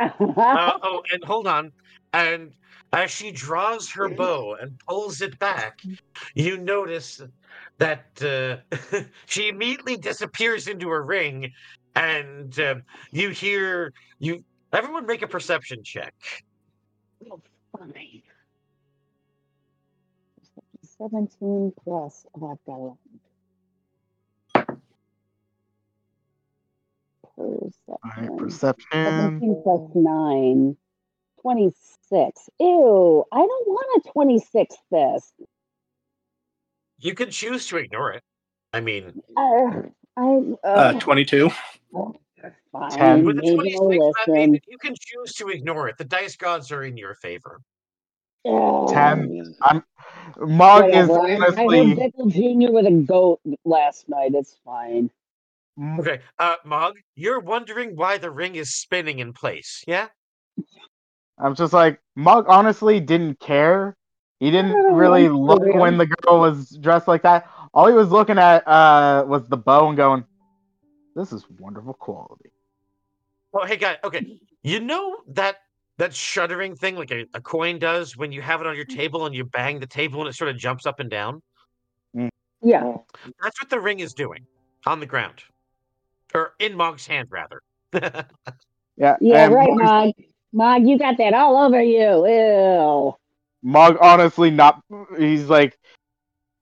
Uh, 0.00 0.10
oh, 0.20 1.02
and 1.12 1.22
hold 1.24 1.46
on. 1.46 1.72
And 2.12 2.52
as 2.92 3.10
she 3.10 3.30
draws 3.30 3.90
her 3.90 4.08
bow 4.08 4.56
and 4.60 4.78
pulls 4.88 5.20
it 5.20 5.38
back, 5.38 5.80
you 6.34 6.56
notice 6.58 7.20
that 7.78 8.06
uh, 8.22 9.02
she 9.26 9.48
immediately 9.48 9.96
disappears 9.96 10.68
into 10.68 10.88
a 10.88 11.00
ring, 11.00 11.52
and 11.94 12.58
uh, 12.58 12.76
you 13.12 13.30
hear 13.30 13.92
you. 14.18 14.44
Everyone, 14.72 15.06
make 15.06 15.22
a 15.22 15.28
perception 15.28 15.82
check. 15.82 16.14
Fine. 17.78 18.22
17 20.98 21.72
plus. 21.84 22.26
I've 22.34 22.40
got 22.66 22.80
a 22.80 22.94
perception. 27.36 27.98
Alright, 28.04 28.38
perception. 28.38 29.04
17 29.04 29.62
plus 29.62 29.80
9. 29.94 30.76
26. 31.42 32.50
Ew, 32.58 33.24
I 33.32 33.36
don't 33.38 33.68
want 33.68 34.04
a 34.04 34.10
26 34.10 34.76
this. 34.90 35.32
You 36.98 37.14
can 37.14 37.30
choose 37.30 37.68
to 37.68 37.76
ignore 37.76 38.12
it. 38.12 38.22
I 38.72 38.80
mean, 38.80 39.22
Uh, 39.36 39.82
I, 40.16 40.42
uh, 40.64 40.94
Uh, 40.94 41.00
22. 41.00 41.48
fine. 42.72 43.24
with 43.24 43.36
the 43.36 43.54
26, 43.54 44.14
I 44.36 44.46
mean, 44.46 44.60
you 44.66 44.78
can 44.78 44.94
choose 45.00 45.34
to 45.34 45.48
ignore 45.48 45.88
it. 45.88 45.96
The 45.96 46.04
dice 46.04 46.36
gods 46.36 46.72
are 46.72 46.82
in 46.82 46.96
your 46.96 47.14
favor. 47.14 47.60
Ten. 48.88 49.54
I'm. 49.62 49.82
Mog 50.40 50.84
is 50.90 51.08
Whatever. 51.08 51.20
I, 51.20 51.32
I 51.32 51.36
honestly. 51.36 51.94
heard 51.94 52.12
Jr. 52.28 52.72
with 52.72 52.86
a 52.86 53.04
goat 53.06 53.40
last 53.64 54.08
night. 54.08 54.32
It's 54.34 54.56
fine. 54.64 55.10
Okay, 55.98 56.20
uh, 56.38 56.56
Mog, 56.64 56.96
you're 57.14 57.38
wondering 57.38 57.94
why 57.94 58.18
the 58.18 58.30
ring 58.30 58.56
is 58.56 58.74
spinning 58.74 59.20
in 59.20 59.32
place, 59.32 59.84
yeah? 59.86 60.08
I'm 61.38 61.54
just 61.54 61.72
like 61.72 62.00
Mog. 62.16 62.46
Honestly, 62.48 62.98
didn't 62.98 63.38
care. 63.38 63.96
He 64.40 64.50
didn't 64.50 64.74
really 64.94 65.28
look 65.28 65.62
when 65.62 65.98
the 65.98 66.06
girl 66.06 66.40
was 66.40 66.70
dressed 66.80 67.06
like 67.06 67.22
that. 67.22 67.48
All 67.74 67.86
he 67.86 67.94
was 67.94 68.10
looking 68.10 68.38
at 68.38 68.66
uh 68.66 69.24
was 69.26 69.46
the 69.48 69.56
bow 69.56 69.88
and 69.88 69.96
going, 69.96 70.24
"This 71.14 71.32
is 71.32 71.44
wonderful 71.58 71.94
quality." 71.94 72.50
Oh, 73.54 73.64
hey, 73.64 73.76
guy. 73.76 73.98
Okay, 74.02 74.40
you 74.62 74.80
know 74.80 75.18
that 75.28 75.58
that 75.98 76.14
shuddering 76.14 76.74
thing, 76.74 76.96
like 76.96 77.10
a, 77.10 77.26
a 77.34 77.40
coin 77.40 77.78
does 77.78 78.16
when 78.16 78.32
you 78.32 78.40
have 78.40 78.60
it 78.60 78.66
on 78.66 78.74
your 78.74 78.86
mm. 78.86 78.96
table 78.96 79.26
and 79.26 79.34
you 79.34 79.44
bang 79.44 79.78
the 79.78 79.86
table 79.86 80.20
and 80.20 80.28
it 80.28 80.34
sort 80.34 80.50
of 80.50 80.56
jumps 80.56 80.86
up 80.86 81.00
and 81.00 81.10
down. 81.10 81.42
Mm. 82.16 82.30
Yeah. 82.62 82.84
Oh. 82.84 83.04
That's 83.42 83.60
what 83.60 83.70
the 83.70 83.80
ring 83.80 84.00
is 84.00 84.14
doing 84.14 84.46
on 84.86 85.00
the 85.00 85.06
ground, 85.06 85.42
or 86.34 86.54
in 86.58 86.76
Mog's 86.76 87.06
hand, 87.06 87.28
rather. 87.30 87.62
Yeah. 88.98 89.16
Yeah, 89.20 89.44
and 89.44 89.54
right, 89.54 89.70
Mog. 89.72 90.12
Mog, 90.52 90.88
you 90.88 90.98
got 90.98 91.18
that 91.18 91.32
all 91.32 91.56
over 91.56 91.80
you. 91.80 92.26
Ew. 92.26 93.14
Mog 93.62 93.96
honestly 94.00 94.50
not. 94.50 94.82
He's 95.16 95.48
like, 95.48 95.78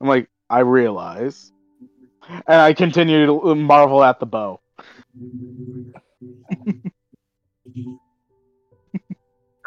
I'm 0.00 0.08
like, 0.08 0.28
I 0.50 0.58
realize, 0.60 1.50
and 2.28 2.60
I 2.60 2.74
continue 2.74 3.26
to 3.26 3.54
marvel 3.54 4.04
at 4.04 4.20
the 4.20 4.26
bow. 4.26 4.60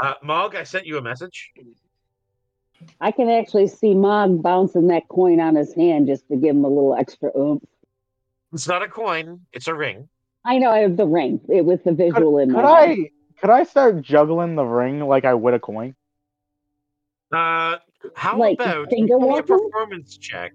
uh, 0.02 0.14
Mog, 0.24 0.56
I 0.56 0.64
sent 0.64 0.86
you 0.86 0.98
a 0.98 1.02
message. 1.02 1.52
I 3.02 3.12
can 3.12 3.30
actually 3.30 3.68
see 3.68 3.94
Mog 3.94 4.42
bouncing 4.42 4.88
that 4.88 5.08
coin 5.10 5.40
on 5.40 5.56
his 5.56 5.74
hand 5.74 6.08
just 6.08 6.28
to 6.30 6.38
give 6.38 6.56
him 6.56 6.64
a 6.64 6.70
little 6.70 6.96
extra 6.96 7.32
oomph. 7.38 7.64
It's 8.54 8.68
not 8.68 8.82
a 8.82 8.88
coin; 8.88 9.42
it's 9.54 9.68
a 9.68 9.74
ring. 9.74 10.08
I 10.46 10.58
know 10.58 10.72
I 10.72 10.80
have 10.80 10.98
the 10.98 11.06
ring 11.06 11.42
it, 11.50 11.66
with 11.66 11.84
the 11.84 11.92
visual 11.92 12.40
in 12.40 12.50
Could 12.50 12.64
my 12.64 12.80
head. 12.82 12.98
I? 12.98 13.10
Could 13.42 13.50
I 13.50 13.64
start 13.64 14.02
juggling 14.02 14.56
the 14.56 14.66
ring 14.66 15.02
like 15.02 15.26
I 15.26 15.34
would 15.34 15.54
a 15.54 15.60
coin? 15.60 15.96
Uh, 17.32 17.78
how 18.16 18.38
Like 18.40 18.56
about 18.56 18.90
finger 18.90 19.16
a 19.16 19.44
performance 19.44 20.18
check, 20.18 20.54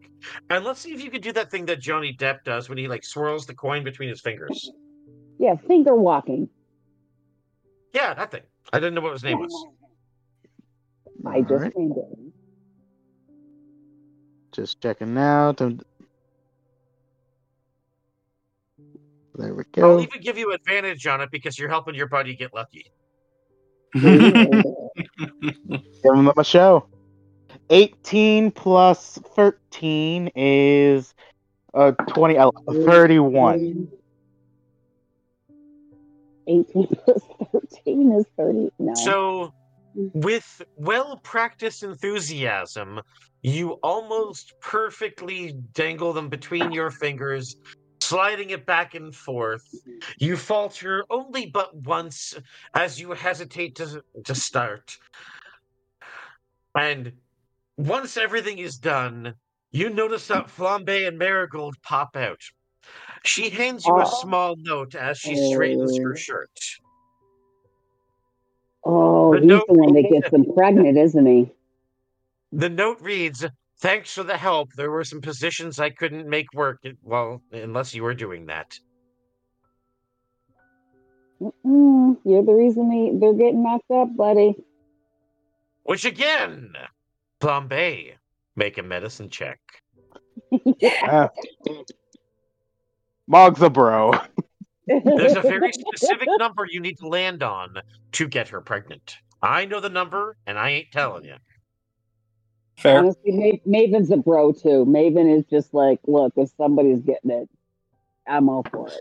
and 0.50 0.64
let's 0.64 0.80
see 0.80 0.92
if 0.92 1.04
you 1.04 1.10
can 1.10 1.20
do 1.20 1.32
that 1.32 1.50
thing 1.50 1.66
that 1.66 1.78
Johnny 1.78 2.14
Depp 2.14 2.42
does 2.44 2.68
when 2.68 2.78
he 2.78 2.88
like 2.88 3.04
swirls 3.04 3.46
the 3.46 3.54
coin 3.54 3.84
between 3.84 4.08
his 4.08 4.20
fingers. 4.20 4.72
Yeah, 5.38 5.56
finger 5.56 5.94
walking. 5.94 6.48
Yeah, 7.92 8.14
that 8.14 8.30
thing. 8.30 8.42
I 8.72 8.80
didn't 8.80 8.94
know 8.94 9.00
what 9.00 9.12
his 9.12 9.24
name 9.24 9.38
was. 9.38 9.66
I 11.26 11.40
just 11.40 11.52
Alright. 11.52 11.76
named 11.76 11.96
it. 11.96 12.32
Just 14.52 14.80
checking 14.80 15.14
now. 15.14 15.52
To... 15.52 15.78
There 19.36 19.54
we 19.54 19.64
go. 19.72 19.92
I'll 19.92 20.00
even 20.00 20.20
give 20.20 20.38
you 20.38 20.52
advantage 20.52 21.06
on 21.06 21.20
it 21.20 21.30
because 21.30 21.58
you're 21.58 21.68
helping 21.68 21.94
your 21.94 22.06
buddy 22.06 22.36
get 22.36 22.54
lucky. 22.54 22.92
Give 23.94 24.64
them 26.02 26.32
a 26.36 26.44
show. 26.44 26.86
18 27.70 28.50
plus 28.50 29.18
13 29.36 30.30
is 30.34 31.14
uh 31.74 31.92
20 31.92 32.36
uh, 32.36 32.50
31. 32.68 33.88
18 36.46 36.86
plus 37.04 37.22
13 37.52 38.12
is 38.12 38.26
30. 38.36 38.70
No. 38.78 38.94
So, 38.94 39.54
mm. 39.96 40.10
with 40.14 40.62
well 40.76 41.16
practiced 41.18 41.82
enthusiasm, 41.82 43.00
you 43.42 43.72
almost 43.82 44.54
perfectly 44.60 45.52
dangle 45.72 46.12
them 46.12 46.28
between 46.28 46.72
your 46.72 46.90
fingers, 46.90 47.56
sliding 48.00 48.50
it 48.50 48.64
back 48.64 48.94
and 48.94 49.14
forth. 49.14 49.64
Mm-hmm. 49.74 49.98
You 50.18 50.36
falter 50.36 51.04
only 51.10 51.46
but 51.46 51.76
once 51.76 52.34
as 52.74 53.00
you 53.00 53.12
hesitate 53.12 53.76
to, 53.76 54.02
to 54.24 54.34
start. 54.34 54.96
And 56.76 57.12
once 57.76 58.16
everything 58.16 58.58
is 58.58 58.78
done, 58.78 59.34
you 59.72 59.90
notice 59.90 60.28
that 60.28 60.46
Flambe 60.46 61.06
and 61.06 61.18
Marigold 61.18 61.74
pop 61.82 62.16
out. 62.16 62.40
She 63.24 63.48
hands 63.50 63.86
you 63.86 63.94
a 63.94 64.02
Oh. 64.02 64.20
small 64.22 64.54
note 64.58 64.94
as 64.94 65.18
she 65.18 65.34
straightens 65.52 65.96
her 65.98 66.12
Oh. 66.12 66.16
shirt. 66.16 66.58
oh, 68.84 69.32
The 69.32 69.38
he's 69.40 69.46
note- 69.48 69.64
the 69.66 69.74
one 69.74 69.94
that 69.94 70.08
gets 70.12 70.30
them 70.30 70.44
pregnant, 70.52 70.98
isn't 70.98 71.24
he? 71.26 71.50
The 72.52 72.68
note 72.68 73.00
reads, 73.00 73.44
"Thanks 73.78 74.12
for 74.14 74.22
the 74.24 74.36
help. 74.36 74.72
There 74.74 74.90
were 74.90 75.04
some 75.04 75.22
positions 75.22 75.80
I 75.80 75.88
couldn't 75.90 76.28
make 76.28 76.52
work. 76.52 76.82
Well, 77.02 77.40
unless 77.50 77.94
you 77.94 78.02
were 78.02 78.12
doing 78.14 78.44
that." 78.46 78.78
Mm-mm, 81.40 82.18
you're 82.24 82.42
the 82.44 82.54
reason 82.54 82.88
they, 82.90 83.18
they're 83.18 83.32
getting 83.34 83.62
knocked 83.62 83.90
up, 83.90 84.14
buddy. 84.16 84.54
Which 85.84 86.04
again, 86.04 86.74
Bombay, 87.40 88.16
make 88.54 88.78
a 88.78 88.82
medicine 88.82 89.28
check. 89.30 89.60
Uh, 90.52 91.28
Mog's 93.26 93.62
a 93.62 93.70
bro. 93.70 94.12
There's 94.86 95.36
a 95.36 95.40
very 95.42 95.72
specific 95.72 96.28
number 96.38 96.66
you 96.68 96.80
need 96.80 96.98
to 96.98 97.08
land 97.08 97.42
on 97.42 97.76
to 98.12 98.28
get 98.28 98.48
her 98.48 98.60
pregnant. 98.60 99.16
I 99.42 99.64
know 99.64 99.80
the 99.80 99.88
number, 99.88 100.36
and 100.46 100.58
I 100.58 100.70
ain't 100.70 100.92
telling 100.92 101.24
you. 101.24 101.36
Fair. 102.76 102.98
Honestly, 102.98 103.32
Ma- 103.32 103.78
Maven's 103.78 104.10
a 104.10 104.16
bro 104.16 104.52
too. 104.52 104.84
Maven 104.86 105.38
is 105.38 105.44
just 105.46 105.72
like, 105.72 106.00
look, 106.06 106.32
if 106.36 106.50
somebody's 106.56 107.00
getting 107.00 107.30
it, 107.30 107.48
I'm 108.26 108.48
all 108.48 108.64
for 108.70 108.88
it. 108.88 109.00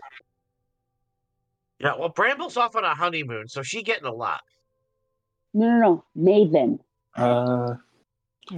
Yeah, 1.80 1.96
well, 1.98 2.08
Bramble's 2.08 2.56
off 2.56 2.76
on 2.76 2.84
a 2.84 2.94
honeymoon, 2.94 3.48
so 3.48 3.62
she 3.62 3.82
getting 3.82 4.06
a 4.06 4.12
lot. 4.12 4.40
No, 5.52 5.68
no, 5.68 5.78
no, 5.78 6.04
Maven. 6.16 6.78
Uh, 7.16 7.74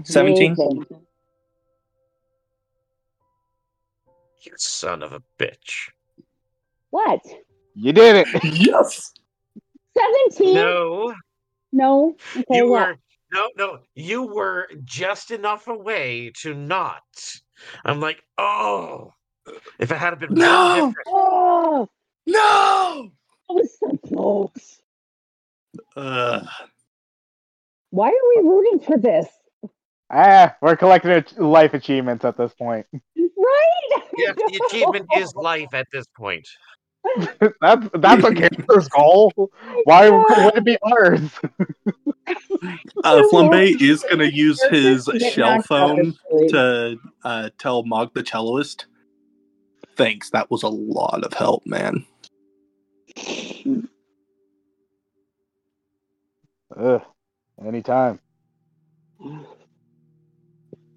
17. 0.04 0.56
Maven. 0.56 1.05
You 4.46 4.52
son 4.56 5.02
of 5.02 5.12
a 5.12 5.22
bitch. 5.38 5.90
What? 6.90 7.20
You 7.74 7.92
did 7.92 8.26
it. 8.26 8.44
yes. 8.44 9.12
Seventeen? 9.96 10.54
No, 10.54 11.14
No. 11.72 12.16
Okay, 12.36 12.58
you 12.58 12.68
what? 12.68 12.88
were 12.88 12.96
no, 13.32 13.48
no. 13.56 13.78
You 13.94 14.22
were 14.22 14.68
just 14.84 15.32
enough 15.32 15.66
away 15.66 16.30
to 16.42 16.54
not. 16.54 17.02
I'm 17.84 18.00
like, 18.00 18.22
oh, 18.38 19.12
if 19.80 19.90
it 19.90 19.96
had 19.96 20.18
been 20.20 20.30
one 20.30 20.38
No! 20.38 20.94
Oh, 21.08 21.88
No. 22.26 23.10
that 23.48 23.54
was 23.54 23.76
so 23.78 23.96
close. 24.06 24.80
Uh, 25.96 26.46
Why 27.90 28.08
are 28.08 28.42
we 28.42 28.48
rooting 28.48 28.80
for 28.80 28.96
this? 28.96 29.26
Ah, 30.10 30.54
we're 30.60 30.76
collecting 30.76 31.24
life 31.36 31.74
achievements 31.74 32.24
at 32.24 32.36
this 32.36 32.54
point. 32.54 32.86
Right? 32.92 33.02
yeah, 34.16 34.32
the 34.32 34.60
achievement 34.68 35.06
is 35.16 35.34
life 35.34 35.74
at 35.74 35.86
this 35.92 36.06
point. 36.16 36.46
that's 37.60 37.88
that's 37.94 38.24
a 38.24 38.34
character's 38.34 38.88
goal. 38.88 39.32
Why 39.84 40.10
would 40.10 40.56
it 40.56 40.64
be 40.64 40.76
ours? 40.82 41.20
uh, 43.04 43.22
Flambe 43.32 43.80
is 43.80 44.02
going 44.02 44.18
to 44.18 44.32
use 44.32 44.60
his 44.70 45.04
shell 45.32 45.56
knocked 45.56 45.70
out 45.70 46.00
of 46.00 46.16
phone 46.28 46.48
to 46.48 46.98
uh, 47.24 47.50
tell 47.58 47.84
Mog 47.84 48.12
the 48.14 48.22
celloist. 48.22 48.86
Thanks, 49.96 50.30
that 50.30 50.50
was 50.50 50.62
a 50.62 50.68
lot 50.68 51.24
of 51.24 51.32
help, 51.32 51.64
man. 51.64 52.04
Ugh, 56.76 57.02
anytime. 57.64 58.20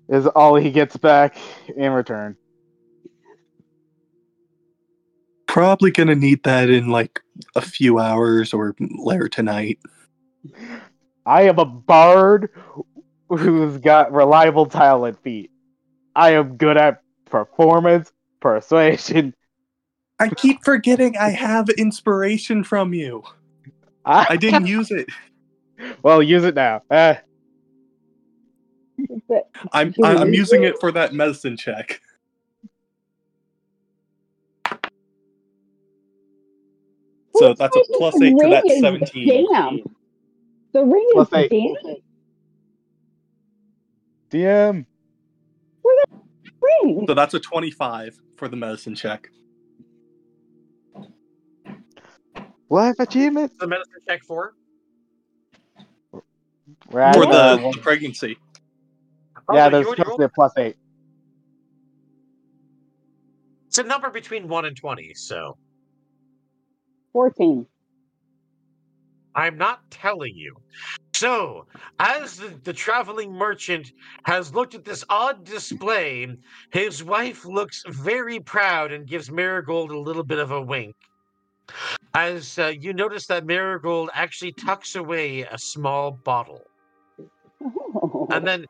Is 0.09 0.25
all 0.25 0.55
he 0.55 0.71
gets 0.71 0.97
back 0.97 1.37
in 1.75 1.91
return. 1.91 2.35
Probably 5.45 5.91
to 5.91 6.15
need 6.15 6.43
that 6.43 6.69
in 6.69 6.89
like 6.89 7.21
a 7.55 7.61
few 7.61 7.99
hours 7.99 8.53
or 8.53 8.75
later 8.79 9.27
tonight. 9.29 9.79
I 11.25 11.43
am 11.43 11.59
a 11.59 11.65
bard 11.65 12.49
who's 13.29 13.77
got 13.77 14.11
reliable 14.11 14.65
talent 14.65 15.21
feat. 15.21 15.51
I 16.15 16.31
am 16.31 16.57
good 16.57 16.77
at 16.77 17.03
performance, 17.25 18.11
persuasion. 18.39 19.35
I 20.19 20.29
keep 20.29 20.63
forgetting 20.63 21.17
I 21.17 21.29
have 21.29 21.69
inspiration 21.69 22.63
from 22.63 22.93
you. 22.93 23.23
I, 24.05 24.27
I 24.31 24.37
didn't 24.37 24.65
use 24.65 24.89
it. 24.89 25.07
well, 26.01 26.23
use 26.23 26.43
it 26.43 26.55
now. 26.55 26.81
Uh, 26.89 27.15
But 29.27 29.49
I'm 29.73 29.93
I'm 30.03 30.31
need 30.31 30.37
using 30.37 30.61
to? 30.61 30.67
it 30.69 30.79
for 30.79 30.91
that 30.91 31.13
medicine 31.13 31.57
check. 31.57 32.01
So 37.35 37.53
that's 37.53 37.75
a 37.75 37.83
plus 37.97 38.21
eight 38.21 38.37
to 38.39 38.47
that 38.49 38.63
ring 38.65 38.71
is 38.75 38.79
seventeen. 38.81 39.47
Damn. 39.51 39.79
The 40.73 40.83
ring 40.83 41.09
Plus 41.13 41.27
is 41.29 41.33
eight. 41.35 41.51
damn. 41.51 42.05
DM. 44.29 44.85
Ring. 46.61 47.05
So 47.07 47.13
that's 47.13 47.33
a 47.33 47.39
twenty-five 47.39 48.19
for 48.35 48.47
the 48.47 48.55
medicine 48.57 48.95
check. 48.95 49.29
Life 52.69 52.95
achievement. 52.99 53.53
The 53.59 53.67
medicine 53.67 53.93
check 54.07 54.23
for? 54.23 54.53
We're 56.91 57.13
For 57.13 57.25
the, 57.25 57.71
the 57.73 57.79
pregnancy. 57.81 58.37
Yeah, 59.53 59.69
there's 59.69 59.85
you 59.85 59.95
supposed 59.95 60.15
to 60.15 60.17
be 60.19 60.23
a 60.25 60.29
plus 60.29 60.53
eight. 60.57 60.75
It's 63.67 63.77
a 63.77 63.83
number 63.83 64.09
between 64.09 64.47
1 64.47 64.65
and 64.65 64.75
20, 64.75 65.13
so 65.13 65.57
14. 67.13 67.65
I'm 69.35 69.57
not 69.57 69.89
telling 69.91 70.35
you. 70.35 70.55
So, 71.13 71.67
as 71.99 72.37
the, 72.37 72.47
the 72.63 72.73
traveling 72.73 73.31
merchant 73.31 73.91
has 74.23 74.53
looked 74.53 74.73
at 74.73 74.85
this 74.85 75.03
odd 75.09 75.43
display, 75.43 76.27
his 76.71 77.03
wife 77.03 77.45
looks 77.45 77.83
very 77.87 78.39
proud 78.39 78.91
and 78.91 79.05
gives 79.05 79.29
Marigold 79.29 79.91
a 79.91 79.99
little 79.99 80.23
bit 80.23 80.39
of 80.39 80.51
a 80.51 80.61
wink. 80.61 80.95
As 82.15 82.57
uh, 82.57 82.73
you 82.79 82.93
notice 82.93 83.27
that 83.27 83.45
Marigold 83.45 84.09
actually 84.13 84.53
tucks 84.53 84.95
away 84.95 85.41
a 85.41 85.57
small 85.57 86.11
bottle. 86.11 86.61
And 88.31 88.45
then, 88.45 88.65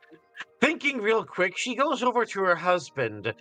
thinking 0.62 1.02
real 1.02 1.24
quick, 1.24 1.58
she 1.58 1.76
goes 1.76 2.04
over 2.04 2.26
to 2.26 2.42
her 2.42 2.56
husband 2.56 3.34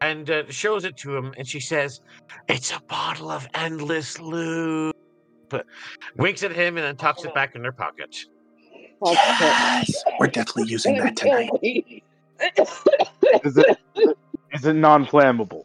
and 0.00 0.30
uh, 0.30 0.42
shows 0.50 0.84
it 0.84 0.96
to 0.98 1.16
him, 1.16 1.34
and 1.38 1.46
she 1.46 1.60
says, 1.60 2.00
It's 2.48 2.72
a 2.72 2.80
bottle 2.88 3.30
of 3.30 3.46
endless 3.54 4.20
lube. 4.20 4.94
Winks 6.16 6.42
at 6.42 6.52
him 6.52 6.76
and 6.76 6.84
then 6.84 6.96
tucks 6.96 7.24
it 7.24 7.34
back 7.34 7.54
in 7.54 7.62
her 7.64 7.72
pocket. 7.72 8.16
Yes, 9.04 10.02
we're 10.18 10.26
definitely 10.28 10.64
using 10.70 10.96
that 10.98 11.16
tonight. 11.16 11.50
Is 13.44 13.56
it 13.56 13.78
is 14.52 14.64
it 14.64 14.74
non-flammable? 14.74 15.64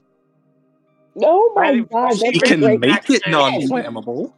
Oh 1.22 1.53
my 1.56 1.68
I- 1.70 1.80
god, 1.80 2.18
she 2.18 2.34
You 2.34 2.40
can 2.41 2.60
great 2.60 2.80
make 2.80 3.10
it 3.10 3.24
non-flammable. 3.28 4.34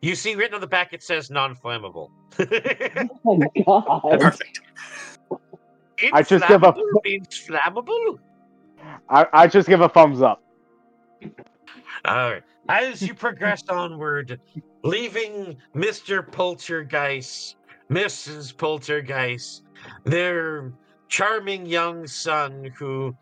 You 0.00 0.14
see 0.14 0.34
written 0.34 0.54
on 0.54 0.60
the 0.60 0.66
back 0.66 0.92
it 0.92 1.02
says 1.02 1.30
non-flammable. 1.30 2.10
Oh 3.24 3.36
my 3.36 3.46
god. 3.64 4.20
Perfect. 4.20 4.60
I 6.12 6.22
just 6.22 6.46
give 6.48 6.62
a- 6.62 6.74
means 7.04 7.28
flammable. 7.46 8.18
I, 9.08 9.26
I 9.32 9.46
just 9.46 9.68
give 9.68 9.80
a 9.80 9.88
thumbs 9.88 10.22
up. 10.22 10.42
All 12.04 12.30
right. 12.32 12.42
As 12.68 13.02
you 13.02 13.14
progress 13.14 13.62
onward, 13.68 14.40
leaving 14.82 15.56
Mr. 15.74 16.30
Poltergeist, 16.30 17.56
Mrs. 17.90 18.56
Poltergeist, 18.56 19.62
their 20.04 20.72
charming 21.08 21.66
young 21.66 22.06
son, 22.06 22.72
who 22.76 23.14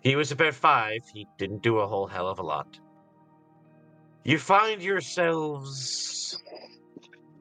he 0.00 0.16
was 0.16 0.32
about 0.32 0.54
five, 0.54 1.00
he 1.12 1.26
didn't 1.38 1.62
do 1.62 1.78
a 1.78 1.86
whole 1.86 2.06
hell 2.06 2.28
of 2.28 2.38
a 2.38 2.42
lot. 2.42 2.78
You 4.24 4.38
find 4.38 4.82
yourselves 4.82 6.42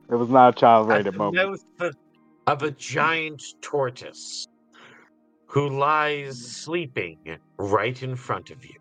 It 0.10 0.16
was 0.16 0.30
not 0.30 0.56
a 0.56 0.60
child-rated 0.60 1.14
the 1.14 1.18
moment. 1.18 1.62
of 2.48 2.64
a 2.64 2.72
giant 2.72 3.42
tortoise 3.62 4.48
who 5.56 5.70
lies 5.70 6.38
sleeping 6.38 7.18
right 7.58 8.04
in 8.04 8.14
front 8.18 8.52
of 8.52 8.66
you. 8.66 8.76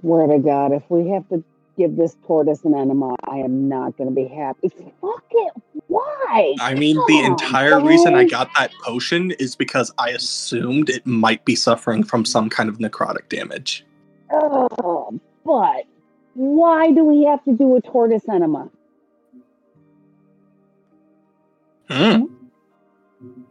Swear 0.00 0.26
to 0.26 0.40
God, 0.40 0.72
if 0.72 0.82
we 0.88 1.08
have 1.10 1.28
to 1.28 1.44
give 1.78 1.96
this 1.96 2.16
tortoise 2.26 2.64
an 2.64 2.74
enema, 2.74 3.14
I 3.28 3.36
am 3.36 3.68
not 3.68 3.96
going 3.96 4.10
to 4.10 4.14
be 4.14 4.26
happy. 4.26 4.68
Fuck 5.00 5.24
it. 5.30 5.52
Why? 5.86 6.56
I 6.60 6.74
mean, 6.74 6.96
the 6.96 7.02
Come 7.02 7.24
on, 7.24 7.30
entire 7.30 7.80
reason 7.80 8.16
I 8.16 8.24
got 8.24 8.50
that 8.58 8.72
potion 8.82 9.30
is 9.38 9.54
because 9.54 9.92
I 9.96 10.10
assumed 10.10 10.90
it 10.90 11.06
might 11.06 11.44
be 11.44 11.54
suffering 11.54 12.02
from 12.02 12.24
some 12.24 12.50
kind 12.50 12.68
of 12.68 12.78
necrotic 12.78 13.28
damage. 13.28 13.86
Oh, 14.32 15.20
but 15.44 15.84
why 16.34 16.90
do 16.90 17.04
we 17.04 17.22
have 17.26 17.44
to 17.44 17.52
do 17.52 17.76
a 17.76 17.80
tortoise 17.80 18.28
enema? 18.28 18.68
Hmm. 21.88 22.24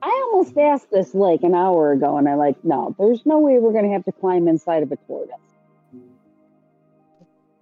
I 0.01 0.29
almost 0.31 0.57
asked 0.57 0.89
this 0.91 1.13
like 1.13 1.43
an 1.43 1.53
hour 1.53 1.91
ago, 1.91 2.17
and 2.17 2.27
I'm 2.27 2.37
like, 2.37 2.63
no, 2.63 2.95
there's 2.97 3.25
no 3.25 3.39
way 3.39 3.57
we're 3.59 3.73
going 3.73 3.85
to 3.85 3.91
have 3.91 4.05
to 4.05 4.11
climb 4.13 4.47
inside 4.47 4.83
of 4.83 4.91
a 4.91 4.95
tortoise. 5.07 5.35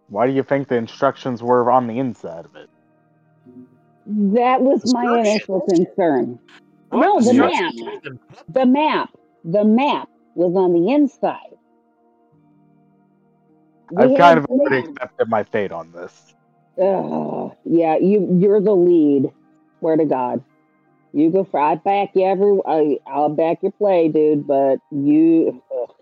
Why 0.10 0.28
do 0.28 0.34
you 0.34 0.44
think 0.44 0.68
the 0.68 0.76
instructions 0.76 1.42
were 1.44 1.70
on 1.72 1.88
the 1.88 2.00
inside 2.00 2.46
of 2.46 2.56
it? 2.56 2.70
That 4.06 4.62
was 4.62 4.94
my 4.94 5.20
initial 5.20 5.62
concern. 5.62 6.40
No, 6.94 7.20
the 7.20 7.34
map. 7.34 7.74
the- 8.04 8.20
The 8.50 8.66
map. 8.66 9.10
The 9.44 9.64
map 9.66 10.10
was 10.36 10.56
on 10.56 10.74
the 10.74 10.92
inside. 10.94 11.40
We 13.92 14.04
I've 14.04 14.10
kind 14.10 14.20
had 14.20 14.38
of 14.40 14.46
already 14.46 14.82
map. 14.82 14.90
accepted 14.96 15.30
my 15.30 15.44
fate 15.44 15.72
on 15.72 15.92
this. 15.92 16.34
Ugh, 16.82 17.52
yeah, 17.66 17.98
you 17.98 18.38
you're 18.40 18.62
the 18.62 18.74
lead. 18.76 19.32
Swear 19.80 19.98
to 19.98 20.06
God, 20.06 20.44
you 21.14 21.32
go 21.32 21.44
for. 21.44 21.60
I 21.60 21.76
back 21.76 22.12
you 22.14 22.26
every. 22.26 22.60
I, 22.66 23.00
I'll 23.08 23.30
back 23.30 23.64
your 23.64 23.72
play, 23.72 24.10
dude. 24.10 24.48
But 24.48 24.80
you, 24.92 25.62
ugh, 25.72 25.96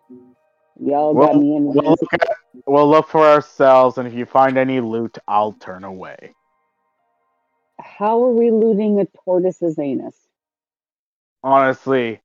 y'all 0.80 1.14
got 1.14 1.36
We'll, 1.36 1.42
me 1.42 1.56
in. 1.56 1.66
we'll, 1.66 1.92
look 1.92 2.14
at, 2.14 2.30
we'll 2.66 2.90
look 2.90 3.08
for 3.08 3.26
ourselves, 3.26 3.98
and 3.98 4.08
if 4.08 4.14
you 4.14 4.26
find 4.26 4.58
any 4.58 4.82
loot, 4.82 5.18
I'll 5.28 5.54
turn 5.54 5.84
away. 5.84 6.34
How 7.80 8.24
are 8.24 8.32
we 8.32 8.52
looting 8.52 9.00
a 9.00 9.06
tortoise's 9.06 9.78
anus? 9.80 10.16
Honestly, 11.44 12.22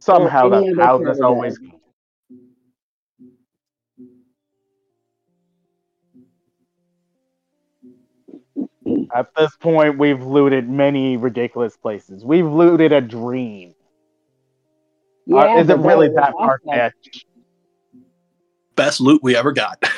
somehow 0.00 0.48
that 0.48 0.64
that's 0.76 0.78
other 0.78 0.82
how 0.82 0.98
this 0.98 1.20
always. 1.20 1.58
At 9.14 9.34
this 9.36 9.54
point, 9.56 9.98
we've 9.98 10.22
looted 10.22 10.68
many 10.68 11.16
ridiculous 11.16 11.76
places. 11.76 12.24
We've 12.24 12.46
looted 12.46 12.92
a 12.92 13.00
dream. 13.00 13.74
Uh, 15.32 15.56
is 15.58 15.68
it 15.68 15.78
really 15.78 16.08
that 16.08 16.32
far 16.32 16.60
fetched? 16.66 17.26
Best 18.76 19.00
loot 19.00 19.22
we 19.22 19.36
ever 19.36 19.52
got. 19.52 19.82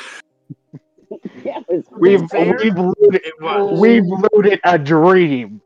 Yeah, 1.43 1.59
We've 1.67 2.21
we've 2.31 2.77
looted 2.77 3.21
we've 3.79 4.05
looted 4.05 4.59
a 4.63 4.77
dream. 4.77 5.61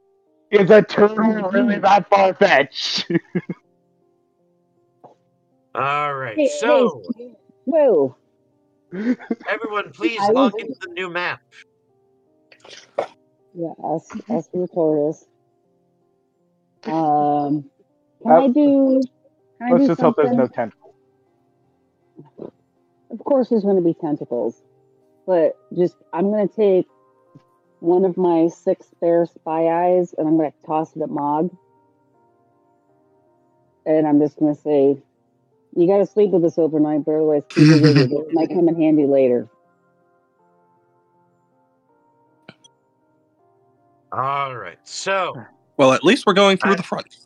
Is 0.52 0.69
a 0.72 0.81
turtle 0.81 1.49
really 1.49 1.77
that 1.80 2.10
far 2.10 2.34
fetched? 2.34 3.11
All 5.76 6.14
right. 6.15 6.38
Hey, 6.38 6.47
So, 6.60 7.03
hey, 7.18 7.35
whoa. 7.65 8.15
everyone, 9.49 9.91
please 9.91 10.22
log 10.31 10.53
into 10.60 10.76
the 10.81 10.93
new 10.93 11.10
map. 11.10 11.41
Yeah, 13.54 13.74
us, 13.84 14.18
us 14.30 14.50
for 14.52 14.62
the 14.62 14.68
tortoise. 14.74 15.26
Um, 16.88 17.70
can 18.24 18.36
Uh, 18.36 18.38
I 18.38 18.48
do? 18.50 19.08
Can 19.60 19.68
Let's 19.70 19.88
do 19.88 19.88
just 19.88 20.02
hope 20.02 20.16
there's 20.18 20.34
no 20.34 20.48
tentacles. 20.48 20.96
Of 23.12 23.20
course, 23.20 23.50
there's 23.50 23.64
going 23.64 23.78
to 23.78 23.84
be 23.84 23.94
tentacles, 23.96 24.62
but 25.28 25.54
just 25.78 25.96
I'm 26.14 26.32
going 26.32 26.48
to 26.50 26.56
take 26.56 26.88
one 27.80 28.06
of 28.06 28.18
my 28.18 28.50
six 28.50 28.88
spare 28.90 29.26
spy 29.28 29.68
eyes 29.68 30.14
and 30.18 30.28
I'm 30.28 30.38
going 30.38 30.52
to 30.52 30.68
toss 30.68 30.96
it 30.96 31.02
at 31.04 31.10
Mog, 31.10 31.52
and 33.86 34.08
I'm 34.08 34.20
just 34.20 34.38
going 34.40 34.56
to 34.56 34.62
say, 34.62 34.98
"You 35.76 35.88
got 35.88 36.00
to 36.00 36.06
sleep 36.08 36.32
with 36.32 36.44
this 36.44 36.58
overnight, 36.60 37.06
but 37.06 37.14
otherwise, 37.16 37.44
it 37.58 37.70
with 37.70 37.96
you. 37.98 38.08
This 38.10 38.28
might 38.32 38.52
come 38.54 38.70
in 38.70 38.76
handy 38.76 39.08
later." 39.08 39.50
All 44.16 44.56
right. 44.56 44.78
So, 44.86 45.46
Well, 45.76 45.92
at 45.92 46.06
least 46.06 46.26
we're 46.26 46.34
going 46.34 46.58
through 46.58 46.78
the 46.78 46.84
front. 46.84 47.18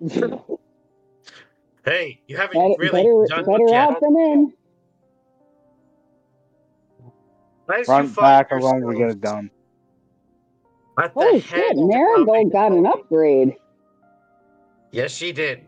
hey, 1.84 2.20
you 2.28 2.36
haven't 2.36 2.52
better 2.54 2.74
really 2.78 3.02
better, 3.02 3.26
done 3.28 3.44
better 3.44 3.64
much 3.64 3.70
yet. 3.72 4.00
than 4.00 4.16
in. 4.16 4.52
As 7.68 7.78
you 7.78 7.84
Front, 7.84 8.16
back, 8.16 8.52
as 8.52 8.62
long 8.62 8.78
as 8.78 8.84
we 8.84 8.96
get 8.96 9.10
it 9.10 9.20
done. 9.20 9.50
At 11.02 11.12
the 11.14 11.20
Holy 11.20 11.40
shit! 11.40 11.76
Marigold 11.76 12.52
got 12.52 12.70
an 12.70 12.86
upgrade. 12.86 13.56
Yes, 14.92 15.10
she 15.10 15.32
did. 15.32 15.66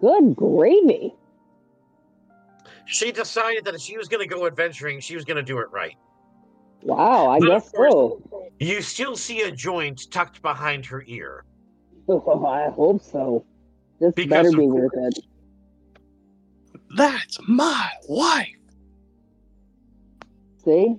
Good 0.00 0.34
gravy. 0.34 1.14
She 2.86 3.12
decided 3.12 3.64
that 3.66 3.74
if 3.76 3.80
she 3.80 3.96
was 3.96 4.08
going 4.08 4.28
to 4.28 4.34
go 4.34 4.46
adventuring, 4.46 4.98
she 4.98 5.14
was 5.14 5.24
going 5.24 5.36
to 5.36 5.44
do 5.44 5.58
it 5.60 5.70
right. 5.70 5.96
Wow, 6.86 7.26
I 7.28 7.40
But 7.40 7.50
of 7.50 7.62
guess 7.64 7.72
course- 7.72 7.92
so. 7.92 8.22
You 8.60 8.80
still 8.80 9.16
see 9.16 9.42
a 9.42 9.50
joint 9.50 10.10
tucked 10.10 10.40
behind 10.40 10.86
her 10.86 11.02
ear. 11.06 11.44
Oh, 12.08 12.46
I 12.46 12.70
hope 12.70 13.02
so. 13.02 13.44
This 14.00 14.14
Because 14.14 14.30
better 14.30 14.50
be 14.56 14.66
worth 14.66 14.92
it. 14.94 15.18
That's 16.96 17.38
my 17.48 17.90
wife. 18.08 18.46
See? 20.64 20.96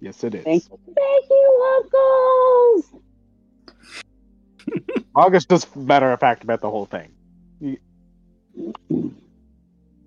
Yes, 0.00 0.22
it 0.24 0.34
is. 0.34 0.44
Thank, 0.44 0.64
thank 0.64 1.24
you, 1.30 1.80
uncles. 1.84 2.94
August 5.14 5.48
does 5.48 5.66
matter 5.76 6.12
of 6.12 6.20
fact 6.20 6.44
about 6.44 6.60
the 6.60 6.70
whole 6.70 6.86
thing. 6.86 7.10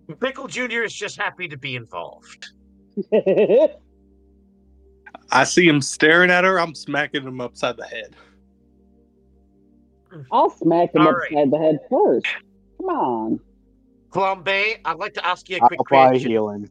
Bickle 0.09 0.49
Jr. 0.49 0.83
is 0.83 0.93
just 0.93 1.17
happy 1.17 1.47
to 1.47 1.57
be 1.57 1.75
involved. 1.75 2.51
I 5.31 5.43
see 5.45 5.67
him 5.67 5.81
staring 5.81 6.29
at 6.29 6.43
her. 6.43 6.59
I'm 6.59 6.75
smacking 6.75 7.23
him 7.23 7.39
upside 7.41 7.77
the 7.77 7.85
head. 7.85 8.15
I'll 10.31 10.49
smack 10.49 10.93
him 10.93 11.01
All 11.01 11.13
right. 11.13 11.31
upside 11.31 11.51
the 11.51 11.57
head 11.57 11.79
first. 11.89 12.25
Come 12.77 12.89
on. 12.89 13.39
Flambe, 14.11 14.77
I'd 14.83 14.97
like 14.97 15.13
to 15.13 15.25
ask 15.25 15.47
you 15.49 15.55
a 15.57 15.61
I'll 15.61 15.67
quick 15.69 15.79
apply 15.79 16.09
question. 16.09 16.29
healing. 16.31 16.69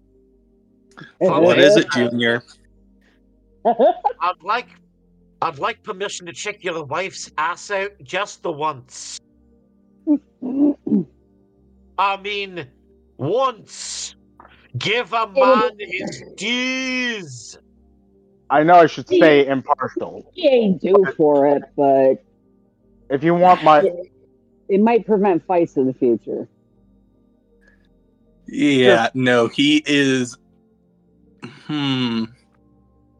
Flambe, 1.22 1.42
What 1.42 1.58
is 1.58 1.76
it, 1.76 1.86
uh, 1.86 2.10
Junior? 2.10 2.42
I'd 3.64 4.42
like 4.42 4.68
I'd 5.42 5.58
like 5.58 5.82
permission 5.82 6.26
to 6.26 6.32
check 6.32 6.62
your 6.62 6.84
wife's 6.84 7.30
ass 7.38 7.70
out 7.70 7.92
just 8.02 8.42
the 8.42 8.52
once. 8.52 9.18
I 11.98 12.16
mean 12.22 12.66
once. 13.16 14.16
Give 14.76 15.12
a 15.14 15.26
man 15.28 15.70
his 15.78 16.22
dues. 16.36 17.58
I 18.50 18.64
know 18.64 18.74
I 18.74 18.86
should 18.86 19.08
say 19.08 19.46
impartial. 19.46 20.28
he 20.34 20.48
ain't 20.48 20.82
due 20.82 21.06
for 21.16 21.46
it, 21.46 21.62
but 21.76 22.16
If 23.08 23.22
you 23.22 23.34
want 23.34 23.62
my, 23.62 23.88
it 24.68 24.80
might 24.80 25.06
prevent 25.06 25.46
fights 25.46 25.76
in 25.76 25.86
the 25.86 25.94
future. 25.94 26.48
Yeah, 28.48 29.08
no, 29.14 29.46
he 29.46 29.82
is. 29.86 30.36
Hmm. 31.66 32.24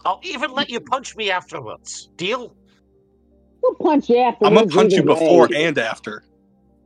I'll 0.04 0.20
even 0.24 0.52
let 0.52 0.68
you 0.70 0.80
punch 0.80 1.14
me 1.16 1.30
afterwards. 1.30 2.10
Deal? 2.16 2.56
We'll 3.62 3.74
punch 3.76 4.08
you 4.08 4.18
after. 4.18 4.46
I'm 4.46 4.54
gonna 4.54 4.66
punch 4.66 4.92
you 4.94 5.04
before 5.04 5.48
and 5.54 5.78
after. 5.78 6.24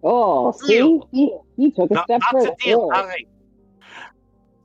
Oh, 0.03 0.53
see, 0.53 0.75
Deal. 0.79 1.09
he, 1.13 1.35
he 1.57 1.71
took 1.71 1.91
a 1.91 1.95
No, 1.95 2.03
step 2.05 2.21
that's 2.21 2.33
further. 2.33 2.51
a 2.51 2.65
deal. 2.65 2.81
Oh. 2.93 2.95
All 2.95 3.07
right. 3.07 3.27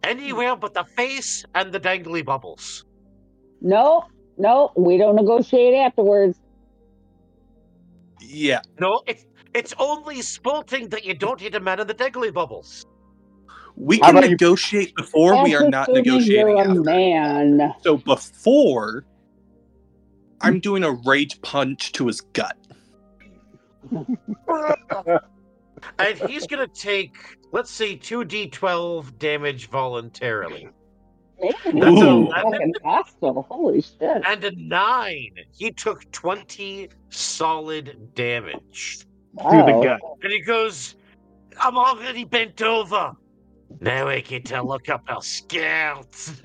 Anywhere 0.03 0.55
but 0.57 0.73
the 0.73 0.83
face 0.97 1.45
and 1.55 1.71
the 1.71 1.79
dangly 1.79 2.25
bubbles. 2.25 2.83
No, 3.61 4.05
no, 4.37 4.71
we 4.75 4.97
don't 4.97 5.15
negotiate 5.15 5.73
afterwards. 5.75 6.39
Yeah, 8.21 8.61
No, 8.79 9.01
it's 9.07 9.25
it's 9.55 9.73
only 9.79 10.21
sporting 10.21 10.87
that 10.89 11.03
you 11.03 11.13
don't 11.15 11.39
hit 11.41 11.55
a 11.55 11.59
man 11.59 11.79
in 11.79 11.87
the 11.87 11.93
dangly 11.95 12.31
bubbles. 12.33 12.85
we 13.75 13.97
can 13.99 14.11
about 14.11 14.23
you- 14.25 14.31
negotiate 14.31 14.93
before 14.95 15.43
we 15.43 15.55
are 15.55 15.67
not 15.69 15.89
negotiating 15.91 16.57
You're 16.57 16.65
a 16.65 16.69
after. 16.69 16.81
man. 16.83 17.73
So 17.81 17.97
before, 17.97 19.05
I'm 20.41 20.59
doing 20.59 20.83
a 20.83 20.91
rage 21.05 21.41
punch 21.41 21.91
to 21.93 22.07
his 22.07 22.21
gut. 22.21 22.55
and 25.99 26.17
he's 26.27 26.45
gonna 26.45 26.67
take, 26.67 27.15
let's 27.51 27.71
say, 27.71 27.95
two 27.95 28.23
d12 28.25 29.17
damage 29.17 29.69
voluntarily. 29.69 30.69
Man, 31.41 31.79
That's 31.79 32.01
Ooh. 32.01 32.27
a 32.27 32.41
fucking 32.41 32.73
hostile. 32.83 33.45
Holy 33.49 33.81
shit. 33.81 34.21
and 34.25 34.43
a 34.43 34.51
nine. 34.55 35.31
He 35.51 35.71
took 35.71 36.09
20 36.11 36.89
solid 37.09 38.13
damage. 38.15 38.99
to 39.37 39.43
the 39.43 39.43
Wow. 39.73 39.83
gut. 39.83 39.99
And 40.23 40.31
he 40.31 40.41
goes, 40.41 40.95
I'm 41.59 41.77
already 41.77 42.23
bent 42.25 42.61
over. 42.61 43.13
Now 43.79 44.07
I 44.07 44.19
get 44.21 44.45
to 44.45 44.61
look 44.63 44.89
up 44.89 45.03
our 45.07 45.21
skirts. 45.21 46.41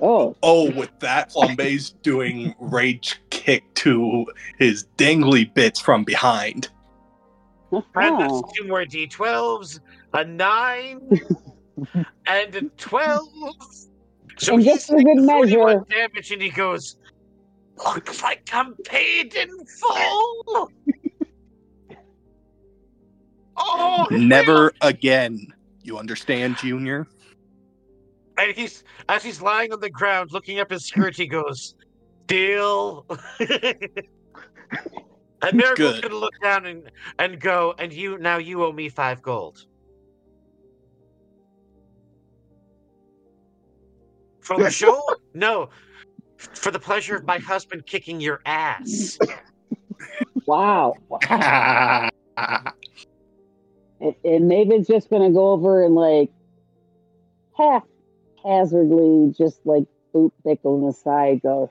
Oh, 0.00 0.36
Oh, 0.42 0.70
with 0.72 0.90
that, 1.00 1.32
Flambe's 1.32 1.90
doing 2.02 2.54
rage 2.60 3.20
kick 3.30 3.62
to 3.74 4.26
his 4.58 4.86
dangly 4.96 5.52
bits 5.52 5.80
from 5.80 6.04
behind. 6.04 6.68
And 7.72 7.82
oh. 7.96 8.18
that's 8.42 8.56
two 8.58 8.68
more 8.68 8.84
d12s, 8.84 9.80
a 10.12 10.24
nine, 10.24 11.00
and 12.26 12.54
a 12.54 12.62
12. 12.76 13.28
So 14.38 14.54
And 14.54 14.62
he's 14.62 14.72
just 14.74 14.86
for 14.88 14.96
good 14.96 15.06
taking 15.06 15.26
41 15.26 15.66
measure- 15.66 15.84
damage, 15.90 16.30
and 16.32 16.42
he 16.42 16.50
goes, 16.50 16.96
Looks 17.76 18.22
like 18.22 18.48
I'm 18.52 18.74
paid 18.84 19.34
in 19.34 19.48
full. 19.80 20.70
oh, 23.56 24.06
Never 24.10 24.72
again. 24.80 25.46
You 25.82 25.98
understand, 25.98 26.56
Junior? 26.58 27.06
And 28.38 28.52
he's 28.56 28.82
as 29.08 29.22
he's 29.22 29.40
lying 29.42 29.72
on 29.72 29.80
the 29.80 29.90
ground 29.90 30.30
looking 30.32 30.58
up 30.60 30.70
his 30.70 30.86
skirt, 30.86 31.14
he 31.16 31.26
goes, 31.26 31.74
Deal. 32.26 33.06
and 33.38 33.78
Miracle's 35.52 35.76
Good. 35.76 36.02
gonna 36.02 36.16
look 36.16 36.32
down 36.42 36.66
and, 36.66 36.90
and 37.18 37.40
go, 37.40 37.74
and 37.78 37.92
you 37.92 38.18
now 38.18 38.38
you 38.38 38.64
owe 38.64 38.72
me 38.72 38.88
five 38.88 39.20
gold. 39.22 39.58
For 44.44 44.58
the 44.58 44.70
show? 44.70 45.02
No. 45.32 45.70
For 46.36 46.70
the 46.70 46.78
pleasure 46.78 47.16
of 47.16 47.24
my 47.24 47.38
husband 47.38 47.86
kicking 47.86 48.20
your 48.20 48.40
ass. 48.46 49.18
Wow. 50.46 50.94
And, 54.00 54.14
and 54.24 54.48
Maven's 54.48 54.86
just 54.86 55.08
gonna 55.08 55.30
go 55.30 55.52
over 55.52 55.82
and 55.82 55.94
like 55.94 56.30
half 57.56 57.84
hazardly 58.44 59.32
just 59.36 59.60
like 59.64 59.84
boot 60.12 60.32
Bickle 60.44 60.78
in 60.78 60.86
the 60.86 60.92
side, 60.92 61.40
go, 61.42 61.70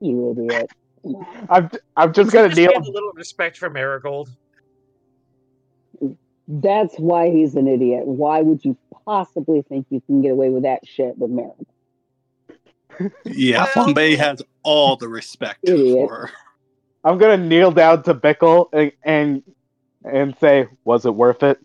you 0.00 0.30
idiot. 0.30 0.70
I'm, 1.48 1.70
I'm 1.96 2.12
just 2.12 2.30
Can 2.30 2.48
gonna 2.50 2.60
you 2.60 2.68
kneel. 2.68 2.78
a 2.78 2.92
little 2.92 3.12
respect 3.14 3.56
for 3.58 3.70
Marigold. 3.70 4.30
That's 6.46 6.94
why 6.96 7.30
he's 7.30 7.54
an 7.56 7.66
idiot. 7.66 8.06
Why 8.06 8.42
would 8.42 8.64
you 8.64 8.76
possibly 9.04 9.62
think 9.62 9.86
you 9.90 10.00
can 10.02 10.22
get 10.22 10.32
away 10.32 10.50
with 10.50 10.62
that 10.62 10.86
shit 10.86 11.18
with 11.18 11.30
Merrick? 11.30 11.66
Yeah, 13.24 13.64
uh, 13.64 13.66
Well- 13.76 13.86
Flambe 13.88 14.16
has 14.16 14.42
all 14.62 14.96
the 14.96 15.08
respect 15.08 15.60
Idiot. 15.64 16.08
for 16.08 16.14
her. 16.16 16.30
I'm 17.04 17.18
gonna 17.18 17.36
kneel 17.36 17.70
down 17.70 18.02
to 18.04 18.14
Bickle 18.14 18.68
and, 18.72 18.90
and 19.04 19.42
and 20.04 20.34
say, 20.40 20.66
"Was 20.84 21.04
it 21.06 21.14
worth 21.14 21.42
it?" 21.42 21.58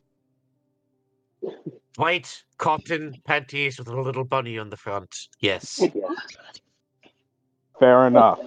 White 1.95 2.43
cotton 2.57 3.15
panties 3.25 3.77
with 3.79 3.87
a 3.87 4.01
little 4.01 4.23
bunny 4.23 4.57
on 4.57 4.69
the 4.69 4.77
front. 4.77 5.13
Yes. 5.39 5.81
Fair 7.79 8.07
enough. 8.07 8.39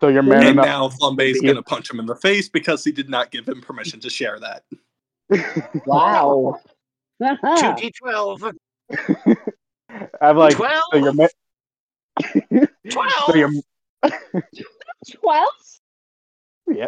So 0.00 0.08
you're 0.08 0.22
man 0.22 0.38
And 0.40 0.48
enough. 0.50 0.66
now 0.66 0.88
Flambe's 0.88 1.40
gonna 1.40 1.62
punch 1.62 1.90
him 1.90 1.98
in 2.00 2.06
the 2.06 2.14
face 2.16 2.48
because 2.48 2.84
he 2.84 2.92
did 2.92 3.08
not 3.08 3.30
give 3.30 3.48
him 3.48 3.60
permission 3.60 3.98
to 4.00 4.10
share 4.10 4.38
that. 4.40 4.62
Wow. 5.86 6.60
Two 7.20 7.74
D 7.76 7.90
twelve. 7.98 8.42
I'm 10.20 10.36
like, 10.36 10.54
Twelve. 10.54 10.82
so 10.92 10.98
you're 10.98 11.12
ma- 11.14 11.26
Twelve. 12.90 13.12
so 13.26 13.34
you're 13.34 13.50
Twelve? 15.12 15.48
yeah. 16.68 16.86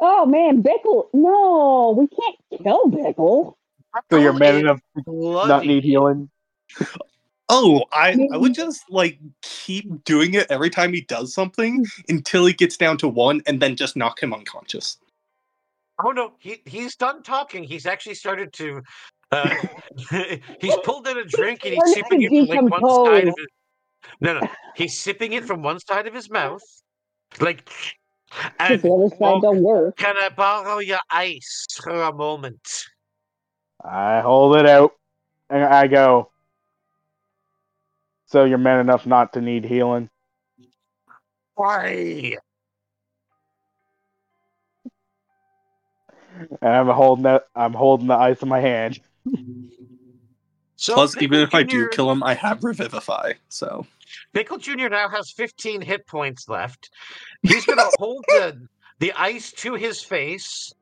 Oh 0.00 0.26
man, 0.26 0.62
Bickle. 0.62 1.08
No, 1.12 1.94
we 1.96 2.06
can't 2.06 2.62
kill 2.62 2.84
Bickle. 2.84 3.54
So 4.10 4.18
you're 4.18 4.32
man 4.32 4.56
is 4.56 4.60
enough 4.60 4.80
to 4.96 5.02
bloody. 5.04 5.48
not 5.48 5.66
need 5.66 5.84
healing. 5.84 6.30
Oh, 7.48 7.84
I, 7.92 8.28
I 8.32 8.36
would 8.36 8.54
just 8.54 8.84
like 8.90 9.18
keep 9.40 10.04
doing 10.04 10.34
it 10.34 10.46
every 10.50 10.68
time 10.68 10.92
he 10.92 11.00
does 11.00 11.32
something 11.32 11.86
until 12.08 12.44
he 12.44 12.52
gets 12.52 12.76
down 12.76 12.98
to 12.98 13.08
one 13.08 13.40
and 13.46 13.60
then 13.60 13.74
just 13.74 13.96
knock 13.96 14.22
him 14.22 14.34
unconscious. 14.34 14.98
Oh 16.04 16.10
no, 16.10 16.32
he 16.38 16.62
he's 16.66 16.94
done 16.94 17.22
talking. 17.22 17.64
He's 17.64 17.86
actually 17.86 18.14
started 18.14 18.52
to. 18.54 18.82
Uh, 19.32 19.54
he's 20.60 20.76
pulled 20.84 21.08
in 21.08 21.16
a 21.18 21.24
drink 21.24 21.60
and 21.64 21.74
he's 21.74 21.82
Learn 21.82 21.94
sipping 21.94 22.22
it 22.22 22.28
from 22.28 22.66
like 22.66 22.80
one 22.80 23.06
side 23.06 23.28
of 23.28 23.34
his. 23.36 23.46
No, 24.20 24.34
no, 24.34 24.48
he's 24.76 24.98
sipping 24.98 25.32
it 25.32 25.44
from 25.44 25.62
one 25.62 25.78
side 25.80 26.06
of 26.06 26.14
his 26.14 26.30
mouth, 26.30 26.62
like. 27.40 27.70
And 28.60 28.82
the 28.82 28.92
other 28.92 29.08
side 29.08 29.18
oh, 29.22 29.40
don't 29.40 29.62
work. 29.62 29.96
can 29.96 30.16
I 30.18 30.28
borrow 30.28 30.80
your 30.80 30.98
ice 31.10 31.66
for 31.82 32.02
a 32.02 32.12
moment? 32.12 32.60
I 33.82 34.20
hold 34.20 34.56
it 34.56 34.66
out 34.66 34.92
and 35.48 35.64
I 35.64 35.86
go. 35.86 36.30
So 38.26 38.44
you're 38.44 38.58
man 38.58 38.80
enough 38.80 39.06
not 39.06 39.32
to 39.32 39.40
need 39.40 39.64
healing. 39.64 40.10
Why? 41.54 42.36
And 46.60 46.70
I'm 46.70 46.88
holding 46.88 47.24
that. 47.24 47.48
I'm 47.54 47.72
holding 47.72 48.06
the 48.08 48.14
ice 48.14 48.42
in 48.42 48.48
my 48.48 48.60
hand. 48.60 49.00
So 50.78 50.94
Plus, 50.94 51.20
even 51.20 51.40
if 51.40 51.56
I 51.56 51.64
do 51.64 51.88
kill 51.88 52.08
him, 52.08 52.22
I 52.22 52.34
have 52.34 52.62
Revivify. 52.62 53.32
So 53.48 53.84
Bickle 54.32 54.60
Jr. 54.60 54.88
now 54.88 55.08
has 55.08 55.32
15 55.32 55.80
hit 55.80 56.06
points 56.06 56.48
left. 56.48 56.90
He's 57.42 57.66
going 57.66 57.78
to 57.78 57.90
hold 57.98 58.24
the, 58.28 58.60
the 59.00 59.12
ice 59.14 59.50
to 59.54 59.74
his 59.74 60.04
face. 60.04 60.72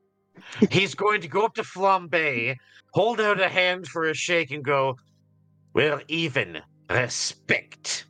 He's 0.69 0.93
going 0.93 1.21
to 1.21 1.27
go 1.27 1.45
up 1.45 1.55
to 1.55 1.63
Flambe, 1.63 2.55
hold 2.93 3.19
out 3.19 3.41
a 3.41 3.49
hand 3.49 3.87
for 3.87 4.05
a 4.05 4.13
shake, 4.13 4.51
and 4.51 4.63
go, 4.63 4.97
Well, 5.73 5.99
even 6.07 6.61
respect. 6.91 8.05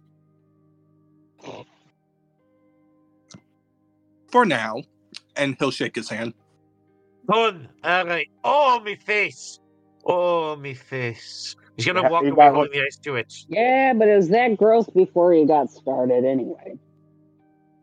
For 4.29 4.45
now, 4.45 4.83
and 5.37 5.55
he'll 5.57 5.71
shake 5.71 5.95
his 5.95 6.09
hand. 6.09 6.33
Fun. 7.27 7.69
All 7.85 8.05
right. 8.05 8.27
Oh, 8.43 8.81
me 8.81 8.97
face. 8.97 9.57
Oh, 10.05 10.57
me 10.57 10.73
face. 10.73 11.55
He's 11.77 11.85
going 11.85 11.95
to 11.95 12.01
Yeah, 12.01 12.09
walk 12.09 12.23
he 12.23 12.29
away 12.29 12.45
got 12.45 12.53
holding 12.55 12.71
the 12.73 12.85
ice 12.85 12.97
to 13.03 13.15
it. 13.15 13.33
Yeah, 13.47 13.93
but 13.93 14.07
it 14.07 14.15
was 14.15 14.29
that 14.29 14.57
gross 14.57 14.87
before 14.89 15.31
he 15.33 15.45
got 15.45 15.69
started 15.69 16.25
anyway. 16.25 16.77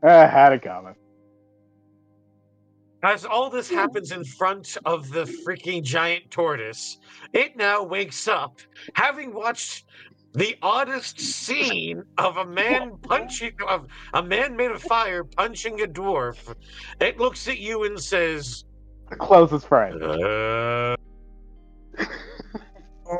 I 0.02 0.26
had 0.26 0.52
it 0.52 0.62
coming. 0.62 0.94
As 3.04 3.24
all 3.24 3.50
this 3.50 3.70
happens 3.70 4.12
in 4.12 4.24
front 4.24 4.76
of 4.84 5.10
the 5.10 5.24
freaking 5.46 5.82
giant 5.82 6.30
tortoise, 6.30 6.98
it 7.32 7.56
now 7.56 7.82
wakes 7.82 8.26
up, 8.26 8.58
having 8.94 9.32
watched 9.32 9.84
the 10.32 10.56
oddest 10.62 11.20
scene 11.20 12.02
of 12.18 12.38
a 12.38 12.44
man 12.46 12.92
punching 13.02 13.52
of 13.68 13.86
a 14.14 14.22
man 14.22 14.56
made 14.56 14.70
of 14.72 14.82
fire 14.82 15.22
punching 15.22 15.82
a 15.82 15.86
dwarf. 15.86 16.52
It 17.00 17.18
looks 17.18 17.46
at 17.46 17.58
you 17.58 17.84
and 17.84 18.00
says, 18.00 18.64
The 19.10 19.16
closest 19.16 19.66
friend. 19.68 20.02
uh, 20.02 20.96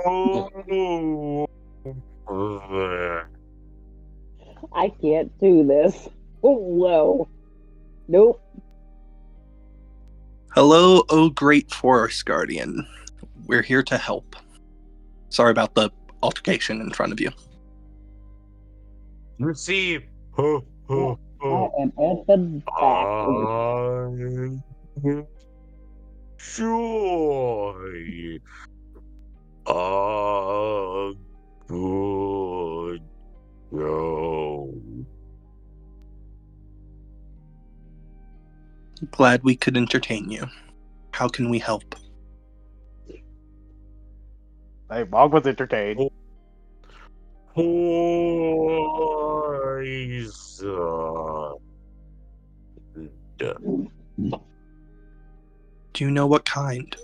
oh, 0.07 1.47
I 4.73 4.89
can't 5.01 5.39
do 5.41 5.65
this. 5.67 6.09
Oh, 6.43 6.57
whoa. 6.57 7.29
Nope. 8.09 8.41
Hello, 10.55 11.05
oh 11.11 11.31
great 11.31 11.73
forest 11.73 12.27
guardian. 12.27 12.87
We're 13.47 13.63
here 13.63 13.85
to 13.85 13.97
help. 13.99 14.37
Sorry 15.29 15.51
about 15.51 15.75
the 15.75 15.91
altercation 16.23 16.81
in 16.81 16.91
front 16.91 17.13
of 17.13 17.21
you. 17.21 17.31
You 19.39 19.53
see, 19.55 19.99
oh, 20.39 20.65
oh, 20.89 21.19
I 21.43 21.47
oh, 21.47 21.73
am 21.81 21.93
at 21.99 22.27
the 22.29 22.37
back. 22.65 22.75
I 25.05 25.27
joy 26.39 28.39
a 29.67 31.13
good 31.69 33.03
go. 33.73 34.75
Glad 39.11 39.43
we 39.43 39.57
could 39.57 39.77
entertain 39.77 40.31
you. 40.31 40.47
How 41.13 41.29
can 41.29 41.49
we 41.51 41.59
help? 41.59 41.95
Hey, 44.91 45.05
Mog 45.11 45.33
was 45.33 45.47
entertained. 45.47 46.11
Poison. 47.55 47.75
Uh, 50.67 51.53
Do 55.93 56.05
you 56.05 56.11
know 56.11 56.27
what 56.27 56.45
kind? 56.45 56.97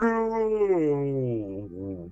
Oh, 0.00 2.10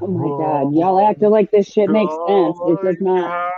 oh 0.00 0.06
my 0.08 0.30
god, 0.36 0.74
y'all 0.74 1.00
acting 1.00 1.30
like 1.30 1.50
this 1.50 1.66
shit 1.68 1.90
makes 1.90 2.14
sense. 2.26 2.58
It 2.64 2.80
does 2.82 3.00
not. 3.00 3.52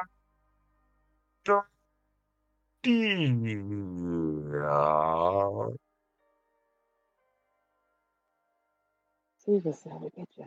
Jesus, 9.46 9.86
how 9.90 9.98
to 9.98 10.10
get 10.10 10.28
you. 10.36 10.46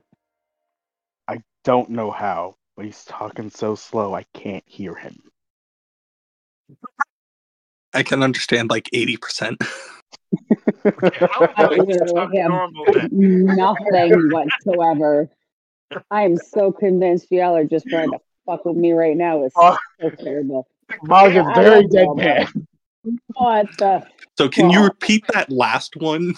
I 1.28 1.41
don't 1.64 1.90
know 1.91 2.12
how, 2.12 2.56
but 2.76 2.85
he's 2.85 3.03
talking 3.06 3.49
so 3.49 3.76
slow 3.76 4.14
I 4.14 4.26
can't 4.34 4.64
hear 4.65 4.95
him. 4.95 5.22
I 7.93 8.03
can 8.03 8.23
understand 8.23 8.69
like 8.69 8.89
80%. 8.93 9.57
I 10.85 11.68
literally 11.69 12.38
have 12.38 12.52
nothing 13.11 14.30
whatsoever. 14.30 15.30
I 16.10 16.23
am 16.23 16.38
so 16.38 16.72
convinced 16.72 17.31
y'all 17.31 17.56
are 17.56 17.65
just 17.65 17.88
trying 17.89 18.11
to 18.11 18.19
fuck 18.45 18.65
with 18.65 18.77
me 18.77 18.93
right 18.93 19.15
now. 19.15 19.43
It's 19.43 19.57
uh, 19.57 19.76
so 19.99 20.10
terrible. 20.10 20.68
Mog 21.03 21.35
is 21.35 21.45
very 21.56 21.84
deadpan. 21.84 22.65
What 23.34 23.68
the? 23.77 24.06
So 24.38 24.48
can 24.49 24.69
you 24.69 24.84
repeat 24.84 25.26
that 25.34 25.52
last 25.52 25.95
one? 25.98 26.35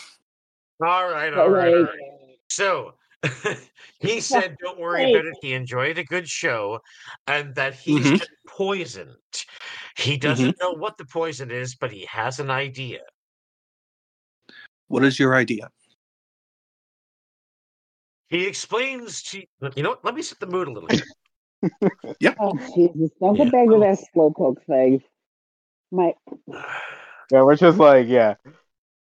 All 0.81 1.09
right, 1.09 1.33
all 1.33 1.49
right, 1.49 1.73
all 1.73 1.79
Like, 1.81 1.89
right. 1.89 2.37
So 2.49 2.93
he 3.99 4.19
said, 4.19 4.57
"Don't 4.61 4.79
worry 4.79 5.09
about 5.09 5.25
it. 5.25 5.35
He 5.41 5.53
enjoyed 5.53 5.97
a 5.97 6.03
good 6.03 6.27
show, 6.27 6.79
and 7.27 7.55
that 7.55 7.73
he's 7.73 7.99
Mhm. 7.99 8.19
been 8.19 8.27
poisoned. 8.47 9.17
He 9.97 10.17
doesn't 10.17 10.59
know 10.59 10.71
what 10.71 10.97
the 10.97 11.05
poison 11.05 11.51
is, 11.51 11.75
but 11.75 11.91
he 11.91 12.05
has 12.05 12.39
an 12.39 12.49
idea. 12.49 13.01
What 14.87 15.03
is 15.05 15.17
your 15.17 15.35
idea? 15.35 15.69
He 18.27 18.45
explains 18.47 19.23
to 19.23 19.43
you 19.75 19.83
know. 19.83 19.91
what, 19.91 20.05
Let 20.05 20.15
me 20.15 20.21
set 20.21 20.39
the 20.39 20.47
mood 20.47 20.67
a 20.67 20.71
little 20.71 20.89
bit. 20.89 21.03
oh 22.39 22.59
Jesus! 22.75 23.11
Don't 23.19 23.35
get 23.35 23.51
back 23.51 23.67
to 23.69 23.79
that 23.79 23.99
slow 24.11 24.31
slowpoke 24.31 24.65
thing. 24.65 25.03
My 25.91 26.13
Yeah, 27.31 27.41
we're 27.43 27.55
just 27.55 27.79
like, 27.79 28.07
yeah. 28.07 28.35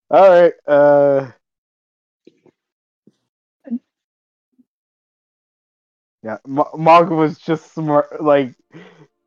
All 0.09 0.29
right. 0.29 0.53
Uh. 0.67 1.31
Yeah, 6.27 6.39
Mo- 6.45 6.69
Mog 6.77 7.09
was 7.09 7.39
just 7.39 7.73
smart. 7.73 8.21
Like, 8.21 8.53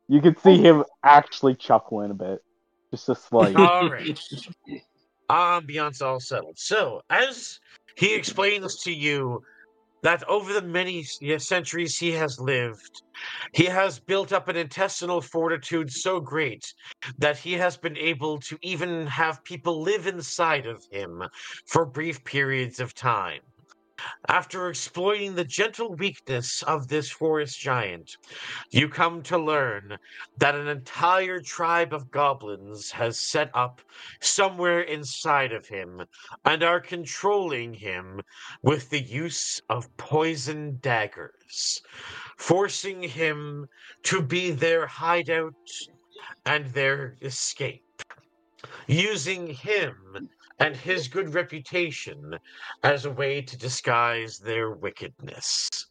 you 0.07 0.21
could 0.21 0.39
see 0.39 0.59
him 0.59 0.83
actually 1.03 1.55
chuckling 1.55 2.11
a 2.11 2.13
bit, 2.13 2.43
just 2.91 3.09
a 3.09 3.15
slight. 3.15 3.55
all 3.55 3.89
right, 3.89 4.19
um, 5.27 5.63
ambiance 5.65 6.03
all 6.03 6.19
settled. 6.19 6.59
So 6.59 7.01
as 7.09 7.59
he 7.95 8.13
explains 8.13 8.83
to 8.83 8.93
you 8.93 9.41
that 10.03 10.23
over 10.29 10.53
the 10.53 10.61
many 10.61 11.03
centuries 11.39 11.97
he 11.97 12.11
has 12.11 12.39
lived, 12.39 13.01
he 13.53 13.65
has 13.65 13.99
built 13.99 14.31
up 14.31 14.47
an 14.47 14.55
intestinal 14.55 15.21
fortitude 15.21 15.91
so 15.91 16.19
great 16.19 16.71
that 17.17 17.35
he 17.35 17.53
has 17.53 17.77
been 17.77 17.97
able 17.97 18.37
to 18.41 18.59
even 18.61 19.07
have 19.07 19.43
people 19.43 19.81
live 19.81 20.05
inside 20.05 20.67
of 20.67 20.83
him 20.91 21.23
for 21.65 21.83
brief 21.83 22.23
periods 22.25 22.79
of 22.79 22.93
time. 22.93 23.41
After 24.27 24.67
exploiting 24.67 25.35
the 25.35 25.43
gentle 25.43 25.93
weakness 25.93 26.63
of 26.63 26.87
this 26.87 27.11
forest 27.11 27.59
giant, 27.59 28.17
you 28.71 28.89
come 28.89 29.21
to 29.21 29.37
learn 29.37 29.99
that 30.37 30.55
an 30.55 30.67
entire 30.67 31.39
tribe 31.39 31.93
of 31.93 32.09
goblins 32.09 32.89
has 32.89 33.19
set 33.19 33.51
up 33.53 33.79
somewhere 34.19 34.81
inside 34.81 35.51
of 35.51 35.67
him 35.67 36.07
and 36.43 36.63
are 36.63 36.79
controlling 36.79 37.75
him 37.75 38.21
with 38.63 38.89
the 38.89 39.01
use 39.01 39.61
of 39.69 39.95
poison 39.97 40.79
daggers, 40.81 41.83
forcing 42.37 43.03
him 43.03 43.67
to 44.01 44.19
be 44.23 44.49
their 44.49 44.87
hideout 44.87 45.53
and 46.43 46.65
their 46.73 47.17
escape, 47.21 48.01
using 48.87 49.45
him 49.45 50.29
and 50.61 50.75
his 50.75 51.07
good 51.07 51.33
reputation 51.33 52.37
as 52.83 53.05
a 53.05 53.11
way 53.11 53.41
to 53.41 53.57
disguise 53.57 54.37
their 54.37 54.71
wickedness. 54.71 55.87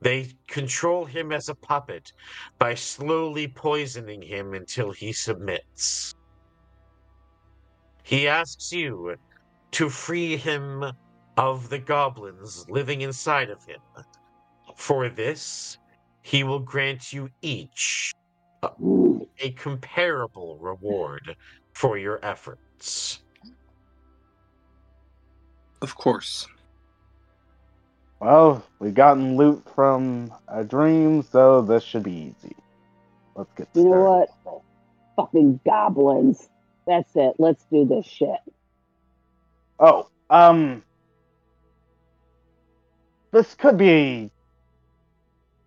They 0.00 0.32
control 0.46 1.04
him 1.04 1.32
as 1.32 1.50
a 1.50 1.54
puppet 1.54 2.10
by 2.58 2.74
slowly 2.74 3.46
poisoning 3.46 4.22
him 4.22 4.54
until 4.54 4.90
he 4.90 5.12
submits. 5.12 6.14
He 8.02 8.26
asks 8.26 8.72
you 8.72 9.16
to 9.72 9.90
free 9.90 10.38
him 10.38 10.84
of 11.36 11.68
the 11.68 11.78
goblins 11.78 12.64
living 12.70 13.02
inside 13.02 13.50
of 13.50 13.62
him. 13.66 13.80
For 14.76 15.10
this, 15.10 15.76
he 16.22 16.42
will 16.42 16.58
grant 16.58 17.12
you 17.12 17.28
each 17.42 18.14
a, 18.62 18.70
a 19.40 19.50
comparable 19.52 20.56
reward 20.58 21.36
for 21.74 21.98
your 21.98 22.18
efforts. 22.24 23.23
Of 25.84 25.96
course. 25.96 26.48
Well, 28.18 28.64
we've 28.80 28.94
gotten 28.94 29.36
loot 29.36 29.62
from 29.74 30.32
a 30.48 30.64
dream, 30.64 31.22
so 31.22 31.60
this 31.60 31.84
should 31.84 32.04
be 32.04 32.34
easy. 32.40 32.56
Let's 33.36 33.52
get 33.54 33.68
You 33.74 33.84
know 33.84 34.30
what? 34.46 34.62
Fucking 35.16 35.60
goblins. 35.66 36.48
That's 36.86 37.14
it. 37.16 37.34
Let's 37.38 37.66
do 37.70 37.84
this 37.84 38.06
shit. 38.06 38.40
Oh, 39.78 40.08
um, 40.30 40.82
this 43.30 43.54
could 43.54 43.76
be 43.76 44.30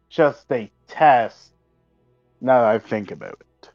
just 0.10 0.52
a 0.52 0.72
test. 0.88 1.52
Now 2.41 2.61
that 2.61 2.69
I 2.72 2.80
think 2.80 3.11
about 3.11 3.39
it, 3.39 3.69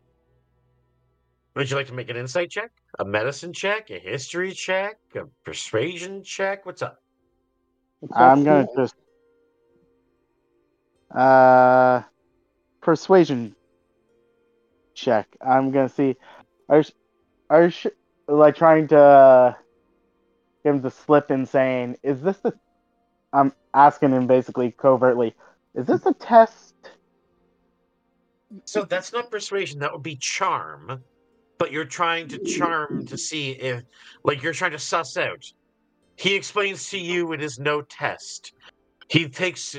Would 1.55 1.71
you 1.71 1.77
like 1.77 1.87
to 1.87 1.95
make 1.95 2.11
an 2.11 2.17
insight 2.17 2.51
check, 2.51 2.73
a 2.99 3.05
medicine 3.05 3.53
check, 3.53 3.91
a 3.91 3.99
history 3.99 4.53
check, 4.53 4.99
a 5.15 5.23
persuasion 5.45 6.23
check? 6.23 6.67
What's 6.67 6.83
up? 6.83 6.99
I'm 8.15 8.45
gonna 8.45 8.69
just 8.77 8.95
uh 11.15 12.03
persuasion 12.81 13.55
check. 14.95 15.29
I'm 15.41 15.71
gonna 15.71 15.89
see. 15.89 16.17
Are 16.69 16.83
sh- 16.83 16.93
are 17.51 17.71
sh- 17.71 17.87
like 18.29 18.57
trying 18.57 18.89
to 18.89 18.99
uh, 18.99 19.55
get 20.65 20.75
him 20.75 20.83
the 20.83 20.91
slip 20.91 21.31
in 21.31 21.47
saying, 21.47 21.97
"Is 22.03 22.21
this 22.23 22.39
the?" 22.39 22.55
I'm 23.33 23.53
asking 23.73 24.11
him 24.11 24.27
basically 24.27 24.73
covertly, 24.73 25.35
"Is 25.75 25.87
this 25.87 26.05
a 26.07 26.13
test?" 26.15 26.75
So 28.65 28.85
that's 28.85 29.13
not 29.13 29.31
persuasion. 29.31 29.81
That 29.81 29.93
would 29.93 30.03
be 30.03 30.17
charm. 30.17 31.05
But 31.63 31.71
you're 31.71 31.85
trying 31.85 32.27
to 32.27 32.41
charm 32.41 33.07
to 33.07 33.17
see 33.17 33.53
if, 33.53 33.85
like, 34.25 34.43
you're 34.43 34.53
trying 34.53 34.73
to 34.73 34.81
suss 34.81 35.17
out. 35.17 35.45
He 36.17 36.35
explains 36.35 36.91
to 36.91 36.99
you 36.99 37.33
it 37.33 37.41
is 37.41 37.61
no 37.61 37.83
test. 37.83 38.53
He 39.09 39.29
takes 39.29 39.77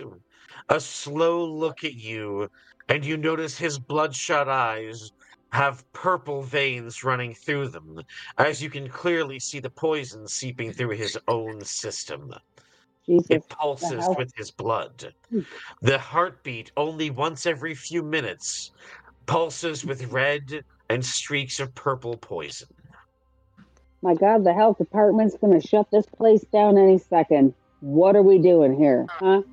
a 0.69 0.79
slow 0.79 1.43
look 1.43 1.83
at 1.83 1.95
you, 1.95 2.47
and 2.87 3.03
you 3.03 3.17
notice 3.17 3.57
his 3.57 3.77
bloodshot 3.77 4.47
eyes 4.47 5.11
have 5.51 5.83
purple 5.91 6.41
veins 6.41 7.03
running 7.03 7.33
through 7.33 7.67
them, 7.67 7.99
as 8.37 8.63
you 8.63 8.69
can 8.69 8.87
clearly 8.87 9.37
see 9.41 9.59
the 9.59 9.69
poison 9.69 10.25
seeping 10.25 10.71
through 10.71 10.91
his 10.91 11.17
own 11.27 11.65
system. 11.65 12.31
Jesus. 13.05 13.27
It 13.29 13.49
pulses 13.49 14.07
with 14.17 14.31
his 14.37 14.51
blood. 14.51 15.13
Hmm. 15.29 15.41
The 15.81 15.99
heartbeat, 15.99 16.71
only 16.77 17.09
once 17.09 17.45
every 17.45 17.75
few 17.75 18.03
minutes, 18.03 18.71
pulses 19.25 19.83
with 19.83 20.05
red 20.13 20.63
and 20.89 21.05
streaks 21.05 21.59
of 21.59 21.75
purple 21.75 22.17
poison. 22.17 22.67
My 24.01 24.15
God, 24.15 24.43
the 24.45 24.53
health 24.53 24.79
department's 24.79 25.37
gonna 25.37 25.61
shut 25.61 25.91
this 25.91 26.05
place 26.07 26.43
down 26.53 26.77
any 26.77 26.99
second. 26.99 27.55
What 27.81 28.15
are 28.15 28.23
we 28.23 28.39
doing 28.39 28.77
here, 28.77 29.09
huh? 29.19 29.43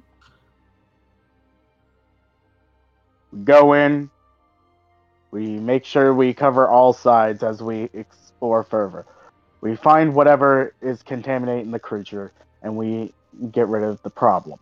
Go 3.44 3.74
in. 3.74 4.10
We 5.32 5.58
make 5.60 5.84
sure 5.84 6.14
we 6.14 6.34
cover 6.34 6.68
all 6.68 6.92
sides 6.92 7.42
as 7.42 7.62
we 7.62 7.90
explore 7.94 8.64
further. 8.64 9.06
We 9.62 9.76
find 9.76 10.14
whatever 10.14 10.74
is 10.82 11.02
contaminating 11.02 11.70
the 11.72 11.80
creature, 11.80 12.32
and 12.62 12.76
we 12.76 13.14
get 13.52 13.68
rid 13.68 13.84
of 13.84 14.00
the 14.02 14.10
problem. 14.10 14.58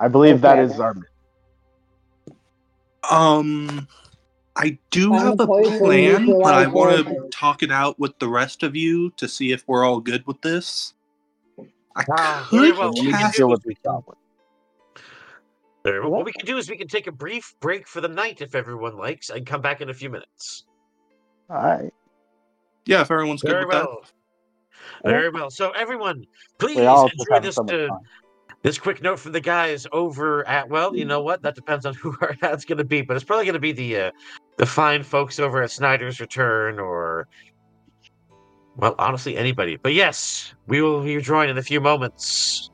I 0.00 0.08
believe 0.08 0.42
that 0.42 0.58
Okay. 0.58 0.60
is 0.60 0.80
our. 0.80 0.94
Um, 3.10 3.88
I 4.56 4.78
do 4.90 5.10
Find 5.10 5.22
have 5.24 5.40
a 5.40 5.46
plan, 5.46 6.26
but 6.26 6.54
I 6.54 6.66
want 6.66 7.06
to 7.06 7.28
talk 7.32 7.62
it 7.62 7.72
out 7.72 7.98
with 7.98 8.16
the 8.20 8.28
rest 8.28 8.62
of 8.62 8.76
you 8.76 9.10
to 9.16 9.26
see 9.26 9.50
if 9.52 9.64
we're 9.66 9.84
all 9.84 10.00
good 10.00 10.24
with 10.26 10.40
this. 10.42 10.94
I 11.96 12.04
Ah, 12.10 12.48
very 12.52 12.70
could 12.70 12.78
well. 12.78 12.92
We 12.92 13.00
can 13.02 13.12
cast. 13.12 13.36
do- 13.36 13.56
the 13.64 13.74
goblin. 13.84 14.16
Very 15.84 16.00
well. 16.00 16.10
What? 16.10 16.18
What 16.18 16.26
we 16.26 16.32
can 16.32 16.46
do 16.46 16.56
is 16.56 16.70
we 16.70 16.76
can 16.76 16.88
take 16.88 17.06
a 17.08 17.12
brief 17.12 17.54
break 17.60 17.86
for 17.86 18.00
the 18.00 18.08
night 18.08 18.40
if 18.40 18.54
everyone 18.54 18.96
likes, 18.96 19.30
and 19.30 19.44
come 19.44 19.60
back 19.60 19.80
in 19.80 19.90
a 19.90 19.94
few 19.94 20.08
minutes. 20.08 20.64
All 21.50 21.56
right. 21.56 21.92
Yeah, 22.86 23.02
if 23.02 23.10
everyone's 23.10 23.42
good 23.42 23.50
Very 23.50 23.64
with 23.66 23.72
that. 23.74 23.86
well. 23.86 24.04
Very 25.04 25.30
well. 25.30 25.50
So 25.50 25.70
everyone, 25.72 26.24
please 26.58 26.76
We 26.76 26.86
all 26.86 27.08
just 27.08 27.20
enjoy 27.28 27.40
this 27.40 27.54
so 27.56 27.64
uh, 27.64 27.98
this 28.62 28.78
quick 28.78 29.02
note 29.02 29.18
from 29.18 29.32
the 29.32 29.40
guys 29.40 29.86
over 29.92 30.46
at 30.48 30.68
well, 30.68 30.96
you 30.96 31.04
know 31.04 31.20
what? 31.22 31.42
That 31.42 31.54
depends 31.54 31.84
on 31.86 31.94
who 32.02 32.16
our 32.20 32.34
ad's 32.42 32.64
going 32.64 32.78
to 32.78 32.84
be, 32.84 33.02
but 33.02 33.14
it's 33.16 33.24
probably 33.24 33.44
going 33.44 33.54
to 33.54 33.58
be 33.60 33.72
the 33.72 33.96
uh, 33.96 34.10
the 34.56 34.66
fine 34.66 35.02
folks 35.02 35.38
over 35.38 35.62
at 35.62 35.70
Snyder's 35.70 36.20
Return 36.20 36.78
or 36.78 37.28
well, 38.76 38.94
honestly 38.98 39.36
anybody. 39.36 39.76
But 39.76 39.94
yes, 39.94 40.54
we 40.66 40.82
will 40.82 41.02
be 41.02 41.20
joined 41.20 41.50
in 41.50 41.58
a 41.58 41.62
few 41.62 41.80
moments. 41.80 42.70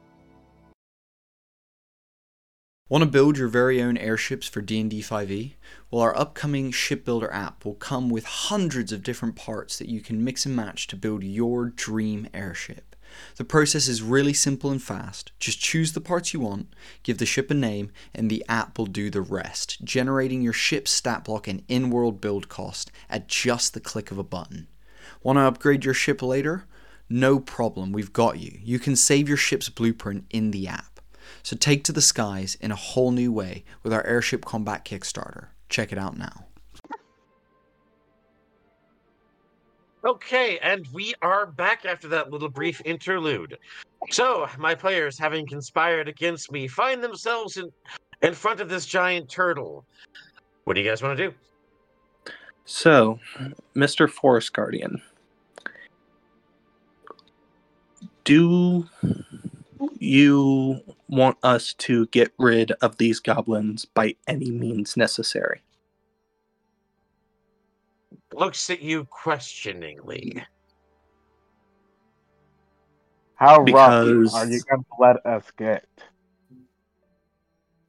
Want 2.89 3.05
to 3.05 3.11
build 3.11 3.39
your 3.39 3.47
very 3.47 3.81
own 3.81 3.97
airships 3.97 4.48
for 4.48 4.61
D&D 4.61 5.01
5e? 5.01 5.55
Well, 5.90 6.02
our 6.02 6.16
upcoming 6.16 6.73
Shipbuilder 6.73 7.32
app 7.32 7.65
will 7.65 7.74
come 7.74 8.09
with 8.11 8.24
hundreds 8.24 8.90
of 8.90 9.05
different 9.05 9.36
parts 9.36 9.78
that 9.78 9.89
you 9.89 10.01
can 10.01 10.24
mix 10.24 10.44
and 10.44 10.57
match 10.57 10.89
to 10.89 10.97
build 10.97 11.23
your 11.23 11.66
dream 11.66 12.28
airship. 12.35 12.90
The 13.37 13.45
process 13.45 13.89
is 13.89 14.03
really 14.03 14.32
simple 14.32 14.70
and 14.70 14.82
fast. 14.82 15.32
Just 15.39 15.61
choose 15.61 15.93
the 15.93 16.01
parts 16.01 16.35
you 16.35 16.41
want, 16.41 16.73
give 17.03 17.19
the 17.19 17.27
ship 17.27 17.51
a 17.51 17.55
name, 17.55 17.91
and 18.15 18.31
the 18.31 18.45
app 18.49 18.78
will 18.78 18.87
do 18.87 19.11
the 19.11 19.20
rest, 19.20 19.85
generating 19.85 20.43
your 20.43 20.53
ship's 20.53 20.91
stat 20.91 21.24
block 21.24 21.49
and 21.49 21.62
in-world 21.69 22.20
build 22.20 22.49
cost 22.49 22.91
at 23.09 23.28
just 23.28 23.74
the 23.74 23.81
click 23.81 24.11
of 24.11 24.19
a 24.19 24.24
button. 24.24 24.66
Want 25.23 25.37
to 25.37 25.43
upgrade 25.43 25.85
your 25.85 25.95
ship 25.95 26.23
later? 26.23 26.65
No 27.09 27.41
problem, 27.41 27.93
we've 27.93 28.12
got 28.12 28.39
you. 28.39 28.59
You 28.62 28.78
can 28.78 28.95
save 28.97 29.28
your 29.28 29.37
ship's 29.37 29.69
blueprint 29.69 30.24
in 30.31 30.51
the 30.51 30.69
app. 30.69 31.01
So 31.43 31.57
take 31.57 31.85
to 31.85 31.93
the 31.93 32.03
skies 32.03 32.57
in 32.61 32.70
a 32.70 32.77
whole 32.77 33.11
new 33.11 33.32
way 33.32 33.65
with 33.82 33.93
our 33.93 34.07
Airship 34.07 34.45
Combat 34.45 34.85
Kickstarter. 34.85 35.49
Check 35.69 35.93
it 35.93 35.99
out 35.99 36.16
now. 36.16 36.47
Okay, 40.05 40.59
and 40.63 40.89
we 40.93 41.15
are 41.21 41.47
back 41.47 41.85
after 41.85 42.09
that 42.09 42.31
little 42.31 42.49
brief 42.49 42.81
interlude. 42.85 43.59
So, 44.11 44.49
my 44.59 44.75
players, 44.75 45.19
having 45.19 45.47
conspired 45.47 46.09
against 46.09 46.51
me, 46.51 46.69
find 46.69 47.03
themselves 47.03 47.59
in 47.59 47.71
in 48.23 48.35
front 48.35 48.61
of 48.61 48.69
this 48.69 48.87
giant 48.87 49.29
turtle. 49.29 49.85
What 50.65 50.75
do 50.75 50.81
you 50.81 50.89
guys 50.89 51.03
want 51.03 51.19
to 51.19 51.29
do? 51.29 51.35
So, 52.65 53.19
Mr. 53.75 54.09
Forest 54.09 54.53
Guardian, 54.53 55.03
do 58.25 58.87
you 59.99 60.81
want 61.09 61.37
us 61.43 61.75
to 61.75 62.07
get 62.07 62.33
rid 62.39 62.73
of 62.73 62.99
these 62.99 63.21
goblins 63.21 63.85
by 63.85 64.15
any 64.27 64.51
means 64.51 64.97
necessary? 64.97 65.63
Looks 68.32 68.70
at 68.70 68.81
you 68.81 69.05
questioningly. 69.07 70.43
How 73.35 73.62
rough 73.62 74.07
are 74.35 74.47
you 74.47 74.61
going 74.62 74.85
to 74.85 74.97
let 74.98 75.24
us 75.27 75.44
get? 75.57 75.86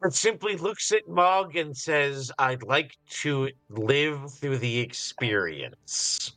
It 0.04 0.14
simply 0.14 0.58
looks 0.58 0.92
at 0.92 1.08
Mog 1.08 1.56
and 1.56 1.78
says, 1.78 2.32
I'd 2.40 2.64
like 2.64 2.98
to 3.22 3.50
live 3.70 4.34
through 4.34 4.58
the 4.58 4.80
experience. 4.80 6.32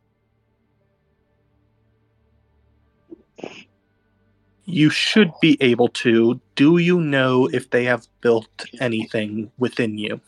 You 4.67 4.91
should 4.91 5.33
be 5.41 5.57
able 5.63 5.89
to. 5.89 6.41
Do 6.57 6.79
you 6.79 7.01
know 7.01 7.47
if 7.47 7.71
they 7.71 7.85
have 7.85 8.07
built 8.21 8.67
anything 8.81 9.51
within 9.59 9.97
you? 9.97 10.21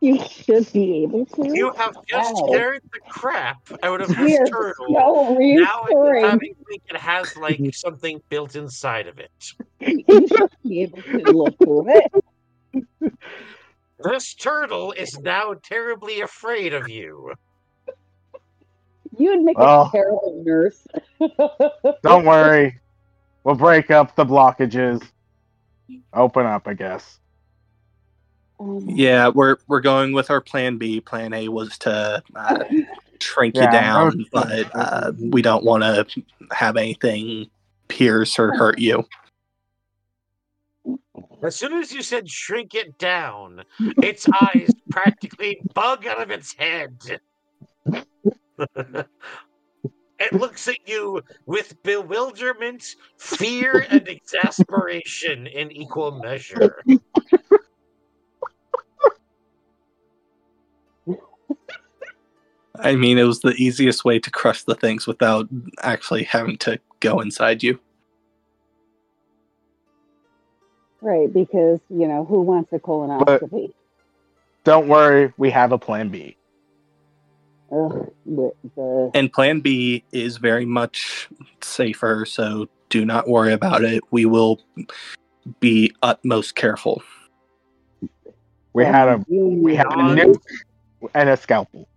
You 0.00 0.18
should 0.28 0.72
be 0.72 1.02
able 1.02 1.26
to. 1.26 1.48
You 1.52 1.72
have 1.76 1.96
just 2.06 2.32
oh. 2.36 2.42
Wow. 2.44 2.52
scared 2.52 2.82
the 2.92 3.00
crap 3.08 3.60
out 3.82 4.00
of 4.00 4.08
We 4.10 4.14
this 4.14 4.40
are 4.40 4.46
turtle. 4.46 4.86
so 4.94 5.36
now 5.38 5.86
I'm 5.90 6.22
having 6.22 6.54
think 6.68 6.82
it 6.88 6.96
has 6.96 7.36
like 7.36 7.60
something 7.74 8.20
built 8.28 8.54
inside 8.54 9.08
of 9.08 9.18
it. 9.18 9.52
You 9.80 10.26
should 10.28 10.50
be 10.64 10.82
able 10.82 11.02
to 11.02 11.32
look 11.32 11.58
through 11.58 11.86
it. 11.88 13.12
This 14.04 14.34
turtle 14.34 14.92
is 14.92 15.18
now 15.18 15.54
terribly 15.62 16.20
afraid 16.20 16.72
of 16.74 16.88
you. 16.88 17.32
You 19.16 19.30
would 19.30 19.42
make 19.42 19.56
Oh. 19.58 19.88
a 19.88 19.90
terrible 19.90 20.42
nurse. 20.44 20.86
Don't 22.04 22.24
worry. 22.24 22.78
We'll 23.42 23.56
break 23.56 23.90
up 23.90 24.14
the 24.14 24.24
blockages. 24.24 25.02
Open 26.12 26.46
up, 26.46 26.68
I 26.68 26.74
guess. 26.74 27.18
Um, 28.60 28.88
Yeah, 28.88 29.28
we're 29.28 29.56
we're 29.66 29.80
going 29.80 30.12
with 30.12 30.30
our 30.30 30.40
plan 30.40 30.78
B. 30.78 31.00
Plan 31.00 31.32
A 31.32 31.48
was 31.48 31.78
to 31.78 32.22
uh, 32.34 32.64
shrink 33.20 33.56
you 33.56 33.70
down, 33.70 34.08
okay. 34.08 34.24
but 34.32 34.70
uh, 34.74 35.12
we 35.18 35.42
don't 35.42 35.64
want 35.64 35.82
to 35.82 36.06
have 36.52 36.76
anything 36.76 37.48
pierce 37.88 38.38
or 38.38 38.54
hurt 38.54 38.78
you. 38.78 39.04
As 41.42 41.54
soon 41.56 41.74
as 41.74 41.92
you 41.92 42.02
said 42.02 42.28
shrink 42.28 42.74
it 42.74 42.98
down, 42.98 43.62
its 43.78 44.26
eyes 44.40 44.70
practically 44.90 45.60
bug 45.74 46.06
out 46.06 46.20
of 46.20 46.30
its 46.30 46.54
head. 46.54 47.20
it 50.18 50.32
looks 50.32 50.68
at 50.68 50.78
you 50.86 51.22
with 51.46 51.80
bewilderment, 51.82 52.96
fear, 53.18 53.86
and 53.88 54.08
exasperation 54.08 55.46
in 55.46 55.70
equal 55.70 56.20
measure. 56.20 56.82
I 62.80 62.96
mean, 62.96 63.18
it 63.18 63.24
was 63.24 63.40
the 63.40 63.54
easiest 63.54 64.04
way 64.04 64.18
to 64.18 64.30
crush 64.30 64.62
the 64.64 64.74
things 64.74 65.06
without 65.06 65.48
actually 65.82 66.24
having 66.24 66.56
to 66.58 66.78
go 67.00 67.20
inside 67.20 67.62
you. 67.62 67.78
Right, 71.00 71.32
because 71.32 71.80
you 71.90 72.08
know 72.08 72.24
who 72.24 72.42
wants 72.42 72.72
a 72.72 72.78
colonoscopy? 72.78 73.72
Don't 74.64 74.88
worry, 74.88 75.32
we 75.36 75.50
have 75.50 75.72
a 75.72 75.78
plan 75.78 76.08
B. 76.08 76.36
Ugh, 77.70 78.10
the 78.24 79.10
And 79.14 79.32
Plan 79.32 79.60
B 79.60 80.02
is 80.12 80.38
very 80.38 80.64
much 80.64 81.28
safer, 81.60 82.24
so 82.24 82.68
do 82.88 83.04
not 83.04 83.28
worry 83.28 83.52
about 83.52 83.84
it. 83.84 84.02
We 84.10 84.24
will 84.24 84.60
be 85.60 85.92
utmost 86.02 86.54
careful. 86.54 87.02
We 88.72 88.84
had 88.84 89.08
a 89.08 89.24
we 89.28 89.74
had 89.74 89.86
a 89.86 89.90
nuke 89.90 90.40
and 91.14 91.28
a 91.28 91.36
scalpel. 91.36 91.88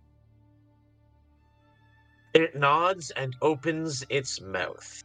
It 2.34 2.54
nods 2.54 3.10
and 3.10 3.36
opens 3.42 4.04
its 4.08 4.40
mouth. 4.40 5.02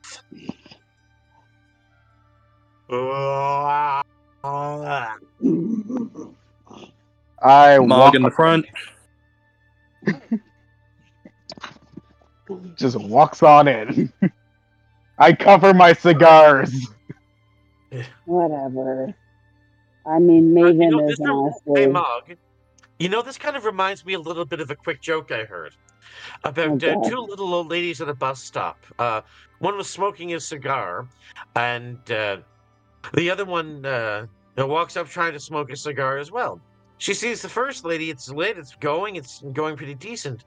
I 2.89 4.01
Mog 7.79 7.89
walk 7.89 8.15
in 8.15 8.21
the 8.21 8.31
front. 8.31 8.65
just 12.77 12.95
walks 12.97 13.43
on 13.43 13.67
in. 13.67 14.13
I 15.19 15.33
cover 15.33 15.73
my 15.73 15.91
cigars. 15.91 16.73
whatever. 18.23 19.13
I 20.05 20.19
mean, 20.19 20.53
Maven 20.53 20.81
You 20.81 20.91
know, 20.91 21.09
is 21.09 21.17
this 21.17 21.27
rem- 21.65 21.75
hey, 21.75 21.87
Mog. 21.87 22.37
You 22.99 23.09
know, 23.09 23.21
this 23.21 23.37
kind 23.37 23.57
of 23.57 23.65
reminds 23.65 24.05
me 24.05 24.13
a 24.13 24.19
little 24.19 24.45
bit 24.45 24.61
of 24.61 24.71
a 24.71 24.75
quick 24.75 25.01
joke 25.01 25.29
I 25.33 25.43
heard 25.43 25.75
about 26.43 26.83
uh, 26.83 26.95
two 27.09 27.19
little 27.19 27.53
old 27.53 27.69
ladies 27.69 28.01
at 28.01 28.09
a 28.09 28.13
bus 28.13 28.43
stop. 28.43 28.77
Uh, 28.99 29.21
one 29.59 29.75
was 29.77 29.89
smoking 29.89 30.33
a 30.33 30.39
cigar, 30.39 31.07
and 31.55 31.99
uh, 32.11 32.37
the 33.13 33.29
other 33.29 33.45
one 33.45 33.85
uh, 33.85 34.27
walks 34.57 34.97
up 34.97 35.07
trying 35.07 35.33
to 35.33 35.39
smoke 35.39 35.71
a 35.71 35.75
cigar 35.75 36.17
as 36.17 36.31
well. 36.31 36.61
She 36.99 37.13
sees 37.13 37.41
the 37.41 37.49
first 37.49 37.85
lady; 37.85 38.09
it's 38.09 38.29
lit, 38.29 38.57
it's 38.57 38.75
going, 38.75 39.15
it's 39.15 39.43
going 39.53 39.77
pretty 39.77 39.95
decent, 39.95 40.45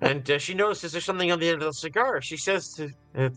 and 0.00 0.28
uh, 0.30 0.38
she 0.38 0.54
notices 0.54 0.92
there's 0.92 1.04
something 1.04 1.32
on 1.32 1.40
the 1.40 1.48
end 1.48 1.62
of 1.62 1.68
the 1.68 1.72
cigar. 1.72 2.20
She 2.20 2.36
says 2.36 2.72
to 2.74 2.90
uh, 3.16 3.30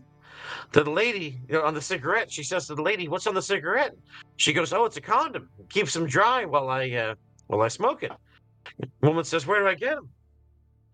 to 0.74 0.84
the 0.84 0.90
lady 0.90 1.40
you 1.48 1.56
know, 1.56 1.64
on 1.64 1.74
the 1.74 1.82
cigarette. 1.82 2.32
She 2.32 2.44
says 2.44 2.68
to 2.68 2.76
the 2.76 2.82
lady, 2.82 3.08
"What's 3.08 3.28
on 3.28 3.36
the 3.36 3.42
cigarette?" 3.42 3.96
She 4.38 4.54
goes, 4.54 4.74
"Oh, 4.74 4.86
it's 4.86 4.98
a 4.98 5.02
condom. 5.02 5.50
Keeps 5.70 5.94
them 5.94 6.08
dry 6.08 6.46
while 6.46 6.70
I 6.70 6.90
uh, 6.92 7.16
while 7.48 7.62
I 7.62 7.68
smoke 7.70 8.04
it." 8.04 8.12
Woman 9.02 9.24
says, 9.24 9.48
"Where 9.48 9.60
do 9.60 9.68
I 9.68 9.76
get 9.76 9.96
them?" 9.96 10.10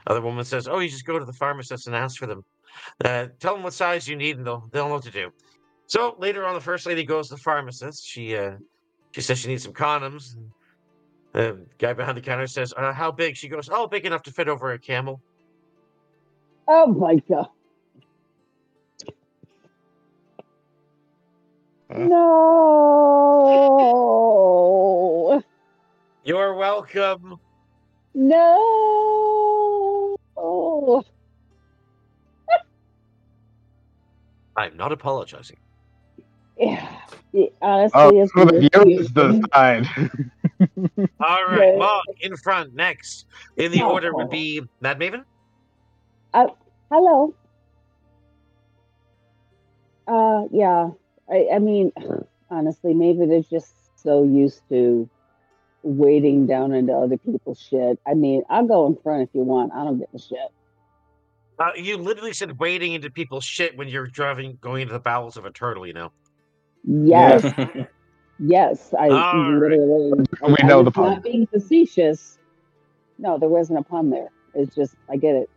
Other 0.07 0.21
woman 0.21 0.45
says, 0.45 0.67
"Oh, 0.67 0.79
you 0.79 0.89
just 0.89 1.05
go 1.05 1.19
to 1.19 1.25
the 1.25 1.33
pharmacist 1.33 1.85
and 1.87 1.95
ask 1.95 2.17
for 2.17 2.25
them. 2.27 2.43
Uh, 3.03 3.27
tell 3.39 3.53
them 3.53 3.63
what 3.63 3.73
size 3.73 4.07
you 4.07 4.15
need, 4.15 4.37
and 4.37 4.47
they'll 4.47 4.67
they'll 4.71 4.87
know 4.87 4.95
what 4.95 5.03
to 5.03 5.11
do." 5.11 5.31
So 5.87 6.15
later 6.17 6.45
on, 6.45 6.55
the 6.55 6.61
first 6.61 6.85
lady 6.85 7.03
goes 7.03 7.27
to 7.27 7.35
the 7.35 7.41
pharmacist. 7.41 8.07
She 8.07 8.35
uh, 8.35 8.53
she 9.11 9.19
says 9.21 9.39
she 9.39 9.49
needs 9.49 9.63
some 9.63 9.73
condoms. 9.73 10.37
The 11.33 11.65
guy 11.77 11.93
behind 11.93 12.17
the 12.17 12.21
counter 12.21 12.47
says, 12.47 12.73
uh, 12.77 12.93
"How 12.93 13.11
big?" 13.11 13.35
She 13.35 13.49
goes, 13.49 13.69
"Oh, 13.71 13.85
big 13.85 14.05
enough 14.05 14.23
to 14.23 14.31
fit 14.31 14.47
over 14.47 14.71
a 14.71 14.79
camel." 14.79 15.21
Oh 16.69 16.87
my 16.87 17.15
god! 17.29 17.49
No! 21.89 22.23
You're 26.23 26.55
welcome. 26.55 27.39
No! 28.13 29.36
Oh, 30.37 31.03
I'm 34.55 34.75
not 34.77 34.91
apologizing. 34.91 35.57
yeah. 36.57 36.87
It 37.33 37.53
honestly, 37.61 37.99
Oh, 37.99 38.21
is 38.21 38.31
for 38.31 38.45
the 38.45 38.69
weird. 38.73 38.87
viewers 38.87 39.11
decide. 39.11 39.87
All 41.19 41.45
right, 41.45 41.73
Yeah. 41.73 41.77
Mog 41.77 42.01
in 42.21 42.35
front 42.37 42.73
next. 42.73 43.25
In 43.57 43.71
the 43.71 43.81
Oh. 43.83 43.91
order 43.93 44.13
would 44.13 44.29
be 44.29 44.61
Mad 44.81 44.99
Maven. 44.99 45.23
Uh, 46.33 46.47
hello. 46.91 47.33
Uh, 50.07 50.43
yeah. 50.51 50.89
I, 51.29 51.49
I 51.55 51.59
mean, 51.59 51.91
honestly, 52.49 52.93
Maven 52.93 53.37
is 53.37 53.47
just 53.47 53.73
so 53.97 54.23
used 54.23 54.61
to 54.69 55.09
wading 55.87 56.47
down 56.47 56.73
into 56.73 56.93
other 56.93 57.17
people's 57.17 57.59
shit. 57.59 57.99
I 58.05 58.13
mean, 58.13 58.43
I'll 58.49 58.67
go 58.67 58.85
in 58.87 58.97
front 58.97 59.23
if 59.23 59.29
you 59.33 59.41
want. 59.41 59.71
I 59.73 59.83
don't 59.83 59.99
give 59.99 60.07
a 60.13 60.19
shit. 60.19 60.39
Uh, 61.59 61.71
you 61.75 61.97
literally 61.97 62.33
said 62.33 62.59
wading 62.59 62.93
into 62.93 63.09
people's 63.09 63.45
shit 63.45 63.75
when 63.77 63.87
you're 63.87 64.07
driving, 64.07 64.57
going 64.61 64.83
into 64.83 64.93
the 64.93 64.99
bowels 64.99 65.37
of 65.37 65.45
a 65.45 65.51
turtle. 65.51 65.87
You 65.87 65.93
know. 65.93 66.11
Yes, 66.83 67.43
yes. 68.39 68.93
I 68.97 69.09
All 69.09 69.51
right. 69.51 69.59
literally. 69.59 70.25
We 70.47 70.55
I 70.59 70.67
know 70.67 70.77
was 70.77 70.85
the 70.85 70.91
pun. 70.91 71.13
Not 71.13 71.23
being 71.23 71.47
facetious. 71.47 72.37
No, 73.17 73.39
there 73.39 73.49
wasn't 73.49 73.79
a 73.79 73.83
pun 73.83 74.09
there. 74.09 74.29
It's 74.53 74.75
just 74.75 74.95
I 75.09 75.17
get 75.17 75.35
it. 75.35 75.49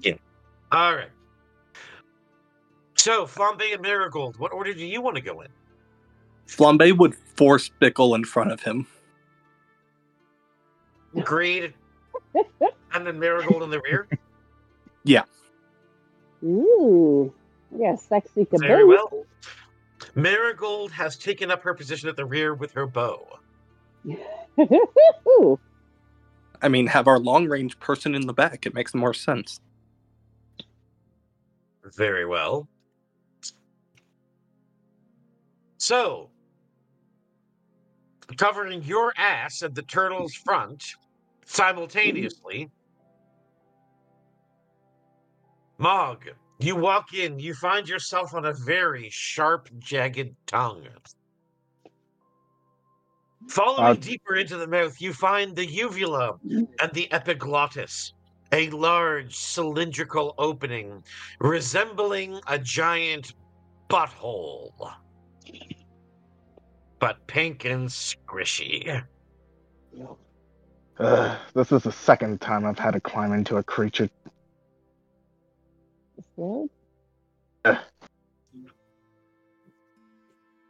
Yeah. 0.00 0.14
All 0.72 0.94
right. 0.94 1.10
So, 2.96 3.24
Flambe 3.24 3.72
and 3.72 3.82
Marigold, 3.82 4.38
what 4.38 4.52
order 4.52 4.74
do 4.74 4.84
you 4.84 5.00
want 5.00 5.16
to 5.16 5.22
go 5.22 5.40
in? 5.40 5.48
Flambe 6.48 6.96
would 6.98 7.14
force 7.14 7.70
Bickle 7.80 8.14
in 8.14 8.24
front 8.24 8.52
of 8.52 8.60
him. 8.62 8.86
Agreed. 11.20 11.74
and 12.92 13.06
then 13.06 13.18
Marigold 13.18 13.62
in 13.62 13.70
the 13.70 13.80
rear. 13.80 14.06
Yeah. 15.04 15.22
Ooh, 16.44 17.32
yeah, 17.76 17.94
sexy 17.96 18.44
caboose. 18.44 18.60
Very 18.60 18.84
well. 18.84 19.24
Marigold 20.14 20.90
has 20.92 21.16
taken 21.16 21.50
up 21.50 21.62
her 21.62 21.74
position 21.74 22.08
at 22.08 22.16
the 22.16 22.24
rear 22.24 22.54
with 22.54 22.72
her 22.72 22.86
bow. 22.86 23.38
Ooh, 25.28 25.58
I 26.62 26.68
mean, 26.68 26.86
have 26.86 27.06
our 27.06 27.18
long 27.18 27.48
range 27.48 27.78
person 27.80 28.14
in 28.14 28.26
the 28.26 28.32
back. 28.32 28.66
It 28.66 28.74
makes 28.74 28.94
more 28.94 29.14
sense. 29.14 29.60
Very 31.84 32.26
well. 32.26 32.66
So, 35.78 36.30
covering 38.36 38.82
your 38.82 39.12
ass 39.16 39.62
at 39.62 39.74
the 39.74 39.82
turtle's 39.82 40.34
front 40.34 40.94
simultaneously, 41.46 42.70
Mog, 45.78 46.24
you 46.58 46.74
walk 46.76 47.14
in, 47.14 47.38
you 47.38 47.54
find 47.54 47.88
yourself 47.88 48.34
on 48.34 48.46
a 48.46 48.52
very 48.52 49.08
sharp, 49.10 49.68
jagged 49.78 50.34
tongue. 50.46 50.86
Following 53.48 53.84
Uh, 53.84 53.94
deeper 53.94 54.36
into 54.36 54.56
the 54.56 54.66
mouth, 54.66 55.00
you 55.00 55.12
find 55.12 55.54
the 55.54 55.66
uvula 55.66 56.38
and 56.44 56.92
the 56.92 57.12
epiglottis, 57.12 58.12
a 58.52 58.70
large 58.70 59.36
cylindrical 59.36 60.34
opening 60.38 61.04
resembling 61.40 62.40
a 62.48 62.58
giant 62.58 63.34
butthole, 63.88 64.72
but 66.98 67.24
pink 67.26 67.64
and 67.66 67.88
squishy. 67.88 69.04
Ugh, 70.98 71.38
this 71.54 71.72
is 71.72 71.82
the 71.82 71.92
second 71.92 72.40
time 72.40 72.64
I've 72.64 72.78
had 72.78 72.92
to 72.92 73.00
climb 73.00 73.32
into 73.32 73.56
a 73.56 73.62
creature. 73.62 74.08
what? 76.34 76.68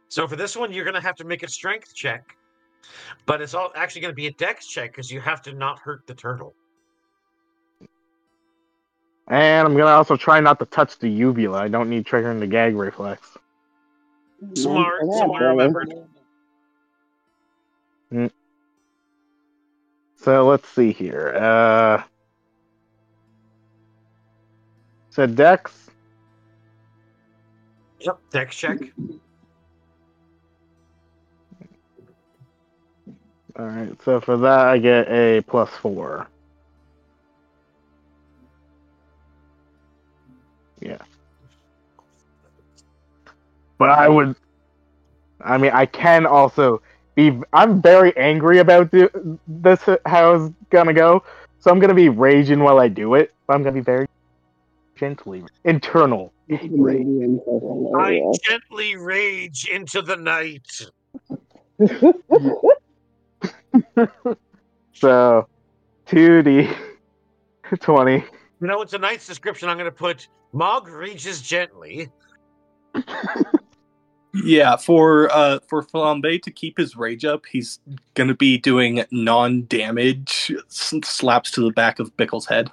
So 0.09 0.27
for 0.27 0.35
this 0.35 0.57
one, 0.57 0.73
you're 0.73 0.83
going 0.83 0.95
to 0.95 1.01
have 1.01 1.15
to 1.17 1.25
make 1.25 1.43
a 1.43 1.49
strength 1.49 1.93
check, 1.93 2.23
but 3.25 3.41
it's 3.41 3.53
all 3.53 3.71
actually 3.75 4.01
going 4.01 4.11
to 4.11 4.15
be 4.15 4.27
a 4.27 4.31
dex 4.33 4.67
check 4.67 4.91
because 4.91 5.11
you 5.11 5.21
have 5.21 5.41
to 5.43 5.53
not 5.53 5.79
hurt 5.79 6.07
the 6.07 6.15
turtle. 6.15 6.53
And 9.29 9.67
I'm 9.67 9.75
gonna 9.75 9.91
also 9.91 10.15
try 10.15 10.39
not 10.39 10.57
to 10.59 10.65
touch 10.65 10.99
the 10.99 11.09
uvula. 11.09 11.59
I 11.59 11.67
don't 11.67 11.89
need 11.89 12.05
triggering 12.05 12.39
the 12.39 12.47
gag 12.47 12.75
reflex. 12.75 13.37
Smart, 14.55 15.01
None 15.01 15.05
for 15.05 15.05
that, 15.05 15.17
smart 15.17 15.39
brother. 15.39 15.49
remembered. 15.49 15.93
Mm. 18.13 18.31
So 20.17 20.47
let's 20.47 20.67
see 20.67 20.91
here. 20.91 21.33
Uh, 21.35 22.03
so 25.09 25.25
Dex. 25.25 25.89
Yep, 28.01 28.19
dex 28.31 28.55
check. 28.55 28.79
All 33.57 33.65
right. 33.65 34.01
So 34.03 34.19
for 34.19 34.37
that, 34.37 34.67
I 34.67 34.77
get 34.77 35.07
a 35.09 35.41
plus 35.41 35.69
four. 35.69 36.27
Yeah. 40.79 40.97
But 43.77 43.89
I 43.89 44.07
would. 44.09 44.35
I 45.41 45.57
mean, 45.57 45.71
I 45.73 45.85
can 45.85 46.25
also 46.25 46.81
be. 47.17 47.37
I'm 47.51 47.81
very 47.81 48.15
angry 48.15 48.59
about 48.59 48.91
the, 48.91 49.37
this 49.47 49.81
how 50.05 50.35
it's 50.35 50.53
gonna 50.69 50.93
go. 50.93 51.23
So 51.59 51.69
I'm 51.69 51.79
gonna 51.79 51.93
be 51.93 52.07
raging 52.07 52.61
while 52.61 52.79
I 52.79 52.87
do 52.87 53.15
it, 53.15 53.33
but 53.45 53.55
I'm 53.55 53.63
gonna 53.63 53.73
be 53.73 53.81
very 53.81 54.07
gently 54.95 55.43
internal 55.65 56.31
rage. 56.47 56.71
I 57.97 58.21
gently 58.43 58.95
rage 58.95 59.67
into 59.67 60.01
the 60.01 60.15
night. 60.15 60.87
So, 64.99 65.47
two 66.07 66.41
d 66.41 66.67
twenty. 67.79 68.25
You 68.59 68.67
know, 68.67 68.81
it's 68.81 68.93
a 68.93 68.97
nice 68.97 69.27
description. 69.27 69.69
I'm 69.69 69.77
going 69.77 69.85
to 69.85 69.95
put 69.95 70.27
Mog 70.53 70.87
rages 70.87 71.43
gently. 71.43 72.09
Yeah, 74.43 74.75
for 74.75 75.29
uh 75.31 75.59
for 75.67 75.83
Flambe 75.83 76.41
to 76.41 76.51
keep 76.51 76.77
his 76.77 76.95
rage 76.95 77.25
up, 77.25 77.45
he's 77.45 77.79
gonna 78.13 78.35
be 78.35 78.57
doing 78.57 79.03
non-damage 79.11 80.53
slaps 80.69 81.51
to 81.51 81.61
the 81.61 81.71
back 81.71 81.99
of 81.99 82.15
Bickle's 82.17 82.45
head. 82.45 82.71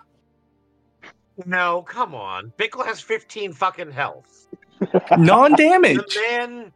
No, 1.46 1.82
come 1.82 2.14
on. 2.14 2.52
Bickle 2.58 2.84
has 2.86 3.00
15 3.00 3.52
fucking 3.52 3.90
health. 3.90 4.46
Non-damage. 5.18 5.96
The 5.96 6.20
man, 6.30 6.72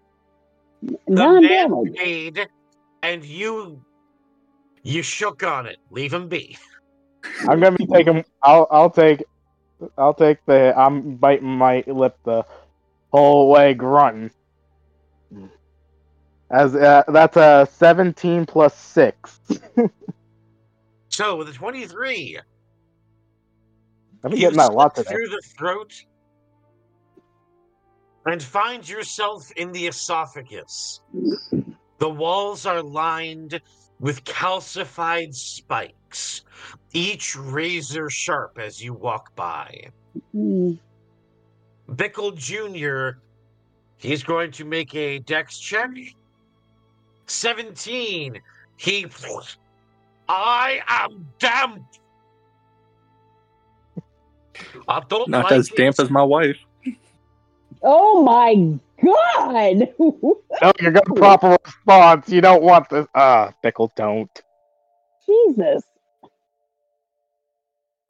the 0.82 0.98
Non-damage. 1.08 1.70
man 1.70 1.94
paid, 1.94 2.48
and 3.02 3.24
you, 3.24 3.80
you 4.82 5.02
shook 5.02 5.42
on 5.44 5.66
it. 5.66 5.78
Leave 5.90 6.12
him 6.12 6.28
be. 6.28 6.56
I'm 7.48 7.60
gonna 7.60 7.76
be 7.76 7.86
taking. 7.86 8.24
I'll 8.42 8.66
I'll 8.70 8.90
take. 8.90 9.24
I'll 9.96 10.14
take 10.14 10.44
the. 10.46 10.76
I'm 10.78 11.16
biting 11.16 11.48
my 11.48 11.84
lip 11.86 12.16
the 12.24 12.44
whole 13.12 13.50
way 13.50 13.74
grunting. 13.74 14.30
As 16.50 16.74
uh, 16.74 17.02
that's 17.08 17.36
a 17.36 17.68
17 17.70 18.46
plus 18.46 18.74
six. 18.74 19.40
So 21.18 21.34
with 21.34 21.48
a 21.48 21.52
23, 21.52 22.38
I've 22.38 24.22
been 24.22 24.32
you 24.32 24.38
getting 24.38 24.58
that 24.58 24.70
a 24.70 24.72
lot 24.72 24.94
today. 24.94 25.10
through 25.10 25.28
the 25.30 25.42
throat 25.58 25.92
and 28.24 28.40
find 28.40 28.88
yourself 28.88 29.50
in 29.56 29.72
the 29.72 29.88
esophagus. 29.88 31.00
The 31.98 32.08
walls 32.08 32.66
are 32.66 32.82
lined 32.82 33.60
with 33.98 34.22
calcified 34.22 35.34
spikes, 35.34 36.44
each 36.92 37.34
razor 37.34 38.10
sharp 38.10 38.58
as 38.60 38.80
you 38.80 38.94
walk 38.94 39.34
by. 39.34 39.88
Hmm. 40.30 40.74
Bickle 41.90 42.36
Jr., 42.36 43.18
he's 43.98 44.22
going 44.22 44.50
to 44.52 44.64
make 44.64 44.94
a 44.94 45.18
dex 45.20 45.58
check. 45.58 45.90
17. 47.26 48.40
He. 48.76 49.06
I 50.28 50.80
am 50.86 51.26
damp. 51.38 51.82
I 54.88 55.00
don't 55.08 55.28
Not 55.28 55.44
like 55.44 55.52
as 55.52 55.68
it. 55.68 55.76
damp 55.76 56.00
as 56.00 56.10
my 56.10 56.22
wife. 56.22 56.56
Oh 57.82 58.22
my 58.22 58.78
god! 59.04 59.94
No, 60.60 60.72
you're 60.80 60.90
gonna 60.90 61.14
proper 61.14 61.56
response. 61.64 62.28
You 62.28 62.40
don't 62.40 62.62
want 62.64 62.88
this. 62.88 63.06
Ah, 63.14 63.52
Pickle, 63.62 63.92
don't. 63.94 64.30
Jesus. 65.24 65.84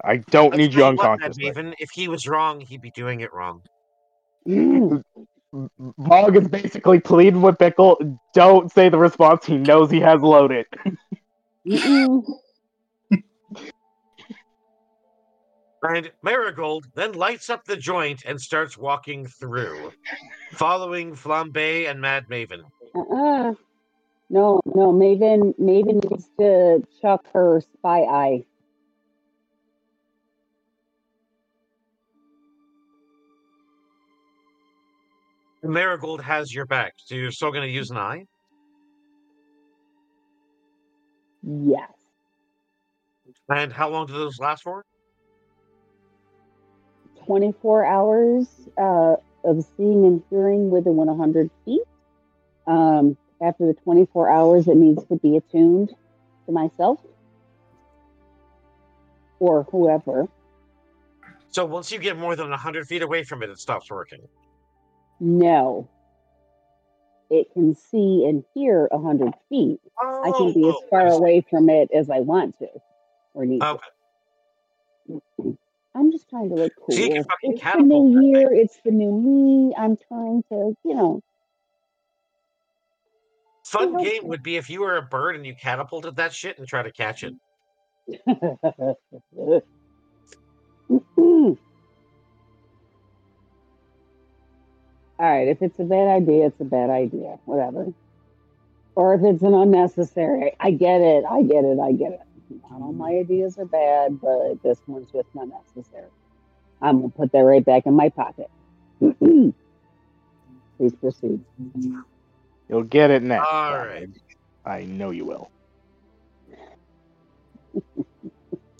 I 0.03 0.19
don't 0.31 0.51
Let's 0.51 0.59
need 0.59 0.73
you 0.73 0.81
tell 0.81 0.95
what, 0.95 1.07
unconscious. 1.07 1.37
Mad 1.39 1.57
Maven, 1.57 1.75
if 1.79 1.91
he 1.91 2.09
was 2.09 2.27
wrong, 2.27 2.61
he'd 2.61 2.81
be 2.81 2.91
doing 2.93 3.21
it 3.21 3.31
wrong. 3.35 3.61
Mog 5.53 6.37
is 6.37 6.49
basically 6.49 7.01
pleading 7.01 7.43
with 7.43 7.59
Pickle. 7.59 8.19
Don't 8.35 8.71
say 8.71 8.89
the 8.89 8.99
response. 8.99 9.47
He 9.47 9.57
knows 9.57 9.91
he 9.91 10.01
has 10.01 10.21
loaded. 10.21 10.67
And 15.83 16.11
Marigold 16.23 16.87
then 16.95 17.13
lights 17.13 17.51
up 17.51 17.65
the 17.65 17.77
joint 17.77 18.25
and 18.27 18.41
starts 18.41 18.77
walking 18.77 19.27
through, 19.27 19.93
following 20.53 21.15
Flambe 21.15 21.89
and 21.89 22.01
Mad 22.01 22.27
Maven. 22.29 22.63
Uh-uh. 22.95 23.55
No, 24.31 24.61
no, 24.67 24.93
Maven 24.93 25.55
Maven 25.59 26.11
needs 26.11 26.29
to 26.39 26.87
chuck 27.01 27.25
her 27.33 27.61
spy 27.61 28.01
eye. 28.01 28.45
Marigold 35.63 36.21
has 36.21 36.55
your 36.55 36.67
back, 36.67 36.95
so 36.99 37.15
you're 37.15 37.31
still 37.31 37.51
going 37.51 37.67
to 37.67 37.73
use 37.73 37.91
an 37.91 37.97
eye? 37.97 38.25
Yes. 41.43 41.91
And 43.49 43.73
how 43.73 43.89
long 43.89 44.07
do 44.07 44.13
those 44.13 44.39
last 44.39 44.63
for? 44.63 44.85
24 47.27 47.85
hours 47.85 48.47
uh, 48.79 49.17
of 49.45 49.65
seeing 49.77 50.05
and 50.05 50.23
hearing 50.31 50.71
within 50.71 50.97
100 50.97 51.51
feet. 51.65 51.83
Um, 52.67 53.17
after 53.43 53.67
the 53.67 53.75
24 53.75 54.29
hours, 54.29 54.69
it 54.69 54.77
needs 54.77 55.05
to 55.07 55.17
be 55.17 55.37
attuned 55.37 55.95
to 56.47 56.53
myself 56.53 57.01
or 59.39 59.65
whoever. 59.65 60.29
So 61.51 61.65
once 61.65 61.91
you 61.91 61.99
get 61.99 62.19
more 62.19 62.37
than 62.37 62.51
100 62.51 62.87
feet 62.87 63.03
away 63.03 63.25
from 63.25 63.43
it, 63.43 63.51
it 63.51 63.59
stops 63.59 63.91
working. 63.91 64.21
No. 65.21 65.89
It 67.31 67.53
can 67.53 67.75
see 67.75 68.25
and 68.27 68.45
hear 68.55 68.89
a 68.91 68.97
100 68.97 69.35
feet. 69.49 69.81
I 70.01 70.33
can 70.33 70.53
be 70.53 70.69
as 70.69 70.75
Oh, 70.75 70.83
far 70.91 71.09
away 71.09 71.45
from 71.49 71.69
it 71.69 71.91
as 71.93 72.09
I 72.09 72.21
want 72.21 72.59
to 72.59 72.69
or 73.35 73.45
need 73.45 73.63
Okay. 73.63 73.87
to. 75.09 75.59
I'm 75.95 76.13
just 76.13 76.29
trying 76.29 76.49
to 76.51 76.55
look 76.55 76.73
cool. 76.77 76.95
So 76.95 77.03
you 77.03 77.11
can 77.11 77.25
fucking 77.25 77.53
It's 77.53 77.63
the 77.63 77.83
new 77.83 78.23
year. 78.23 78.53
It's 78.53 78.79
the 78.85 78.91
new 78.91 79.13
me. 79.13 79.75
I'm 79.77 79.97
trying 79.97 80.43
to, 80.51 80.77
you 80.85 80.95
know. 80.95 81.23
Fun 83.65 83.99
game 83.99 84.27
would 84.29 84.43
be 84.43 84.57
if 84.57 84.71
you 84.71 84.81
were 84.81 84.97
a 84.97 85.03
bird 85.03 85.37
and 85.37 85.45
you 85.45 85.55
catapulted 85.55 86.17
that 86.17 86.33
shit 86.33 86.59
and 86.59 86.67
try 86.67 86.83
to 86.83 86.93
catch 86.93 87.25
it. 87.25 87.35
All 95.19 95.27
right, 95.29 95.49
if 95.49 95.63
it's 95.63 95.79
a 95.81 95.85
bad 95.85 96.09
idea, 96.09 96.47
it's 96.47 96.61
a 96.61 96.65
bad 96.65 96.91
idea. 96.91 97.39
Whatever. 97.45 97.93
Or 98.95 99.15
if 99.15 99.23
it's 99.23 99.43
an 99.43 99.55
unnecessary, 99.55 100.53
I 100.61 100.71
get 100.73 101.01
it. 101.01 101.25
I 101.29 101.43
get 101.43 101.65
it. 101.65 101.79
I 101.81 101.93
get 101.93 102.13
it. 102.13 102.21
Not 102.71 102.83
all 102.83 102.93
my 102.93 103.11
ideas 103.11 103.59
are 103.59 103.65
bad, 103.65 104.21
but 104.21 104.63
this 104.63 104.79
one's 104.87 105.11
just 105.11 105.29
not 105.35 105.49
necessary. 105.49 106.09
I'm 106.81 107.01
gonna 107.01 107.11
put 107.11 107.33
that 107.33 107.41
right 107.41 107.65
back 107.65 107.87
in 107.87 107.95
my 107.95 108.09
pocket. 108.11 108.49
Please 109.21 109.55
proceed. 111.01 111.41
You'll 112.69 112.83
get 112.85 113.11
it 113.11 113.23
next. 113.23 113.47
All 113.47 113.71
time. 113.71 113.89
right. 113.89 114.09
I 114.65 114.85
know 114.85 115.11
you 115.11 115.25
will. 115.25 115.51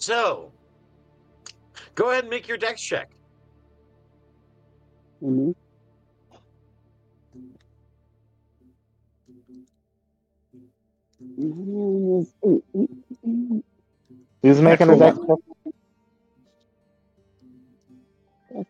So, 0.01 0.53
go 1.97 2.11
ahead 2.11 2.23
and 2.23 2.31
make 2.31 2.47
your 2.47 2.57
dex 2.57 2.81
check. 2.81 3.11
Mhm. 5.23 5.55
Who's 11.39 12.33
making 14.61 14.91
a 14.91 14.99
dex 14.99 15.19
Excellent. 15.21 15.41
check? 18.49 18.67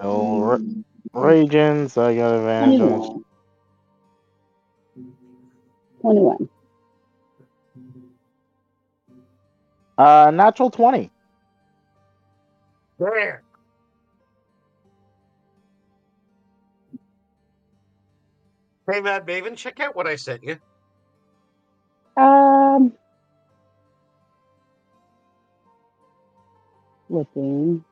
Oh, 0.00 0.40
ra- 0.40 0.58
raging, 1.12 1.88
so 1.88 2.06
I 2.06 2.16
got 2.16 2.34
advantage 2.34 2.80
on 2.80 3.24
21. 6.00 6.48
Uh, 9.98 10.30
natural 10.30 10.70
20. 10.70 11.10
There. 12.98 13.42
Hey, 18.90 19.00
Mad 19.00 19.24
Maven, 19.24 19.56
check 19.56 19.78
out 19.78 19.94
what 19.94 20.08
I 20.08 20.16
sent 20.16 20.42
you. 20.42 20.56
Um, 22.16 22.92
looking. 27.08 27.84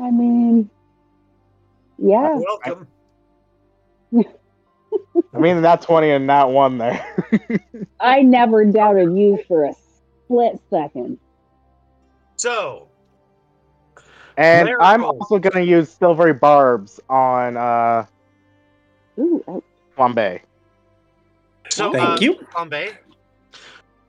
I 0.00 0.10
mean, 0.10 0.70
yeah. 1.98 2.38
Welcome. 2.38 2.86
I 5.34 5.38
mean, 5.38 5.60
not 5.62 5.82
20 5.82 6.10
and 6.10 6.26
not 6.28 6.52
one 6.52 6.78
there. 6.78 7.04
I 8.00 8.22
never 8.22 8.64
doubted 8.64 9.16
you 9.16 9.42
for 9.48 9.64
a 9.64 9.74
split 10.26 10.60
second. 10.70 11.18
So, 12.40 12.88
And 14.38 14.66
There 14.66 14.80
I'm 14.80 15.04
also 15.04 15.38
going 15.38 15.62
to 15.62 15.62
use 15.62 15.90
silvery 15.90 16.32
barbs 16.32 16.98
on 17.10 17.58
uh, 17.58 18.06
Ooh, 19.18 19.44
oh, 19.46 19.62
Flambe. 19.94 20.40
so 21.68 21.92
Thank 21.92 22.02
uh, 22.02 22.16
you. 22.18 22.38
Bombay. 22.54 22.92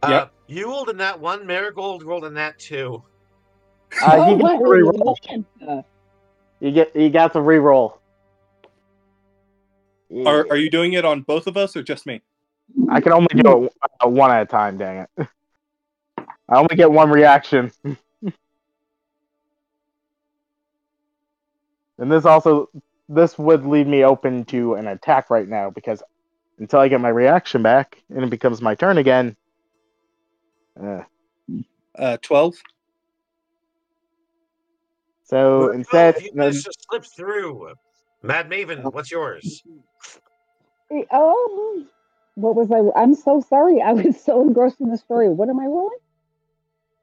Uh, 0.02 0.10
Yep. 0.10 0.32
You 0.48 0.70
rolled 0.70 0.90
in 0.90 0.96
that 1.00 1.20
one. 1.20 1.46
Marigold 1.46 2.04
rolled 2.04 2.24
in 2.24 2.34
that 2.36 2.58
two. 2.58 3.04
Uh, 4.02 4.16
oh 4.16 4.32
you 4.32 4.38
get 4.38 4.52
to 4.52 4.64
reroll. 4.64 5.16
Lord. 5.60 5.86
You 6.62 6.72
get 6.72 6.96
you 6.96 7.10
got 7.10 7.34
to 7.34 7.40
reroll. 7.40 7.98
Are 10.26 10.48
are 10.50 10.58
you 10.58 10.70
doing 10.70 10.94
it 10.94 11.04
on 11.04 11.24
both 11.24 11.48
of 11.48 11.58
us 11.58 11.76
or 11.76 11.84
just 11.84 12.06
me? 12.06 12.22
I 12.90 13.02
can 13.02 13.12
only 13.12 13.28
do 13.36 13.66
it 13.66 13.74
uh, 14.02 14.08
one 14.08 14.32
at 14.32 14.42
a 14.42 14.46
time. 14.46 14.78
Dang 14.78 15.06
it! 15.18 15.28
I 16.48 16.58
only 16.58 16.78
get 16.78 16.90
one 16.90 17.10
reaction. 17.10 17.72
and 22.02 22.12
this 22.12 22.26
also 22.26 22.70
this 23.10 23.40
would 23.40 23.66
leave 23.66 23.88
me 23.88 24.06
open 24.06 24.46
to 24.48 24.76
an 24.76 24.88
attack 24.88 25.32
right 25.32 25.50
now 25.50 25.72
because 25.72 26.04
until 26.60 26.80
I 26.80 26.90
get 26.90 27.02
my 27.02 27.10
reaction 27.10 27.64
back 27.64 28.04
and 28.10 28.26
it 28.26 28.32
becomes 28.32 28.62
my 28.62 28.76
turn 28.76 29.00
again. 29.00 29.38
Uh, 30.82 31.04
Uh, 31.98 32.18
twelve. 32.22 32.56
so 35.26 35.60
Well, 35.60 35.72
instead, 35.72 36.18
if 36.18 36.24
you 36.26 36.32
managed 36.36 36.66
to 36.66 36.74
slip 36.90 37.06
through. 37.06 37.74
Mad 38.24 38.50
Maven, 38.50 38.92
what's 38.94 39.12
yours? 39.12 39.64
Oh, 41.12 41.86
what 42.36 42.56
was 42.56 42.72
I? 42.72 43.00
I'm 43.00 43.16
so 43.16 43.42
sorry. 43.42 43.82
I 43.82 43.94
was 43.94 44.22
so 44.24 44.42
engrossed 44.42 44.82
in 44.82 44.90
the 44.92 44.98
story. 44.98 45.30
What 45.30 45.50
am 45.50 45.60
I 45.60 45.66
rolling? 45.66 45.98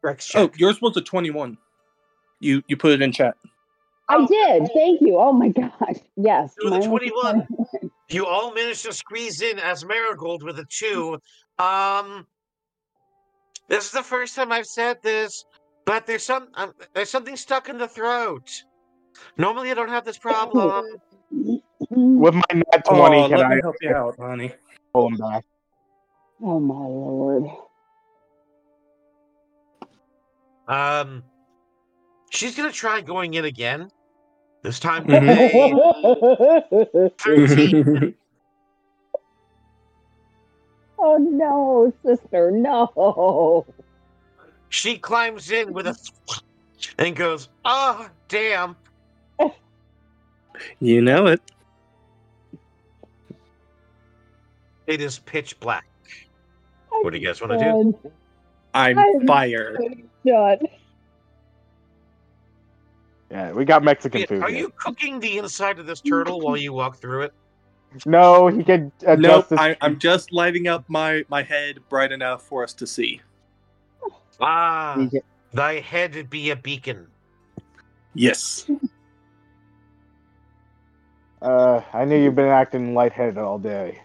Rex 0.03 0.27
Oh, 0.35 0.49
check. 0.49 0.59
yours 0.59 0.81
was 0.83 0.97
a 0.97 1.03
twenty-one. 1.03 1.59
You 2.41 2.63
you 2.69 2.77
put 2.77 2.93
it 2.93 3.03
in 3.03 3.13
chat. 3.13 3.37
I 4.09 4.27
did. 4.27 4.69
Thank 4.75 5.01
you. 5.01 5.19
Oh 5.19 5.33
my 5.33 5.49
gosh. 5.49 5.97
Yes. 6.17 6.55
It 6.59 6.65
was 6.65 6.73
a 6.73 6.79
mine 6.81 6.89
21. 6.89 7.47
21. 7.47 7.91
You 8.11 8.25
all 8.25 8.55
managed 8.55 8.87
to 8.87 8.93
squeeze 8.95 9.43
in 9.43 9.59
as 9.59 9.85
Marigold 9.85 10.43
with 10.43 10.59
a 10.59 10.65
two. 10.71 11.19
Um, 11.59 12.27
this 13.69 13.85
is 13.85 13.91
the 13.91 14.03
first 14.03 14.35
time 14.35 14.51
I've 14.51 14.67
said 14.67 14.97
this, 15.03 15.45
but 15.85 16.07
there's 16.07 16.23
some 16.23 16.49
um, 16.55 16.73
there's 16.95 17.11
something 17.11 17.37
stuck 17.37 17.69
in 17.69 17.77
the 17.77 17.87
throat. 17.87 18.51
Normally, 19.37 19.71
I 19.71 19.75
don't 19.75 19.91
have 19.91 20.07
this 20.07 20.17
problem. 20.17 20.87
with 21.91 22.35
my 22.35 22.43
net 22.55 22.85
twenty, 22.87 23.19
oh, 23.19 23.29
can 23.29 23.37
let 23.39 23.47
I 23.47 23.55
me 23.57 23.61
help 23.63 23.77
you 23.83 23.95
out, 23.95 24.17
honey. 24.19 24.55
pull 24.95 25.09
him 25.09 25.17
back? 25.19 25.45
Oh 26.43 26.59
my 26.59 26.75
lord. 26.75 27.45
Um, 30.67 31.25
she's 32.31 32.57
gonna 32.57 32.73
try 32.73 33.03
going 33.03 33.35
in 33.35 33.45
again. 33.45 33.91
This 34.63 34.81
time, 34.81 35.07
Mhm. 35.07 35.73
with 36.95 37.13
thirteen. 37.19 38.15
oh 40.99 41.17
no, 41.17 41.93
sister, 42.05 42.51
no. 42.51 43.65
She 44.71 44.99
climbs 44.99 45.51
in 45.51 45.73
with 45.73 45.87
a 45.87 45.97
and 46.99 47.15
goes, 47.17 47.49
"Oh, 47.65 48.09
damn!" 48.29 48.77
You 50.81 51.01
know 51.03 51.27
it. 51.27 51.41
It 54.89 55.01
is 55.01 55.19
pitch 55.21 55.59
black. 55.61 55.87
What 56.89 57.13
do 57.13 57.19
you 57.19 57.27
guys 57.27 57.41
want 57.41 57.53
to 57.53 57.59
do? 57.59 58.11
I'm 58.75 58.99
I'm 58.99 59.27
fire. 59.27 59.77
Done. 60.27 60.59
Yeah, 63.31 63.53
we 63.53 63.65
got 63.65 63.85
Mexican 63.85 64.27
food. 64.27 64.43
Are 64.43 64.49
here. 64.49 64.61
you 64.61 64.73
cooking 64.77 65.21
the 65.21 65.39
inside 65.39 65.79
of 65.79 65.87
this 65.87 66.01
turtle 66.01 66.41
while 66.41 66.57
you 66.57 66.73
walk 66.73 66.97
through 66.97 67.23
it? 67.23 67.35
No, 68.07 68.49
he 68.49 68.65
could 68.65 68.91
adjust 69.03 69.21
Nope, 69.21 69.49
his 69.51 69.59
I, 69.59 69.77
I'm 69.81 69.99
just 69.99 70.33
lighting 70.33 70.69
up 70.69 70.85
my 70.89 71.25
my 71.29 71.43
head 71.43 71.79
bright 71.89 72.13
enough 72.13 72.43
for 72.43 72.63
us 72.63 72.73
to 72.75 72.87
see. 72.87 73.21
Ah, 74.41 74.97
he 74.99 75.09
could- 75.09 75.23
thy 75.53 75.81
head 75.81 76.31
be 76.31 76.51
a 76.51 76.57
beacon. 76.57 77.07
Yes. 78.15 78.71
Uh, 81.41 81.81
I 81.93 82.05
knew 82.05 82.17
you've 82.17 82.35
been 82.35 82.49
acting 82.49 82.95
lightheaded 82.95 83.39
all 83.39 83.59
day. 83.59 84.01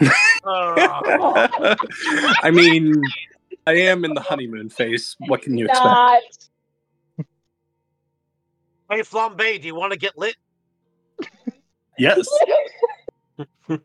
I 0.46 2.50
mean, 2.52 3.02
I 3.66 3.72
am 3.72 4.04
in 4.04 4.14
the 4.14 4.20
honeymoon 4.20 4.68
phase. 4.68 5.16
What 5.26 5.42
can 5.42 5.56
you 5.56 5.66
expect? 5.66 6.50
Not. 8.90 8.96
hey, 8.96 9.02
Flambe, 9.02 9.60
do 9.60 9.66
you 9.66 9.74
want 9.74 9.92
to 9.92 9.98
get 9.98 10.16
lit? 10.18 10.36
Yes, 11.98 12.26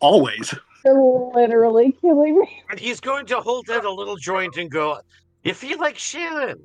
always. 0.00 0.54
You're 0.84 1.32
literally 1.34 1.92
killing 2.00 2.40
me. 2.40 2.62
and 2.70 2.80
he's 2.80 3.00
going 3.00 3.26
to 3.26 3.40
hold 3.40 3.68
out 3.70 3.84
a 3.84 3.92
little 3.92 4.16
joint 4.16 4.56
and 4.56 4.70
go, 4.70 4.98
"You 5.44 5.52
feel 5.52 5.78
like 5.78 5.98
Sharon?" 5.98 6.58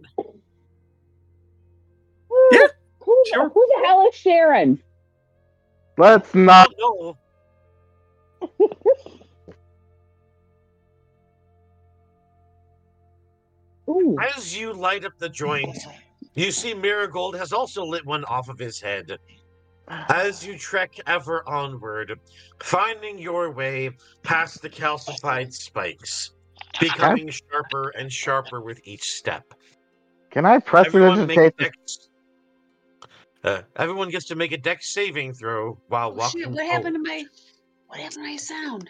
Yeah, 2.51 2.67
Who, 2.99 3.23
sure. 3.33 3.49
who 3.49 3.67
the 3.75 3.81
hell 3.85 4.07
is 4.07 4.15
Sharon? 4.15 4.81
Let's 5.97 6.33
not. 6.33 6.69
don't 6.77 7.01
know. 7.01 7.17
Ooh. 13.89 14.17
As 14.35 14.57
you 14.57 14.73
light 14.73 15.05
up 15.05 15.13
the 15.19 15.29
joint, 15.29 15.77
you 16.35 16.51
see 16.51 16.73
Marigold 16.73 17.35
has 17.35 17.51
also 17.53 17.83
lit 17.85 18.05
one 18.05 18.23
off 18.25 18.49
of 18.49 18.59
his 18.59 18.79
head. 18.79 19.17
As 20.09 20.45
you 20.45 20.57
trek 20.57 20.95
ever 21.05 21.47
onward, 21.47 22.19
finding 22.61 23.19
your 23.19 23.51
way 23.51 23.91
past 24.23 24.61
the 24.61 24.69
calcified 24.69 25.53
spikes, 25.53 26.31
becoming 26.79 27.29
sharper 27.29 27.89
and 27.89 28.11
sharper 28.11 28.61
with 28.61 28.79
each 28.83 29.03
step. 29.13 29.43
Can 30.31 30.45
I 30.45 30.59
press 30.59 30.87
Everyone 30.87 31.27
make 31.27 31.37
a 31.37 31.51
dex. 31.51 32.09
Uh, 33.43 33.61
everyone 33.75 34.09
gets 34.09 34.25
to 34.25 34.35
make 34.35 34.51
a 34.51 34.57
dex 34.57 34.91
saving 34.91 35.33
throw 35.33 35.79
while 35.87 36.09
Oh, 36.09 36.13
walking. 36.15 36.41
shit, 36.41 36.49
what 36.49 36.57
forward. 36.57 36.71
happened 36.71 36.95
to 36.95 36.99
my 37.09 37.23
what 37.87 37.99
happened 37.99 38.13
to 38.13 38.21
my 38.31 38.37
sound? 38.37 38.89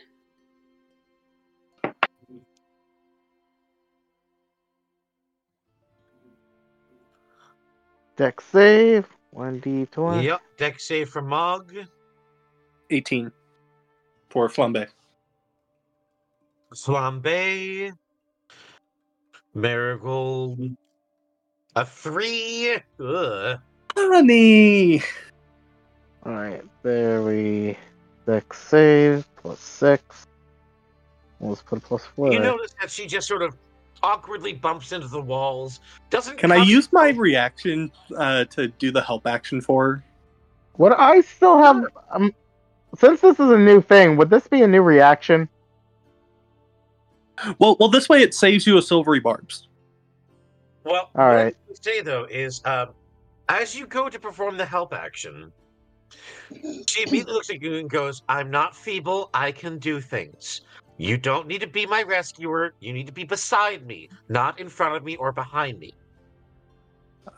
Dex 8.15 8.43
save. 8.45 9.07
One 9.31 9.59
D 9.59 9.85
twenty. 9.87 10.25
Yep, 10.25 10.41
Dex 10.57 10.87
save 10.87 11.09
for 11.09 11.21
Mog. 11.21 11.73
18 12.89 13.31
for 14.29 14.47
flambe. 14.47 14.87
Flambe. 16.73 17.91
Marigold. 19.53 20.77
A 21.75 21.85
three. 21.85 22.77
Ugh. 22.99 23.59
Honey. 23.97 25.01
All 26.25 26.33
right, 26.33 26.63
there 26.83 27.21
we. 27.21 27.77
Dex 28.25 28.57
save 28.59 29.25
plus 29.35 29.59
six. 29.59 30.27
Let's 31.39 31.61
put 31.61 31.79
a 31.79 31.81
plus 31.81 32.05
four. 32.05 32.31
You 32.31 32.39
notice 32.39 32.73
that 32.79 32.89
she 32.89 33.05
just 33.05 33.27
sort 33.27 33.41
of 33.41 33.55
awkwardly 34.05 34.53
bumps 34.53 34.91
into 34.91 35.07
the 35.07 35.21
walls. 35.21 35.79
Doesn't 36.11 36.37
Can 36.37 36.51
I 36.51 36.57
use 36.63 36.93
my 36.93 37.09
reaction 37.09 37.91
uh, 38.15 38.45
to 38.45 38.67
do 38.67 38.91
the 38.91 39.01
help 39.01 39.25
action 39.25 39.61
for 39.61 39.87
her? 39.87 40.03
Would 40.77 40.93
I 40.93 41.21
still 41.21 41.57
have? 41.57 41.85
Um, 42.11 42.33
since 42.99 43.21
this 43.21 43.39
is 43.39 43.49
a 43.49 43.57
new 43.57 43.81
thing, 43.81 44.15
would 44.17 44.29
this 44.29 44.47
be 44.47 44.61
a 44.61 44.67
new 44.67 44.83
reaction? 44.83 45.49
Well, 47.57 47.75
well, 47.79 47.89
this 47.89 48.07
way 48.07 48.21
it 48.21 48.33
saves 48.35 48.67
you 48.67 48.77
a 48.77 48.81
silvery 48.81 49.19
barbs. 49.19 49.67
Well, 50.83 51.09
all 51.15 51.27
right. 51.27 51.55
what. 51.67 51.79
I 51.79 51.81
say 51.81 52.01
though 52.01 52.25
is, 52.25 52.61
um, 52.65 52.89
as 53.49 53.75
you 53.75 53.87
go 53.87 54.07
to 54.07 54.19
perform 54.19 54.55
the 54.55 54.65
help 54.65 54.93
action, 54.93 55.51
she 56.87 57.01
immediately 57.01 57.33
looks 57.33 57.49
at 57.49 57.59
you 57.59 57.77
and 57.77 57.89
goes, 57.89 58.21
"I'm 58.29 58.51
not 58.51 58.75
feeble. 58.75 59.31
I 59.33 59.51
can 59.51 59.79
do 59.79 59.99
things. 59.99 60.61
You 60.97 61.17
don't 61.17 61.47
need 61.47 61.61
to 61.61 61.67
be 61.67 61.85
my 61.85 62.03
rescuer. 62.03 62.73
You 62.79 62.93
need 62.93 63.07
to 63.07 63.13
be 63.13 63.25
beside 63.25 63.85
me, 63.85 64.09
not 64.29 64.59
in 64.59 64.69
front 64.69 64.95
of 64.95 65.03
me 65.03 65.15
or 65.17 65.31
behind 65.31 65.79
me." 65.79 65.93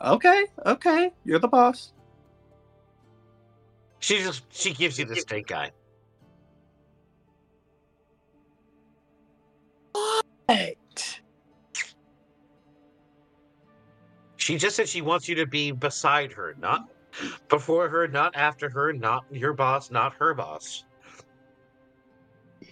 Okay, 0.00 0.46
okay, 0.66 1.12
you're 1.24 1.38
the 1.38 1.48
boss. 1.48 1.92
She 4.00 4.18
just 4.18 4.44
she 4.50 4.72
gives 4.72 4.98
you 4.98 5.04
the 5.06 5.16
stink 5.16 5.50
eye. 5.50 5.72
She 14.36 14.56
just 14.56 14.76
said 14.76 14.88
she 14.88 15.02
wants 15.02 15.28
you 15.28 15.34
to 15.34 15.46
be 15.46 15.72
beside 15.72 16.32
her, 16.32 16.54
not 16.58 16.88
before 17.48 17.88
her, 17.90 18.08
not 18.08 18.34
after 18.34 18.70
her, 18.70 18.94
not 18.94 19.26
your 19.30 19.52
boss, 19.52 19.90
not 19.90 20.14
her 20.14 20.32
boss. 20.32 20.84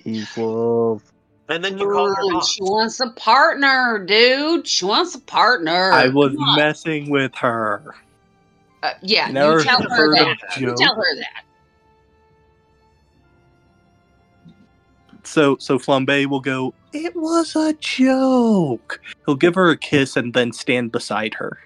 Equals 0.06 1.02
And 1.48 1.64
then 1.64 1.78
you 1.78 1.90
call 1.90 2.14
her 2.14 2.32
mom. 2.32 2.42
She 2.46 2.62
wants 2.62 3.00
a 3.00 3.10
partner, 3.10 4.04
dude. 4.06 4.66
She 4.66 4.84
wants 4.84 5.14
a 5.16 5.20
partner. 5.20 5.92
I 5.92 6.08
was 6.08 6.34
messing 6.56 7.10
with 7.10 7.34
her. 7.34 7.94
Uh, 8.82 8.92
yeah, 9.02 9.28
Never 9.30 9.58
you 9.58 9.64
tell 9.64 9.82
her 9.82 10.14
that. 10.14 10.36
You 10.60 10.74
tell 10.76 10.94
her 10.94 11.16
that. 11.16 11.44
So 15.24 15.56
so 15.58 15.78
Flambe 15.78 16.26
will 16.26 16.40
go, 16.40 16.72
It 16.92 17.16
was 17.16 17.56
a 17.56 17.72
joke. 17.74 19.00
He'll 19.26 19.34
give 19.34 19.56
her 19.56 19.70
a 19.70 19.76
kiss 19.76 20.16
and 20.16 20.32
then 20.32 20.52
stand 20.52 20.92
beside 20.92 21.34
her. 21.34 21.58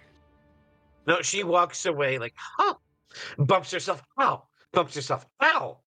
No, 1.06 1.20
she 1.20 1.44
walks 1.44 1.84
away 1.84 2.18
like, 2.18 2.34
huh? 2.36 2.74
Bumps 3.38 3.70
herself, 3.70 4.02
ow. 4.18 4.44
Bumps 4.72 4.94
herself, 4.94 5.26
ow. 5.42 5.78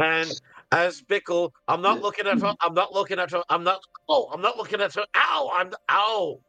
And 0.00 0.40
as 0.72 1.02
Bickle, 1.02 1.50
I'm 1.68 1.82
not 1.82 2.00
looking 2.00 2.26
at 2.26 2.40
her. 2.40 2.54
I'm 2.60 2.74
not 2.74 2.92
looking 2.92 3.18
at 3.18 3.30
her. 3.32 3.42
I'm 3.48 3.64
not. 3.64 3.80
Oh, 4.08 4.30
I'm 4.32 4.40
not 4.40 4.56
looking 4.56 4.80
at 4.80 4.94
her. 4.94 5.04
Ow! 5.16 5.50
I'm 5.54 5.72
ow. 5.90 6.40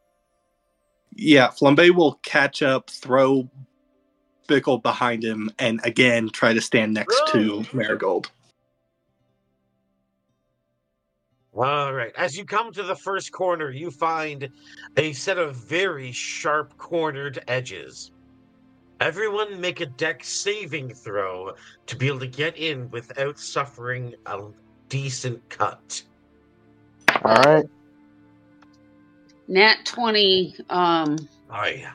Yeah, 1.14 1.48
Flambe 1.48 1.90
will 1.90 2.14
catch 2.22 2.62
up, 2.62 2.88
throw 2.88 3.48
Bickle 4.48 4.82
behind 4.82 5.22
him, 5.22 5.50
and 5.58 5.80
again 5.84 6.30
try 6.30 6.52
to 6.52 6.60
stand 6.60 6.94
next 6.94 7.20
to 7.32 7.64
Marigold. 7.72 8.30
All 11.54 11.92
right. 11.92 12.12
As 12.16 12.36
you 12.36 12.46
come 12.46 12.72
to 12.72 12.82
the 12.82 12.96
first 12.96 13.30
corner, 13.30 13.70
you 13.70 13.90
find 13.90 14.48
a 14.96 15.12
set 15.12 15.36
of 15.36 15.54
very 15.54 16.10
sharp 16.10 16.76
cornered 16.78 17.44
edges. 17.46 18.10
Everyone 19.02 19.60
make 19.60 19.80
a 19.80 19.86
dex 19.86 20.28
saving 20.28 20.94
throw 20.94 21.54
to 21.86 21.96
be 21.96 22.06
able 22.06 22.20
to 22.20 22.28
get 22.28 22.56
in 22.56 22.88
without 22.90 23.36
suffering 23.36 24.14
a 24.26 24.44
decent 24.88 25.48
cut. 25.48 26.00
All 27.24 27.34
right. 27.34 27.64
Nat 29.48 29.78
20, 29.84 30.54
um, 30.70 31.18
Oh 31.50 31.66
yeah. 31.66 31.94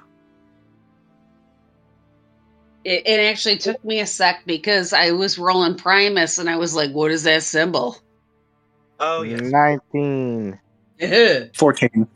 it, 2.84 3.08
it 3.08 3.20
actually 3.22 3.58
took 3.58 3.82
me 3.86 4.02
a 4.02 4.06
sec 4.06 4.44
because 4.46 4.92
I 4.92 5.12
was 5.12 5.40
rolling 5.40 5.76
Primus 5.76 6.40
and 6.40 6.50
I 6.50 6.58
was 6.58 6.76
like, 6.76 6.92
what 6.92 7.12
is 7.12 7.24
that 7.24 7.44
symbol? 7.44 7.98
Oh 9.00 9.22
yes. 9.22 9.42
19. 9.44 10.60
14. 11.00 11.50
Maven 11.56 12.08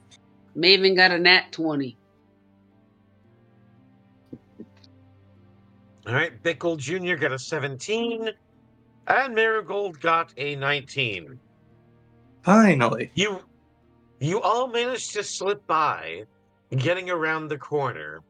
14. 0.58 0.96
got 0.96 1.12
a 1.12 1.18
nat 1.18 1.54
20. 1.54 1.98
All 6.08 6.14
right. 6.14 6.42
Bickle 6.44 6.78
Jr. 6.78 7.16
got 7.16 7.32
a 7.32 7.40
17, 7.40 8.30
and 9.08 9.36
Marigold 9.36 10.00
got 10.00 10.34
a 10.38 10.56
19. 10.56 11.40
Finally. 12.44 13.12
You 13.16 13.42
you 14.20 14.40
all 14.42 14.68
managed 14.68 15.14
to 15.14 15.24
slip 15.24 15.66
by, 15.66 16.26
getting 16.78 17.10
around 17.10 17.48
the 17.48 17.58
corner, 17.58 18.22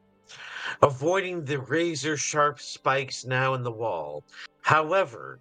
avoiding 0.81 1.43
the 1.43 1.59
razor 1.59 2.15
sharp 2.15 2.61
spikes 2.61 3.25
now 3.25 3.53
in 3.55 3.63
the 3.63 3.71
wall. 3.71 4.23
However, 4.61 5.39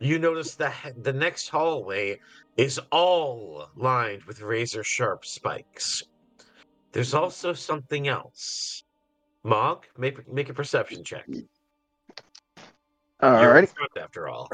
you 0.00 0.18
notice 0.18 0.56
that 0.56 0.94
the 1.04 1.12
next 1.12 1.48
hallway 1.48 2.18
is 2.56 2.80
all 2.90 3.68
lined 3.76 4.24
with 4.24 4.40
razor 4.40 4.82
sharp 4.82 5.24
spikes. 5.24 6.02
There's 6.90 7.14
also 7.14 7.52
something 7.52 8.08
else. 8.08 8.82
Mog, 9.44 9.86
make 9.96 10.30
make 10.32 10.48
a 10.48 10.54
perception 10.54 11.04
check. 11.04 11.26
All 13.22 13.40
You're 13.40 13.50
in 13.50 13.56
right. 13.56 13.68
front 13.68 13.92
after 13.96 14.28
all. 14.28 14.50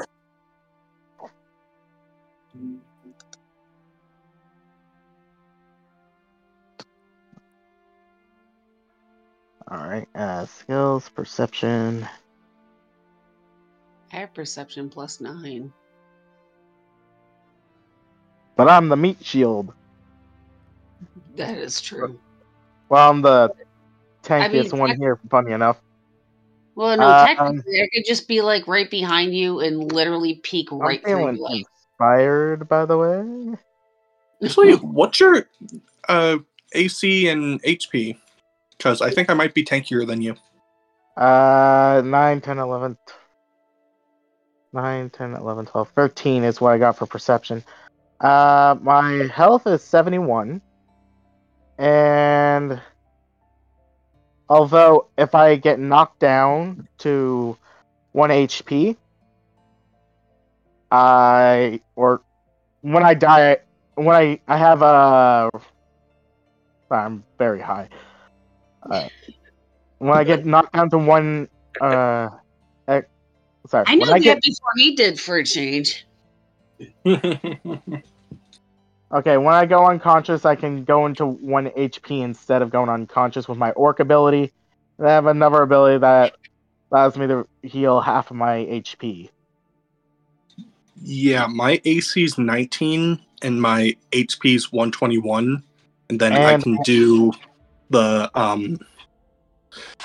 All 9.71 9.77
right. 9.77 10.07
Uh, 10.13 10.45
skills, 10.45 11.09
perception. 11.09 12.07
I 14.13 14.17
have 14.17 14.33
perception 14.33 14.89
plus 14.89 15.19
nine. 15.19 15.73
But 18.55 18.69
I'm 18.69 18.89
the 18.89 18.97
meat 18.97 19.23
shield. 19.23 19.73
That 21.35 21.57
is 21.57 21.81
true. 21.81 22.19
Well, 22.89 23.09
I'm 23.09 23.21
the 23.21 23.51
tankiest 24.23 24.73
mean, 24.73 24.79
one 24.79 24.89
tec- 24.89 24.99
here, 24.99 25.19
funny 25.29 25.53
enough. 25.53 25.79
Well, 26.79 26.95
no, 26.95 27.09
Uh, 27.09 27.25
technically, 27.25 27.81
I 27.81 27.89
could 27.93 28.05
just 28.05 28.25
be 28.25 28.39
like 28.39 28.65
right 28.65 28.89
behind 28.89 29.35
you 29.35 29.59
and 29.59 29.91
literally 29.91 30.35
peek 30.35 30.71
right 30.71 31.01
I'm 31.05 31.11
through 31.11 31.33
you. 31.33 31.43
Like, 31.43 31.65
inspired, 31.91 32.69
by 32.69 32.85
the 32.85 32.97
way. 32.97 33.57
Actually, 34.45 34.75
what's 34.75 35.19
your 35.19 35.45
uh, 36.07 36.37
AC 36.71 37.27
and 37.27 37.61
HP? 37.63 38.17
Because 38.77 39.01
I 39.01 39.09
think 39.09 39.29
I 39.29 39.33
might 39.33 39.53
be 39.53 39.65
tankier 39.65 40.07
than 40.07 40.21
you. 40.21 40.37
Uh, 41.17 42.01
9, 42.05 42.39
10, 42.39 42.57
11. 42.59 42.97
9, 44.71 45.09
10, 45.09 45.33
11, 45.33 45.65
12. 45.65 45.89
13 45.89 46.43
is 46.45 46.61
what 46.61 46.71
I 46.71 46.77
got 46.77 46.97
for 46.97 47.05
perception. 47.05 47.61
Uh, 48.21 48.77
my 48.81 49.27
health 49.33 49.67
is 49.67 49.83
71. 49.83 50.61
And 51.77 52.81
although 54.49 55.07
if 55.17 55.35
I 55.35 55.55
get 55.55 55.79
knocked 55.79 56.19
down 56.19 56.87
to 56.99 57.57
1 58.11 58.29
HP, 58.29 58.97
I 60.91 61.79
or 61.95 62.21
when 62.81 63.03
I 63.03 63.13
die, 63.13 63.57
when 63.93 64.15
I 64.15 64.39
I 64.47 64.57
have 64.57 64.81
a 64.81 65.51
I'm 66.91 67.23
very 67.37 67.61
high. 67.61 67.89
Uh, 68.89 69.07
when 69.99 70.17
I 70.17 70.23
get 70.23 70.45
knocked 70.45 70.73
down 70.73 70.89
to 70.89 70.97
one, 70.97 71.47
uh, 71.79 72.29
eh, 72.87 73.01
sorry, 73.67 73.85
I 73.87 73.95
knew 73.95 74.01
when 74.01 74.09
I 74.09 74.19
that 74.19 74.23
get 74.23 74.41
before 74.41 74.71
he 74.77 74.95
did 74.95 75.19
for 75.19 75.37
a 75.37 75.45
change. 75.45 76.07
okay, 79.11 79.37
when 79.37 79.53
I 79.53 79.65
go 79.65 79.85
unconscious, 79.85 80.45
I 80.45 80.55
can 80.55 80.83
go 80.83 81.05
into 81.05 81.25
one 81.25 81.67
HP 81.71 82.21
instead 82.21 82.61
of 82.61 82.69
going 82.69 82.89
unconscious 82.89 83.47
with 83.47 83.57
my 83.57 83.71
orc 83.71 83.99
ability. 83.99 84.51
And 84.97 85.07
I 85.07 85.11
have 85.11 85.25
another 85.25 85.61
ability 85.61 85.99
that 85.99 86.35
allows 86.91 87.17
me 87.17 87.27
to 87.27 87.47
heal 87.63 88.01
half 88.01 88.31
of 88.31 88.37
my 88.37 88.57
HP. 88.65 89.29
Yeah, 91.01 91.47
my 91.47 91.81
AC 91.85 92.23
is 92.23 92.37
19 92.37 93.19
and 93.41 93.61
my 93.61 93.95
HP 94.11 94.55
is 94.55 94.71
121, 94.71 95.63
and 96.09 96.19
then 96.19 96.33
I 96.33 96.57
can 96.57 96.77
do 96.83 97.31
the 97.89 98.29
um, 98.35 98.79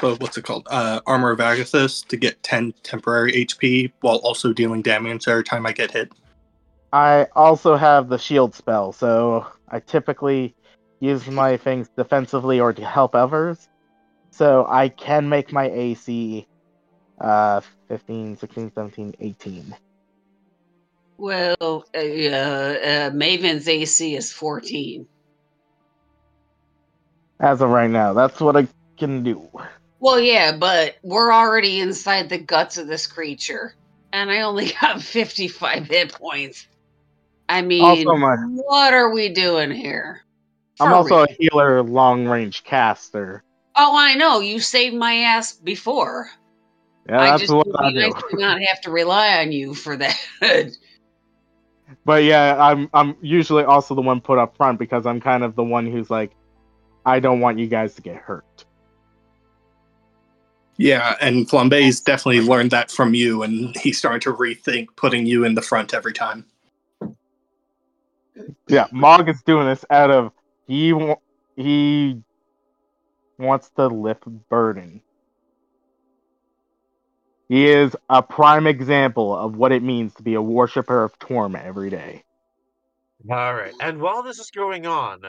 uh, 0.03 0.15
what's 0.17 0.37
it 0.37 0.45
called? 0.45 0.67
Uh, 0.71 1.01
Armor 1.07 1.31
of 1.31 1.39
Agathys 1.39 2.07
to 2.09 2.17
get 2.17 2.43
10 2.43 2.75
temporary 2.83 3.33
HP 3.45 3.93
while 4.01 4.17
also 4.17 4.53
dealing 4.53 4.83
damage 4.83 5.27
every 5.27 5.45
time 5.45 5.67
I 5.67 5.73
get 5.73 5.91
hit. 5.91 6.13
I 6.95 7.27
also 7.35 7.75
have 7.75 8.09
the 8.09 8.19
shield 8.19 8.55
spell, 8.55 8.93
so 8.93 9.49
I 9.69 9.81
typically 9.81 10.55
use 11.01 11.27
my 11.27 11.57
things 11.57 11.89
defensively 11.97 12.61
or 12.61 12.73
to 12.73 12.85
help 12.85 13.17
others. 13.17 13.67
So 14.31 14.65
I 14.69 14.91
can 14.91 15.29
make 15.29 15.53
my 15.53 15.69
AC 15.71 16.47
uh 17.21 17.63
15, 17.89 18.37
16, 18.37 18.73
17, 18.77 19.15
18. 19.19 19.77
Well, 21.19 21.57
uh, 21.61 21.99
uh, 21.99 23.11
Maven's 23.13 23.67
AC 23.67 24.15
is 24.15 24.33
14. 24.33 25.09
As 27.41 27.61
of 27.61 27.71
right 27.71 27.91
now, 27.91 28.13
that's 28.13 28.41
what 28.41 28.57
I 28.57 28.69
can 28.99 29.25
do. 29.25 29.51
Well, 29.99 30.21
yeah, 30.21 30.57
but 30.57 30.95
we're 31.03 31.33
already 31.33 31.81
inside 31.81 32.29
the 32.29 32.39
guts 32.39 32.79
of 32.79 32.87
this 32.87 33.09
creature, 33.09 33.75
and 34.13 34.31
I 34.31 34.43
only 34.43 34.67
have 34.81 35.03
55 35.03 35.89
hit 35.89 36.13
points. 36.13 36.69
I 37.49 37.63
mean, 37.63 37.85
Also, 37.85 38.17
my- 38.17 38.37
what 38.37 38.95
are 38.95 39.11
we 39.11 39.29
doing 39.29 39.71
here? 39.71 40.23
I'm 40.81 40.93
also 40.93 41.17
real. 41.19 41.27
a 41.29 41.33
healer, 41.39 41.83
long 41.83 42.27
range 42.27 42.65
caster. 42.65 43.45
Oh, 43.77 43.97
I 43.97 44.15
know. 44.15 44.41
You 44.41 44.61
saved 44.61 44.97
my 44.97 45.15
ass 45.19 45.53
before. 45.53 46.31
Yeah, 47.09 47.21
I 47.21 47.25
that's 47.27 47.43
just 47.43 47.53
what 47.55 47.67
would 47.67 47.77
I 47.77 47.89
be 47.91 47.95
do. 47.95 48.01
nice 48.11 48.23
to 48.31 48.37
not 48.39 48.63
have 48.63 48.81
to 48.83 48.91
rely 48.91 49.39
on 49.41 49.53
you 49.53 49.75
for 49.75 49.97
that. 49.97 50.19
But 52.07 52.25
yeah, 52.25 52.57
I'm 52.59 52.89
I'm 52.95 53.15
usually 53.21 53.63
also 53.63 53.95
the 53.95 54.01
one 54.01 54.21
put 54.21 54.39
up 54.39 54.57
front 54.57 54.79
because 54.79 55.05
I'm 55.07 55.21
kind 55.21 55.45
of 55.45 55.55
the 55.55 55.63
one 55.63 55.87
who's 55.87 56.09
like, 56.11 56.33
I 57.05 57.21
don't 57.21 57.41
want 57.41 57.59
you 57.59 57.67
guys 57.67 57.95
to 57.97 58.03
get 58.03 58.17
hurt. 58.17 58.65
Yeah, 60.77 61.15
and 61.21 61.49
Flambe's 61.49 62.01
definitely 62.01 62.41
learned 62.41 62.71
that 62.73 62.91
from 62.91 63.15
you, 63.15 63.43
and 63.43 63.77
he's 63.77 63.99
starting 63.99 64.21
to 64.23 64.33
rethink 64.33 64.89
putting 64.97 65.27
you 65.27 65.45
in 65.45 65.55
the 65.55 65.63
front 65.63 65.95
every 65.95 66.13
time. 66.13 66.47
Yeah, 68.69 68.87
Mog 68.93 69.29
is 69.29 69.43
doing 69.43 69.67
this 69.67 69.85
out 69.91 70.11
of 70.11 70.33
he 70.67 70.93
he 71.57 72.21
wants 73.39 73.71
to 73.77 73.87
lift 73.87 74.25
burden. 74.49 75.03
He 77.49 77.67
is 77.67 77.95
a 78.09 78.23
prime 78.23 78.67
example 78.67 79.37
of 79.37 79.57
what 79.57 79.71
it 79.71 79.83
means 79.83 80.15
to 80.15 80.23
be 80.23 80.35
a 80.35 80.43
worshiper 80.43 81.05
of 81.05 81.19
Torment 81.19 81.65
every 81.65 81.91
day. 81.91 82.25
All 83.31 83.55
right. 83.55 83.75
And 83.81 84.01
while 84.01 84.23
this 84.23 84.39
is 84.39 84.51
going 84.51 84.87
on, 84.87 85.21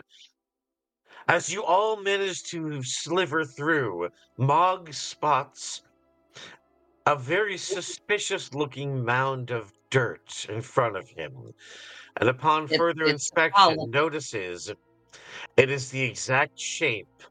as 1.27 1.51
you 1.51 1.64
all 1.64 1.98
manage 1.98 2.43
to 2.43 2.82
sliver 2.84 3.43
through, 3.43 4.09
Mog 4.38 4.93
spots 4.93 5.82
a 7.06 7.16
very 7.16 7.58
suspicious 7.58 8.53
looking 8.53 9.03
mound 9.03 9.51
of 9.51 9.72
dirt 9.90 10.45
in 10.50 10.61
front 10.61 10.98
of 10.98 11.08
him. 11.09 11.53
And 12.18 12.30
upon 12.30 12.66
It- 12.69 12.77
further 12.77 13.03
it's 13.03 13.14
inspection, 13.14 13.53
hollow. 13.76 13.85
notices 13.88 14.72
it 15.58 15.69
is 15.69 15.90
the 15.92 16.02
exact 16.02 16.58
shape 16.60 17.24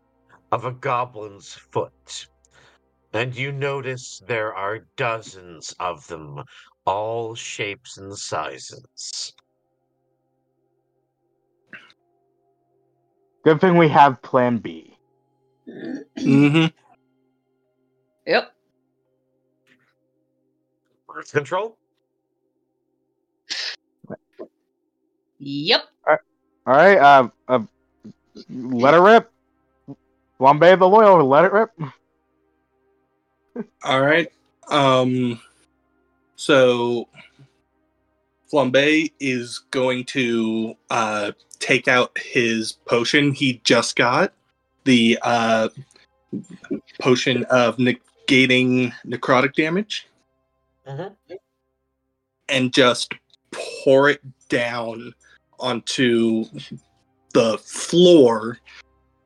of 0.53 0.65
a 0.65 0.73
goblin's 0.73 1.53
foot. 1.55 2.29
And 3.13 3.35
you 3.35 3.53
notice 3.53 4.21
there 4.27 4.55
are 4.55 4.81
dozens 4.97 5.75
of 5.79 6.07
them, 6.09 6.45
all 6.85 7.35
shapes 7.35 7.97
and 7.99 8.17
sizes. 8.17 9.33
Good 13.45 13.61
thing 13.61 13.77
we 13.77 13.89
have 13.89 14.21
Plan 14.23 14.59
B. 14.59 14.99
Mm-hmm. 15.69 16.67
Yep. 18.27 18.55
Birth 21.07 21.33
control? 21.33 21.79
Yep. 25.45 25.85
All 26.67 26.75
right, 26.75 26.97
uh, 26.97 27.29
uh, 27.49 27.61
let 28.49 28.95
it 28.95 29.01
rip. 29.01 29.31
Flambe 30.41 30.79
the 30.79 30.89
loyal, 30.89 31.27
let 31.27 31.45
it 31.45 31.53
rip. 31.53 31.71
All 33.85 34.01
right. 34.01 34.33
Um. 34.69 35.41
So, 36.37 37.09
Flambe 38.51 39.13
is 39.21 39.61
going 39.71 40.05
to 40.07 40.75
uh, 40.89 41.33
take 41.59 41.89
out 41.89 42.17
his 42.19 42.73
potion 42.87 43.33
he 43.33 43.61
just 43.65 43.95
got, 43.95 44.33
the 44.85 45.19
uh, 45.21 45.69
potion 46.99 47.45
of 47.45 47.77
negating 47.77 48.93
necrotic 49.07 49.55
damage, 49.55 50.09
and 52.49 52.73
just 52.73 53.13
pour 53.53 54.09
it 54.09 54.23
down 54.49 55.15
onto 55.59 56.45
the 57.33 57.59
floor 57.59 58.59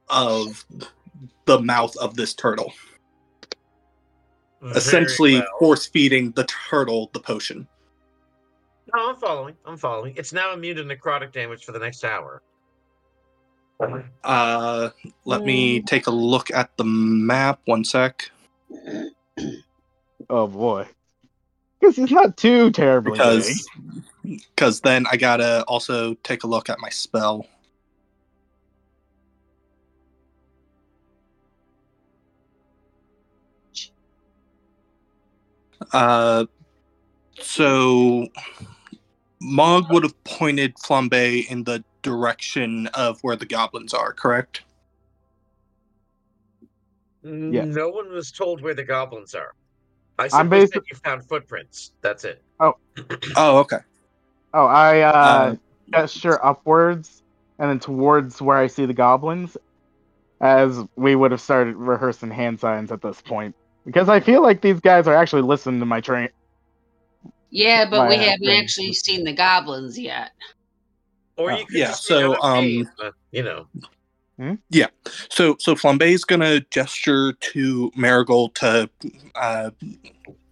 of 0.08 0.64
the 1.44 1.60
mouth 1.60 1.96
of 1.96 2.16
this 2.16 2.34
turtle 2.34 2.72
essentially 4.74 5.34
well. 5.34 5.46
force 5.58 5.86
feeding 5.86 6.32
the 6.32 6.44
turtle 6.44 7.10
the 7.12 7.20
potion. 7.20 7.66
No, 8.94 9.10
I'm 9.10 9.16
following. 9.16 9.54
I'm 9.66 9.76
following. 9.76 10.14
It's 10.16 10.32
now 10.32 10.52
immune 10.52 10.76
to 10.76 10.84
necrotic 10.84 11.32
damage 11.32 11.64
for 11.64 11.72
the 11.72 11.78
next 11.78 12.04
hour. 12.04 12.42
Uh, 14.24 14.90
let 15.24 15.42
me 15.42 15.80
take 15.82 16.08
a 16.08 16.10
look 16.10 16.50
at 16.50 16.76
the 16.76 16.84
map. 16.84 17.60
One 17.66 17.84
sec, 17.84 18.30
Oh 20.30 20.48
boy, 20.48 20.86
because 21.80 21.96
he's 21.96 22.10
not 22.10 22.36
too 22.36 22.70
terribly 22.70 23.12
big. 23.12 23.18
because 23.18 23.68
because 24.24 24.80
then 24.80 25.06
I 25.10 25.16
gotta 25.16 25.64
also 25.64 26.14
take 26.22 26.44
a 26.44 26.46
look 26.46 26.68
at 26.68 26.78
my 26.80 26.88
spell. 26.88 27.46
Uh, 35.92 36.44
so 37.40 38.26
Mog 39.40 39.90
would 39.90 40.02
have 40.02 40.24
pointed 40.24 40.74
Flambe 40.76 41.48
in 41.48 41.64
the 41.64 41.82
direction 42.02 42.88
of 42.88 43.20
where 43.22 43.36
the 43.36 43.46
goblins 43.46 43.94
are, 43.94 44.12
correct? 44.12 44.62
Yes. 47.22 47.66
No 47.68 47.88
one 47.88 48.10
was 48.12 48.30
told 48.32 48.60
where 48.60 48.74
the 48.74 48.84
goblins 48.84 49.34
are. 49.34 49.54
I 50.18 50.28
I'm 50.32 50.50
simply 50.50 50.60
basi- 50.60 50.72
said 50.72 50.82
you 50.90 50.96
found 51.04 51.28
footprints. 51.28 51.92
That's 52.02 52.24
it. 52.24 52.42
Oh, 52.60 52.74
Oh, 53.36 53.58
okay. 53.58 53.78
oh, 54.54 54.66
I 54.66 55.00
uh, 55.02 55.54
Uh, 55.54 55.56
gesture 55.92 56.44
upwards 56.44 57.22
and 57.58 57.70
then 57.70 57.78
towards 57.80 58.40
where 58.40 58.56
I 58.56 58.66
see 58.68 58.86
the 58.86 58.94
goblins, 58.94 59.56
as 60.40 60.78
we 60.96 61.14
would 61.14 61.32
have 61.32 61.40
started 61.40 61.76
rehearsing 61.76 62.30
hand 62.30 62.60
signs 62.60 62.92
at 62.92 63.02
this 63.02 63.20
point. 63.20 63.54
Because 63.84 64.08
I 64.08 64.20
feel 64.20 64.42
like 64.42 64.60
these 64.60 64.80
guys 64.80 65.06
are 65.08 65.14
actually 65.14 65.42
listening 65.42 65.80
to 65.80 65.86
my 65.86 66.00
train. 66.00 66.28
Yeah, 67.50 67.88
but 67.90 68.06
we 68.06 68.16
My, 68.16 68.26
uh, 68.28 68.32
haven't 68.32 68.44
thing. 68.44 68.62
actually 68.62 68.92
seen 68.94 69.24
the 69.24 69.32
goblins 69.32 69.98
yet. 69.98 70.30
Or 71.36 71.50
Oh, 71.50 71.58
you 71.58 71.66
could 71.66 71.74
yeah, 71.76 71.86
just 71.86 72.04
so, 72.04 72.34
so, 72.34 72.40
um, 72.42 72.88
um, 73.02 73.12
you 73.32 73.42
know, 73.42 73.66
Yeah. 74.70 74.86
So 75.30 75.56
so 75.58 75.74
Flambe's 75.74 76.24
gonna 76.24 76.60
gesture 76.70 77.32
to 77.32 77.90
Marigold 77.96 78.54
to 78.56 78.88
uh, 79.34 79.70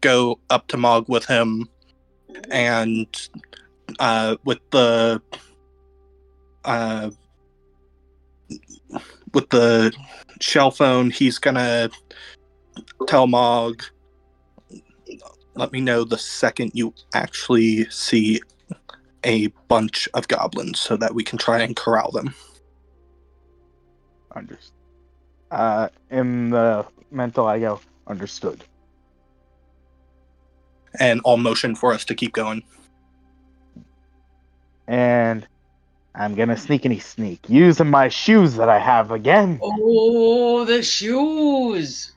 go 0.01 0.41
up 0.51 0.67
to 0.69 0.77
Mog 0.77 1.09
with 1.09 1.25
him, 1.25 1.69
and 2.51 3.07
uh, 4.01 4.37
with 4.45 4.59
the 4.71 5.23
uh, 6.65 7.11
with 9.35 9.49
the 9.51 9.93
shell 10.41 10.73
phone, 10.73 11.11
he's 11.11 11.39
gonna 11.39 11.89
tell 13.07 13.29
Mog. 13.29 13.83
Let 15.55 15.73
me 15.73 15.81
know 15.81 16.05
the 16.05 16.19
second 16.19 16.73
you 16.75 16.93
actually 17.15 17.89
see 17.89 18.41
a 19.25 19.47
bunch 19.69 20.09
of 20.15 20.27
goblins, 20.27 20.81
so 20.81 20.97
that 20.97 21.15
we 21.15 21.23
can 21.23 21.39
try 21.39 21.61
and 21.61 21.77
corral 21.77 22.11
them. 22.11 22.35
Understood. 24.37 24.73
Uh, 25.51 25.89
in 26.11 26.51
the 26.51 26.87
mental, 27.11 27.47
I 27.47 27.59
go 27.59 27.81
understood. 28.07 28.63
and 30.99 31.21
all 31.25 31.37
motion 31.37 31.75
for 31.75 31.93
us 31.93 32.05
to 32.07 32.15
keep 32.15 32.33
going. 32.33 32.63
And 34.87 35.47
I'm 36.15 36.35
gonna 36.35 36.55
sneakity 36.55 37.03
sneak 37.03 37.41
using 37.49 37.91
my 37.91 38.09
shoes 38.09 38.55
that 38.57 38.69
I 38.71 38.79
have 38.79 39.11
again. 39.11 39.59
Oh, 39.63 40.65
the 40.65 40.83
shoes! 40.83 42.13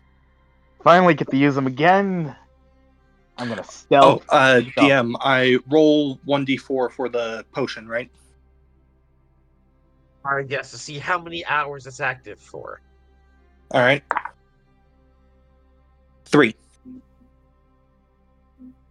Finally 0.83 1.15
get 1.15 1.30
to 1.30 1.38
use 1.38 1.56
them 1.56 1.67
again. 1.67 2.35
I'm 3.38 3.49
gonna 3.49 3.65
Oh, 3.91 4.22
uh, 4.30 4.61
stealth. 4.61 4.75
DM, 4.77 5.15
I 5.19 5.57
roll 5.69 6.17
1d4 6.25 6.91
for 6.91 7.09
the 7.09 7.45
potion, 7.51 7.88
right? 7.88 8.09
I 10.38 10.43
guess 10.43 10.72
to 10.72 10.77
see 10.77 10.99
how 10.99 11.19
many 11.19 11.45
hours 11.45 11.88
it's 11.88 11.99
active 11.99 12.40
for. 12.40 12.82
All 13.72 13.82
right. 13.82 14.03
Three. 16.25 16.56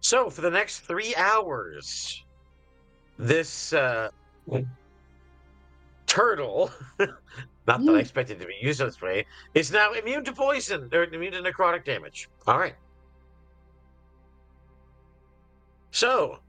So 0.01 0.29
for 0.29 0.41
the 0.41 0.49
next 0.49 0.79
three 0.79 1.15
hours, 1.15 2.23
this 3.17 3.73
uh, 3.73 4.09
turtle, 6.07 6.71
not 6.99 7.85
that 7.85 7.95
I 7.95 7.99
expected 7.99 8.39
to 8.39 8.45
be 8.47 8.55
used 8.61 8.79
this 8.79 9.01
way, 9.01 9.25
is 9.53 9.71
now 9.71 9.93
immune 9.93 10.23
to 10.25 10.33
poison 10.33 10.89
or 10.91 11.03
immune 11.03 11.33
to 11.33 11.41
necrotic 11.41 11.85
damage. 11.85 12.29
All 12.47 12.57
right. 12.57 12.75
So, 15.91 16.39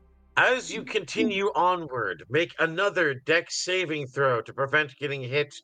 as 0.41 0.73
you 0.73 0.83
continue 0.83 1.51
onward, 1.55 2.25
make 2.31 2.55
another 2.59 3.13
dex 3.13 3.63
saving 3.63 4.07
throw 4.07 4.41
to 4.41 4.55
prevent 4.55 4.97
getting 4.97 5.21
hit 5.23 5.55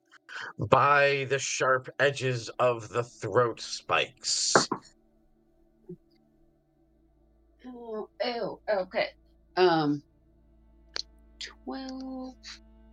by 0.68 1.26
the 1.30 1.38
sharp 1.38 1.88
edges 1.98 2.50
of 2.58 2.90
the 2.90 3.02
throat 3.02 3.58
spikes. 3.58 4.68
Oh, 7.66 8.08
ew, 8.22 8.60
okay. 8.68 9.06
Um, 9.56 10.02
12. 11.64 12.34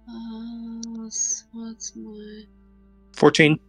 Uh, 0.10 1.06
s- 1.08 1.44
what's 1.52 1.96
my. 1.98 2.44
14. 3.14 3.60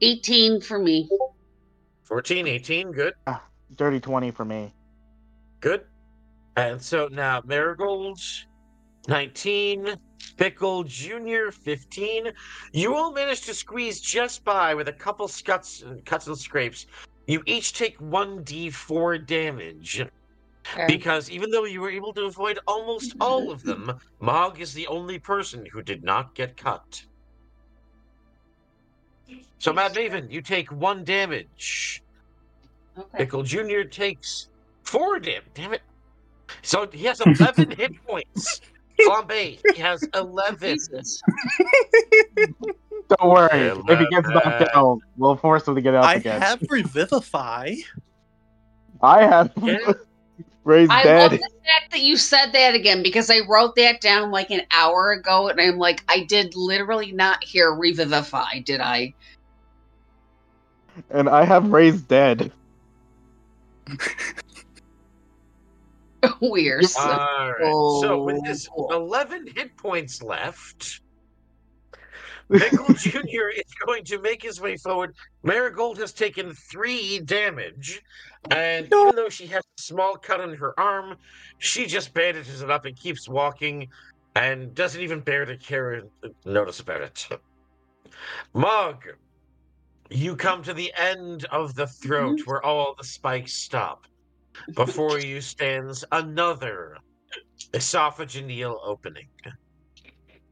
18 0.00 0.60
for 0.60 0.80
me. 0.80 1.08
14, 2.02 2.48
18, 2.48 2.90
good. 2.90 3.14
Dirty 3.76 4.00
twenty 4.00 4.30
for 4.32 4.44
me. 4.44 4.72
Good. 5.60 5.84
And 6.56 6.80
so 6.80 7.08
now 7.10 7.42
Marigold, 7.44 8.20
19, 9.08 9.96
Bickle 10.36 10.86
Jr., 10.86 11.50
15. 11.50 12.32
You 12.72 12.94
all 12.94 13.12
managed 13.12 13.44
to 13.46 13.54
squeeze 13.54 14.00
just 14.00 14.44
by 14.44 14.74
with 14.74 14.88
a 14.88 14.92
couple 14.92 15.26
scuts, 15.28 15.82
and 15.82 16.04
cuts 16.04 16.26
and 16.26 16.38
scrapes. 16.38 16.86
You 17.26 17.42
each 17.46 17.72
take 17.72 17.98
1d4 17.98 19.26
damage. 19.26 20.04
Because 20.86 21.30
even 21.30 21.50
though 21.50 21.64
you 21.64 21.80
were 21.80 21.90
able 21.90 22.12
to 22.14 22.24
avoid 22.24 22.58
almost 22.66 23.14
all 23.20 23.50
of 23.50 23.62
them, 23.62 23.92
Mog 24.20 24.60
is 24.60 24.72
the 24.72 24.86
only 24.86 25.18
person 25.18 25.66
who 25.66 25.82
did 25.82 26.02
not 26.02 26.34
get 26.34 26.56
cut. 26.56 27.04
So, 29.58 29.72
Mad 29.72 29.94
Maven, 29.94 30.30
you 30.30 30.40
take 30.40 30.70
one 30.72 31.04
damage. 31.04 32.02
Okay. 32.96 33.26
Bickle 33.26 33.44
Jr. 33.44 33.88
takes 33.88 34.48
four 34.82 35.18
damage. 35.18 35.44
Damn 35.54 35.74
it. 35.74 35.82
So 36.62 36.86
he 36.92 37.04
has 37.04 37.20
11 37.20 37.70
hit 37.72 37.92
points. 38.06 38.60
Flambe, 39.00 39.58
he 39.74 39.80
has 39.80 40.06
11. 40.14 40.78
Don't 43.08 43.30
worry. 43.30 43.50
If 43.88 43.98
he 43.98 44.06
gets 44.06 44.28
knocked 44.28 44.46
Eleven. 44.46 44.68
out, 44.74 44.98
we'll 45.16 45.36
force 45.36 45.66
him 45.66 45.74
to 45.74 45.80
get 45.80 45.94
out 45.94 46.04
I 46.04 46.14
again. 46.14 46.40
have 46.40 46.62
Revivify. 46.70 47.74
I 49.02 49.24
have 49.24 49.52
raised 50.64 50.90
I 50.90 50.96
love 51.04 51.04
dead. 51.04 51.32
the 51.32 51.38
fact 51.38 51.90
that 51.90 52.00
you 52.00 52.16
said 52.16 52.52
that 52.52 52.74
again 52.74 53.02
because 53.02 53.30
I 53.30 53.40
wrote 53.48 53.74
that 53.76 54.00
down 54.00 54.30
like 54.30 54.50
an 54.50 54.62
hour 54.70 55.12
ago, 55.12 55.48
and 55.48 55.60
I'm 55.60 55.76
like, 55.76 56.02
I 56.08 56.24
did 56.24 56.54
literally 56.56 57.12
not 57.12 57.42
hear 57.44 57.74
revivify, 57.74 58.60
did 58.60 58.80
I? 58.80 59.12
And 61.10 61.28
I 61.28 61.44
have 61.44 61.70
raised 61.72 62.06
dead. 62.08 62.52
We're 66.40 66.82
so 66.82 67.00
All 67.00 67.52
right. 67.52 68.00
So 68.00 68.22
with 68.22 68.44
his 68.44 68.68
cool. 68.68 68.92
11 68.92 69.48
hit 69.54 69.76
points 69.76 70.22
left, 70.22 71.00
Bickle 72.50 72.96
Jr. 72.98 73.48
is 73.56 73.74
going 73.86 74.04
to 74.04 74.20
make 74.20 74.42
his 74.42 74.60
way 74.60 74.76
forward. 74.76 75.14
Marigold 75.42 75.98
has 75.98 76.12
taken 76.12 76.52
three 76.52 77.20
damage, 77.20 78.02
and 78.50 78.86
even 78.86 79.16
though 79.16 79.30
she 79.30 79.46
has 79.46 79.62
a 79.78 79.82
small 79.82 80.16
cut 80.16 80.40
on 80.40 80.54
her 80.54 80.78
arm, 80.78 81.16
she 81.58 81.86
just 81.86 82.12
bandages 82.12 82.60
it 82.60 82.70
up 82.70 82.84
and 82.84 82.96
keeps 82.96 83.28
walking, 83.28 83.88
and 84.36 84.74
doesn't 84.74 85.00
even 85.00 85.20
bear 85.20 85.46
to 85.46 85.56
care 85.56 86.02
notice 86.44 86.80
about 86.80 87.00
it. 87.00 87.28
Mog, 88.52 89.04
you 90.10 90.36
come 90.36 90.62
to 90.62 90.74
the 90.74 90.92
end 90.98 91.46
of 91.50 91.74
the 91.74 91.86
throat 91.86 92.38
mm-hmm. 92.38 92.50
where 92.50 92.62
all 92.62 92.94
the 92.96 93.04
spikes 93.04 93.54
stop. 93.54 94.06
Before 94.74 95.18
you 95.18 95.40
stands 95.40 96.04
another 96.12 96.96
esophageal 97.72 98.78
opening. 98.84 99.28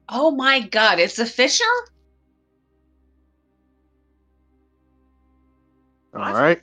Oh 0.09 0.31
my 0.31 0.61
god, 0.61 0.99
it's 0.99 1.19
a 1.19 1.27
fissure? 1.27 1.65
All 6.15 6.35
right. 6.35 6.61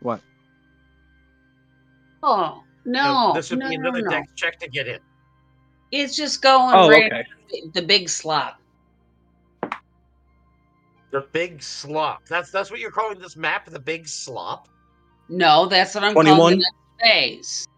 What? 0.00 0.20
Oh 2.22 2.62
no. 2.84 3.32
this 3.34 3.50
would 3.50 3.58
no, 3.60 3.68
be 3.68 3.76
no, 3.76 3.88
another 3.88 4.02
no. 4.02 4.10
dex 4.10 4.32
check 4.36 4.58
to 4.60 4.68
get 4.68 4.86
in. 4.86 4.98
It's 5.90 6.16
just 6.16 6.42
going 6.42 6.74
Oh, 6.74 6.88
right 6.88 7.12
okay. 7.12 7.62
the 7.74 7.82
big 7.82 8.08
slot. 8.08 8.61
The 11.12 11.26
big 11.32 11.62
slop. 11.62 12.26
That's 12.26 12.50
that's 12.50 12.70
what 12.70 12.80
you're 12.80 12.90
calling 12.90 13.18
this 13.18 13.36
map, 13.36 13.68
the 13.68 13.78
big 13.78 14.08
slop. 14.08 14.68
No, 15.28 15.66
that's 15.66 15.94
what 15.94 16.04
I'm 16.04 16.14
21? 16.14 16.36
calling 16.36 16.58
the 16.58 16.64
next 16.64 17.12
phase. 17.12 17.68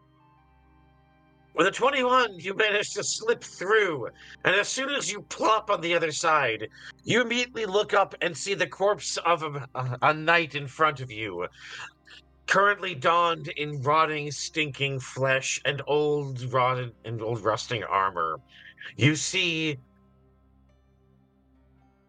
With 1.55 1.69
a 1.69 1.71
21, 1.71 2.41
you 2.41 2.55
manage 2.55 2.95
to 2.95 3.05
slip 3.05 3.45
through, 3.45 4.09
and 4.45 4.57
as 4.57 4.69
soon 4.69 4.91
as 4.91 5.11
you 5.11 5.23
plop 5.23 5.71
on 5.71 5.81
the 5.81 5.95
other 5.95 6.11
side, 6.11 6.69
you 7.05 7.21
immediately 7.21 7.65
look 7.65 7.95
up 7.95 8.15
and 8.23 8.37
see 8.37 8.55
the 8.55 8.67
corpse 8.67 9.19
of 9.19 9.45
a, 9.45 9.69
a, 9.77 9.99
a 10.03 10.15
knight 10.15 10.57
in 10.57 10.67
front 10.67 11.01
of 11.01 11.13
you, 11.13 11.47
currently 12.47 12.95
donned 12.97 13.49
in 13.57 13.81
rotting, 13.83 14.33
stinking 14.33 14.99
flesh 14.99 15.61
and 15.65 15.81
old 15.87 16.43
rotted 16.53 16.93
and 17.05 17.23
old 17.23 17.41
rusting 17.45 17.85
armor. 17.85 18.41
You 18.97 19.17
see. 19.17 19.79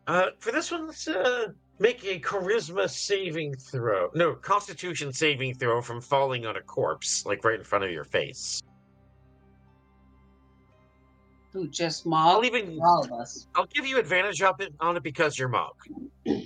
Uh, 0.07 0.27
for 0.39 0.51
this 0.51 0.71
one, 0.71 0.87
let's 0.87 1.07
uh, 1.07 1.47
make 1.79 2.03
a 2.05 2.19
charisma 2.19 2.89
saving 2.89 3.55
throw. 3.55 4.09
No, 4.13 4.35
constitution 4.35 5.11
saving 5.11 5.55
throw 5.55 5.81
from 5.81 6.01
falling 6.01 6.45
on 6.45 6.57
a 6.57 6.61
corpse, 6.61 7.25
like 7.25 7.43
right 7.43 7.57
in 7.57 7.63
front 7.63 7.83
of 7.83 7.91
your 7.91 8.03
face. 8.03 8.61
Who 11.55 11.67
just 11.69 12.05
mob? 12.05 12.35
I'll 12.35 12.45
even 12.45 12.79
all 12.83 13.05
of 13.05 13.11
us. 13.13 13.47
I'll 13.55 13.65
give 13.67 13.87
you 13.87 13.97
advantage 13.97 14.41
up 14.41 14.61
on 14.81 14.97
it 14.97 15.03
because 15.03 15.39
you're 15.39 15.47
Mog. 15.47 15.73
All 16.27 16.43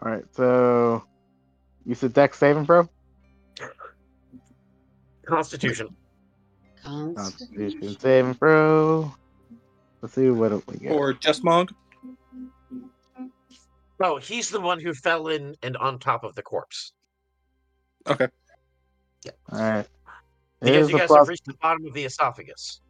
right. 0.00 0.24
So 0.32 1.02
you 1.84 1.96
said 1.96 2.12
dex 2.12 2.38
saving, 2.38 2.64
bro. 2.64 2.88
Constitution. 5.26 5.88
Constitution 6.84 7.98
saving, 7.98 8.34
bro. 8.34 9.12
Let's 10.00 10.14
see 10.14 10.30
what 10.30 10.64
we 10.68 10.76
get. 10.76 10.92
Or 10.92 11.12
just 11.12 11.42
Mog. 11.42 11.72
Oh, 14.02 14.16
he's 14.18 14.48
the 14.50 14.60
one 14.60 14.80
who 14.80 14.94
fell 14.94 15.28
in 15.28 15.54
and 15.62 15.76
on 15.76 15.98
top 15.98 16.24
of 16.24 16.34
the 16.34 16.42
corpse. 16.42 16.92
Okay. 18.06 18.28
Yeah. 19.24 19.32
All 19.52 19.58
right. 19.60 19.86
Because 20.60 20.74
Here's 20.76 20.90
you 20.90 20.98
guys 20.98 21.06
plus- 21.08 21.18
have 21.18 21.28
reached 21.28 21.44
the 21.46 21.54
bottom 21.54 21.86
of 21.86 21.92
the 21.94 22.04
esophagus. 22.04 22.80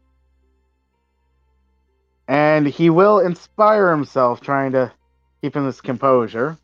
and 2.28 2.64
he 2.64 2.90
will 2.90 3.18
inspire 3.18 3.90
himself 3.90 4.40
trying 4.40 4.70
to 4.70 4.92
keep 5.42 5.56
in 5.56 5.64
his 5.64 5.80
composure. 5.80 6.56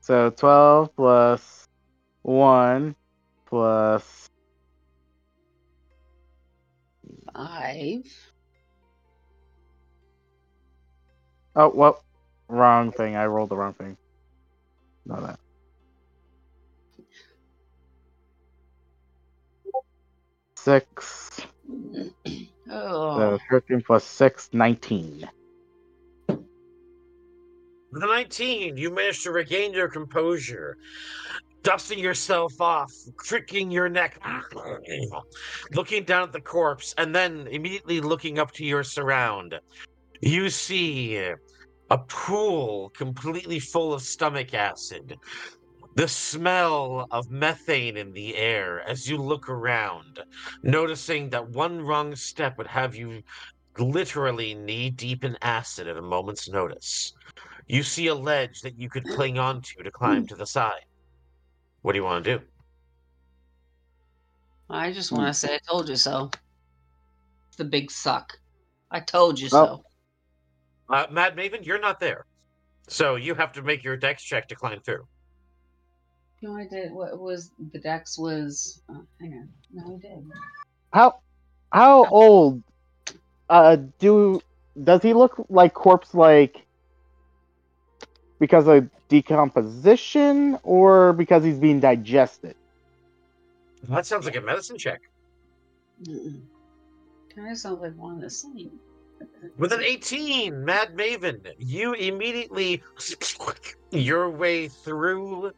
So 0.00 0.28
12 0.28 0.94
plus 0.94 1.66
1 2.22 2.94
plus 3.46 4.28
Five. 7.34 8.27
Oh, 11.58 11.72
well, 11.74 12.04
wrong 12.46 12.92
thing. 12.92 13.16
I 13.16 13.26
rolled 13.26 13.48
the 13.48 13.56
wrong 13.56 13.74
thing. 13.74 13.96
Not 15.04 15.22
that. 15.26 15.40
Six. 20.56 21.40
Oh. 22.70 23.16
So 23.16 23.38
13 23.48 23.80
plus 23.80 24.04
6, 24.04 24.50
19. 24.52 25.26
With 26.28 28.02
a 28.02 28.06
19, 28.06 28.76
you 28.76 28.90
manage 28.94 29.22
to 29.22 29.32
regain 29.32 29.72
your 29.72 29.88
composure, 29.88 30.76
dusting 31.62 31.98
yourself 31.98 32.60
off, 32.60 32.92
cricking 33.16 33.70
your 33.70 33.88
neck, 33.88 34.20
looking 35.72 36.04
down 36.04 36.24
at 36.24 36.32
the 36.32 36.42
corpse, 36.42 36.94
and 36.98 37.14
then 37.14 37.46
immediately 37.46 38.02
looking 38.02 38.38
up 38.38 38.52
to 38.52 38.66
your 38.66 38.84
surround. 38.84 39.58
You 40.20 40.50
see 40.50 41.32
a 41.90 41.98
pool 41.98 42.90
completely 42.90 43.58
full 43.58 43.92
of 43.92 44.02
stomach 44.02 44.54
acid. 44.54 45.16
The 45.94 46.08
smell 46.08 47.06
of 47.10 47.30
methane 47.30 47.96
in 47.96 48.12
the 48.12 48.36
air 48.36 48.80
as 48.88 49.08
you 49.08 49.16
look 49.16 49.48
around, 49.48 50.20
noticing 50.62 51.30
that 51.30 51.48
one 51.48 51.80
wrong 51.80 52.14
step 52.14 52.56
would 52.58 52.68
have 52.68 52.94
you 52.94 53.22
literally 53.78 54.54
knee 54.54 54.90
deep 54.90 55.24
in 55.24 55.36
acid 55.42 55.88
at 55.88 55.96
a 55.96 56.02
moment's 56.02 56.48
notice. 56.48 57.12
You 57.66 57.82
see 57.82 58.06
a 58.06 58.14
ledge 58.14 58.60
that 58.62 58.78
you 58.78 58.88
could 58.88 59.08
cling 59.08 59.38
onto 59.38 59.82
to 59.82 59.90
climb 59.90 60.26
to 60.28 60.36
the 60.36 60.46
side. 60.46 60.84
What 61.82 61.92
do 61.92 61.98
you 61.98 62.04
want 62.04 62.24
to 62.24 62.38
do? 62.38 62.44
I 64.70 64.92
just 64.92 65.12
want 65.12 65.26
to 65.26 65.34
say 65.34 65.54
I 65.54 65.58
told 65.68 65.88
you 65.88 65.96
so. 65.96 66.30
The 67.56 67.64
big 67.64 67.90
suck. 67.90 68.38
I 68.90 69.00
told 69.00 69.40
you 69.40 69.48
so. 69.48 69.82
Uh, 70.90 71.06
Mad 71.10 71.36
Maven, 71.36 71.64
you're 71.64 71.80
not 71.80 72.00
there. 72.00 72.24
So 72.88 73.16
you 73.16 73.34
have 73.34 73.52
to 73.52 73.62
make 73.62 73.84
your 73.84 73.96
dex 73.96 74.22
check 74.22 74.48
to 74.48 74.54
climb 74.54 74.80
through. 74.80 75.06
No, 76.40 76.56
I 76.56 76.66
did. 76.66 76.92
What 76.92 77.18
was 77.18 77.50
the 77.72 77.78
dex 77.78 78.18
was? 78.18 78.80
Uh, 78.88 79.00
hang 79.20 79.34
on. 79.34 79.48
No, 79.72 79.96
I 79.96 79.98
did. 80.00 80.30
How 80.92 81.18
how 81.70 82.06
old 82.06 82.62
uh 83.50 83.76
do 83.98 84.40
does 84.82 85.02
he 85.02 85.12
look 85.12 85.44
like 85.50 85.74
corpse 85.74 86.14
like 86.14 86.64
because 88.38 88.66
of 88.68 88.88
decomposition 89.08 90.58
or 90.62 91.12
because 91.12 91.44
he's 91.44 91.58
being 91.58 91.80
digested? 91.80 92.54
That 93.88 94.06
sounds 94.06 94.24
like 94.24 94.36
a 94.36 94.40
medicine 94.40 94.78
check. 94.78 95.00
Kind 96.06 97.50
of 97.50 97.58
sounds 97.58 97.80
like 97.80 97.96
one 97.96 98.14
of 98.14 98.20
the 98.20 98.30
same. 98.30 98.78
With 99.56 99.72
an 99.72 99.82
18, 99.82 100.64
Mad 100.64 100.94
Maven, 100.96 101.40
you 101.58 101.92
immediately 101.94 102.82
your 103.90 104.30
way 104.30 104.68
through 104.68 105.52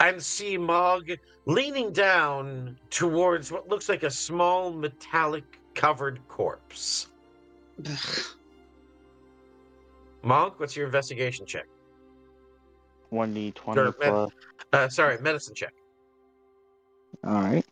and 0.00 0.22
see 0.22 0.56
Mog 0.56 1.10
leaning 1.46 1.92
down 1.92 2.76
towards 2.90 3.52
what 3.52 3.68
looks 3.68 3.88
like 3.88 4.02
a 4.02 4.10
small 4.10 4.72
metallic 4.72 5.44
covered 5.74 6.20
corpse. 6.28 7.08
Mog, 10.22 10.54
what's 10.58 10.76
your 10.76 10.86
investigation 10.86 11.46
check? 11.46 11.66
1d 13.12 13.54
20 13.54 13.80
Or 13.80 13.84
med- 13.84 13.94
plus. 13.98 14.30
uh, 14.72 14.88
sorry, 14.88 15.18
medicine 15.20 15.54
check. 15.54 15.72
Alright. 17.26 17.66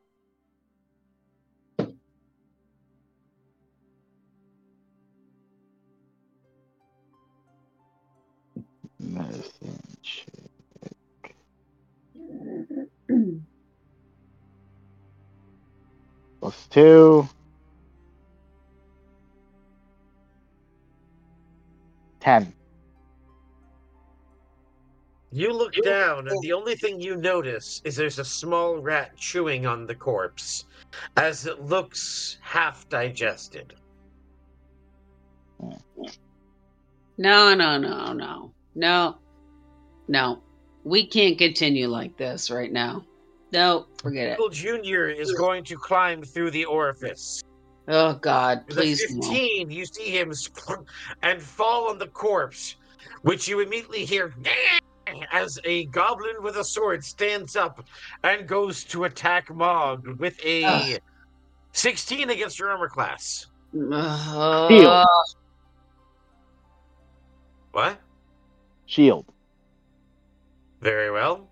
Medicine 9.29 9.79
check. 10.03 11.35
Plus 16.41 16.67
two. 16.71 17.29
Ten. 22.21 22.53
You 25.31 25.53
look 25.53 25.75
down, 25.85 26.29
and 26.29 26.41
the 26.41 26.55
only 26.55 26.75
thing 26.75 26.99
you 26.99 27.17
notice 27.17 27.83
is 27.85 27.97
there's 27.97 28.19
a 28.19 28.25
small 28.25 28.79
rat 28.79 29.15
chewing 29.19 29.67
on 29.67 29.87
the 29.87 29.95
corpse, 29.95 30.65
as 31.19 31.45
it 31.45 31.61
looks 31.61 32.39
half 32.41 32.89
digested. 32.89 33.75
No, 37.19 37.55
no, 37.55 37.77
no, 37.77 38.13
no, 38.15 38.55
no, 38.79 39.19
no. 40.07 40.41
We 40.85 41.05
can't 41.07 41.37
continue 41.37 41.89
like 41.89 42.17
this 42.17 42.51
right 42.51 42.73
now. 42.73 43.05
No, 43.53 43.87
forget 44.01 44.29
it. 44.29 44.31
Michael 44.33 44.51
Jr. 44.51 45.07
is 45.07 45.33
going 45.33 45.65
to 45.65 45.77
climb 45.77 46.23
through 46.23 46.53
the 46.53 46.65
orifice. 46.65 47.43
Oh 47.89 48.15
God, 48.15 48.65
With 48.69 48.77
please 48.77 49.03
a 49.11 49.15
no. 49.15 49.23
15, 49.23 49.71
you 49.71 49.85
see 49.85 50.11
him 50.11 50.33
and 51.23 51.43
fall 51.43 51.89
on 51.89 51.99
the 51.99 52.07
corpse, 52.07 52.77
which 53.23 53.49
you 53.49 53.61
immediately 53.61 54.05
hear 54.05 54.33
as 55.33 55.59
a 55.65 55.87
goblin 55.87 56.43
with 56.43 56.57
a 56.57 56.65
sword 56.65 57.03
stands 57.03 57.57
up 57.57 57.85
and 58.23 58.47
goes 58.47 58.85
to 58.85 59.05
attack 59.05 59.53
Mog 59.53 60.07
with 60.21 60.39
a 60.45 60.65
Ugh. 60.65 61.01
16 61.73 62.31
against 62.31 62.59
your 62.59 62.71
armor 62.71 62.89
class. 62.89 63.47
Uh, 63.75 65.05
What? 67.73 68.01
Shield. 68.89 69.27
Very 70.81 71.11
well. 71.11 71.47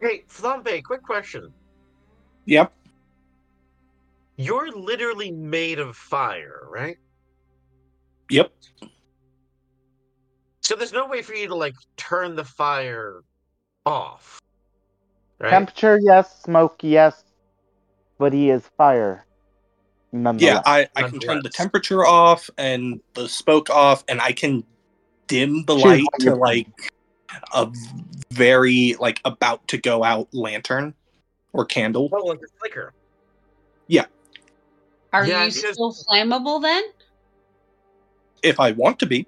Hey, 0.00 0.24
Flambe, 0.28 0.82
quick 0.82 1.02
question. 1.02 1.52
Yep. 2.46 2.72
You're 4.36 4.72
literally 4.72 5.30
made 5.30 5.78
of 5.78 5.96
fire, 5.96 6.66
right? 6.68 6.96
Yep. 8.30 8.52
So 10.62 10.74
there's 10.74 10.92
no 10.92 11.06
way 11.06 11.22
for 11.22 11.34
you 11.34 11.46
to 11.46 11.54
like 11.54 11.74
turn 11.96 12.34
the 12.34 12.44
fire 12.44 13.22
off. 13.86 14.40
Right? 15.38 15.50
Temperature, 15.50 16.00
yes. 16.02 16.42
Smoke, 16.42 16.80
yes. 16.82 17.22
But 18.18 18.32
he 18.32 18.50
is 18.50 18.68
fire. 18.76 19.26
Yeah, 20.12 20.60
I, 20.66 20.88
I 20.96 21.02
can 21.08 21.20
turn 21.20 21.40
the 21.42 21.48
temperature 21.48 22.04
off 22.04 22.50
and 22.58 23.00
the 23.14 23.28
smoke 23.28 23.70
off, 23.70 24.02
and 24.08 24.20
I 24.20 24.32
can 24.32 24.64
dim 25.28 25.64
the 25.66 25.74
Choose 25.76 25.84
light 25.84 26.04
to 26.20 26.34
like 26.34 26.66
a 27.54 27.70
very 28.32 28.96
like 28.98 29.20
about 29.24 29.66
to 29.68 29.78
go 29.78 30.02
out 30.02 30.28
lantern 30.32 30.94
or 31.52 31.64
candle. 31.64 32.08
Oh, 32.12 32.24
like 32.24 32.40
a 32.40 32.58
flicker. 32.58 32.92
Yeah, 33.86 34.06
Are 35.12 35.26
Yeah, 35.26 35.44
you 35.44 35.50
because- 35.52 35.74
still 35.74 35.92
flammable 35.92 36.60
then? 36.60 36.82
if 38.42 38.58
I 38.58 38.72
want 38.72 38.98
to 39.00 39.06
be. 39.06 39.26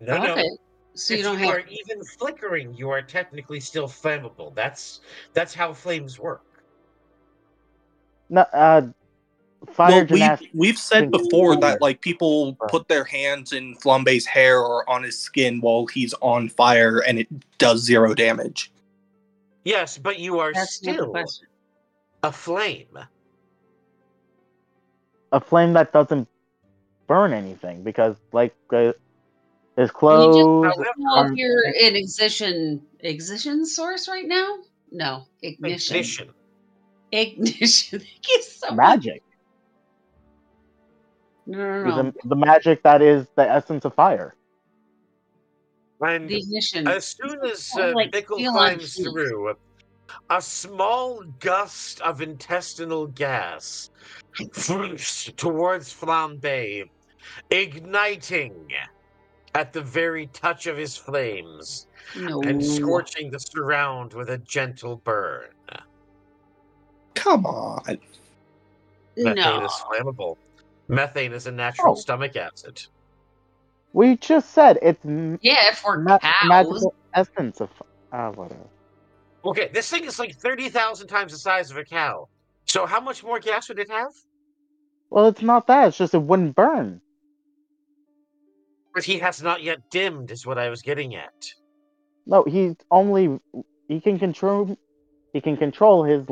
No, 0.00 0.16
no. 0.22 0.32
Okay. 0.32 0.48
So 0.94 1.14
you 1.14 1.20
if 1.20 1.26
don't 1.26 1.38
you 1.38 1.46
have. 1.46 1.54
are 1.56 1.64
even 1.68 2.04
flickering, 2.04 2.72
you 2.74 2.88
are 2.90 3.02
technically 3.02 3.60
still 3.60 3.88
flammable. 3.88 4.54
That's 4.54 5.00
that's 5.34 5.52
how 5.54 5.72
flames 5.72 6.18
work. 6.18 6.44
No, 8.28 8.42
uh, 8.52 8.82
fire 9.68 9.90
well, 9.90 10.00
we 10.02 10.06
gymnastics. 10.08 10.50
we've 10.54 10.78
said 10.78 11.10
before 11.10 11.56
that 11.60 11.80
like 11.80 12.00
people 12.00 12.54
put 12.68 12.88
their 12.88 13.04
hands 13.04 13.52
in 13.52 13.74
Flambe's 13.76 14.26
hair 14.26 14.60
or 14.60 14.88
on 14.88 15.02
his 15.02 15.18
skin 15.18 15.60
while 15.60 15.86
he's 15.86 16.14
on 16.20 16.48
fire, 16.48 16.98
and 17.06 17.18
it 17.18 17.28
does 17.58 17.82
zero 17.82 18.14
damage. 18.14 18.72
Yes, 19.64 19.98
but 19.98 20.18
you 20.18 20.38
are 20.38 20.52
That's 20.54 20.72
still 20.74 21.14
a 22.22 22.32
flame. 22.32 22.98
a 25.32 25.40
flame 25.40 25.72
that 25.74 25.92
doesn't 25.92 26.26
burn 27.06 27.32
anything 27.32 27.82
because, 27.82 28.16
like, 28.32 28.54
uh, 28.72 28.92
his 29.76 29.76
Can 29.76 29.84
you 29.86 29.90
clothes. 29.90 30.74
just 30.74 30.98
know 30.98 31.14
are- 31.16 31.26
if 31.32 31.36
you're 31.36 31.64
an 31.66 31.96
ignition 31.96 32.82
ignition 33.00 33.64
source 33.66 34.08
right 34.08 34.26
now? 34.26 34.58
No, 34.90 35.26
ignition. 35.42 35.96
Ignition. 35.96 36.34
Ignition. 37.12 37.98
Thank 38.00 38.28
you 38.28 38.42
so 38.42 38.68
much. 38.70 38.76
magic. 38.76 39.22
No, 41.50 41.84
no, 41.84 42.02
no. 42.02 42.08
a- 42.08 42.28
the 42.28 42.36
magic 42.36 42.82
that 42.84 43.02
is 43.02 43.26
the 43.36 43.42
essence 43.48 43.84
of 43.84 43.94
fire. 43.94 44.34
And 46.00 46.28
The 46.28 46.38
ignition. 46.38 46.86
as 46.88 47.04
soon 47.06 47.44
as 47.44 47.68
Kinda 47.70 47.90
uh, 47.90 47.94
like 47.94 48.10
Bickle 48.12 48.38
climbs 48.50 48.94
through, 48.94 49.54
a 50.30 50.40
small 50.40 51.22
gust 51.40 52.00
of 52.02 52.20
intestinal 52.22 53.06
gas 53.08 53.90
whoosh 54.68 55.30
towards 55.36 55.92
Flambe, 55.92 56.88
igniting 57.50 58.72
at 59.54 59.72
the 59.72 59.82
very 59.82 60.28
touch 60.28 60.66
of 60.68 60.76
his 60.76 60.96
flames 60.96 61.88
No. 62.16 62.40
and 62.42 62.64
scorching 62.64 63.30
the 63.30 63.38
surround 63.40 64.14
with 64.14 64.30
a 64.30 64.38
gentle 64.38 64.96
burn. 64.96 65.50
Come 67.14 67.44
on. 67.44 67.98
Methane 69.16 69.34
No. 69.34 69.64
is 69.64 69.72
flammable. 69.72 70.36
Methane 70.90 71.32
is 71.32 71.46
a 71.46 71.52
natural 71.52 71.92
Oh. 71.92 72.00
stomach 72.00 72.36
acid. 72.36 72.82
We 73.92 74.16
just 74.16 74.50
said 74.50 74.78
it's 74.82 75.04
Yeah, 75.04 75.70
if 75.70 75.82
we're 75.84 75.98
ma- 75.98 76.18
cows. 76.18 76.32
magical 76.48 76.94
essence 77.14 77.60
of. 77.60 77.70
Ah, 78.12 78.30
whatever. 78.30 78.68
Okay, 79.44 79.68
this 79.72 79.88
thing 79.90 80.04
is 80.04 80.18
like 80.18 80.34
30,000 80.36 81.06
times 81.08 81.32
the 81.32 81.38
size 81.38 81.70
of 81.70 81.76
a 81.76 81.84
cow. 81.84 82.28
So 82.66 82.86
how 82.86 83.00
much 83.00 83.22
more 83.24 83.40
gas 83.40 83.68
would 83.68 83.78
it 83.78 83.90
have? 83.90 84.12
Well, 85.10 85.26
it's 85.28 85.42
not 85.42 85.66
that. 85.68 85.88
It's 85.88 85.98
just 85.98 86.14
it 86.14 86.22
wouldn't 86.22 86.54
burn. 86.54 87.00
But 88.94 89.04
he 89.04 89.18
has 89.20 89.42
not 89.42 89.62
yet 89.62 89.78
dimmed, 89.90 90.30
is 90.30 90.44
what 90.46 90.58
I 90.58 90.68
was 90.68 90.82
getting 90.82 91.14
at. 91.14 91.52
No, 92.26 92.44
he's 92.44 92.74
only. 92.90 93.40
He 93.88 94.00
can 94.00 94.18
control. 94.18 94.76
He 95.32 95.40
can 95.40 95.56
control 95.56 96.04
his 96.04 96.22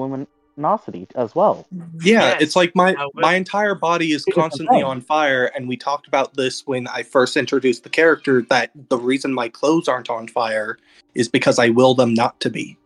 luminosity 0.59 1.07
as 1.15 1.35
well. 1.35 1.67
Yeah, 2.03 2.31
Yes, 2.31 2.37
it's 2.41 2.57
like 2.57 2.75
my 2.75 2.97
my 3.15 3.35
entire 3.35 3.75
body 3.75 4.13
is 4.13 4.25
constantly 4.25 4.83
on 4.83 5.01
fire, 5.01 5.47
and 5.55 5.69
we 5.69 5.77
talked 5.77 6.09
about 6.09 6.35
this 6.35 6.67
when 6.67 6.87
I 6.89 7.03
first 7.03 7.37
introduced 7.37 7.85
the 7.85 7.89
character. 7.91 8.43
That 8.43 8.71
the 8.89 8.99
reason 8.99 9.33
my 9.33 9.49
clothes 9.49 9.89
aren't 9.89 10.11
on 10.11 10.29
fire 10.29 10.79
is 11.15 11.29
because 11.29 11.59
I 11.59 11.71
will 11.71 11.95
them 11.95 12.15
not 12.15 12.39
to 12.41 12.51
be. 12.51 12.77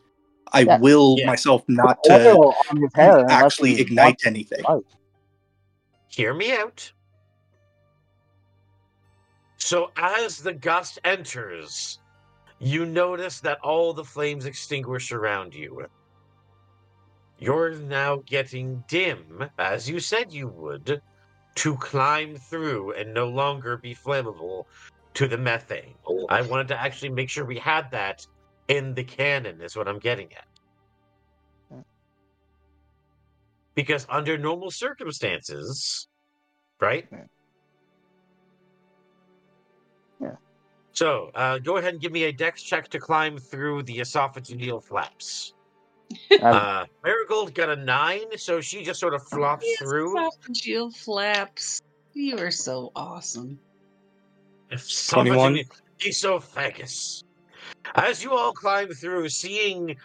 I 0.52 0.60
Yeah. 0.60 0.78
will 0.78 1.16
Yeah. 1.18 1.26
myself 1.26 1.64
not 1.68 2.02
to 2.04 2.12
Oil 2.12 2.56
on 2.70 2.76
his 2.82 2.92
hair 2.94 3.18
unless 3.20 3.42
actually 3.42 3.80
ignite 3.80 4.20
anything. 4.26 4.64
Hear 6.08 6.34
me 6.34 6.52
out. 6.52 6.92
So 9.56 9.92
as 9.96 10.38
the 10.38 10.52
gust 10.52 10.98
enters, 11.04 11.98
you 12.58 12.84
notice 12.84 13.40
that 13.40 13.58
all 13.60 13.94
the 13.94 14.04
flames 14.04 14.44
extinguish 14.44 15.12
around 15.12 15.54
you. 15.54 15.86
You're 17.42 17.74
now 17.74 18.22
getting 18.24 18.84
dim, 18.86 19.50
as 19.58 19.90
you 19.90 19.98
said 19.98 20.32
you 20.32 20.46
would, 20.46 21.02
to 21.56 21.76
climb 21.76 22.36
through 22.36 22.92
and 22.92 23.12
no 23.12 23.28
longer 23.28 23.76
be 23.76 23.96
flammable 23.96 24.66
to 25.14 25.26
the 25.26 25.36
methane. 25.36 25.94
I 26.28 26.42
wanted 26.42 26.68
to 26.68 26.80
actually 26.80 27.08
make 27.08 27.28
sure 27.28 27.44
we 27.44 27.58
had 27.58 27.90
that 27.90 28.24
in 28.68 28.94
the 28.94 29.02
canon, 29.02 29.60
is 29.60 29.74
what 29.76 29.88
I'm 29.88 29.98
getting 29.98 30.28
at. 30.32 31.84
Because 33.74 34.06
under 34.08 34.38
normal 34.38 34.70
circumstances, 34.70 36.06
right? 36.80 37.08
Yeah. 40.20 40.36
So, 40.92 41.32
uh, 41.34 41.58
go 41.58 41.78
ahead 41.78 41.94
and 41.94 42.00
give 42.00 42.12
me 42.12 42.24
a 42.24 42.32
dex 42.32 42.62
check 42.62 42.86
to 42.90 43.00
climb 43.00 43.36
through 43.36 43.82
the 43.82 43.98
esophageal 43.98 44.84
flaps. 44.84 45.54
Uh, 46.30 46.44
Uh, 46.44 46.86
Marigold 47.04 47.54
got 47.54 47.68
a 47.68 47.76
nine, 47.76 48.36
so 48.36 48.60
she 48.60 48.82
just 48.82 49.00
sort 49.00 49.14
of 49.14 49.22
flops 49.28 49.66
through. 49.78 50.14
Esophageal 50.16 50.94
flaps. 50.94 51.82
You 52.14 52.38
are 52.38 52.50
so 52.50 52.92
awesome. 52.94 53.58
21. 55.08 55.60
Esophagus. 56.04 57.22
As 57.94 58.22
you 58.22 58.32
all 58.32 58.52
climb 58.52 58.88
through, 58.88 59.28
seeing 59.28 59.96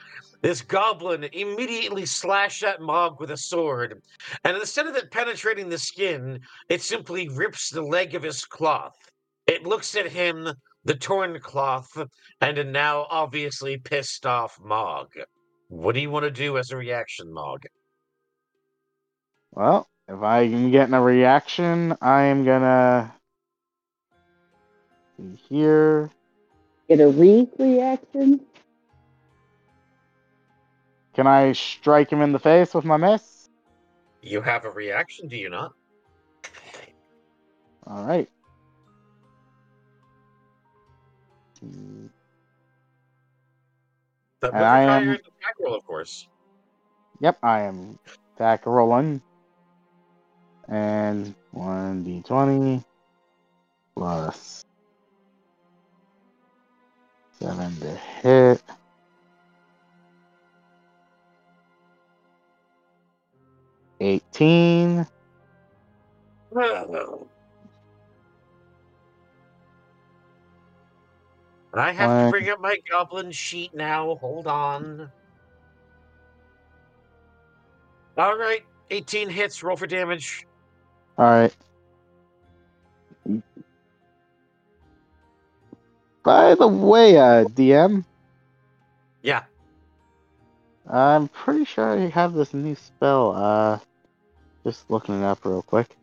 this 0.41 0.61
goblin 0.61 1.23
immediately 1.33 2.05
slash 2.05 2.63
at 2.63 2.81
Mog 2.81 3.19
with 3.19 3.31
a 3.31 3.37
sword, 3.37 4.01
and 4.43 4.57
instead 4.57 4.87
of 4.87 4.95
it 4.95 5.09
penetrating 5.11 5.69
the 5.69 5.77
skin, 5.77 6.39
it 6.69 6.81
simply 6.81 7.29
rips 7.29 7.69
the 7.69 7.81
leg 7.81 8.13
of 8.13 8.23
his 8.23 8.45
cloth. 8.45 8.95
It 9.47 9.65
looks 9.65 9.95
at 9.95 10.07
him, 10.07 10.49
the 10.83 10.95
torn 10.95 11.39
cloth, 11.39 11.89
and 12.41 12.57
a 12.57 12.63
now 12.63 13.07
obviously 13.09 13.77
pissed 13.77 14.25
off 14.25 14.59
Mog. 14.61 15.07
What 15.69 15.95
do 15.95 16.01
you 16.01 16.09
want 16.09 16.23
to 16.23 16.31
do 16.31 16.57
as 16.57 16.71
a 16.71 16.77
reaction, 16.77 17.31
Mog? 17.31 17.65
Well, 19.51 19.87
if 20.07 20.21
I 20.21 20.41
am 20.41 20.71
getting 20.71 20.93
a 20.93 21.01
reaction, 21.01 21.97
I 22.01 22.23
am 22.23 22.45
gonna 22.45 23.13
see 25.17 25.39
here. 25.49 26.09
Get 26.87 27.01
a 27.01 27.07
re 27.07 27.47
reaction. 27.59 28.41
Can 31.13 31.27
I 31.27 31.51
strike 31.51 32.11
him 32.11 32.21
in 32.21 32.31
the 32.31 32.39
face 32.39 32.73
with 32.73 32.85
my 32.85 32.95
miss? 32.95 33.49
You 34.21 34.41
have 34.41 34.65
a 34.65 34.69
reaction, 34.69 35.27
do 35.27 35.35
you 35.35 35.49
not? 35.49 35.73
All 37.87 38.05
And 44.43 44.55
I 44.55 44.81
am- 44.81 45.07
the 45.07 45.13
attack 45.13 45.55
roll, 45.59 45.75
of 45.75 45.85
course. 45.85 46.27
Yep, 47.19 47.39
I 47.43 47.61
am 47.61 47.99
back 48.37 48.65
rolling. 48.65 49.21
And 50.67 51.33
1d20 51.53 52.83
plus 53.95 54.63
7 57.39 57.75
to 57.79 57.95
hit. 57.95 58.63
Eighteen. 63.99 65.07
I 71.79 71.91
have 71.91 72.17
to 72.17 72.29
bring 72.29 72.49
up 72.49 72.59
my 72.61 72.77
goblin 72.89 73.31
sheet 73.31 73.73
now. 73.73 74.15
Hold 74.15 74.47
on. 74.47 75.11
All 78.17 78.37
right, 78.37 78.63
18 78.89 79.29
hits. 79.29 79.61
Roll 79.63 79.75
for 79.77 79.87
damage. 79.87 80.45
All 81.17 81.25
right. 81.25 81.55
By 86.23 86.55
the 86.55 86.67
way, 86.67 87.17
uh, 87.17 87.45
DM, 87.45 88.03
Yeah. 89.23 89.43
I'm 90.89 91.27
pretty 91.29 91.65
sure 91.65 91.97
I 91.99 92.07
have 92.09 92.33
this 92.33 92.53
new 92.53 92.75
spell. 92.75 93.33
Uh, 93.35 93.79
just 94.65 94.89
looking 94.89 95.21
it 95.21 95.25
up 95.25 95.45
real 95.45 95.61
quick. 95.61 95.95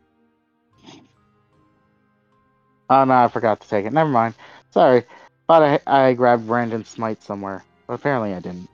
Oh 2.89 3.03
no, 3.03 3.13
I 3.13 3.27
forgot 3.27 3.61
to 3.61 3.67
take 3.67 3.85
it. 3.85 3.93
Never 3.93 4.09
mind. 4.09 4.35
Sorry. 4.71 5.03
Thought 5.47 5.81
I 5.87 6.07
I 6.09 6.13
grabbed 6.13 6.47
Branding 6.47 6.85
Smite 6.85 7.23
somewhere, 7.23 7.63
but 7.87 7.95
apparently 7.95 8.33
I 8.33 8.39
didn't. 8.39 8.69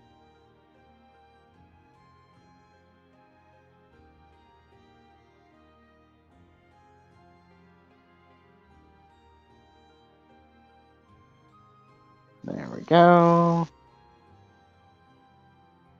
There 12.45 12.69
we 12.75 12.83
go. 12.83 13.67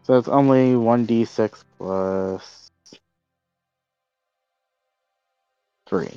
So 0.04 0.18
it's 0.18 0.28
only 0.30 0.74
1d6 0.74 1.64
plus 1.78 2.72
3. 5.88 6.10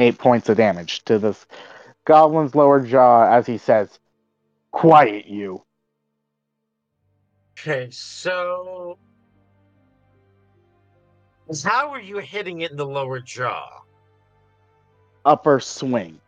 Eight 0.00 0.16
points 0.16 0.48
of 0.48 0.56
damage 0.56 1.04
to 1.04 1.18
this 1.18 1.44
goblin's 2.06 2.54
lower 2.54 2.80
jaw 2.80 3.30
as 3.30 3.46
he 3.46 3.58
says, 3.58 3.98
Quiet 4.70 5.26
you. 5.26 5.62
Okay, 7.52 7.88
so. 7.90 8.96
How 11.62 11.90
are 11.90 12.00
you 12.00 12.16
hitting 12.16 12.62
it 12.62 12.70
in 12.70 12.78
the 12.78 12.86
lower 12.86 13.20
jaw? 13.20 13.82
Upper 15.26 15.60
swing. 15.60 16.18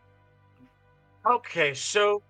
Okay, 1.25 1.73
so 1.73 2.21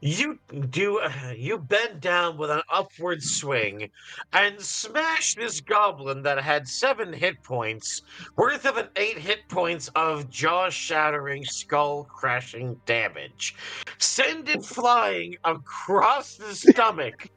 you 0.00 0.38
do 0.70 1.00
you 1.36 1.58
bend 1.58 2.00
down 2.00 2.36
with 2.36 2.50
an 2.50 2.62
upward 2.72 3.22
swing 3.22 3.90
and 4.32 4.60
smash 4.60 5.34
this 5.34 5.60
goblin 5.60 6.22
that 6.22 6.40
had 6.40 6.66
seven 6.68 7.12
hit 7.12 7.42
points 7.42 8.02
worth 8.36 8.64
of 8.66 8.76
an 8.76 8.88
eight 8.96 9.18
hit 9.18 9.40
points 9.48 9.88
of 9.94 10.30
jaw 10.30 10.68
shattering 10.70 11.44
skull 11.44 12.04
crashing 12.04 12.80
damage 12.86 13.54
send 13.98 14.48
it 14.48 14.64
flying 14.64 15.36
across 15.44 16.36
the 16.36 16.54
stomach 16.54 17.28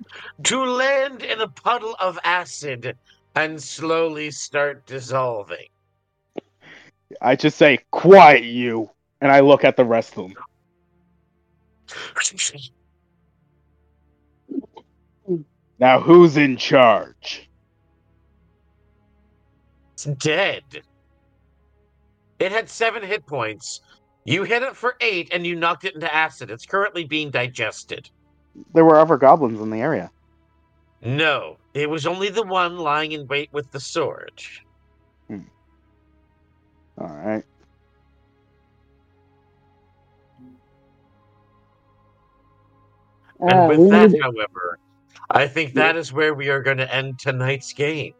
to 0.43 0.63
land 0.63 1.23
in 1.23 1.41
a 1.41 1.47
puddle 1.47 1.95
of 1.99 2.19
acid 2.23 2.95
and 3.35 3.61
slowly 3.61 4.29
start 4.29 4.85
dissolving 4.85 5.67
I 7.21 7.35
just 7.35 7.57
say, 7.57 7.79
Quiet 7.91 8.43
you. 8.43 8.89
And 9.19 9.31
I 9.31 9.41
look 9.41 9.63
at 9.63 9.75
the 9.75 9.85
rest 9.85 10.17
of 10.17 10.29
them. 10.29 10.35
Now 15.79 15.99
who's 15.99 16.37
in 16.37 16.57
charge? 16.57 17.49
It's 19.93 20.05
dead. 20.05 20.63
It 22.39 22.51
had 22.51 22.69
seven 22.69 23.03
hit 23.03 23.25
points. 23.25 23.81
You 24.25 24.43
hit 24.43 24.61
it 24.63 24.75
for 24.75 24.95
eight 25.01 25.29
and 25.31 25.45
you 25.45 25.55
knocked 25.55 25.85
it 25.85 25.95
into 25.95 26.13
acid. 26.13 26.51
It's 26.51 26.65
currently 26.65 27.03
being 27.03 27.31
digested. 27.31 28.09
There 28.73 28.85
were 28.85 28.97
other 28.97 29.17
goblins 29.17 29.59
in 29.59 29.69
the 29.69 29.79
area. 29.79 30.11
No, 31.01 31.57
it 31.73 31.89
was 31.89 32.05
only 32.05 32.29
the 32.29 32.43
one 32.43 32.77
lying 32.77 33.13
in 33.13 33.25
wait 33.27 33.51
with 33.51 33.71
the 33.71 33.79
sword. 33.79 34.41
Hmm. 35.27 35.39
Alright. 36.99 37.43
And 43.41 43.53
Uh, 43.53 43.67
with 43.69 43.89
that, 43.89 44.13
however, 44.21 44.79
I 45.29 45.47
think 45.47 45.73
that 45.75 45.95
is 45.95 46.13
where 46.13 46.33
we 46.33 46.49
are 46.49 46.61
going 46.61 46.77
to 46.77 46.93
end 46.93 47.19
tonight's 47.19 47.73
game. 47.73 48.13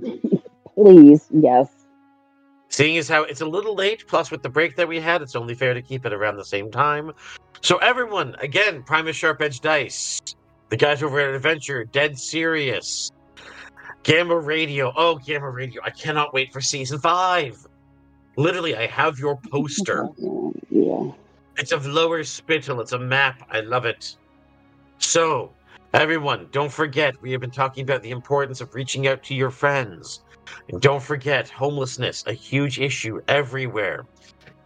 Please, 0.74 1.28
yes. 1.30 1.68
Seeing 2.68 2.98
as 2.98 3.08
how 3.08 3.22
it's 3.22 3.40
a 3.40 3.46
little 3.46 3.76
late, 3.76 4.04
plus 4.08 4.30
with 4.32 4.42
the 4.42 4.48
break 4.48 4.74
that 4.76 4.88
we 4.88 4.98
had, 4.98 5.22
it's 5.22 5.36
only 5.36 5.54
fair 5.54 5.74
to 5.74 5.82
keep 5.82 6.04
it 6.04 6.12
around 6.12 6.36
the 6.36 6.44
same 6.44 6.70
time. 6.72 7.12
So 7.60 7.76
everyone, 7.78 8.34
again, 8.40 8.82
Primus 8.82 9.14
Sharp 9.14 9.40
Edge 9.40 9.60
Dice, 9.60 10.20
the 10.70 10.76
guys 10.76 11.02
over 11.02 11.20
at 11.20 11.34
Adventure, 11.34 11.84
Dead 11.84 12.18
Serious, 12.18 13.12
Gamma 14.02 14.36
Radio. 14.36 14.92
Oh, 14.96 15.16
Gamma 15.16 15.48
Radio! 15.50 15.80
I 15.84 15.90
cannot 15.90 16.34
wait 16.34 16.52
for 16.52 16.60
season 16.60 16.98
five. 16.98 17.64
Literally, 18.36 18.76
I 18.76 18.86
have 18.88 19.18
your 19.20 19.36
poster. 19.50 20.08
Yeah. 20.68 21.10
It's 21.56 21.70
of 21.70 21.86
Lower 21.86 22.24
Spittle. 22.24 22.80
It's 22.80 22.92
a 22.92 22.98
map. 22.98 23.46
I 23.50 23.60
love 23.60 23.86
it. 23.86 24.16
So, 24.98 25.52
everyone, 25.92 26.48
don't 26.50 26.72
forget, 26.72 27.14
we 27.20 27.32
have 27.32 27.40
been 27.40 27.50
talking 27.50 27.82
about 27.82 28.02
the 28.02 28.10
importance 28.10 28.60
of 28.60 28.74
reaching 28.74 29.06
out 29.06 29.22
to 29.24 29.34
your 29.34 29.50
friends. 29.50 30.20
And 30.68 30.80
don't 30.80 31.02
forget, 31.02 31.48
homelessness, 31.48 32.24
a 32.26 32.32
huge 32.32 32.80
issue 32.80 33.20
everywhere. 33.28 34.06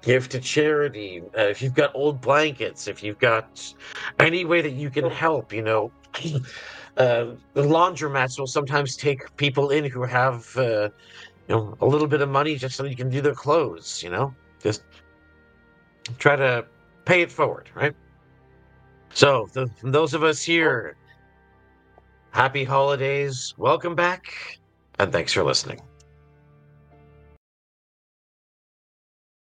Give 0.03 0.29
to 0.29 0.41
charity. 0.41 1.23
Uh, 1.37 1.43
if 1.43 1.61
you've 1.61 1.75
got 1.75 1.95
old 1.95 2.21
blankets, 2.21 2.87
if 2.89 3.03
you've 3.03 3.19
got 3.19 3.75
any 4.19 4.45
way 4.45 4.61
that 4.61 4.73
you 4.73 4.91
can 4.91 5.11
help, 5.11 5.53
you 5.53 5.63
know. 5.63 5.93
Uh, 6.97 7.37
the 7.55 7.63
laundromats 7.63 8.41
will 8.41 8.47
sometimes 8.49 8.97
take 8.97 9.21
people 9.37 9.71
in 9.71 9.85
who 9.85 10.03
have, 10.03 10.45
uh, 10.57 10.89
you 11.47 11.55
know, 11.55 11.77
a 11.81 11.87
little 11.87 12.09
bit 12.09 12.21
of 12.21 12.29
money 12.29 12.57
just 12.57 12.75
so 12.75 12.83
you 12.83 12.97
can 12.97 13.09
do 13.09 13.21
their 13.21 13.37
clothes, 13.37 14.03
you 14.03 14.11
know? 14.11 14.35
Just 14.61 14.83
try 16.19 16.35
to 16.35 16.67
pay 17.05 17.23
it 17.23 17.31
forward, 17.31 17.71
right? 17.77 17.95
So, 19.15 19.49
those 19.83 20.15
of 20.15 20.23
us 20.23 20.43
here, 20.43 20.97
happy 22.31 22.65
holidays, 22.65 23.55
welcome 23.57 23.95
back, 23.95 24.59
and 24.99 25.13
thanks 25.13 25.33
for 25.33 25.43
listening. 25.43 25.81